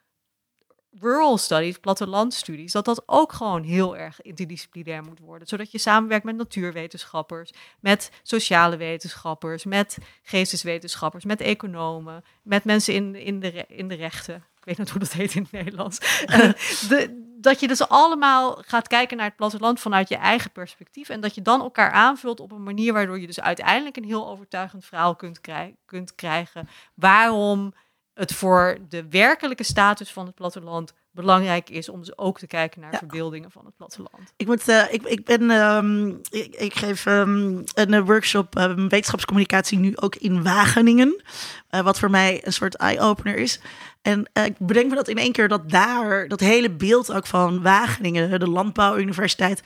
rural 0.99 1.37
studies, 1.37 1.77
plattelandstudies, 1.77 2.71
dat 2.71 2.85
dat 2.85 3.03
ook 3.05 3.33
gewoon 3.33 3.63
heel 3.63 3.97
erg 3.97 4.21
interdisciplinair 4.21 5.03
moet 5.03 5.19
worden. 5.19 5.47
Zodat 5.47 5.71
je 5.71 5.77
samenwerkt 5.77 6.25
met 6.25 6.35
natuurwetenschappers, 6.35 7.51
met 7.79 8.11
sociale 8.23 8.77
wetenschappers, 8.77 9.65
met 9.65 9.97
geesteswetenschappers, 10.23 11.25
met 11.25 11.41
economen, 11.41 12.23
met 12.43 12.63
mensen 12.63 12.93
in, 12.93 13.15
in, 13.15 13.39
de, 13.39 13.65
in 13.67 13.87
de 13.87 13.95
rechten. 13.95 14.35
Ik 14.35 14.67
weet 14.67 14.77
niet 14.77 14.89
hoe 14.89 14.99
dat 14.99 15.13
heet 15.13 15.35
in 15.35 15.41
het 15.41 15.51
Nederlands. 15.51 15.99
Eh, 16.25 16.53
de, 16.89 17.29
dat 17.41 17.59
je 17.59 17.67
dus 17.67 17.87
allemaal 17.87 18.57
gaat 18.65 18.87
kijken 18.87 19.17
naar 19.17 19.25
het 19.25 19.35
platteland 19.35 19.79
vanuit 19.79 20.09
je 20.09 20.15
eigen 20.15 20.51
perspectief. 20.51 21.09
En 21.09 21.21
dat 21.21 21.35
je 21.35 21.41
dan 21.41 21.61
elkaar 21.61 21.91
aanvult 21.91 22.39
op 22.39 22.51
een 22.51 22.63
manier 22.63 22.93
waardoor 22.93 23.19
je 23.19 23.27
dus 23.27 23.41
uiteindelijk 23.41 23.97
een 23.97 24.03
heel 24.03 24.27
overtuigend 24.27 24.85
verhaal 24.85 25.15
kunt, 25.15 25.41
krij- 25.41 25.75
kunt 25.85 26.15
krijgen. 26.15 26.69
Waarom 26.93 27.73
het 28.13 28.33
voor 28.33 28.77
de 28.89 29.05
werkelijke 29.09 29.63
status 29.63 30.11
van 30.11 30.25
het 30.25 30.35
platteland 30.35 30.93
belangrijk 31.13 31.69
is 31.69 31.89
om 31.89 31.99
dus 31.99 32.17
ook 32.17 32.39
te 32.39 32.47
kijken 32.47 32.81
naar 32.81 32.91
Ja. 32.91 32.97
verbeeldingen 32.97 33.51
van 33.51 33.65
het 33.65 33.75
platteland. 33.77 34.33
Ik, 34.37 34.47
moet, 34.47 34.67
eh, 34.67 34.93
ik, 34.93 35.03
ik 35.03 35.25
ben, 35.25 35.49
ehm, 35.51 36.07
ik, 36.29 36.55
ik 36.55 36.73
geef 36.75 37.05
ehm, 37.05 37.61
een 37.73 37.93
eh, 37.93 38.05
workshop 38.05 38.55
ehm, 38.55 38.87
wetenschapscommunicatie 38.87 39.77
nu 39.77 39.97
ook 39.97 40.15
in 40.15 40.43
Wageningen. 40.43 41.21
eh, 41.69 41.81
wat 41.81 41.99
voor 41.99 42.09
mij 42.09 42.41
een 42.45 42.53
soort 42.53 42.75
eye-opener 42.75 43.35
is. 43.37 43.59
En 44.01 44.29
ik 44.33 44.57
bedenk 44.59 44.89
me 44.89 44.95
dat 44.95 45.07
in 45.07 45.17
één 45.17 45.31
keer 45.31 45.47
dat 45.47 45.69
daar, 45.69 46.27
dat 46.27 46.39
hele 46.39 46.69
beeld 46.71 47.11
ook 47.13 47.27
van 47.27 47.61
Wageningen, 47.61 48.39
de 48.39 48.49
landbouwuniversiteit, 48.49 49.61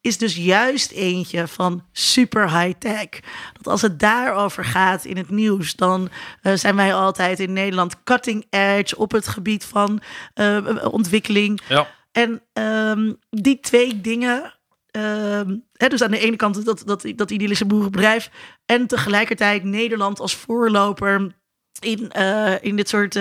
is 0.00 0.18
dus 0.18 0.36
juist 0.36 0.90
eentje 0.90 1.48
van 1.48 1.84
super 1.92 2.60
high-tech. 2.60 3.08
Dat 3.52 3.66
als 3.66 3.82
het 3.82 3.98
daarover 3.98 4.64
gaat 4.64 5.04
in 5.04 5.16
het 5.16 5.30
nieuws, 5.30 5.74
dan 5.74 6.08
eh, 6.42 6.54
zijn 6.54 6.76
wij 6.76 6.94
altijd 6.94 7.40
in 7.40 7.52
Nederland 7.52 8.02
cutting 8.04 8.46
edge 8.50 8.96
op 8.96 9.12
het 9.12 9.28
gebied 9.28 9.64
van 9.64 10.00
eh, 10.34 10.86
ontwikkeling. 10.90 11.60
Ja. 11.68 11.88
En 12.12 12.42
ehm, 12.52 13.12
die 13.30 13.60
twee 13.60 14.00
dingen, 14.00 14.58
ehm, 14.90 15.56
hè, 15.72 15.88
dus 15.88 16.02
aan 16.02 16.10
de 16.10 16.18
ene 16.18 16.36
kant 16.36 16.64
dat, 16.64 16.82
dat, 16.86 17.12
dat 17.16 17.30
idyllische 17.30 17.66
boerenbedrijf 17.66 18.30
en 18.66 18.86
tegelijkertijd 18.86 19.64
Nederland 19.64 20.20
als 20.20 20.36
voorloper 20.36 21.36
in, 21.80 22.10
eh, 22.10 22.62
in 22.62 22.76
dit 22.76 22.88
soort 22.88 23.18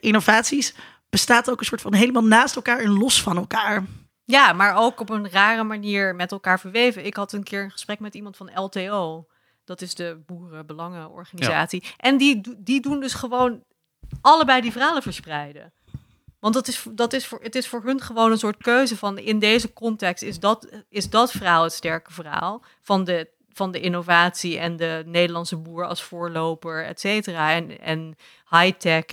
innovaties, 0.00 0.74
bestaat 1.10 1.50
ook 1.50 1.60
een 1.60 1.66
soort 1.66 1.80
van 1.80 1.94
helemaal 1.94 2.24
naast 2.24 2.56
elkaar 2.56 2.78
en 2.78 2.98
los 2.98 3.22
van 3.22 3.36
elkaar. 3.36 3.84
Ja, 4.24 4.52
maar 4.52 4.76
ook 4.76 5.00
op 5.00 5.10
een 5.10 5.30
rare 5.30 5.64
manier 5.64 6.14
met 6.14 6.32
elkaar 6.32 6.60
verweven. 6.60 7.04
Ik 7.04 7.16
had 7.16 7.32
een 7.32 7.42
keer 7.42 7.62
een 7.62 7.70
gesprek 7.70 8.00
met 8.00 8.14
iemand 8.14 8.36
van 8.36 8.50
LTO. 8.54 9.26
Dat 9.64 9.80
is 9.80 9.94
de 9.94 10.22
Boerenbelangenorganisatie. 10.26 11.84
En 11.96 12.16
die, 12.16 12.56
die 12.58 12.80
doen 12.80 13.00
dus 13.00 13.14
gewoon 13.14 13.62
allebei 14.20 14.60
die 14.60 14.72
verhalen 14.72 15.02
verspreiden. 15.02 15.72
Want 16.38 16.54
dat 16.54 16.68
is, 16.68 16.86
dat 16.90 17.12
is 17.12 17.26
voor, 17.26 17.40
het 17.42 17.54
is 17.54 17.68
voor 17.68 17.82
hun 17.82 18.00
gewoon 18.00 18.30
een 18.30 18.38
soort 18.38 18.56
keuze 18.56 18.96
van 18.96 19.18
in 19.18 19.38
deze 19.38 19.72
context 19.72 20.22
is 20.22 20.40
dat, 20.40 20.68
is 20.88 21.10
dat 21.10 21.30
verhaal 21.30 21.62
het 21.62 21.72
sterke 21.72 22.12
verhaal 22.12 22.62
van 22.80 23.04
de, 23.04 23.28
van 23.52 23.70
de 23.70 23.80
innovatie 23.80 24.58
en 24.58 24.76
de 24.76 25.02
Nederlandse 25.06 25.56
boer 25.56 25.86
als 25.86 26.02
voorloper, 26.02 26.84
et 26.84 27.00
cetera. 27.00 27.52
En, 27.52 27.80
en 27.80 28.16
high-tech. 28.50 29.04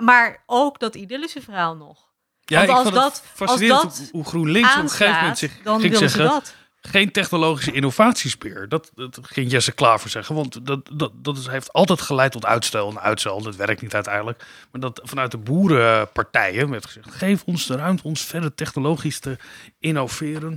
Maar 0.00 0.42
ook 0.46 0.78
dat 0.78 0.94
idyllische 0.94 1.42
verhaal 1.42 1.76
nog. 1.76 2.03
Ja, 2.44 2.56
Want 2.66 2.68
ik 2.68 2.74
als 2.74 2.82
vond 2.84 2.94
dat- 2.94 3.22
fascinerend 3.34 3.84
als 3.84 3.98
dat 3.98 4.08
hoe- 4.12 4.24
GroenLinks 4.24 4.76
op 4.76 4.82
een 4.82 4.88
gegeven 4.90 5.14
moment 5.20 5.38
zich 5.38 5.52
dan 5.62 5.80
ging 5.80 5.96
zeggen... 5.96 6.22
ze 6.22 6.28
dat. 6.28 6.54
geen 6.82 7.12
technologische 7.12 7.72
innovatiespeer. 7.72 8.68
Dat, 8.68 8.90
dat 8.94 9.18
ging 9.22 9.50
Jesse 9.50 9.72
Klaver 9.72 10.10
zeggen. 10.10 10.34
Want 10.34 10.66
dat, 10.66 10.90
dat, 10.92 11.12
dat 11.14 11.36
is, 11.38 11.46
heeft 11.46 11.72
altijd 11.72 12.00
geleid 12.00 12.32
tot 12.32 12.44
uitstel 12.46 12.90
en 12.90 13.00
uitstel. 13.00 13.42
Dat 13.42 13.56
werkt 13.56 13.82
niet 13.82 13.94
uiteindelijk. 13.94 14.44
Maar 14.70 14.80
dat 14.80 15.00
vanuit 15.04 15.30
de 15.30 15.38
boerenpartijen 15.38 16.70
werd 16.70 16.86
gezegd... 16.86 17.14
geef 17.14 17.42
ons 17.46 17.66
de 17.66 17.76
ruimte 17.76 18.02
ons 18.04 18.22
verder 18.24 18.54
technologisch 18.54 19.18
te 19.18 19.36
innoveren. 19.78 20.56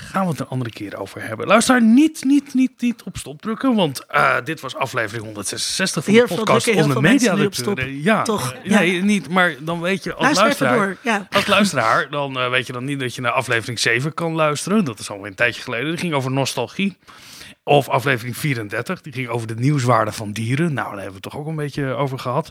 Gaan 0.00 0.24
we 0.24 0.30
het 0.30 0.40
een 0.40 0.48
andere 0.48 0.70
keer 0.70 0.98
over 0.98 1.22
hebben. 1.22 1.46
Luister 1.46 1.82
niet, 1.82 2.24
niet, 2.24 2.54
niet, 2.54 2.80
niet 2.80 3.02
op 3.02 3.16
stop 3.16 3.42
drukken. 3.42 3.74
Want 3.74 4.06
eh, 4.06 4.36
dit 4.44 4.60
was 4.60 4.76
aflevering 4.76 5.24
166 5.24 6.04
van 6.04 6.12
de 6.14 6.24
podcast 6.28 6.74
onder 6.74 7.00
media. 7.00 7.34
nu 7.34 7.46
op 7.46 7.54
stop. 7.54 7.80
Ja, 7.86 8.22
Toch? 8.22 8.52
eh, 8.52 8.58
Ja. 8.64 8.78
Nee, 8.78 9.02
niet. 9.02 9.28
Maar 9.28 9.54
dan 9.60 9.80
weet 9.80 10.04
je 10.04 10.14
als 10.14 10.36
Luister 10.36 10.66
luisteraar... 10.66 10.96
Ja. 11.02 11.26
Als 11.30 11.46
luisteraar, 11.46 12.10
dan 12.10 12.38
eh, 12.38 12.50
weet 12.50 12.66
je 12.66 12.72
dan 12.72 12.84
niet 12.84 13.00
dat 13.00 13.14
je 13.14 13.20
naar 13.20 13.32
aflevering 13.32 13.78
7 13.78 14.14
kan 14.14 14.32
luisteren. 14.34 14.84
Dat 14.84 14.98
is 14.98 15.10
alweer 15.10 15.26
een 15.26 15.34
tijdje 15.34 15.62
geleden. 15.62 15.88
Die 15.90 15.98
ging 15.98 16.14
over 16.14 16.30
nostalgie. 16.30 16.96
Of 17.64 17.88
aflevering 17.88 18.36
34, 18.36 19.00
die 19.00 19.12
ging 19.12 19.28
over 19.28 19.46
de 19.46 19.54
nieuwswaarde 19.54 20.12
van 20.12 20.32
dieren. 20.32 20.72
Nou, 20.74 20.86
daar 20.88 21.02
hebben 21.02 21.06
we 21.08 21.12
het 21.22 21.22
toch 21.22 21.36
ook 21.36 21.46
een 21.46 21.56
beetje 21.56 21.84
over 21.94 22.18
gehad. 22.18 22.50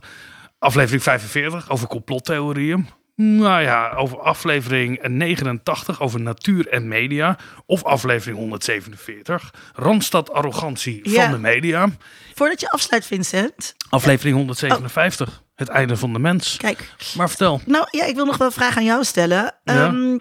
Aflevering 0.59 1.03
45 1.03 1.69
over 1.69 1.87
complottheorieën. 1.87 2.89
Nou 3.21 3.61
ja, 3.61 3.91
over 3.93 4.19
aflevering 4.19 5.07
89 5.07 6.01
over 6.01 6.19
natuur 6.21 6.67
en 6.67 6.87
media. 6.87 7.37
Of 7.65 7.83
aflevering 7.83 8.37
147, 8.37 9.53
Randstad 9.73 10.31
arrogantie 10.31 11.09
Ja. 11.09 11.21
van 11.23 11.31
de 11.31 11.37
media. 11.37 11.89
Voordat 12.33 12.59
je 12.59 12.69
afsluit, 12.69 13.05
Vincent. 13.05 13.75
Aflevering 13.89 14.35
157, 14.35 15.43
het 15.55 15.67
einde 15.67 15.97
van 15.97 16.13
de 16.13 16.19
mens. 16.19 16.57
Kijk, 16.57 16.93
Maar 17.17 17.27
vertel. 17.29 17.61
nou 17.65 17.87
ja, 17.91 18.05
ik 18.05 18.15
wil 18.15 18.25
nog 18.25 18.37
wel 18.37 18.47
een 18.47 18.53
vraag 18.53 18.77
aan 18.77 18.83
jou 18.83 19.03
stellen. 19.03 19.55
Ja. 19.63 19.85
Ehm, 19.85 20.17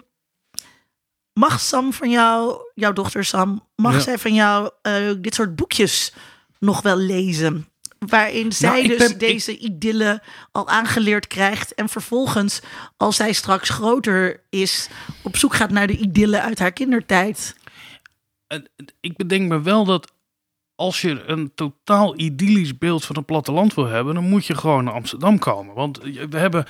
mag 1.33 1.59
Sam 1.59 1.93
van 1.93 2.09
jou, 2.09 2.57
jouw 2.75 2.93
dochter 2.93 3.25
Sam, 3.25 3.67
mag 3.75 3.93
Ja. 3.93 3.99
zij 3.99 4.17
van 4.17 4.33
jou 4.33 4.69
eh, 4.81 4.93
dit 5.21 5.35
soort 5.35 5.55
boekjes 5.55 6.13
nog 6.59 6.81
wel 6.81 6.97
lezen? 6.97 7.67
Waarin 7.99 8.51
zij 8.51 8.69
Nou, 8.69 8.81
ik 8.83 8.87
dus 8.89 8.97
ben- 8.97 9.09
ik- 9.11 9.19
deze 9.19 9.57
idylle 9.57 10.21
al 10.51 10.67
aangeleerd 10.67 11.27
krijgt. 11.27 11.73
En 11.73 11.89
vervolgens, 11.89 12.61
als 12.97 13.15
zij 13.15 13.33
straks 13.33 13.69
groter 13.69 14.43
is, 14.49 14.89
op 15.23 15.37
zoek 15.37 15.55
gaat 15.55 15.69
naar 15.71 15.87
de 15.87 15.97
idylle 15.97 16.41
uit 16.41 16.59
haar 16.59 16.71
kindertijd. 16.71 17.55
Ik 18.99 19.15
bedenk 19.17 19.49
me 19.49 19.61
wel 19.61 19.85
dat 19.85 20.11
als 20.75 21.01
je 21.01 21.23
een 21.25 21.51
totaal 21.55 22.19
idyllisch 22.19 22.77
beeld 22.77 23.05
van 23.05 23.15
een 23.17 23.25
platteland 23.25 23.73
wil 23.73 23.85
hebben, 23.85 24.13
dan 24.13 24.23
moet 24.29 24.45
je 24.45 24.55
gewoon 24.55 24.83
naar 24.83 24.93
Amsterdam 24.93 25.39
komen. 25.39 25.75
Want 25.75 25.97
we 26.29 26.37
hebben. 26.37 26.65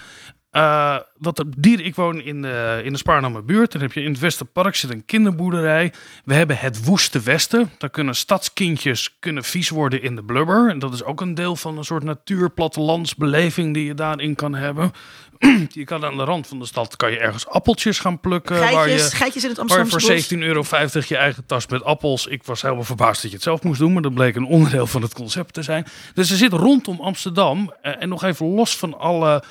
Eh 0.51 0.97
wat 1.17 1.39
er 1.39 1.45
dieren, 1.57 1.85
ik 1.85 1.95
woon 1.95 2.21
in 2.21 2.41
de, 2.41 2.81
in 2.83 2.91
de 2.91 2.97
Spaarnamer 2.97 3.45
buurt. 3.45 3.71
Dan 3.71 3.81
heb 3.81 3.93
je 3.93 4.01
in 4.01 4.11
het 4.11 4.19
Westerpark 4.19 4.75
zit 4.75 4.89
een 4.89 5.05
kinderboerderij. 5.05 5.93
We 6.25 6.33
hebben 6.33 6.57
het 6.57 6.85
Woeste 6.85 7.19
Westen. 7.19 7.71
Daar 7.77 7.89
kunnen 7.89 8.15
stadskindjes 8.15 9.17
kunnen 9.19 9.43
vies 9.43 9.69
worden 9.69 10.01
in 10.01 10.15
de 10.15 10.23
blubber. 10.23 10.69
En 10.69 10.79
dat 10.79 10.93
is 10.93 11.03
ook 11.03 11.21
een 11.21 11.33
deel 11.33 11.55
van 11.55 11.77
een 11.77 11.83
soort 11.83 12.03
natuurplattelandsbeleving 12.03 13.73
die 13.73 13.85
je 13.85 13.93
daarin 13.93 14.35
kan 14.35 14.55
hebben. 14.55 14.91
je 15.69 15.83
kan 15.83 16.05
aan 16.05 16.17
de 16.17 16.23
rand 16.23 16.47
van 16.47 16.59
de 16.59 16.65
stad 16.65 16.95
kan 16.95 17.11
je 17.11 17.19
ergens 17.19 17.47
appeltjes 17.47 17.99
gaan 17.99 18.19
plukken. 18.19 18.59
waar 18.59 18.69
je, 18.69 18.75
Geitjes, 18.75 19.13
geitjes 19.13 19.43
in 19.43 19.49
het 19.49 19.57
Waar 19.57 19.67
je 19.67 19.83
Amsterdamse 19.83 20.27
voor 20.27 20.37
bos. 20.37 20.93
17,50 20.93 20.93
euro 20.93 21.03
je 21.07 21.17
eigen 21.17 21.45
tas 21.45 21.67
met 21.67 21.83
appels. 21.83 22.27
Ik 22.27 22.43
was 22.43 22.61
helemaal 22.61 22.83
verbaasd 22.83 23.21
dat 23.21 23.31
je 23.31 23.35
het 23.37 23.45
zelf 23.45 23.63
moest 23.63 23.79
doen. 23.79 23.93
Maar 23.93 24.01
dat 24.01 24.13
bleek 24.13 24.35
een 24.35 24.45
onderdeel 24.45 24.87
van 24.87 25.01
het 25.01 25.13
concept 25.13 25.53
te 25.53 25.61
zijn. 25.61 25.85
Dus 26.13 26.31
er 26.31 26.37
zit 26.37 26.53
rondom 26.53 26.99
Amsterdam. 27.01 27.73
eh, 27.81 27.93
en 27.99 28.09
nog 28.09 28.23
even 28.23 28.45
los 28.45 28.77
van 28.77 28.99
alle. 28.99 29.43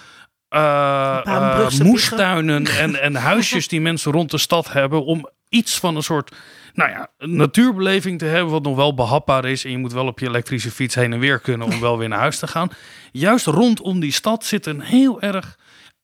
Eh, 0.48 1.70
moestuinen 1.82 2.66
en, 2.66 3.00
en 3.00 3.14
huisjes 3.14 3.68
die 3.68 3.80
mensen 3.80 4.12
rond 4.12 4.30
de 4.30 4.38
stad 4.38 4.72
hebben. 4.72 5.04
Om 5.04 5.28
iets 5.48 5.78
van 5.78 5.96
een 5.96 6.02
soort 6.02 6.36
nou 6.78 6.90
ja, 6.90 7.10
een 7.18 7.36
natuurbeleving 7.36 8.18
te 8.18 8.24
hebben. 8.24 8.52
Wat 8.52 8.62
nog 8.62 8.76
wel 8.76 8.94
behapbaar 8.94 9.44
is. 9.44 9.64
En 9.64 9.70
je 9.70 9.78
moet 9.78 9.92
wel 9.92 10.06
op 10.06 10.18
je 10.18 10.26
elektrische 10.26 10.70
fiets 10.70 10.94
heen 10.94 11.12
en 11.12 11.18
weer 11.18 11.38
kunnen. 11.38 11.66
Om 11.66 11.80
wel 11.88 11.98
weer 11.98 12.08
naar 12.08 12.18
huis 12.18 12.38
te 12.38 12.46
gaan. 12.46 12.70
Juist 13.12 13.46
rondom 13.46 14.00
die 14.00 14.12
stad 14.12 14.44
zit 14.44 14.66
een 14.66 14.80
heel 14.80 15.20
erg 15.20 15.58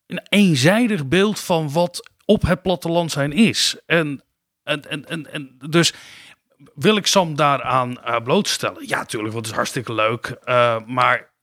een 0.07 0.21
eenzijdig 0.29 1.07
beeld 1.07 1.39
van 1.39 1.71
wat 1.71 2.09
op 2.25 2.41
het 2.41 2.61
platteland 2.61 3.11
zijn 3.11 3.31
is. 3.31 3.79
En, 3.85 4.23
en, 4.63 4.89
en, 4.89 5.05
en, 5.05 5.31
en 5.31 5.57
dus 5.69 5.93
wil 6.75 6.97
ik 6.97 7.07
Sam 7.07 7.35
daaraan 7.35 8.01
eh, 8.01 8.15
blootstellen? 8.23 8.87
Ja, 8.87 8.97
natuurlijk, 8.97 9.33
want 9.33 9.45
het 9.45 9.53
is 9.53 9.59
hartstikke 9.61 9.93
leuk. 9.93 10.37
Maar 10.85 11.33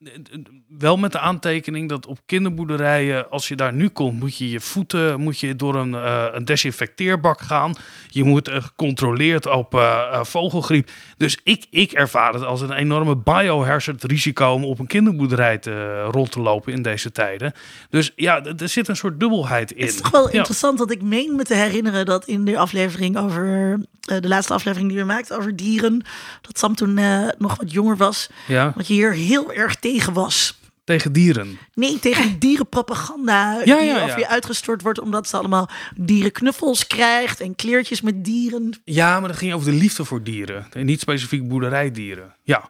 wel 0.78 0.96
met 0.96 1.12
de 1.12 1.18
aantekening 1.18 1.88
dat 1.88 2.06
op 2.06 2.18
kinderboerderijen, 2.26 3.30
als 3.30 3.48
je 3.48 3.56
daar 3.56 3.72
nu 3.72 3.88
komt, 3.88 4.20
moet 4.20 4.36
je 4.36 4.50
je 4.50 4.60
voeten 4.60 5.20
moet 5.20 5.38
je 5.40 5.56
door 5.56 5.74
een, 5.74 5.94
eh, 5.94 6.26
een 6.32 6.44
desinfecteerbak 6.44 7.40
gaan. 7.40 7.74
Je 8.08 8.24
moet 8.24 8.48
eh, 8.48 8.62
gecontroleerd 8.62 9.46
op 9.46 9.74
eh, 9.74 10.24
vogelgriep. 10.24 10.90
Dus 11.16 11.38
ik, 11.44 11.66
ik 11.70 11.92
ervaar 11.92 12.32
het 12.32 12.44
als 12.44 12.60
een 12.60 12.72
enorme 12.72 13.16
biohazard 13.16 14.04
risico 14.04 14.52
om 14.52 14.64
op 14.64 14.78
een 14.78 14.86
kinderboerderij 14.86 15.58
te, 15.58 16.02
rond 16.02 16.32
te 16.32 16.40
lopen 16.40 16.72
in 16.72 16.82
deze 16.82 17.12
tijden. 17.12 17.52
Dus 17.90 18.12
ja, 18.16 18.44
er 18.44 18.68
zit 18.68 18.88
een 18.88 18.96
soort 18.96 19.20
dubbelheid 19.20 19.72
in. 19.72 19.80
Het 19.84 19.94
is 19.94 20.00
toch 20.00 20.10
wel 20.10 20.26
Ja. 20.30 20.32
interessant, 20.32 20.78
want 20.78 20.90
ik 20.90 21.02
meen 21.02 21.36
me 21.36 21.42
te 21.42 21.54
herinneren 21.54 22.04
dat 22.06 22.26
in 22.26 22.44
de 22.44 22.58
aflevering 22.58 23.18
over 23.18 23.78
de 24.02 24.28
laatste 24.28 24.52
aflevering 24.54 24.88
die 24.90 24.98
we 24.98 25.04
maakten 25.04 25.36
over 25.36 25.56
dieren, 25.56 26.04
dat 26.40 26.58
Sam 26.58 26.74
toen 26.74 26.98
eh, 26.98 27.28
nog 27.38 27.56
wat 27.56 27.72
jonger 27.72 27.96
was, 27.96 28.28
Ja, 28.46 28.72
dat 28.76 28.86
je 28.86 28.94
hier 28.94 29.12
heel 29.12 29.52
erg 29.52 29.74
tegen 29.76 30.12
was. 30.12 30.60
tegen 30.84 31.12
dieren. 31.12 31.58
Nee, 31.74 31.99
tegen 31.99 32.39
dierenpropaganda 32.39 33.61
Ja, 33.65 33.78
die 33.78 33.86
ja, 33.86 34.07
ja. 34.07 34.16
je 34.19 34.28
uitgestort 34.28 34.82
wordt 34.82 35.01
omdat 35.01 35.28
ze 35.28 35.36
allemaal 35.36 35.69
dierenknuffels 35.97 36.86
krijgt 36.86 37.40
en 37.40 37.55
kleertjes 37.57 38.01
met 38.01 38.24
dieren. 38.24 38.81
Ja, 38.85 39.20
maar 39.20 39.28
dat 39.28 39.39
ging 39.39 39.53
over 39.53 39.70
de 39.70 39.77
liefde 39.78 40.05
voor 40.05 40.23
dieren. 40.23 40.66
En 40.73 40.86
niet 40.86 41.01
specifiek 41.01 41.49
boerderijdieren. 41.49 42.35
Ja. 42.43 42.69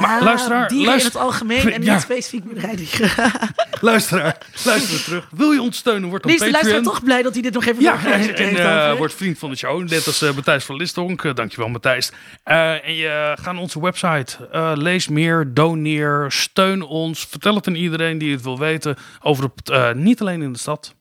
Maar 0.00 0.18
Ah, 0.18 0.24
luisteraar, 0.24 0.68
dieren 0.68 0.86
luister, 0.86 1.12
in 1.12 1.16
het 1.18 1.26
algemeen 1.26 1.72
en 1.72 1.80
niet 1.92 2.00
specifiek 2.00 2.44
boerderijdieren. 2.44 3.10
luisteraar, 3.80 4.38
luister 4.64 5.04
terug. 5.04 5.28
Wil 5.30 5.52
je 5.52 5.60
ons 5.62 5.76
steunen? 5.76 6.08
Word 6.08 6.22
dan 6.22 6.30
luisteraar 6.32 6.62
Patreon. 6.62 6.82
toch 6.82 7.02
blij 7.04 7.22
dat 7.22 7.32
hij 7.32 7.42
dit 7.42 7.52
nog 7.54 7.64
even 7.66 7.82
Ja, 7.82 8.04
en 8.04 8.20
heeft 8.20 8.58
eh 8.58 8.94
wordt 8.96 9.14
vriend 9.14 9.38
van 9.38 9.50
de 9.50 9.56
show. 9.56 9.88
Net 9.88 10.06
als 10.06 10.22
eh, 10.22 10.34
Matthijs 10.34 10.64
van 10.64 10.76
Listonk. 10.76 11.24
Eh, 11.24 11.34
dankjewel 11.34 11.68
Matthijs. 11.68 12.12
En 12.44 12.94
je 12.94 13.34
ga 13.40 13.52
naar 13.52 13.60
onze 13.60 13.80
website. 13.80 14.36
Lees 14.74 15.08
meer, 15.08 15.50
doneer, 15.54 16.24
steun 16.28 16.82
ons. 16.82 17.26
Vertel 17.30 17.54
het 17.54 17.66
aan 17.66 17.74
iedereen 17.74 18.18
die 18.18 18.32
het 18.32 18.41
wil 18.42 18.58
weten. 18.58 18.96
Over 19.22 19.50
het, 19.54 19.70
eh, 19.70 19.92
niet 19.92 20.20
alleen 20.20 20.42
in 20.42 20.52
de 20.52 20.58
stad, 20.58 20.94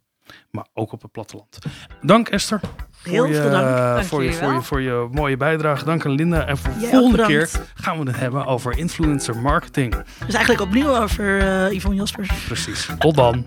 maar 0.52 0.66
ook 0.74 0.92
op 0.92 1.02
het 1.02 1.12
platteland. 1.12 1.58
Dank 2.02 2.30
Esther. 2.30 2.60
Heel 3.04 3.16
voor 3.18 3.28
je, 3.28 3.34
veel 3.42 3.50
dank. 3.52 3.66
eh, 3.68 3.94
Dank 3.94 4.06
voor, 4.06 4.24
je, 4.24 4.34
voor, 4.34 4.54
je, 4.54 4.62
voor 4.62 4.82
je 4.82 5.08
mooie 5.12 5.38
bijdrage. 5.38 5.86
Dank 5.86 6.06
aan 6.06 6.12
Linda. 6.12 6.46
En 6.46 6.58
voor 6.58 6.74
de 6.80 6.88
volgende 6.88 7.26
keer 7.26 7.50
gaan 7.76 8.00
we 8.00 8.08
het 8.08 8.20
hebben 8.20 8.46
over 8.46 8.78
influencer 8.78 9.38
marketing. 9.38 9.96
Dus 10.26 10.34
eigenlijk 10.36 10.62
opnieuw 10.62 10.98
over 10.98 11.40
eh 11.40 11.72
Yvonne 11.72 11.98
Jaspers. 11.98 12.44
Precies. 12.46 12.90
Tot 13.00 13.16
dan. 13.16 13.46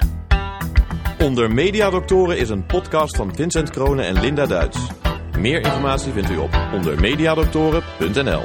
Onder 1.19 1.51
Mediadoktoren 1.53 2.39
is 2.39 2.49
een 2.49 2.66
podcast 2.66 3.16
van 3.16 3.35
Vincent 3.35 3.71
Kronen 3.71 4.05
en 4.07 4.21
Linda 4.21 4.47
Duits. 4.47 4.79
Meer 5.39 5.61
informatie 5.61 6.12
vindt 6.12 6.31
u 6.31 6.37
op 6.37 6.59
ondermediadoktoren.nl. 6.73 8.43